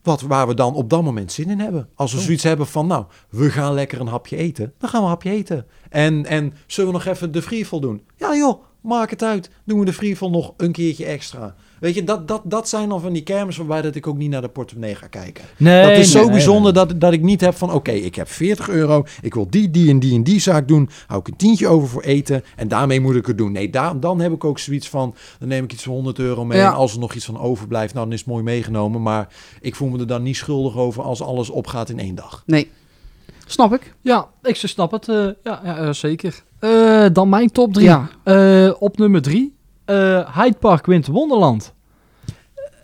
Wat, 0.02 0.20
waar 0.20 0.46
we 0.48 0.54
dan 0.54 0.74
op 0.74 0.90
dat 0.90 1.02
moment 1.02 1.32
zin 1.32 1.50
in 1.50 1.58
hebben. 1.60 1.88
Als 1.94 2.12
we 2.12 2.18
Oh. 2.18 2.24
zoiets 2.24 2.42
hebben 2.42 2.66
van, 2.66 2.86
nou, 2.86 3.04
we 3.30 3.50
gaan 3.50 3.74
lekker 3.74 4.00
een 4.00 4.06
hapje 4.06 4.36
eten. 4.36 4.72
Dan 4.78 4.88
gaan 4.90 5.00
we 5.00 5.04
een 5.06 5.12
hapje 5.12 5.30
eten. 5.30 5.66
En, 5.90 6.26
en 6.26 6.54
zullen 6.66 6.90
we 6.92 6.96
nog 6.98 7.06
even 7.06 7.32
de 7.32 7.42
freefall 7.42 7.80
doen? 7.80 8.02
Ja 8.16 8.36
joh, 8.36 8.62
maak 8.80 9.10
het 9.10 9.22
uit. 9.22 9.50
Doen 9.64 9.78
we 9.78 9.84
de 9.84 9.92
freefall 9.92 10.30
nog 10.30 10.54
een 10.56 10.72
keertje 10.72 11.04
extra. 11.04 11.54
Weet 11.80 11.94
je, 11.94 12.04
dat, 12.04 12.28
dat, 12.28 12.42
dat 12.44 12.68
zijn 12.68 12.88
dan 12.88 13.00
van 13.00 13.12
die 13.12 13.22
kermis 13.22 13.56
waarbij 13.56 13.82
dat 13.82 13.94
ik 13.94 14.06
ook 14.06 14.16
niet 14.16 14.30
naar 14.30 14.40
de 14.40 14.48
portemonnee 14.48 14.94
ga 14.94 15.06
kijken. 15.06 15.44
Nee, 15.56 15.88
dat 15.88 15.98
is 15.98 16.10
zo 16.10 16.20
nee, 16.22 16.30
bijzonder 16.30 16.72
nee. 16.72 16.86
Dat, 16.86 17.00
dat 17.00 17.12
ik 17.12 17.22
niet 17.22 17.40
heb 17.40 17.54
van... 17.54 17.72
oké, 17.72 17.90
ik 17.90 18.14
heb 18.14 18.28
40 18.28 18.68
euro, 18.68 19.04
ik 19.22 19.34
wil 19.34 19.46
die, 19.50 19.70
die 19.70 19.90
en 19.90 19.98
die 19.98 20.14
en 20.14 20.22
die 20.22 20.40
zaak 20.40 20.68
doen... 20.68 20.88
hou 21.06 21.20
ik 21.20 21.28
een 21.28 21.36
tientje 21.36 21.68
over 21.68 21.88
voor 21.88 22.02
eten 22.02 22.44
en 22.56 22.68
daarmee 22.68 23.00
moet 23.00 23.16
ik 23.16 23.26
het 23.26 23.38
doen. 23.38 23.52
Nee, 23.52 23.70
daar, 23.70 24.00
dan 24.00 24.20
heb 24.20 24.32
ik 24.32 24.44
ook 24.44 24.58
zoiets 24.58 24.88
van... 24.88 25.14
dan 25.38 25.48
neem 25.48 25.64
ik 25.64 25.72
iets 25.72 25.82
van 25.82 25.92
100 25.92 26.18
euro 26.18 26.44
mee... 26.44 26.58
Ja. 26.58 26.68
en 26.70 26.76
als 26.76 26.92
er 26.92 26.98
nog 26.98 27.14
iets 27.14 27.24
van 27.24 27.38
overblijft, 27.38 27.94
nou, 27.94 28.04
dan 28.04 28.14
is 28.14 28.20
het 28.20 28.28
mooi 28.28 28.42
meegenomen. 28.42 29.02
Maar 29.02 29.28
ik 29.60 29.74
voel 29.74 29.88
me 29.88 29.98
er 29.98 30.06
dan 30.06 30.22
niet 30.22 30.36
schuldig 30.36 30.76
over... 30.76 31.02
als 31.02 31.22
alles 31.22 31.50
opgaat 31.50 31.88
in 31.88 31.98
één 31.98 32.14
dag. 32.14 32.42
Nee. 32.46 32.70
Snap 33.46 33.72
ik. 33.72 33.94
Ja, 34.00 34.28
ik 34.42 34.56
snap 34.56 34.90
het. 34.90 35.08
eh, 35.08 35.26
ja, 35.42 35.60
ja 35.64 35.76
eh, 35.76 35.92
zeker. 35.92 36.42
Eh, 36.58 37.06
dan 37.12 37.28
mijn 37.28 37.50
top 37.50 37.72
3. 37.72 37.86
Ja. 37.86 38.08
op 38.78 38.98
nummer 38.98 39.22
3. 39.22 39.55
Hyde 39.86 40.56
Park 40.58 41.06
Wonderland. 41.06 41.74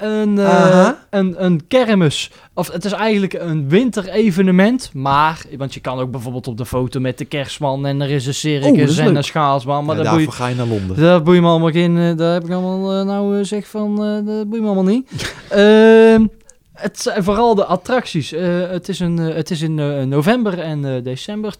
Een, 0.03 0.39
eh, 0.39 0.89
een, 1.11 1.45
een 1.45 1.67
kermis. 1.69 2.31
Of 2.55 2.73
het 2.73 2.85
is 2.85 2.93
eigenlijk 2.93 3.33
een 3.33 3.69
winterevenement. 3.69 4.91
Maar, 4.95 5.45
want 5.59 5.75
je 5.75 5.81
kan 5.81 5.99
ook 5.99 6.11
bijvoorbeeld 6.11 6.49
op 6.49 6.57
de 6.57 6.67
foto 6.67 7.01
met 7.01 7.19
de 7.19 7.25
kerstman. 7.25 7.87
En 7.87 8.01
er 8.01 8.11
is 8.11 8.27
een 8.27 8.35
circus 8.35 8.99
en 8.99 9.17
een 9.17 9.25
schaatsman. 9.25 9.85
Maar 9.85 9.97
boeit, 9.97 10.09
daarvoor 10.09 10.33
ga 10.33 10.47
je 10.47 10.55
naar 10.55 10.67
Londen. 10.67 10.97
daar 10.97 11.23
boeit 11.23 11.41
me 11.41 11.47
allemaal 11.47 11.71
geen... 11.71 11.99
eh, 11.99 12.17
daar 12.17 12.33
heb 12.33 12.45
ik 12.45 12.51
allemaal 12.51 13.05
nou 13.05 13.45
zeg 13.45 13.67
van... 13.67 13.97
dat 14.27 14.49
boeit 14.49 14.63
me 14.63 14.67
allemaal 14.67 14.85
niet. 14.85 15.11
Ehm, 15.49 16.27
het 16.73 17.01
zijn 17.01 17.25
vooral 17.25 17.55
de 17.55 17.65
attracties. 17.65 18.31
Het, 18.31 18.89
is 18.89 19.01
een, 19.01 19.17
het 19.17 19.51
is 19.51 19.63
in 19.63 20.09
november 20.09 20.59
en 20.59 21.03
december. 21.03 21.55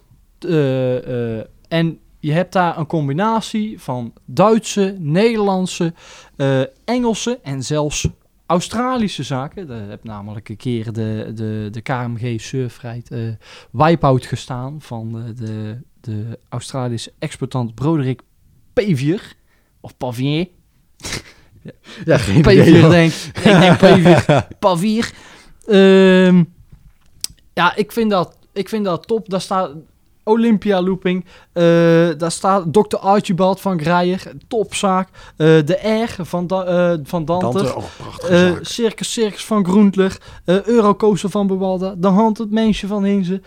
En 1.67 1.99
je 2.23 2.31
hebt 2.31 2.53
daar 2.53 2.77
een 2.77 2.85
combinatie 2.85 3.79
van 3.79 4.13
Duitse, 4.25 4.95
Nederlandse, 4.99 5.93
eh, 6.35 6.61
Engelse 6.85 7.39
en 7.41 7.63
zelfs 7.63 8.07
Australische 8.45 9.23
zaken. 9.23 9.67
Daar 9.67 9.89
heb 9.89 10.03
namelijk 10.03 10.49
een 10.49 10.57
keer 10.57 10.93
de, 10.93 11.31
de, 11.35 11.67
de 11.71 11.81
KMG 11.81 12.41
Surfrijd 12.41 13.11
eh 13.11 13.19
Wipeout 13.71 14.25
gestaan 14.25 14.81
van 14.81 15.11
de, 15.11 15.33
de, 15.33 15.81
de 16.01 16.39
Australische 16.49 17.13
exploitant 17.19 17.75
Broderick 17.75 18.21
Pavier. 18.73 19.35
Of 19.81 19.97
Pavier. 19.97 20.47
Ja, 22.05 22.17
geen 22.17 22.41
Pavier 22.41 22.89
denk 22.89 23.11
ik. 23.11 23.43
denk 23.43 23.77
Pavier. 23.87 24.47
Pavier. 24.59 25.11
Ehm, 25.65 26.43
ja, 27.53 27.75
ik 27.75 27.91
vind, 27.91 28.11
dat, 28.11 28.37
ik 28.53 28.69
vind 28.69 28.85
dat 28.85 29.07
top. 29.07 29.29
Daar 29.29 29.41
staat 29.41 29.71
Olympia 30.23 30.81
Looping. 30.81 31.25
eh, 31.53 31.63
daar 32.17 32.31
staat 32.31 32.73
Dr. 32.73 32.95
Archibald 32.97 33.61
van 33.61 33.79
Grijer. 33.79 34.31
Topzaak. 34.47 35.09
Eh, 35.09 35.47
de 35.47 36.05
R 36.05 36.25
van, 36.25 36.47
da, 36.47 36.63
eh, 36.63 36.99
van 37.03 37.25
Dante. 37.25 37.63
Dante, 37.63 37.75
oh. 37.75 38.57
Circus 38.61 39.13
Circus 39.13 39.45
van 39.45 39.65
Groentler. 39.65 40.17
Eurocoaster 40.45 41.29
van 41.29 41.47
Bewalda. 41.47 41.95
De 41.97 42.07
Hand 42.07 42.37
het 42.37 42.51
Mensje 42.51 42.87
van 42.87 43.03
Hinze. 43.03 43.41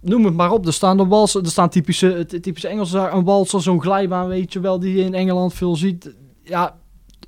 Noem 0.00 0.24
het 0.24 0.34
maar 0.34 0.50
op. 0.50 0.66
Er 0.66 0.72
staan 0.72 0.96
de 0.96 1.06
walsen. 1.06 1.42
Er 1.42 1.50
staan 1.50 1.68
typische, 1.68 2.26
typische 2.26 2.68
Engelse 2.68 2.90
zaken. 2.92 3.18
Een 3.18 3.24
walser, 3.24 3.62
zo'n 3.62 3.82
glijbaan, 3.82 4.28
weet 4.28 4.52
je 4.52 4.60
wel. 4.60 4.78
Die 4.78 4.96
je 4.96 5.04
in 5.04 5.14
Engeland 5.14 5.54
veel 5.54 5.76
ziet. 5.76 6.14
Ja, 6.42 6.76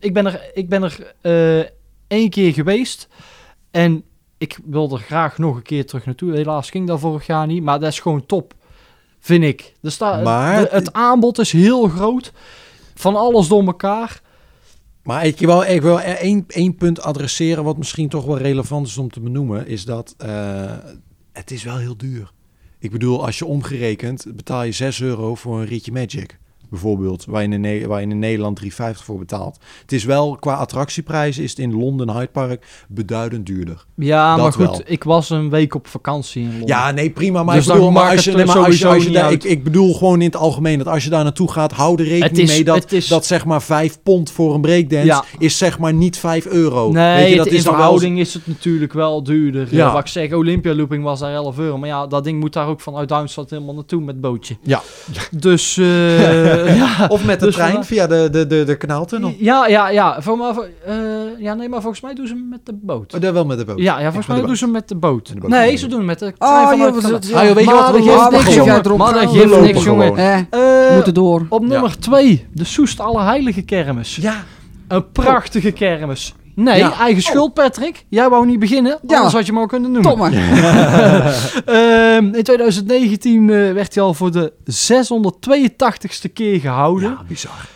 ik 0.00 0.14
ben 0.14 0.26
er, 0.26 0.50
ik 0.54 0.68
ben 0.68 0.82
er 0.82 1.14
één 2.08 2.30
keer 2.30 2.52
geweest. 2.52 3.08
En 3.70 4.04
ik 4.38 4.58
wil 4.64 4.90
er 4.92 4.98
graag 4.98 5.38
nog 5.38 5.56
een 5.56 5.62
keer 5.62 5.86
terug 5.86 6.04
naartoe. 6.06 6.32
Helaas 6.32 6.70
ging 6.70 6.86
dat 6.86 7.00
vorig 7.00 7.26
jaar 7.26 7.46
niet. 7.46 7.62
Maar 7.62 7.80
dat 7.80 7.92
is 7.92 8.00
gewoon 8.00 8.26
top. 8.26 8.54
Vind 9.26 9.44
ik. 9.44 9.72
Er 9.82 9.90
staat, 9.90 10.22
Maar- 10.24 10.60
de- 10.62 10.68
het 10.70 10.92
aanbod 10.92 11.38
is 11.38 11.52
heel 11.52 11.88
groot. 11.88 12.32
Van 12.94 13.16
alles 13.16 13.48
door 13.48 13.66
elkaar. 13.66 14.20
Maar 15.02 15.26
ik 15.26 15.38
wil, 15.38 15.62
ik 15.62 15.82
wil 15.82 16.00
één, 16.00 16.44
één 16.48 16.74
punt 16.76 17.00
adresseren 17.00 17.64
wat 17.64 17.76
misschien 17.76 18.08
toch 18.08 18.24
wel 18.24 18.38
relevant 18.38 18.86
is 18.86 18.98
om 18.98 19.10
te 19.10 19.20
benoemen. 19.20 19.66
Is 19.66 19.84
dat 19.84 20.14
eh, 20.18 20.72
het 21.32 21.50
is 21.50 21.62
wel 21.62 21.76
heel 21.76 21.96
duur. 21.96 22.32
Ik 22.78 22.90
bedoel, 22.90 23.24
als 23.24 23.38
je 23.38 23.44
omgerekend 23.46 24.26
betaal 24.36 24.62
je 24.62 24.72
6 24.72 25.00
euro 25.00 25.34
voor 25.34 25.58
een 25.60 25.66
ritje 25.66 25.92
Magic. 25.92 26.38
Bijvoorbeeld, 26.70 27.24
waar 27.28 27.42
je 27.42 27.48
in, 27.48 27.60
Ne- 27.60 27.86
waar 27.86 28.00
je 28.00 28.06
in 28.06 28.18
Nederland 28.18 28.60
3,50 28.64 28.68
voor 29.04 29.18
betaalt. 29.18 29.58
Het 29.82 29.92
is 29.92 30.04
wel, 30.04 30.36
qua 30.40 30.54
attractieprijzen 30.54 31.42
is 31.42 31.50
het 31.50 31.58
in 31.58 31.74
Londen 31.78 32.10
Hyde 32.10 32.26
Park 32.32 32.84
beduidend 32.88 33.46
duurder. 33.46 33.84
Ja, 33.94 34.34
Dat 34.34 34.42
maar 34.42 34.52
goed, 34.52 34.76
wel. 34.76 34.80
ik 34.84 35.04
was 35.04 35.30
een 35.30 35.50
week 35.50 35.74
op 35.74 35.86
vakantie 35.86 36.42
in 36.42 36.48
Londen. 36.50 36.66
Ja, 36.68 36.90
nee, 36.90 37.10
prima. 37.10 37.42
Maar 37.42 37.54
Dus 37.56 37.66
ik 37.66 37.72
bedoel, 37.72 37.90
maar 37.90 38.10
als 38.10 38.24
je, 38.24 38.44
maar 38.44 38.58
als 38.58 38.78
je, 38.78 38.86
als 38.86 39.04
je 39.04 39.10
daar, 39.10 39.32
ik, 39.32 39.44
ik 39.44 39.64
bedoel 39.64 39.94
gewoon 39.94 40.20
in 40.20 40.26
het 40.26 40.36
algemeen 40.36 40.78
dat 40.78 40.86
als 40.88 41.04
je 41.04 41.10
daar 41.10 41.24
naartoe 41.24 41.50
gaat, 41.52 41.72
hou 41.72 41.98
er 42.02 42.08
rekening 42.08 42.38
is- 42.38 42.50
mee 42.54 42.64
dat, 42.64 42.92
is- 42.92 43.08
dat 43.08 43.26
zeg 43.26 43.44
maar 43.44 43.62
5 43.62 43.98
pond 44.02 44.30
voor 44.30 44.54
een 44.54 44.60
breakdance 44.60 45.06
Ja. 45.06 45.24
is 45.38 45.58
zeg 45.58 45.78
maar 45.78 45.92
niet 45.94 46.18
5 46.18 46.46
euro. 46.46 46.90
Nee, 46.90 47.16
Weet 47.22 47.30
je, 47.30 47.36
dat 47.36 47.46
is 47.46 47.52
in 47.52 47.56
dan 47.62 47.64
wel- 47.64 47.74
verhouding 47.80 48.18
is 48.18 48.34
het 48.34 48.46
natuurlijk 48.46 48.92
wel 48.92 49.22
duurder. 49.22 49.68
Ja. 49.70 49.76
Ja. 49.76 49.92
wat 49.92 50.00
ik 50.00 50.06
zeg, 50.06 50.32
Olympia 50.32 50.74
Looping 50.74 51.04
was 51.04 51.20
daar 51.20 51.32
11 51.34 51.58
euro. 51.58 51.78
Maar 51.78 51.88
ja, 51.88 52.06
dat 52.06 52.24
ding 52.24 52.40
moet 52.40 52.52
daar 52.52 52.66
ook 52.66 52.80
vanuit 52.80 53.08
Duitsland 53.08 53.50
helemaal 53.50 53.74
naartoe 53.74 54.02
met 54.02 54.20
bootje. 54.20 54.56
Ja. 54.62 54.82
Dus, 55.30 55.76
eh, 55.76 55.84
ja. 56.64 57.06
Of 57.08 57.24
met 57.24 57.40
de 57.40 57.46
Dus 57.46 57.54
trein 57.54 57.84
via 57.84 58.06
de, 58.06 58.28
de, 58.30 58.46
de, 58.46 58.64
de 58.64 58.76
kanaaltunnel. 58.76 59.34
Ja, 59.38 59.66
ja, 59.66 59.88
ja. 59.88 60.22
Voor, 60.22 60.36
maar, 60.36 60.54
voor- 60.54 60.68
eh, 60.86 60.94
ja, 61.38 61.54
nee, 61.54 61.68
maar 61.68 61.80
volgens 61.80 62.02
mij 62.02 62.14
doen 62.14 62.26
ze 62.26 62.32
hem 62.34 62.48
met 62.48 62.60
de 62.64 62.72
boot. 62.82 63.14
Oh, 63.14 63.20
daar 63.20 63.32
wel 63.32 63.44
met 63.44 63.58
de 63.58 63.64
boot. 63.64 63.78
Ja, 63.78 63.98
ja, 63.98 64.04
volgens 64.06 64.26
mij 64.26 64.46
doen 64.46 64.56
ze 64.56 64.64
hem 64.64 64.72
met 64.72 64.88
de 64.88 64.94
boot. 64.96 65.28
Met 65.28 65.34
de 65.34 65.40
boot. 65.40 65.50
Nee, 65.50 65.76
ze 65.76 65.86
doen 65.86 66.04
met 66.04 66.18
de 66.18 66.32
Oh, 66.38 66.48
trein 66.48 66.68
vanuit 66.68 66.94
joh, 66.94 67.02
Canada. 67.02 67.28
ja. 67.28 67.38
Ah, 67.38 67.44
joh, 67.46 67.54
weet 67.54 67.64
je 67.64 67.70
wat? 67.70 67.80
dat 67.86 67.94
We 67.94 68.02
geeft 68.02 68.16
lopen 68.16 68.32
niks, 68.32 68.44
gewoon. 68.44 68.66
jongen. 68.66 68.96
Maar 68.96 69.12
dat 69.12 69.32
We 69.32 69.38
geeft 69.38 69.60
niks, 69.60 69.84
jongen. 69.84 70.16
Eh, 70.16 70.38
Eh, 70.88 70.94
moeten 70.94 71.14
door. 71.14 71.46
Op 71.48 71.64
nummer 71.66 71.98
2, 71.98 72.46
de 72.52 72.64
Soest 72.64 73.00
Allerheilige 73.00 73.62
Kermis. 73.62 74.16
Ja. 74.16 74.44
Een 74.88 75.10
prachtige 75.12 75.70
kermis. 75.70 76.34
Nee, 76.56 76.78
Ja. 76.78 76.98
eigen 76.98 77.22
schuld, 77.22 77.54
Patrick. 77.54 78.04
Jij 78.08 78.28
wou 78.28 78.46
niet 78.46 78.58
beginnen, 78.58 78.98
Ja. 79.06 79.16
anders 79.16 79.34
had 79.34 79.46
je 79.46 79.52
hem 79.52 79.60
al 79.60 79.66
kunnen 79.66 79.90
noemen. 79.92 80.10
Tom 80.10 80.18
maar. 80.18 80.32
Ehm, 81.66 82.34
in 82.34 82.42
2019 82.42 83.50
eh, 83.50 83.72
werd 83.72 83.94
hij 83.94 84.02
al 84.04 84.14
voor 84.14 84.32
de 84.32 84.52
682ste 84.64 86.28
keer 86.32 86.60
gehouden. 86.60 87.08
Ja, 87.10 87.22
bizar. 87.28 87.68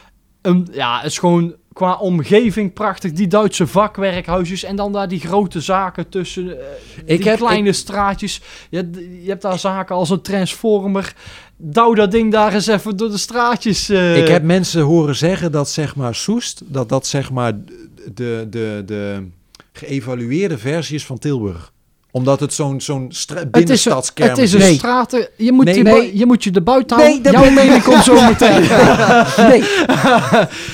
Een- 0.42 0.68
ja, 0.72 0.96
het 0.96 1.10
is 1.10 1.18
gewoon 1.18 1.54
qua 1.72 1.94
omgeving 1.96 2.72
prachtig. 2.72 3.12
Die 3.12 3.26
Duitse 3.26 3.66
vakwerkhuisjes 3.66 4.64
en 4.64 4.76
dan 4.76 4.92
daar 4.92 5.08
die 5.08 5.20
grote 5.20 5.60
zaken 5.60 6.08
tussen 6.08 6.48
eh, 6.60 6.64
Ik 7.04 7.18
die 7.20 7.28
heb- 7.28 7.38
kleine 7.38 7.72
straatjes. 7.72 8.40
Je, 8.70 8.76
hebt- 8.76 8.96
je 9.22 9.28
hebt 9.28 9.42
daar 9.42 9.58
zaken 9.58 9.94
als 9.94 10.10
een 10.10 10.20
transformer. 10.22 11.14
Douw 11.56 11.94
dat 11.94 12.10
ding 12.10 12.32
daar 12.32 12.54
eens 12.54 12.66
even 12.66 12.96
door 12.96 13.10
de 13.10 13.18
straatjes. 13.18 13.88
eh. 13.88 14.16
Ik 14.16 14.28
heb 14.28 14.42
mensen 14.42 14.82
horen 14.82 15.16
zeggen 15.16 15.52
dat 15.52 15.68
zeg 15.68 15.96
maar 15.96 16.14
Soest, 16.14 16.62
dat 16.64 16.88
dat 16.88 17.06
zeg 17.06 17.30
maar 17.30 17.52
de, 18.14 18.46
de, 18.50 18.82
de 18.86 19.28
geëvalueerde 19.72 20.58
versie 20.58 20.94
is 20.94 21.06
van 21.06 21.18
Tilburg. 21.18 21.72
Omdat 22.12 22.40
het 22.40 22.52
zo'n 22.52 22.80
zo'n 22.80 23.02
het 23.04 23.70
is, 23.70 23.84
het 24.14 24.38
is 24.38 24.52
een 24.52 24.58
Nee. 24.58 24.74
straten. 24.74 25.28
Je 25.36 25.52
moet, 25.52 25.64
Nee, 25.64 25.74
die, 25.74 25.82
nee. 25.82 26.18
je 26.18 26.26
moet 26.26 26.44
je 26.44 26.50
de 26.50 26.60
buiten 26.62 26.96
Nee, 26.96 27.06
houden. 27.10 27.32
Jouw 27.32 27.42
ben- 27.44 27.54
mening 27.54 27.82
komt 27.82 28.04
zo 28.04 28.14
meteen. 28.24 28.60
Nee, 29.48 29.62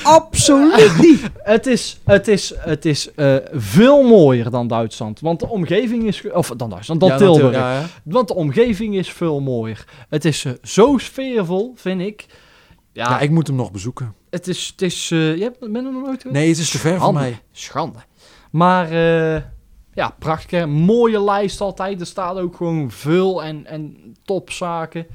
absoluut 0.03 0.97
niet. 1.01 1.21
Het 1.43 1.65
is, 1.67 1.99
het 2.05 2.27
is, 2.27 2.53
het 2.57 2.85
is 2.85 3.13
eh, 3.15 3.35
veel 3.53 4.03
mooier 4.03 4.49
dan 4.49 4.67
Duitsland. 4.67 5.19
Want 5.19 5.39
de 5.39 5.47
omgeving 5.47 6.03
is... 6.07 6.23
Of 6.31 6.51
dan 6.57 6.69
Duitsland, 6.69 6.99
dan 6.99 7.09
Ja, 7.09 7.17
Tilburg. 7.17 7.41
natuurlijk, 7.43 7.73
ja, 7.73 7.79
ja. 7.79 7.85
Want 8.03 8.27
de 8.27 8.35
omgeving 8.35 8.95
is 8.97 9.11
veel 9.11 9.39
mooier. 9.39 9.85
Het 10.09 10.25
is 10.25 10.45
eh, 10.45 10.51
zo 10.63 10.97
sfeervol, 10.97 11.73
vind 11.75 12.01
ik. 12.01 12.25
Ja, 12.93 13.09
Ja, 13.09 13.19
ik 13.19 13.29
moet 13.29 13.47
hem 13.47 13.55
nog 13.55 13.71
bezoeken. 13.71 14.13
Het 14.29 14.47
is... 14.47 14.67
Het 14.67 14.81
is 14.81 15.11
eh, 15.11 15.35
je 15.37 15.43
hebt, 15.43 15.59
ben 15.59 15.75
er 15.75 15.91
nog 15.91 16.03
nooit 16.05 16.21
geweest? 16.21 16.39
Nee, 16.39 16.49
het 16.49 16.57
is 16.57 16.69
te 16.69 16.77
ver 16.77 16.95
Schande. 16.97 17.19
mij. 17.19 17.41
Schande. 17.51 17.99
Maar 18.51 18.91
eh, 18.91 19.41
ja, 19.93 20.15
prachtig. 20.19 20.59
hè. 20.59 20.67
Mooie 20.67 21.23
lijst 21.23 21.61
altijd. 21.61 21.99
Er 21.99 22.05
staat 22.07 22.37
ook 22.37 22.55
gewoon 22.55 22.91
veel 22.91 23.43
en, 23.43 23.65
en 23.65 24.13
topzaken. 24.23 25.07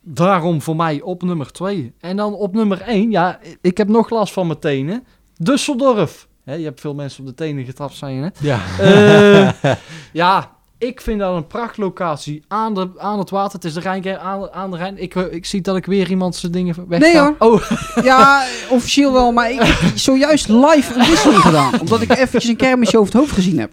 Daarom 0.00 0.62
voor 0.62 0.76
mij 0.76 1.00
op 1.00 1.22
nummer 1.22 1.52
2. 1.52 1.92
En 2.00 2.16
dan 2.16 2.34
op 2.34 2.54
nummer 2.54 2.80
1. 2.80 3.10
Ja, 3.10 3.38
ik 3.60 3.76
heb 3.78 3.88
nog 3.88 4.10
last 4.10 4.32
van 4.32 4.46
mijn 4.46 4.58
tenen. 4.58 5.06
Düsseldorf. 5.50 6.26
Hè, 6.44 6.54
je 6.54 6.64
hebt 6.64 6.80
veel 6.80 6.94
mensen 6.94 7.20
op 7.20 7.26
de 7.26 7.34
tenen 7.34 7.64
getrapt, 7.64 7.94
zei 7.94 8.14
je 8.14 8.20
net. 8.20 8.38
Ja. 8.40 8.60
Eh, 8.78 9.72
ja, 10.12 10.51
ik 10.82 11.00
vind 11.00 11.20
dat 11.20 11.36
een 11.36 11.46
prachtlocatie 11.46 12.42
aan, 12.48 12.74
de, 12.74 12.88
aan 12.96 13.18
het 13.18 13.30
water. 13.30 13.52
Het 13.52 13.64
is 13.64 13.74
de 13.74 13.80
Rijn, 13.80 14.18
aan, 14.18 14.52
aan 14.52 14.70
de 14.70 14.76
Rijn. 14.76 14.98
Ik, 14.98 15.14
eh, 15.14 15.32
ik 15.32 15.46
zie 15.46 15.60
dat 15.60 15.76
ik 15.76 15.86
weer 15.86 16.10
iemand 16.10 16.36
zijn 16.36 16.52
dingen 16.52 16.74
weg 16.88 17.00
Nee, 17.00 17.18
hoor. 17.18 17.34
Oh, 17.38 17.70
Ja, 18.02 18.44
officieel 18.70 19.12
wel, 19.12 19.32
maar 19.32 19.50
ik 19.50 19.60
heb 19.62 19.96
zojuist 19.98 20.48
live 20.48 20.94
een 20.94 21.06
wisseling 21.06 21.40
gedaan. 21.40 21.80
Omdat 21.80 22.00
ik 22.00 22.10
eventjes 22.10 22.44
een 22.44 22.56
kermisje 22.56 22.98
over 22.98 23.12
het 23.12 23.20
hoofd 23.22 23.34
gezien 23.34 23.58
heb. 23.58 23.72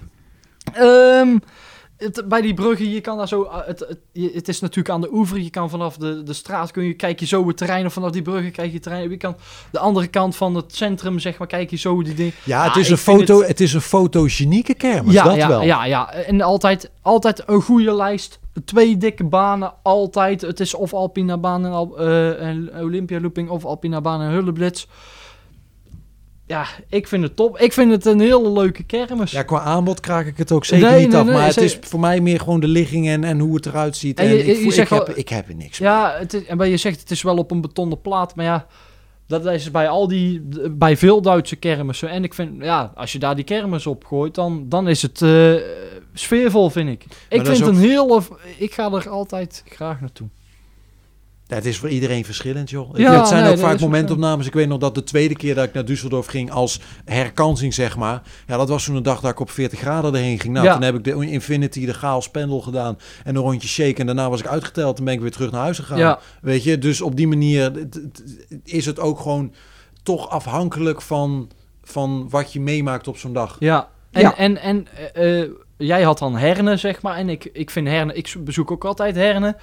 Ehm, 0.74 1.38
het, 2.00 2.24
bij 2.28 2.42
die 2.42 2.54
bruggen, 2.54 2.90
je 2.90 3.02
kan 3.02 3.18
daar 3.18 3.28
zo... 3.28 3.44
uh, 3.44 3.58
Het, 3.66 3.98
het, 4.34 4.48
is 4.48 4.60
natuurlijk 4.60 4.90
aan 4.90 5.02
de 5.02 5.14
oever. 5.14 5.40
Je 5.40 5.50
kan 5.50 5.70
vanaf 5.70 5.98
de, 5.98 6.24
de 6.24 6.34
straat, 6.34 6.72
kun 6.72 6.84
je, 6.84 6.94
kijk 6.94 7.20
je 7.20 7.26
zo 7.26 7.48
het 7.48 7.58
terrein. 7.58 7.86
Of 7.86 7.94
vanaf 7.94 8.12
die 8.12 8.22
bruggen 8.22 8.52
kijk 8.52 8.68
je 8.68 8.74
het 8.74 8.84
terrein. 8.84 9.10
Je 9.10 9.18
kan 9.18 9.36
de 9.72 9.80
andere 9.80 10.08
kant 10.08 10.36
van 10.36 10.56
het 10.56 10.76
centrum, 10.76 11.20
zeg 11.20 11.38
maar, 11.38 11.48
kijk 11.48 11.70
je 11.70 11.78
zo 11.78 12.04
die 12.04 12.14
dingen. 12.14 12.34
Ja, 12.44 12.64
het 12.64 12.74
Ja, 12.74 12.80
is, 12.82 12.90
een 12.90 12.98
foto, 12.98 13.42
het- 13.44 13.60
is 13.60 13.74
een 13.74 13.82
fotogenieke 13.82 14.74
kermis, 14.74 15.14
ja, 15.14 15.24
dat 15.24 15.36
ja, 15.36 15.48
wel. 15.48 15.62
ja, 15.62 15.86
ja. 15.86 16.12
En 16.14 16.42
altijd, 16.42 16.92
altijd 17.02 17.44
een 17.46 17.62
goede 17.62 17.94
lijst. 17.96 18.40
Twee 18.66 18.98
dikke 18.98 19.24
banen, 19.24 19.74
altijd. 19.84 20.42
Het 20.42 20.60
is 20.60 20.74
of 20.74 20.94
Alpina 20.94 21.38
baan 21.38 21.66
en, 21.66 21.72
Al- 21.72 21.98
eh, 22.00 22.48
en 22.48 22.72
Olympia 22.82 23.20
looping 23.20 23.50
of 23.50 23.66
Alpina 23.66 24.02
baan 24.02 24.22
en 24.22 24.30
Hulleblitz. 24.32 24.86
Ja, 26.50 26.66
ik 26.90 27.08
vind 27.08 27.24
het 27.24 27.36
top. 27.36 27.60
Ik 27.60 27.74
vind 27.74 27.92
het 27.92 28.06
een 28.06 28.20
hele 28.20 28.52
leuke 28.52 28.84
kermis. 28.84 29.32
Ja, 29.32 29.44
qua 29.44 29.60
aanbod 29.60 30.00
kraak 30.00 30.26
ik 30.26 30.38
het 30.38 30.52
ook 30.52 30.66
zeker 30.66 30.90
Nee, 30.90 31.00
niet 31.00 31.10
nee, 31.10 31.20
af. 31.20 31.26
nee, 31.26 31.34
maar 31.36 31.46
het 31.48 31.58
is 31.58 31.78
voor 31.82 32.00
mij 32.00 32.22
meer 32.22 32.40
gewoon 32.40 32.60
de 32.60 32.68
ligging 32.68 33.08
en, 33.08 33.24
en 33.24 33.40
hoe 33.40 33.56
het 33.56 33.66
eruit 33.66 33.96
ziet. 33.98 34.20
En 34.20 34.26
En, 34.26 34.32
je- 34.34 34.40
ik, 34.46 34.46
je 34.58 34.64
ik, 34.64 34.72
zegt 34.72 34.90
heb, 34.90 35.08
wel- 35.08 35.18
ik 35.18 35.30
heb 35.30 35.50
er 35.50 35.56
niks. 35.56 35.78
Ja, 35.78 36.16
het 36.20 36.34
is, 36.34 36.42
je 36.70 36.78
zegt 36.78 37.00
het 37.00 37.12
is 37.12 37.22
wel 37.22 37.38
op 37.38 37.52
een 37.52 37.62
betonnen 37.62 38.02
plaat, 38.02 38.36
maar 38.36 38.46
ja, 38.46 38.68
dat 39.28 39.46
is 39.46 39.72
bij 39.72 39.90
al 39.90 40.08
die, 40.08 40.42
bij 40.72 40.98
veel 40.98 41.22
Duitse 41.22 41.56
kermissen. 41.56 42.10
En 42.10 42.24
ik 42.24 42.34
vind, 42.34 42.64
ja, 42.64 42.92
als 42.96 43.12
je 43.12 43.20
daar 43.20 43.36
die 43.36 43.46
kermis 43.46 43.88
op 43.88 44.06
gooit, 44.06 44.36
dan, 44.36 44.66
dan 44.70 44.88
is 44.88 45.02
het 45.02 45.22
eh, 45.22 45.54
sfeervol, 46.14 46.70
vind 46.70 46.90
ik. 46.90 47.04
Ik 47.30 47.46
vind 47.46 47.62
ook- 47.64 47.68
een 47.70 47.76
hele, 47.78 48.22
ik 48.58 48.74
ga 48.74 48.92
er 48.92 49.10
altijd 49.10 49.64
graag 49.68 50.00
naartoe. 50.02 50.28
Het 51.56 51.66
is 51.66 51.78
voor 51.78 51.90
iedereen 51.90 52.26
verschillend, 52.26 52.70
joh. 52.70 52.90
Ja, 52.98 53.18
het 53.18 53.28
zijn 53.28 53.44
nee, 53.44 53.52
ook 53.52 53.58
dat 53.60 53.66
vaak 53.70 53.80
momentopnames. 53.80 54.46
Ik 54.48 54.54
weet 54.54 54.68
nog 54.68 54.78
dat 54.80 54.96
de 54.96 55.04
tweede 55.04 55.36
keer 55.36 55.56
dat 55.56 55.66
ik 55.66 55.74
naar 55.74 55.84
Düsseldorf 55.84 56.30
ging 56.30 56.52
als 56.52 56.80
herkansing, 57.06 57.74
zeg 57.74 57.98
maar. 57.98 58.22
Ja, 58.48 58.58
dat 58.58 58.70
was 58.70 58.86
toen 58.86 58.96
een 58.96 59.04
dag 59.04 59.20
dat 59.22 59.32
ik 59.32 59.40
op 59.40 59.50
40 59.50 59.80
graden 59.80 60.14
erheen 60.16 60.40
ging. 60.40 60.54
Nou, 60.54 60.66
Ja. 60.66 60.74
toen 60.74 60.82
heb 60.82 60.96
ik 60.96 61.04
de 61.04 61.26
Infinity, 61.30 61.86
de 61.86 61.94
Chaos 61.94 62.30
Pendel 62.30 62.62
gedaan 62.62 62.98
en 63.24 63.36
een 63.36 63.42
rondje 63.42 63.68
shake. 63.68 64.00
En 64.00 64.06
daarna 64.06 64.30
was 64.30 64.40
ik 64.40 64.48
uitgeteld 64.48 64.98
en 65.00 65.06
ben 65.06 65.14
ik 65.14 65.20
weer 65.22 65.32
terug 65.32 65.52
naar 65.52 65.62
huis 65.62 65.80
gegaan. 65.80 65.98
Ja. 65.98 66.20
Weet 66.42 66.64
je, 66.64 66.78
dus 66.78 67.02
op 67.02 67.16
die 67.16 67.28
manier 67.28 67.72
is 68.64 68.86
het 68.86 69.00
ook 69.00 69.20
gewoon 69.20 69.54
toch 70.04 70.30
afhankelijk 70.30 71.02
van, 71.02 71.50
van 71.84 72.28
wat 72.30 72.54
je 72.54 72.60
meemaakt 72.62 73.08
op 73.08 73.18
zo'n 73.18 73.34
dag. 73.34 73.56
Ja, 73.60 73.88
en, 74.12 74.22
Ja. 74.22 74.36
en, 74.38 74.58
en 74.62 74.88
eh, 75.14 75.42
eh, 75.42 75.50
jij 75.78 76.02
had 76.02 76.20
dan 76.20 76.38
Herne, 76.38 76.78
zeg 76.78 77.02
maar. 77.02 77.16
En 77.16 77.30
ik, 77.30 77.50
ik 77.54 77.70
vind 77.70 77.88
Herne, 77.88 78.14
ik 78.14 78.36
bezoek 78.40 78.72
ook 78.72 78.86
altijd 78.86 79.16
Herne. 79.16 79.56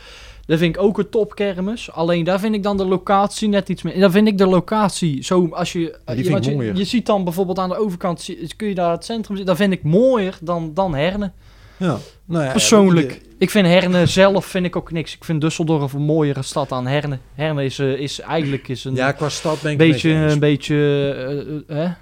Dat 0.47 0.59
vind 0.59 0.77
ik 0.77 0.83
ook 0.83 0.99
een 0.99 1.09
topkermis. 1.09 1.93
Alleen 1.93 2.25
daar 2.25 2.41
vind 2.41 2.55
ik 2.55 2.63
dan 2.63 2.77
de 2.77 2.87
locatie 2.87 3.49
net 3.49 3.69
iets 3.69 3.83
meer. 3.83 4.01
Dan 4.01 4.11
vind 4.11 4.29
ik 4.29 4.39
de 4.39 4.47
locatie 4.47 5.25
zo 5.25 5.49
als 5.51 5.73
je. 5.73 5.99
je, 6.07 6.41
je, 6.41 6.75
je 6.75 6.85
ziet 6.85 7.07
dan 7.07 7.25
bijvoorbeeld 7.25 7.59
aan 7.59 7.69
de 7.69 7.79
overkant 7.79 8.31
kun 8.57 8.69
je 8.69 8.75
daar 8.75 8.91
het 8.91 9.05
centrum 9.05 9.37
zien. 9.37 9.47
Dat 9.47 9.57
vind 9.57 9.73
ik 9.73 9.83
mooier 9.83 10.39
dan, 10.41 10.75
dan 10.75 10.95
Herne. 10.95 11.33
Ja. 11.77 11.99
Nou 12.25 12.45
ja, 12.45 12.53
Persoonlijk. 12.53 13.21
Ik 13.39 13.51
vind 13.51 13.67
Herne 13.67 14.07
zelf 14.07 14.47
vind 14.47 14.67
ik 14.67 14.77
ook 14.77 14.93
niks. 14.93 15.15
Ik 15.15 15.25
vind 15.25 15.45
Düsseldorf 15.45 15.93
een 15.95 16.03
mooiere 16.03 16.43
stad 16.43 16.69
dan 16.69 16.87
Herne. 16.87 17.19
Herne 17.35 17.65
is, 17.65 17.79
eh, 17.79 17.93
is 17.93 18.21
eigenlijk 18.21 18.69
is 18.69 18.85
een 18.85 18.95
Ja, 18.95 19.13
qua 19.13 19.29
stad 19.29 19.63
ben 19.63 19.73
ik 19.73 19.79
beetje, 19.79 20.11
een 20.11 20.39
beetje, 20.39 20.75
eh, 20.77 21.77
eh, 21.77 21.85
hè? 21.85 21.93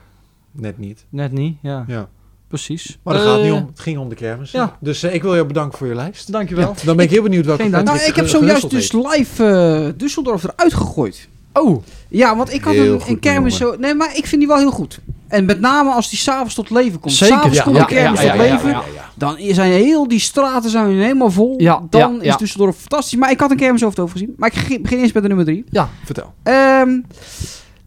Net 0.51 0.79
niet. 0.79 1.07
net 1.09 1.33
niet. 1.33 1.57
Ja, 1.63 1.85
Ja. 1.87 2.09
Precies. 2.49 2.99
Maar 3.03 3.15
dat 3.15 3.23
gaat 3.23 3.37
Eh, 3.39 3.43
niet 3.45 3.53
om. 3.53 3.67
Het 3.67 3.81
ging 3.81 3.99
om 3.99 4.09
de 4.09 4.15
kermis. 4.15 4.51
ja. 4.51 4.77
Dus 4.81 5.03
eh, 5.03 5.15
ik 5.15 5.23
wil 5.23 5.35
je 5.35 5.45
bedanken 5.47 5.79
voor 5.79 5.87
je 5.87 5.95
lijst. 5.95 6.33
Dankjewel. 6.33 6.75
Dan 6.85 6.97
ben 6.97 7.05
ik 7.05 7.11
heel 7.11 7.23
benieuwd 7.23 7.47
welke. 7.47 7.63
Patrick 7.71 7.85
Nou, 7.85 7.99
ik 7.99 8.17
heb 8.17 8.29
zojuist 8.29 8.71
dus 8.71 8.93
live 8.93 9.45
eh 9.45 9.89
Düsseldorf 10.09 10.43
eruit 10.45 10.75
gegooid. 10.75 11.29
Oh, 11.53 11.83
Ja, 12.09 12.37
want 12.37 12.53
ik 12.53 12.65
had 12.65 12.75
Heel 12.75 12.93
een, 12.95 13.01
goed 13.01 13.11
een 13.11 13.19
kermis 13.19 13.57
zo... 13.57 13.75
Nee, 13.79 13.95
maar 13.95 14.17
ik 14.17 14.27
vind 14.27 14.41
die 14.41 14.49
wel 14.49 14.59
heel 14.59 14.71
goed. 14.71 14.99
En 15.29 15.45
met 15.45 15.61
name 15.61 15.91
als 15.91 16.11
die 16.11 16.19
s'avonds 16.19 16.55
tot 16.55 16.71
leven 16.71 17.01
komt. 17.01 17.15
Zeker, 17.15 17.35
S'avonds 17.37 17.57
ja, 17.57 17.63
komt 17.63 17.77
ja, 17.77 17.85
de 17.85 17.95
kermis 17.95 18.21
ja, 18.21 18.31
tot 18.31 18.37
ja, 18.41 18.45
ja, 18.45 18.53
leven. 18.53 18.69
ja, 18.71 18.83
Dan 19.15 19.37
zijn 19.41 19.73
heel 19.73 20.09
die 20.09 20.19
straten 20.19 20.71
zijn 20.71 20.87
helemaal 20.99 21.31
vol. 21.31 21.55
Ja, 21.61 21.83
dan 21.91 22.19
ja, 22.23 22.39
is 22.39 22.51
Düsseldorf 22.53 22.77
fantastisch. 22.79 23.19
Maar 23.19 23.31
ik 23.31 23.41
had 23.41 23.51
een 23.51 23.57
kermis 23.57 23.85
over 23.85 23.89
het 23.89 23.99
hoofd 23.99 24.13
gezien. 24.13 24.35
Maar 24.37 24.53
ik 24.69 24.83
begin 24.83 24.99
eerst 24.99 25.15
met 25.15 25.23
de 25.23 25.29
nummer 25.29 25.47
drie. 25.47 25.65
Vertel. 26.05 26.35
Ehm, 26.43 27.01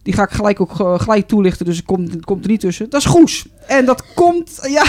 die 0.04 0.14
ga 0.14 0.24
ik 0.24 0.30
gelijk 0.30 0.62
ook 0.62 0.80
eh, 0.80 1.00
gelijk 1.00 1.28
toelichten, 1.28 1.66
dus 1.66 1.78
het 1.78 1.86
komt, 1.86 2.12
het 2.14 2.26
komt 2.26 2.44
er 2.44 2.50
niet 2.50 2.60
tussen. 2.60 2.90
Dat 2.90 3.00
is 3.00 3.06
Goes. 3.08 3.46
En 3.68 3.86
dat 3.86 4.04
komt, 4.16 4.52
ja, 4.62 4.84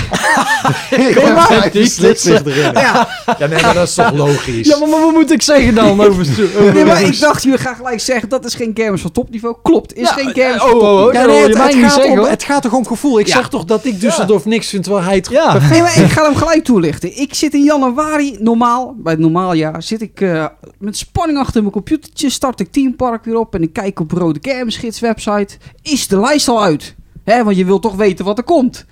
Nee, 0.96 1.14
maar- 1.32 1.68
die 1.72 1.86
slit 1.86 2.20
zich 2.20 2.44
erin. 2.44 2.72
ja, 2.72 3.08
Ja, 3.38 3.46
nee, 3.46 3.62
maar 3.62 3.74
dat 3.74 3.88
is 3.88 3.94
toch 3.94 4.12
logisch? 4.12 4.66
Ja, 4.68 4.78
maar 4.78 4.88
wat 5.00 5.12
moet 5.12 5.30
ik 5.32 5.42
zeggen 5.42 5.74
dan 5.74 6.00
over... 6.00 6.06
over 6.08 6.72
nee, 6.74 6.84
maar 6.84 7.02
ik 7.02 7.20
dacht, 7.20 7.42
jullie 7.42 7.58
gaan 7.58 7.74
gelijk 7.76 8.00
zeggen, 8.00 8.28
dat 8.28 8.44
is 8.44 8.54
geen 8.54 8.72
kermis 8.72 9.00
van 9.00 9.12
topniveau. 9.12 9.56
Klopt, 9.62 9.94
is 9.94 10.08
Ja, 10.08 10.12
geen 10.14 10.32
kermis 10.32 10.62
oh, 10.62 10.68
van 10.68 10.78
oh, 10.80 10.82
oh, 10.92 11.02
topniveau. 11.02 11.12
Ja, 11.12 11.26
nee, 11.26 11.38
wil 11.38 11.48
het, 11.48 11.74
gaat 11.84 11.92
zeggen, 11.92 12.20
om, 12.22 12.28
het 12.28 12.42
gaat 12.42 12.62
toch 12.62 12.72
om 12.72 12.86
gevoel. 12.86 13.18
Ik 13.20 13.26
Ja. 13.26 13.32
zeg 13.36 13.48
toch 13.48 13.64
dat 13.64 13.84
ik 13.84 13.94
Düsseldorf 14.00 14.44
niks 14.44 14.68
vind, 14.68 14.82
terwijl 14.84 15.04
hij 15.04 15.14
het... 15.14 15.28
Ja. 15.30 15.58
Nee, 15.70 15.80
maar 15.82 15.98
ik 15.98 16.10
ga 16.10 16.22
hem 16.24 16.36
gelijk 16.36 16.64
toelichten. 16.64 17.20
Ik 17.20 17.34
zit 17.34 17.54
in 17.54 17.62
januari, 17.62 18.36
normaal, 18.40 18.94
bij 18.98 19.12
het 19.12 19.20
normaaljaar, 19.22 19.82
zit 19.82 20.02
ik 20.02 20.20
eh, 20.20 20.46
met 20.78 20.96
spanning 20.96 21.38
achter 21.38 21.60
mijn 21.60 21.72
computertje, 21.72 22.30
start 22.30 22.60
ik 22.60 22.72
Teampark 22.72 23.24
weer 23.24 23.38
op 23.38 23.54
en 23.54 23.62
ik 23.62 23.72
kijk 23.72 24.00
op 24.00 24.10
Rode 24.10 24.38
Kermisgids 24.38 25.00
website. 25.00 25.56
Is 25.82 26.08
de 26.08 26.20
lijst 26.20 26.48
al 26.48 26.62
uit? 26.62 26.94
Want 27.28 27.56
je 27.56 27.64
wilt 27.64 27.82
toch 27.82 27.96
weten 27.96 28.24
wat 28.24 28.38
er 28.38 28.44
komt. 28.44 28.86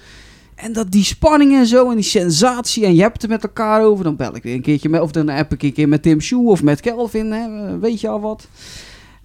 En 0.55 0.73
dat 0.73 0.91
die 0.91 1.05
spanning 1.05 1.55
en 1.55 1.67
zo 1.67 1.91
en 1.91 1.95
die 1.95 2.05
sensatie 2.05 2.85
en 2.85 2.95
je 2.95 3.03
hebt 3.03 3.23
het 3.23 3.31
met 3.31 3.43
elkaar 3.43 3.85
over, 3.85 4.05
dan 4.05 4.17
bel 4.17 4.37
ik 4.37 4.43
weer 4.43 4.55
een 4.55 4.63
keertje 4.63 4.89
met, 4.89 5.01
of 5.01 5.11
dan 5.11 5.29
app 5.29 5.53
ik 5.53 5.63
een 5.63 5.73
keer 5.73 5.89
met 5.89 6.03
Tim 6.03 6.21
Sjoe 6.21 6.51
of 6.51 6.63
met 6.63 6.81
Kelvin, 6.81 7.33
hè, 7.33 7.79
weet 7.79 8.01
je 8.01 8.09
al 8.09 8.21
wat. 8.21 8.49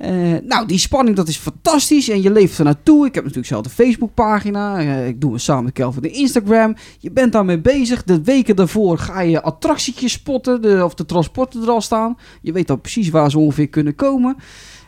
Eh, 0.02 0.14
nou, 0.44 0.68
die 0.68 0.78
spanning, 0.78 1.16
dat 1.16 1.28
is 1.28 1.38
fantastisch. 1.38 2.10
En 2.10 2.22
je 2.22 2.32
leeft 2.32 2.58
er 2.58 2.64
naartoe. 2.64 3.06
Ik 3.06 3.14
heb 3.14 3.24
natuurlijk 3.24 3.52
zelf 3.52 3.64
de 3.64 3.70
Facebookpagina. 3.70 4.80
Eh, 4.80 5.08
ik 5.08 5.22
doe 5.22 5.34
het 5.34 5.42
samen 5.42 5.64
met 5.64 5.74
Kelvin 5.74 6.02
de 6.02 6.10
Instagram. 6.10 6.76
Je 7.00 7.12
bent 7.12 7.32
daarmee 7.32 7.60
bezig. 7.60 8.04
De 8.04 8.22
weken 8.22 8.56
daarvoor 8.56 8.98
ga 8.98 9.22
je 9.22 9.42
attractietjes 9.42 10.12
spotten. 10.12 10.84
Of 10.84 10.94
de 10.94 11.06
transporten 11.06 11.62
er 11.62 11.70
al 11.70 11.82
staan. 11.82 12.18
Je 12.42 12.52
weet 12.52 12.70
al 12.70 12.76
precies 12.76 13.10
waar 13.10 13.32
ze 13.32 13.40
ongeveer 13.40 13.68
kunnen 13.68 13.96
komen. 13.96 14.36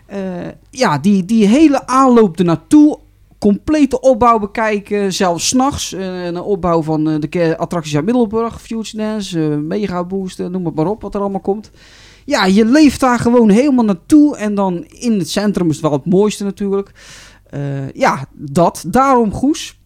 Eh, 0.05 0.19
ja, 0.69 0.97
die, 0.97 1.25
die 1.25 1.47
hele 1.47 1.87
aanloop 1.87 2.39
ernaartoe. 2.39 2.99
Complete 3.43 3.99
opbouw 4.01 4.39
bekijken. 4.39 5.13
Zelfs 5.13 5.47
s'nachts. 5.47 5.93
Uh, 5.93 6.25
een 6.25 6.41
opbouw 6.41 6.81
van 6.81 7.09
eh, 7.09 7.15
de 7.19 7.57
attracties 7.57 7.95
uit 7.95 8.05
Middelburg. 8.05 8.61
Future 8.61 8.97
Dance, 8.97 9.41
eh, 9.41 9.57
Mega 9.57 10.03
Boost. 10.03 10.39
eh, 10.39 10.47
noem 10.47 10.65
het 10.65 10.75
maar 10.75 10.87
op 10.87 11.01
wat 11.01 11.15
er 11.15 11.21
allemaal 11.21 11.39
komt. 11.39 11.71
Ja, 12.25 12.45
je 12.45 12.65
leeft 12.65 12.99
daar 12.99 13.19
gewoon 13.19 13.49
helemaal 13.49 13.85
naartoe. 13.85 14.37
En 14.37 14.55
dan 14.55 14.83
in 14.83 15.19
het 15.19 15.29
centrum 15.29 15.69
is 15.69 15.73
het 15.75 15.83
wel 15.83 15.91
het 15.91 16.05
mooiste 16.05 16.43
natuurlijk. 16.43 16.91
Eh, 17.49 17.91
ja, 17.91 18.25
dat. 18.33 18.83
Daarom 18.87 19.33
Goes. 19.33 19.81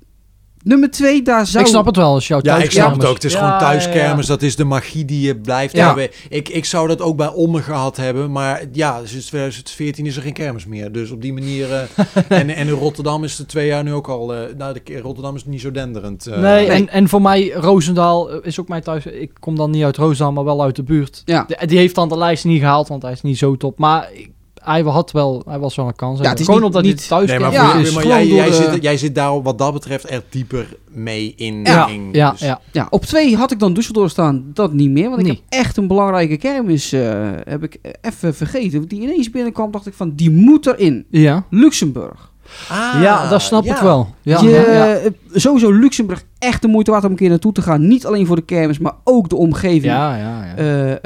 Nummer 0.67 0.91
twee, 0.91 1.21
daar 1.21 1.47
zou... 1.47 1.63
Ik 1.63 1.69
snap 1.69 1.85
het 1.85 1.95
wel, 1.95 2.13
als 2.13 2.27
jouw 2.27 2.39
Ja, 2.41 2.57
ik 2.57 2.71
snap 2.71 2.93
het 2.93 3.05
ook. 3.05 3.13
Het 3.13 3.23
is 3.23 3.33
Ja, 3.33 3.39
gewoon 3.39 3.59
thuiskermis. 3.59 4.27
ja. 4.27 4.33
Dat 4.33 4.41
is 4.41 4.55
de 4.55 4.63
magie 4.63 5.05
die 5.05 5.21
je 5.21 5.37
blijft 5.37 5.75
Ja. 5.75 5.85
hebben. 5.85 6.09
Ik, 6.29 6.49
ik 6.49 6.65
zou 6.65 6.87
dat 6.87 7.01
ook 7.01 7.17
bij 7.17 7.27
Ommen 7.27 7.61
gehad 7.63 7.97
hebben. 7.97 8.31
Maar 8.31 8.63
ja, 8.71 9.01
sinds 9.03 9.25
2014 9.25 10.05
is 10.05 10.15
er 10.15 10.21
geen 10.21 10.33
kermis 10.33 10.65
meer. 10.65 10.91
Dus 10.91 11.11
op 11.11 11.21
die 11.21 11.33
manier... 11.33 11.73
eh, 11.73 11.81
en, 12.39 12.49
en 12.49 12.67
in 12.67 12.69
Rotterdam 12.73 13.23
is 13.23 13.37
het 13.37 13.47
twee 13.47 13.67
jaar 13.67 13.83
nu 13.83 13.93
ook 13.93 14.07
al... 14.07 14.33
eh, 14.33 14.39
nou, 14.57 14.75
de, 14.83 14.99
Rotterdam 14.99 15.35
is 15.35 15.45
niet 15.45 15.61
zo 15.61 15.71
denderend. 15.71 16.27
eh. 16.27 16.39
Nee, 16.39 16.67
Nee. 16.67 16.77
En, 16.77 16.89
en 16.89 17.09
voor 17.09 17.21
mij, 17.21 17.51
Roosendaal 17.51 18.41
is 18.41 18.59
ook 18.59 18.67
mijn 18.67 18.81
thuis. 18.83 19.05
Ik 19.05 19.31
kom 19.39 19.55
dan 19.55 19.71
niet 19.71 19.83
uit 19.83 19.97
Roosendaal, 19.97 20.31
maar 20.33 20.43
wel 20.43 20.61
uit 20.63 20.75
de 20.75 20.83
buurt. 20.83 21.21
Ja. 21.25 21.43
Die, 21.47 21.67
die 21.67 21.77
heeft 21.77 21.95
dan 21.95 22.09
de 22.09 22.17
lijst 22.17 22.45
niet 22.45 22.59
gehaald, 22.59 22.87
want 22.87 23.01
hij 23.01 23.11
is 23.11 23.21
niet 23.21 23.37
zo 23.37 23.55
top. 23.57 23.79
Maar 23.79 24.09
ik- 24.13 24.29
hij, 24.67 24.81
had 24.81 25.11
wel, 25.11 25.41
hij 25.47 25.59
was 25.59 25.75
wel 25.75 25.87
een 25.87 25.95
kans. 25.95 26.19
Ja, 26.19 26.29
het 26.29 26.39
is 26.39 26.45
Gewoon 26.45 26.59
niet- 26.61 26.69
omdat 26.69 26.83
niet- 26.83 26.99
hij 26.99 27.07
thuis 27.07 27.29
Nee, 27.29 27.39
maar, 27.39 27.51
Ja, 27.51 27.73
is 27.75 27.93
maar 27.93 28.05
jij, 28.07 28.27
door 28.27 28.35
jij, 28.37 28.47
de- 28.49 28.53
zit, 28.53 28.83
jij 28.83 28.97
zit 28.97 29.15
daar 29.15 29.41
wat 29.41 29.57
dat 29.57 29.73
betreft 29.73 30.09
er 30.11 30.23
dieper 30.29 30.77
mee 30.89 31.33
in. 31.35 31.63
Ja, 31.63 31.87
in- 31.87 32.09
ja, 32.11 32.31
dus- 32.31 32.39
ja. 32.39 32.61
Ja, 32.71 32.87
op 32.89 33.05
twee 33.05 33.35
had 33.35 33.51
ik 33.51 33.59
dan 33.59 33.77
Düsseldorf 33.79 34.09
staan. 34.11 34.45
Dat 34.53 34.73
niet 34.73 34.89
meer. 34.89 35.09
Want 35.09 35.21
ik 35.21 35.27
heb 35.27 35.39
echt 35.49 35.77
een 35.77 35.87
belangrijke 35.87 36.37
kermis 36.37 36.91
eh, 36.91 37.29
heb 37.43 37.63
ik 37.63 37.79
even 38.01 38.35
vergeten. 38.35 38.87
Die 38.87 39.01
ineens 39.01 39.29
binnenkwam, 39.29 39.71
dacht 39.71 39.87
ik 39.87 39.93
van, 39.93 40.11
die 40.15 40.31
moet 40.31 40.65
erin. 40.65 41.05
Ja, 41.09 41.45
Luxemburg. 41.49 42.31
Ah, 42.69 43.01
ja 43.01 43.29
dat 43.29 43.41
snap 43.41 43.63
ja. 43.63 43.75
ik 43.75 43.81
wel. 43.81 44.15
Ja, 44.21 44.41
je, 44.41 44.49
ja, 44.49 44.71
ja. 44.71 44.95
eh, 44.95 45.11
Sowieso 45.33 45.71
Luxemburg 45.71 46.23
echt 46.39 46.61
de 46.61 46.67
moeite 46.67 46.91
waard 46.91 47.03
om 47.03 47.11
een 47.11 47.15
keer 47.17 47.29
naartoe 47.29 47.51
te 47.51 47.61
gaan. 47.61 47.87
Niet 47.87 48.05
alleen 48.05 48.25
voor 48.25 48.35
de 48.35 48.41
kermis, 48.41 48.79
maar 48.79 48.93
ook 49.03 49.29
de 49.29 49.35
omgeving. 49.35 49.83
Ja, 49.83 50.15
ja, 50.15 50.45
ja. 50.45 50.55
Eh, 50.55 50.91
eh, 50.91 50.99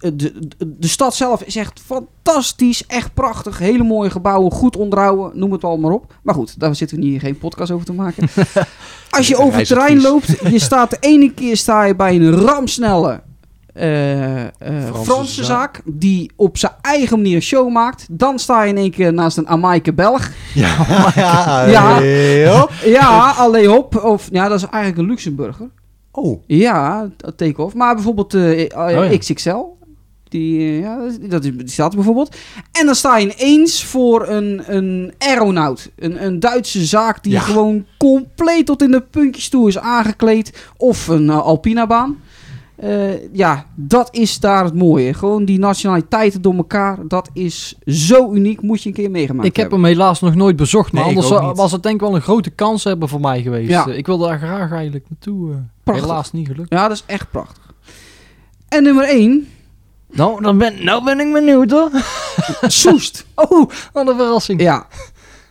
de, 0.00 0.12
de, 0.12 0.32
de 0.58 0.88
stad 0.88 1.14
zelf 1.14 1.42
is 1.42 1.56
echt 1.56 1.80
fantastisch, 1.86 2.86
echt 2.86 3.14
prachtig. 3.14 3.58
Hele 3.58 3.82
mooie 3.84 4.10
gebouwen, 4.10 4.52
goed 4.52 4.76
onderhouden, 4.76 5.38
noem 5.38 5.52
het 5.52 5.64
allemaal 5.64 5.92
op. 5.92 6.14
Maar 6.22 6.34
goed, 6.34 6.60
daar 6.60 6.74
zitten 6.74 6.98
we 6.98 7.04
hier 7.04 7.20
geen 7.20 7.38
podcast 7.38 7.70
over 7.70 7.86
te 7.86 7.92
maken. 7.92 8.28
Als 9.10 9.28
je 9.28 9.36
over 9.36 9.58
het 9.58 9.68
terrein 9.68 10.00
loopt, 10.00 10.26
je 10.50 10.58
staat 10.58 10.90
de 10.90 10.96
ene 11.00 11.32
keer 11.32 11.56
sta 11.56 11.84
je 11.84 11.96
bij 11.96 12.14
een 12.16 12.30
ramsnelle 12.32 13.20
Franse, 13.78 15.02
Franse 15.04 15.44
zaak 15.44 15.80
die 15.84 16.30
op 16.36 16.58
zijn 16.58 16.72
eigen 16.80 17.16
manier 17.16 17.34
een 17.36 17.42
show 17.42 17.70
maakt. 17.72 18.06
Dan 18.10 18.38
sta 18.38 18.62
je 18.62 18.68
in 18.68 18.76
één 18.76 18.90
keer 18.90 19.12
naast 19.12 19.36
een 19.36 19.48
Amaike 19.48 19.92
Belg. 19.92 20.30
Ja, 20.54 20.76
ja, 21.14 21.66
Ja. 21.66 21.98
ja. 22.00 22.68
Ja, 22.84 23.30
alleen 23.36 23.70
op. 23.70 23.96
Of 24.04 24.28
ja, 24.32 24.48
dat 24.48 24.58
is 24.58 24.66
eigenlijk 24.66 25.02
een 25.02 25.08
Luxemburger. 25.08 25.68
Oh, 26.12 26.42
Ja, 26.46 27.08
take-off. 27.36 27.74
Maar 27.74 27.94
bijvoorbeeld 27.94 28.34
eh, 28.34 28.60
eh, 28.72 28.78
Oh 28.98 29.10
ja. 29.10 29.16
XXL. 29.18 29.76
Die, 30.28 30.58
eh, 30.60 30.80
ja, 30.80 30.96
dat 31.28 31.44
is- 31.44 31.52
die 31.56 31.68
staat 31.70 31.90
er 31.90 31.96
bijvoorbeeld. 31.96 32.36
En 32.72 32.86
dan 32.86 32.94
sta 32.94 33.16
je 33.18 33.34
ineens 33.38 33.84
voor 33.84 34.28
een, 34.28 34.62
een 34.66 35.12
aeronaut. 35.18 35.90
Een, 35.98 36.24
een 36.24 36.40
Duitse 36.40 36.84
zaak 36.84 37.22
die 37.22 37.32
Ja. 37.32 37.40
gewoon 37.40 37.84
compleet 37.98 38.66
tot 38.66 38.82
in 38.82 38.90
de 38.90 39.00
puntjes 39.00 39.48
toe 39.48 39.68
is 39.68 39.78
aangekleed. 39.78 40.68
Of 40.76 41.08
een 41.08 41.24
uh, 41.24 41.38
Alpina-baan. 41.40 42.16
Eh, 42.78 43.32
ja, 43.34 43.66
dat 43.74 44.08
is 44.14 44.40
daar 44.40 44.64
het 44.64 44.74
mooie. 44.74 45.14
Gewoon 45.14 45.44
die 45.44 45.58
nationaliteiten 45.58 46.42
door 46.42 46.54
elkaar. 46.54 46.98
Dat 47.08 47.30
is 47.32 47.78
zo 47.86 48.32
uniek. 48.32 48.62
Moet 48.62 48.82
je 48.82 48.88
een 48.88 48.94
keer 48.94 49.10
meegemaakt 49.10 49.48
Ik 49.48 49.56
heb 49.56 49.70
hebben. 49.70 49.84
hem 49.88 49.96
helaas 49.98 50.20
nog 50.20 50.34
nooit 50.34 50.56
bezocht, 50.56 50.92
maar 50.92 51.04
Nee, 51.06 51.16
anders 51.16 51.56
was 51.56 51.72
het 51.72 51.82
denk 51.82 51.94
ik 51.94 52.00
wel 52.00 52.14
een 52.14 52.20
grote 52.20 52.50
kans 52.50 52.84
hebben 52.84 53.08
voor 53.08 53.20
mij 53.20 53.42
geweest. 53.42 53.70
Ja. 53.70 53.86
Eh, 53.86 53.96
Ik 53.96 54.06
wilde 54.06 54.26
daar 54.26 54.38
graag 54.38 54.72
eigenlijk 54.72 55.04
naartoe. 55.08 55.50
eh. 55.52 55.56
Prachtig. 55.84 56.06
helaas 56.06 56.32
niet 56.32 56.46
gelukt. 56.46 56.70
Ja, 56.72 56.88
dat 56.88 56.96
is 56.96 57.02
echt 57.06 57.30
prachtig. 57.30 57.74
En 58.68 58.82
nummer 58.82 59.04
1, 59.08 59.48
Nou, 60.12 60.42
dan 60.42 60.58
ben, 60.58 60.84
nou 60.84 61.04
ben 61.04 61.20
ik 61.20 61.32
benieuwd 61.32 61.70
hoor. 61.70 61.90
Soest. 62.70 63.26
Oh, 63.34 63.70
wat 63.92 64.08
een 64.08 64.16
verrassing. 64.16 64.60
Ja. 64.60 64.86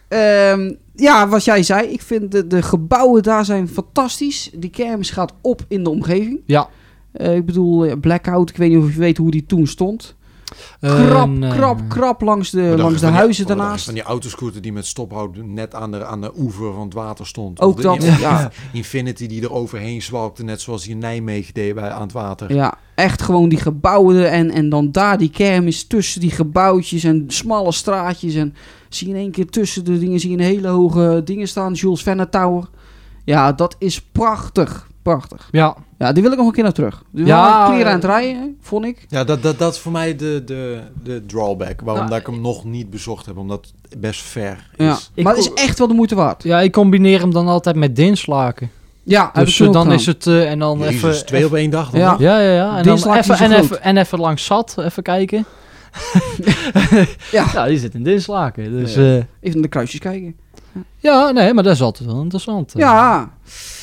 Ehm, 0.08 0.74
ja, 0.96 1.28
wat 1.28 1.44
jij 1.46 1.64
zei. 1.64 1.88
Ik 1.88 2.02
vind 2.02 2.32
de, 2.32 2.48
de 2.48 2.62
gebouwen 2.62 3.24
daar 3.24 3.46
zijn 3.46 3.68
fantastisch. 3.68 4.50
Die 4.56 4.70
kermis 4.70 5.10
gaat 5.10 5.34
op 5.42 5.62
in 5.68 5.84
de 5.84 5.90
omgeving. 5.90 6.40
Ja. 6.46 6.70
Eh, 7.18 7.36
ik 7.36 7.46
bedoel, 7.46 7.86
eh, 7.86 8.00
Blackout. 8.02 8.50
Ik 8.50 8.58
weet 8.58 8.70
niet 8.70 8.78
of 8.84 8.94
je 8.94 9.00
weet 9.00 9.18
hoe 9.18 9.32
die 9.32 9.46
toen 9.46 9.68
stond. 9.68 10.16
Eh, 10.80 11.06
Krap, 11.06 11.28
nee. 11.30 11.52
krap, 11.52 11.80
krap 11.88 12.22
langs 12.22 12.50
de, 12.50 12.74
langs 12.78 13.00
de 13.00 13.06
die- 13.06 13.16
huizen 13.16 13.44
je 13.48 13.56
daarnaast. 13.56 13.86
Van 13.86 13.94
die 13.94 14.04
autoscooter 14.04 14.62
die 14.62 14.74
met 14.74 14.86
stophoud 14.86 15.36
net 15.36 15.76
aan 15.76 15.92
de, 15.92 16.06
aan 16.06 16.22
de 16.22 16.32
oever 16.38 16.74
van 16.74 16.82
het 16.84 16.94
water 16.94 17.28
stond. 17.28 17.60
Ook 17.62 17.76
Of 17.76 17.82
dat, 17.82 18.04
ja. 18.20 18.52
Infinity 18.74 19.28
die 19.28 19.42
er 19.42 19.52
overheen 19.54 20.02
zwalkte, 20.02 20.44
net 20.44 20.62
zoals 20.62 20.84
die 20.84 20.92
in 20.92 20.98
Nijmegen 20.98 21.54
deed 21.54 21.76
bij, 21.76 21.90
aan 21.92 22.02
het 22.02 22.12
water. 22.12 22.54
Ja, 22.54 22.78
echt 22.96 23.22
gewoon 23.22 23.50
die 23.50 23.60
gebouwen 23.60 24.32
en, 24.32 24.52
en 24.52 24.70
dan 24.70 24.92
daar 24.92 25.18
die 25.18 25.30
kermis 25.30 25.84
tussen 25.84 26.22
die 26.22 26.32
gebouwtjes 26.32 27.04
en 27.04 27.24
smalle 27.28 27.72
straatjes. 27.72 28.36
En 28.36 28.56
zie 28.90 29.08
je 29.08 29.14
in 29.14 29.20
één 29.20 29.32
keer 29.32 29.50
tussen 29.50 29.86
de 29.86 30.00
dingen 30.00 30.20
zie 30.20 30.30
je 30.32 30.38
een 30.38 30.44
hele 30.44 30.68
hoge 30.68 31.22
dingen 31.26 31.48
staan. 31.48 31.74
Jules 31.74 32.04
Verne 32.04 32.30
Tower. 32.30 32.70
Ja, 33.24 33.52
dat 33.54 33.76
is 33.80 34.02
prachtig. 34.02 34.87
Prachtig. 35.12 35.48
Ja, 35.52 35.76
Ja, 35.98 36.12
die 36.12 36.24
wil 36.24 36.32
ik 36.32 36.38
nog 36.38 36.48
een 36.48 36.54
keer 36.54 36.64
naar 36.64 36.72
terug. 36.74 37.04
Die 37.12 37.26
Ja, 37.26 37.48
ja, 37.48 37.66
kleren 37.68 37.88
aan 37.88 37.94
het 37.94 38.04
eh, 38.04 38.10
rijden, 38.10 38.42
hè, 38.42 38.48
vond 38.62 38.86
ik. 38.86 39.06
Ja, 39.10 39.24
dat, 39.24 39.44
dat, 39.44 39.60
dat 39.60 39.74
is 39.74 39.80
voor 39.80 39.92
mij 39.92 40.16
de, 40.16 40.44
de, 40.46 40.80
de 41.04 41.24
drawback. 41.26 41.82
Waarom 41.82 41.96
Nou, 42.04 42.10
dat 42.10 42.20
ik 42.20 42.26
hem 42.34 42.42
nog 42.42 42.64
niet 42.66 42.90
bezocht 42.90 43.26
heb. 43.26 43.38
Omdat 43.38 43.72
het 43.90 44.00
best 44.00 44.22
ver 44.22 44.70
is. 44.76 44.86
Ja. 44.86 44.98
Ik 45.14 45.24
Maar 45.24 45.36
het 45.36 45.44
is 45.46 45.64
echt 45.64 45.78
wel 45.80 45.88
de 45.88 45.94
moeite 45.94 46.16
waard. 46.16 46.44
ja, 46.44 46.60
ik 46.60 46.72
combineer 46.72 47.20
hem 47.20 47.32
dan 47.34 47.48
altijd 47.48 47.76
met 47.76 47.96
dinslaken. 47.96 48.70
Ja, 49.04 49.24
heb 49.26 49.36
ik 49.36 49.46
Dus 49.46 49.60
eh, 49.60 49.72
dan 49.72 49.82
gedaan. 49.82 49.98
is 50.00 50.06
het 50.06 50.28
eh, 50.28 50.50
en 50.52 50.60
dan 50.60 50.80
Jezus, 50.80 50.94
even... 50.96 51.26
twee 51.26 51.46
op 51.46 51.54
één 51.54 51.70
dag 51.70 51.90
dan 51.90 52.00
Ja. 52.00 52.12
nog? 52.12 52.20
Ja, 52.20 52.40
ja, 52.40 52.52
ja. 52.54 52.78
En, 52.78 52.84
dan 52.84 53.14
even, 53.14 53.38
en, 53.38 53.52
even, 53.52 53.82
en 53.84 53.98
even 53.98 54.20
langs 54.20 54.46
zat, 54.46 54.76
even 54.78 55.04
kijken. 55.04 55.46
Ja. 57.32 57.46
ja, 57.54 57.66
die 57.66 57.78
zit 57.80 57.94
in 57.94 58.04
dinslaken. 58.04 58.72
Dus 58.72 58.94
Ja. 58.96 59.02
ja. 59.02 59.26
Even 59.40 59.54
naar 59.54 59.62
de 59.62 59.68
kruisjes 59.68 60.00
kijken. 60.00 60.36
ja, 60.98 61.32
nee, 61.32 61.54
maar 61.54 61.64
dat 61.64 61.74
is 61.74 61.82
altijd 61.82 62.10
wel 62.10 62.22
interessant. 62.22 62.74
eh. 62.74 62.80
Ja. 62.82 63.32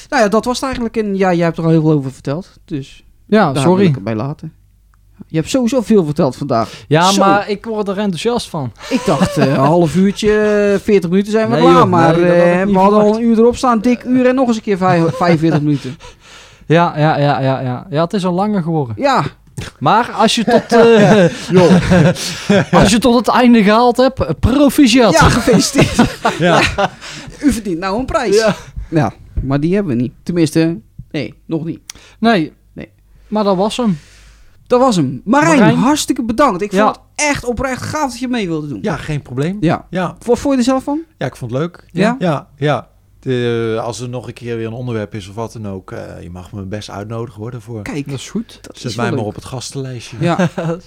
Nou 0.09 0.23
ja, 0.23 0.29
dat 0.29 0.45
was 0.45 0.55
het 0.55 0.65
eigenlijk. 0.65 0.97
En 0.97 1.17
ja, 1.17 1.33
jij 1.35 1.45
hebt 1.45 1.59
er 1.59 1.65
al 1.65 1.71
heel 1.71 1.81
veel 1.81 1.93
over 1.93 2.13
verteld. 2.13 2.51
Dus 2.65 3.05
ja 3.27 3.45
daar 3.45 3.53
wil 3.53 3.63
sorry. 3.63 3.85
ik 3.87 3.95
het 3.95 4.05
bij 4.05 4.15
laten. 4.15 4.53
Je 5.27 5.37
hebt 5.37 5.51
sowieso 5.51 5.81
veel 5.81 6.05
verteld 6.05 6.37
vandaag. 6.37 6.71
Ja, 6.89 7.11
Zo. 7.11 7.21
maar 7.21 7.49
ik 7.51 7.65
word 7.65 7.89
er 7.89 7.99
enthousiast 7.99 8.49
van. 8.49 8.73
Ik 8.91 9.03
dacht 9.07 9.37
eh, 9.37 9.47
een 9.47 9.55
half 9.55 9.97
uurtje, 9.97 10.39
eh, 10.75 10.81
40 10.81 11.11
minuten 11.11 11.33
zijn 11.33 11.49
we 11.49 11.55
Nee, 11.55 11.63
klaar. 11.65 11.75
joh, 11.75 11.89
maar 11.89 12.19
nee, 12.19 12.33
eh, 12.33 12.67
we 12.67 12.79
hadden 12.79 13.01
al 13.01 13.15
een 13.15 13.23
uur 13.23 13.39
erop 13.39 13.57
staan. 13.57 13.81
Dik 13.81 14.05
uur 14.05 14.27
en 14.27 14.35
nog 14.35 14.47
eens 14.49 14.57
een 14.57 14.63
keer 14.63 14.77
vijf- 14.77 15.15
45 15.27 15.61
minuten. 15.61 15.97
Ja, 16.67 16.93
ja, 16.99 17.19
ja, 17.19 17.41
ja, 17.41 17.61
ja. 17.61 17.87
Ja, 17.91 18.03
het 18.05 18.13
is 18.13 18.25
al 18.25 18.33
langer 18.33 18.63
geworden. 18.63 18.95
Ja, 18.99 19.25
Maar 19.79 20.11
als 20.11 20.35
je 20.35 20.45
tot, 20.45 20.73
eh, 20.73 22.73
als 22.81 22.91
je 22.91 22.99
tot 22.99 23.15
het 23.15 23.29
einde 23.29 23.63
gehaald 23.63 23.97
hebt, 23.97 24.41
proficiat. 24.41 25.13
ja 25.13 25.29
gefeliciteerd. 25.29 26.19
Ja. 26.39 26.61
U 27.43 27.53
verdient 27.53 27.79
nou 27.79 27.99
een 27.99 28.05
prijs. 28.05 28.37
Ja. 28.37 28.55
Ja, 28.89 29.13
maar 29.45 29.61
die 29.61 29.75
hebben 29.75 29.97
we 29.97 30.03
niet. 30.03 30.13
Tenminste, 30.23 30.81
nee, 31.11 31.35
nog 31.47 31.65
niet. 31.65 31.81
Nee. 32.19 32.53
Nee. 32.73 32.89
Maar 33.29 33.45
dat 33.45 33.57
was 33.57 33.77
hem. 33.77 33.99
Dat 34.67 34.81
was 34.81 34.97
hem. 34.97 35.21
Marijn, 35.25 35.59
Marijn. 35.59 35.77
hartstikke 35.77 36.23
bedankt. 36.25 36.63
Ik 36.63 36.73
Ja. 36.73 36.85
vond 36.85 36.97
het 36.97 37.05
echt 37.29 37.45
oprecht 37.45 37.83
gaaf 37.83 38.11
dat 38.11 38.19
je 38.21 38.29
mee 38.29 38.47
wilde 38.49 38.69
doen. 38.69 38.79
ja, 38.83 38.97
geen 38.97 39.23
probleem. 39.23 39.57
Ja. 39.61 39.87
Ja. 39.91 40.17
Wat 40.27 40.39
vond 40.39 40.53
je 40.55 40.59
er 40.59 40.65
zelf 40.67 40.85
van? 40.85 41.01
ja, 41.19 41.27
ik 41.27 41.37
vond 41.37 41.51
het 41.51 41.61
leuk. 41.61 41.85
Ja? 41.93 42.17
Ja, 42.19 42.49
ja. 42.57 42.89
De, 43.21 43.81
als 43.83 44.01
er 44.01 44.09
nog 44.09 44.27
een 44.27 44.33
keer 44.33 44.57
weer 44.57 44.67
een 44.67 44.73
onderwerp 44.73 45.15
is 45.15 45.29
of 45.29 45.35
wat 45.35 45.53
dan 45.53 45.69
ook, 45.69 45.93
eh, 45.93 46.23
je 46.23 46.31
mag 46.31 46.53
me 46.53 46.63
best 46.63 46.91
uitnodigen 46.91 47.41
worden 47.41 47.61
voor. 47.63 47.83
Kijk, 47.83 48.07
Dat 48.09 48.15
is 48.19 48.31
goed. 48.31 48.59
dat 48.63 48.77
Zet 48.79 48.91
is 48.91 48.97
mij 48.97 49.07
maar 49.09 49.15
leuk. 49.19 49.27
op 49.27 49.35
het 49.35 49.45
gastenlijstje. 49.45 50.17
Ja. 50.21 50.37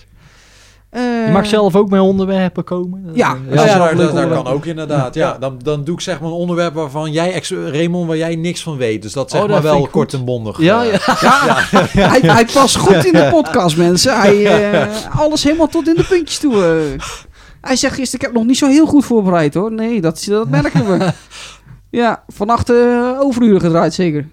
Eh, 0.90 1.02
Je 1.26 1.32
mag 1.32 1.46
zelf 1.46 1.76
ook 1.76 1.90
met 1.90 2.00
onderwerpen 2.02 2.64
komen. 2.64 3.10
Ja. 3.14 3.38
Eh, 3.50 3.56
Ja, 3.56 3.66
Ja, 3.66 3.94
dat, 3.94 4.14
kan 4.30 4.48
ook 4.48 4.66
inderdaad. 4.66 5.14
Ja, 5.14 5.38
dan, 5.38 5.60
dan 5.64 5.84
doe 5.84 5.96
ik 5.96 6.02
zeg 6.02 6.20
maar 6.20 6.30
een 6.30 6.36
onderwerp 6.36 6.74
waarvan 6.74 7.12
jij, 7.12 7.34
ex- 7.34 7.52
Raymond, 7.52 8.08
waar 8.08 8.18
jij 8.18 8.36
niks 8.36 8.64
van 8.64 8.78
weet. 8.78 9.02
Dus 9.02 9.14
dat 9.14 9.32
zeg 9.32 9.42
Oh, 9.42 9.48
dat 9.48 9.64
maar 9.64 9.72
wel 9.72 9.82
kort 9.82 9.92
goed. 10.12 10.14
en 10.14 10.26
bondig. 10.26 10.60
Ja, 10.62 10.84
eh. 10.86 11.00
ja. 11.22 11.58
Ja, 11.94 12.06
Hij, 12.10 12.20
hij 12.20 12.46
past 12.46 12.76
goed 12.76 13.06
in 13.06 13.14
de 13.14 13.28
podcast, 13.32 13.78
mensen. 13.78 14.20
Hij, 14.20 14.46
eh, 14.72 15.20
alles 15.20 15.44
helemaal 15.44 15.68
tot 15.68 15.88
in 15.88 15.96
de 15.96 16.06
puntjes 16.10 16.40
toe. 16.40 16.54
eh. 16.96 17.02
Hij 17.62 17.76
zegt 17.76 17.96
gisteren, 17.96 18.20
ik 18.20 18.26
heb 18.26 18.36
nog 18.36 18.46
niet 18.48 18.58
zo 18.58 18.68
heel 18.68 18.86
goed 18.86 19.06
voorbereid 19.06 19.54
hoor. 19.54 19.72
Nee, 19.72 20.02
dat, 20.02 20.24
dat 20.30 20.50
merken 20.50 20.98
we. 20.98 21.12
Ja, 21.90 22.24
vannacht 22.28 22.70
eh 22.70 23.16
overuren 23.20 23.62
gedraaid 23.62 23.94
zeker. 23.94 24.28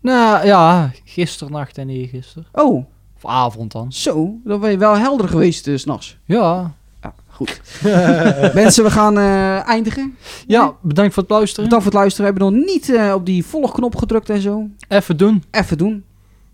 Nou 0.00 0.46
ja, 0.46 0.90
gisternacht 1.04 1.78
en 1.78 1.88
eergisteren. 1.88 2.46
Oh, 2.52 2.84
Of 3.26 3.32
avond 3.32 3.72
dan. 3.72 3.92
zo. 3.92 4.34
Dan 4.44 4.60
ben 4.60 4.70
je 4.70 4.78
wel 4.78 4.96
helder 4.98 5.28
geweest 5.28 5.66
uh, 5.66 5.76
s'nachts. 5.78 6.16
Ja. 6.24 6.72
Ja, 7.02 7.14
goed. 7.28 7.60
mensen, 8.62 8.84
we 8.84 8.90
gaan 8.90 9.18
eh, 9.18 9.68
eindigen. 9.68 10.16
Ja, 10.46 10.72
bedankt 10.82 11.14
voor 11.14 11.22
het 11.22 11.32
luisteren. 11.32 11.64
Bedankt 11.64 11.84
voor 11.84 11.92
het 11.92 12.02
luisteren. 12.02 12.32
We 12.32 12.38
hebben 12.40 12.58
nog 12.58 12.66
niet 12.72 12.94
eh, 12.94 13.12
op 13.14 13.26
die 13.26 13.44
volgknop 13.46 13.96
gedrukt 13.96 14.30
en 14.30 14.40
zo. 14.40 14.66
Even 14.88 15.16
doen. 15.16 15.42
Even 15.50 15.78
doen. 15.78 16.04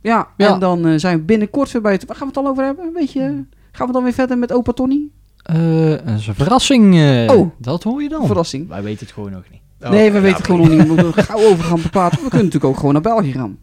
Ja, 0.01 0.29
Ja. 0.37 0.53
en 0.53 0.61
dan 0.61 0.87
eh, 0.87 0.93
zijn 0.97 1.17
we 1.19 1.23
binnenkort 1.25 1.73
weer 1.73 1.83
bij 1.83 1.93
het... 1.93 2.05
Waar 2.07 2.17
gaan 2.17 2.29
we 2.29 2.33
het 2.35 2.45
al 2.45 2.51
over 2.51 2.65
hebben? 2.65 2.93
Weet 2.95 3.13
je, 3.13 3.45
gaan 3.73 3.87
we 3.87 3.93
dan 3.93 4.03
weer 4.03 4.13
verder 4.13 4.39
met 4.39 4.53
opa 4.53 4.73
Tony? 4.73 5.01
Eh, 5.43 5.57
dat 6.05 6.19
is 6.19 6.27
een 6.27 6.35
verrassing. 6.35 6.95
eh, 6.95 7.37
Oh. 7.37 7.51
Dat 7.59 7.83
hoor 7.83 8.03
je 8.03 8.09
dan. 8.09 8.27
Verrassing. 8.27 8.69
Wij 8.69 8.83
weten 8.83 9.07
het 9.07 9.15
gewoon 9.15 9.31
nog 9.31 9.43
niet. 9.51 9.61
Oh, 9.81 9.91
nee, 9.91 10.11
we 10.11 10.17
ja, 10.17 10.23
weten 10.23 10.45
gewoon 10.45 10.61
nog 10.61 10.69
niet. 10.79 10.81
We 10.81 10.87
moeten 10.87 11.07
er 11.17 11.23
gauw 11.25 11.45
over 11.45 11.65
gaan 11.65 11.81
praten. 11.91 12.17
We 12.23 12.29
kunnen 12.29 12.45
natuurlijk 12.45 12.65
ook 12.73 12.77
gewoon 12.79 12.93
naar 12.93 13.03
België 13.03 13.33
gaan. 13.33 13.59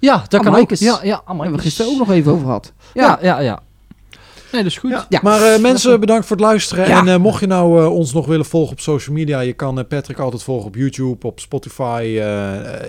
Ja, 0.00 0.24
dat 0.28 0.42
kan 0.42 0.56
ook. 0.56 0.70
Ja, 0.74 0.86
ja, 0.86 0.98
hebben 1.00 1.22
we 1.24 1.30
Amaikes. 1.42 1.62
gisteren 1.62 1.92
ook 1.92 1.98
nog 1.98 2.10
even 2.10 2.32
over 2.32 2.44
gehad. 2.44 2.72
Ja, 2.94 3.02
Ja, 3.04 3.18
ja, 3.22 3.40
ja. 3.40 3.60
Nee, 4.52 4.62
dat 4.62 4.70
is 4.70 4.78
goed. 4.78 4.90
Ja. 4.90 5.06
Ja. 5.08 5.18
Maar 5.22 5.42
eh, 5.42 5.60
mensen, 5.60 6.00
bedankt 6.00 6.26
voor 6.26 6.36
het 6.36 6.44
luisteren. 6.44 6.88
Ja. 6.88 6.98
En 6.98 7.08
eh, 7.08 7.16
mocht 7.16 7.40
je 7.40 7.46
nou 7.46 7.80
eh, 7.80 7.92
ons 7.94 8.12
nog 8.12 8.26
willen 8.26 8.44
volgen 8.46 8.72
op 8.72 8.80
social 8.80 9.14
media, 9.16 9.40
je 9.40 9.52
kan 9.52 9.78
eh, 9.78 9.84
Patrick 9.88 10.18
altijd 10.18 10.42
volgen 10.42 10.66
op 10.66 10.74
YouTube, 10.74 11.26
op 11.26 11.40
Spotify, 11.40 12.20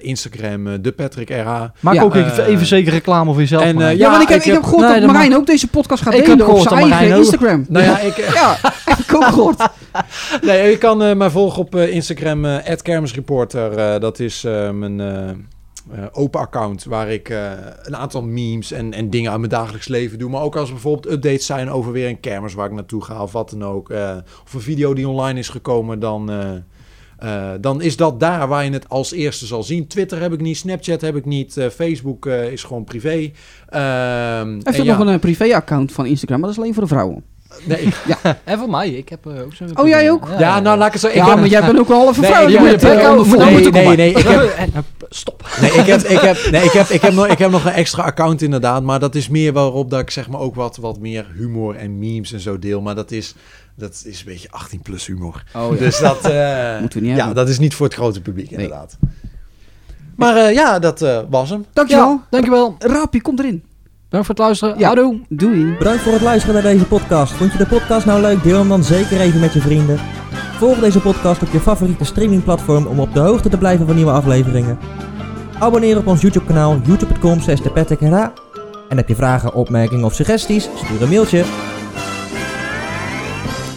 Instagram, 0.01 0.81
de 0.81 0.91
Patrick 0.91 1.29
RH. 1.29 1.45
Maak 1.79 1.93
Ja. 1.93 2.01
ook 2.03 2.15
even, 2.15 2.45
even 2.45 2.65
zeker 2.65 2.91
reclame 2.91 3.31
voor 3.31 3.39
jezelf. 3.41 3.63
en, 3.63 3.81
eh, 3.81 3.97
ja, 3.97 4.09
want 4.09 4.21
ik 4.21 4.27
heb, 4.27 4.37
ik 4.37 4.45
ik 4.45 4.51
heb 4.51 4.61
heb- 4.61 4.69
gehoord 4.71 4.87
Nee, 4.91 4.99
dat 5.01 5.11
Marijn 5.11 5.35
ook 5.35 5.45
deze 5.45 5.67
podcast 5.67 6.03
gaat 6.03 6.13
Ik 6.13 6.25
heb 6.25 6.37
delen 6.37 6.53
op 6.53 6.59
zijn 6.67 6.91
eigen. 6.91 7.17
Instagram. 7.17 7.65
Nou 7.69 7.85
ja, 7.85 7.99
ik, 7.99 8.15
Ja, 8.33 8.57
heb 8.85 8.97
ik 8.97 9.15
ook 9.15 9.23
gehoord. 9.25 9.67
nee, 10.41 10.69
je 10.69 10.77
kan 10.77 11.03
eh, 11.03 11.15
mij 11.15 11.29
volgen 11.29 11.61
op 11.61 11.75
Instagram, 11.75 12.45
@kermisreporter. 12.81 13.99
Dat 13.99 14.19
is 14.19 14.43
eh, 14.43 14.69
mijn 14.69 14.99
eh, 15.91 16.03
open 16.11 16.39
account 16.39 16.83
waar 16.83 17.09
ik 17.09 17.29
eh, 17.29 17.51
een 17.81 17.95
aantal 17.95 18.23
memes 18.23 18.71
en, 18.71 18.93
en 18.93 19.09
dingen 19.09 19.31
uit 19.31 19.39
mijn 19.39 19.51
dagelijks 19.51 19.87
leven 19.87 20.19
doe. 20.19 20.29
Maar 20.29 20.41
ook 20.41 20.55
als 20.55 20.67
er 20.67 20.73
bijvoorbeeld 20.73 21.13
updates 21.13 21.45
zijn 21.45 21.69
over 21.69 21.91
weer 21.91 22.07
een 22.07 22.19
kermis 22.19 22.53
waar 22.53 22.65
ik 22.65 22.71
naartoe 22.71 23.03
ga 23.03 23.21
of 23.23 23.31
wat 23.31 23.49
dan 23.49 23.63
ook. 23.63 23.89
eh, 23.89 24.17
of 24.43 24.53
een 24.53 24.61
video 24.61 24.93
die 24.93 25.07
online 25.07 25.39
is 25.39 25.49
gekomen, 25.49 25.99
dan... 25.99 26.31
dan 27.61 27.81
is 27.81 27.97
dat 27.97 28.19
daar 28.19 28.47
waar 28.47 28.63
je 28.65 28.71
het 28.71 28.89
als 28.89 29.11
eerste 29.11 29.45
zal 29.45 29.63
zien. 29.63 29.87
Twitter 29.87 30.21
heb 30.21 30.33
ik 30.33 30.41
niet, 30.41 30.57
Snapchat 30.57 31.01
heb 31.01 31.15
ik 31.15 31.25
niet, 31.25 31.67
Facebook 31.73 32.25
is 32.25 32.63
gewoon 32.63 32.83
privé. 32.83 33.09
Ehm, 33.09 33.31
Hij 33.69 34.41
en 34.43 34.61
heeft 34.63 34.83
ja, 34.83 34.97
nog 34.97 35.07
een 35.07 35.19
privé-account 35.19 35.91
van 35.91 36.05
Instagram, 36.05 36.39
maar 36.39 36.47
dat 36.47 36.57
is 36.57 36.63
alleen 36.63 36.73
voor 36.73 36.83
de 36.83 36.89
vrouwen. 36.89 37.23
Nee, 37.63 37.89
En 38.43 38.59
voor 38.59 38.69
mij, 38.69 38.89
ik 38.89 39.09
heb 39.09 39.25
eh, 39.25 39.41
ook 39.41 39.53
zo'n... 39.53 39.79
Oh, 39.79 39.87
jij 39.87 40.11
ook? 40.11 40.27
ja, 40.39 40.59
nou 40.59 40.77
laat 40.77 40.87
ik 40.87 40.93
het 40.93 41.01
zo. 41.01 41.07
Ik 41.07 41.13
ja, 41.13 41.25
heb- 41.29 41.39
maar 41.39 41.47
jij 41.47 41.61
bent 41.65 41.79
ook 41.79 41.87
halve 41.87 42.19
Nee, 42.19 42.29
vrouw. 42.31 42.41
ik 42.47 42.47
nee, 42.47 42.57
onder- 43.09 43.71
nee, 43.71 43.95
nee, 43.95 44.09
ik 44.13 44.27
heb, 44.27 44.85
Stop. 45.09 45.49
Nee, 45.61 45.71
ik 45.71 45.85
heb, 45.85 46.01
ik 46.01 46.19
heb, 46.19 46.37
nee, 46.51 46.63
ik 46.63 46.71
heb, 46.71 46.87
ik 46.87 47.01
heb, 47.01 47.13
nog, 47.13 47.27
ik 47.27 47.37
heb 47.37 47.51
nog 47.51 47.65
een 47.65 47.71
extra 47.71 48.03
account 48.03 48.41
inderdaad. 48.41 48.83
Maar 48.83 48.99
dat 48.99 49.15
is 49.15 49.29
meer 49.29 49.53
waarop 49.53 49.89
dat 49.89 49.99
ik 49.99 50.09
zeg 50.09 50.29
maar 50.29 50.39
ook 50.39 50.55
wat, 50.55 50.77
wat 50.77 50.99
meer 50.99 51.25
humor 51.35 51.75
en 51.75 51.99
memes 51.99 52.33
en 52.33 52.39
zo 52.39 52.59
deel. 52.59 52.81
Maar 52.81 52.95
dat 52.95 53.11
is, 53.11 53.35
dat 53.75 54.03
is 54.05 54.19
een 54.19 54.25
beetje 54.25 54.47
18 54.51 54.81
plus 54.81 55.05
humor. 55.05 55.43
Oh, 55.55 55.71
ja. 55.73 55.77
Dus 55.79 55.99
dat, 55.99 56.25
eh, 56.29 56.79
Moeten 56.79 56.99
we 57.01 57.05
niet 57.07 57.15
ja, 57.17 57.33
dat 57.33 57.49
is 57.49 57.59
niet 57.59 57.73
voor 57.75 57.85
het 57.85 57.95
grote 57.95 58.21
publiek 58.21 58.51
inderdaad. 58.51 58.97
Maar 60.15 60.35
eh, 60.35 60.53
ja, 60.53 60.79
dat 60.79 61.01
eh, 61.01 61.19
was 61.29 61.49
hem. 61.49 61.65
Dankjewel. 61.73 62.07
Ja, 62.09 62.25
dankjewel. 62.29 62.75
Raapje, 62.79 63.21
kom 63.21 63.39
erin. 63.39 63.63
Bedankt 64.11 64.27
voor 64.27 64.35
het 64.35 64.45
luisteren. 64.45 64.79
Ja. 64.79 64.85
Houdoe. 64.85 65.19
Doei. 65.29 65.77
Bedankt 65.77 66.01
voor 66.01 66.13
het 66.13 66.21
luisteren 66.21 66.53
naar 66.63 66.71
deze 66.71 66.85
podcast. 66.85 67.33
Vond 67.33 67.51
je 67.51 67.57
de 67.57 67.65
podcast 67.65 68.05
nou 68.05 68.21
leuk? 68.21 68.43
Deel 68.43 68.57
hem 68.57 68.67
dan 68.67 68.83
zeker 68.83 69.19
even 69.19 69.39
met 69.39 69.53
je 69.53 69.61
vrienden. 69.61 69.99
Volg 70.57 70.79
deze 70.79 70.99
podcast 70.99 71.41
op 71.41 71.51
je 71.51 71.59
favoriete 71.59 72.03
streamingplatform 72.03 72.85
om 72.85 72.99
op 72.99 73.13
de 73.13 73.19
hoogte 73.19 73.49
te 73.49 73.57
blijven 73.57 73.85
van 73.85 73.95
nieuwe 73.95 74.11
afleveringen. 74.11 74.79
Abonneer 75.59 75.97
op 75.97 76.07
ons 76.07 76.21
YouTube 76.21 76.45
kanaal 76.45 76.79
youtube.com 76.85 77.39
En 78.89 78.97
heb 78.97 79.07
je 79.07 79.15
vragen, 79.15 79.53
opmerkingen 79.53 80.05
of 80.05 80.13
suggesties? 80.13 80.69
Stuur 80.75 81.01
een 81.01 81.09
mailtje. 81.09 81.43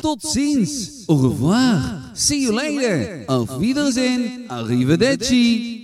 Tot 0.00 0.22
ziens. 0.22 1.02
Au 1.06 1.20
revoir. 1.20 1.80
See 2.12 2.40
you 2.40 2.54
later. 2.54 3.22
Auf 3.26 3.56
Wiedersehen. 3.56 4.44
Arrivederci. 4.46 5.83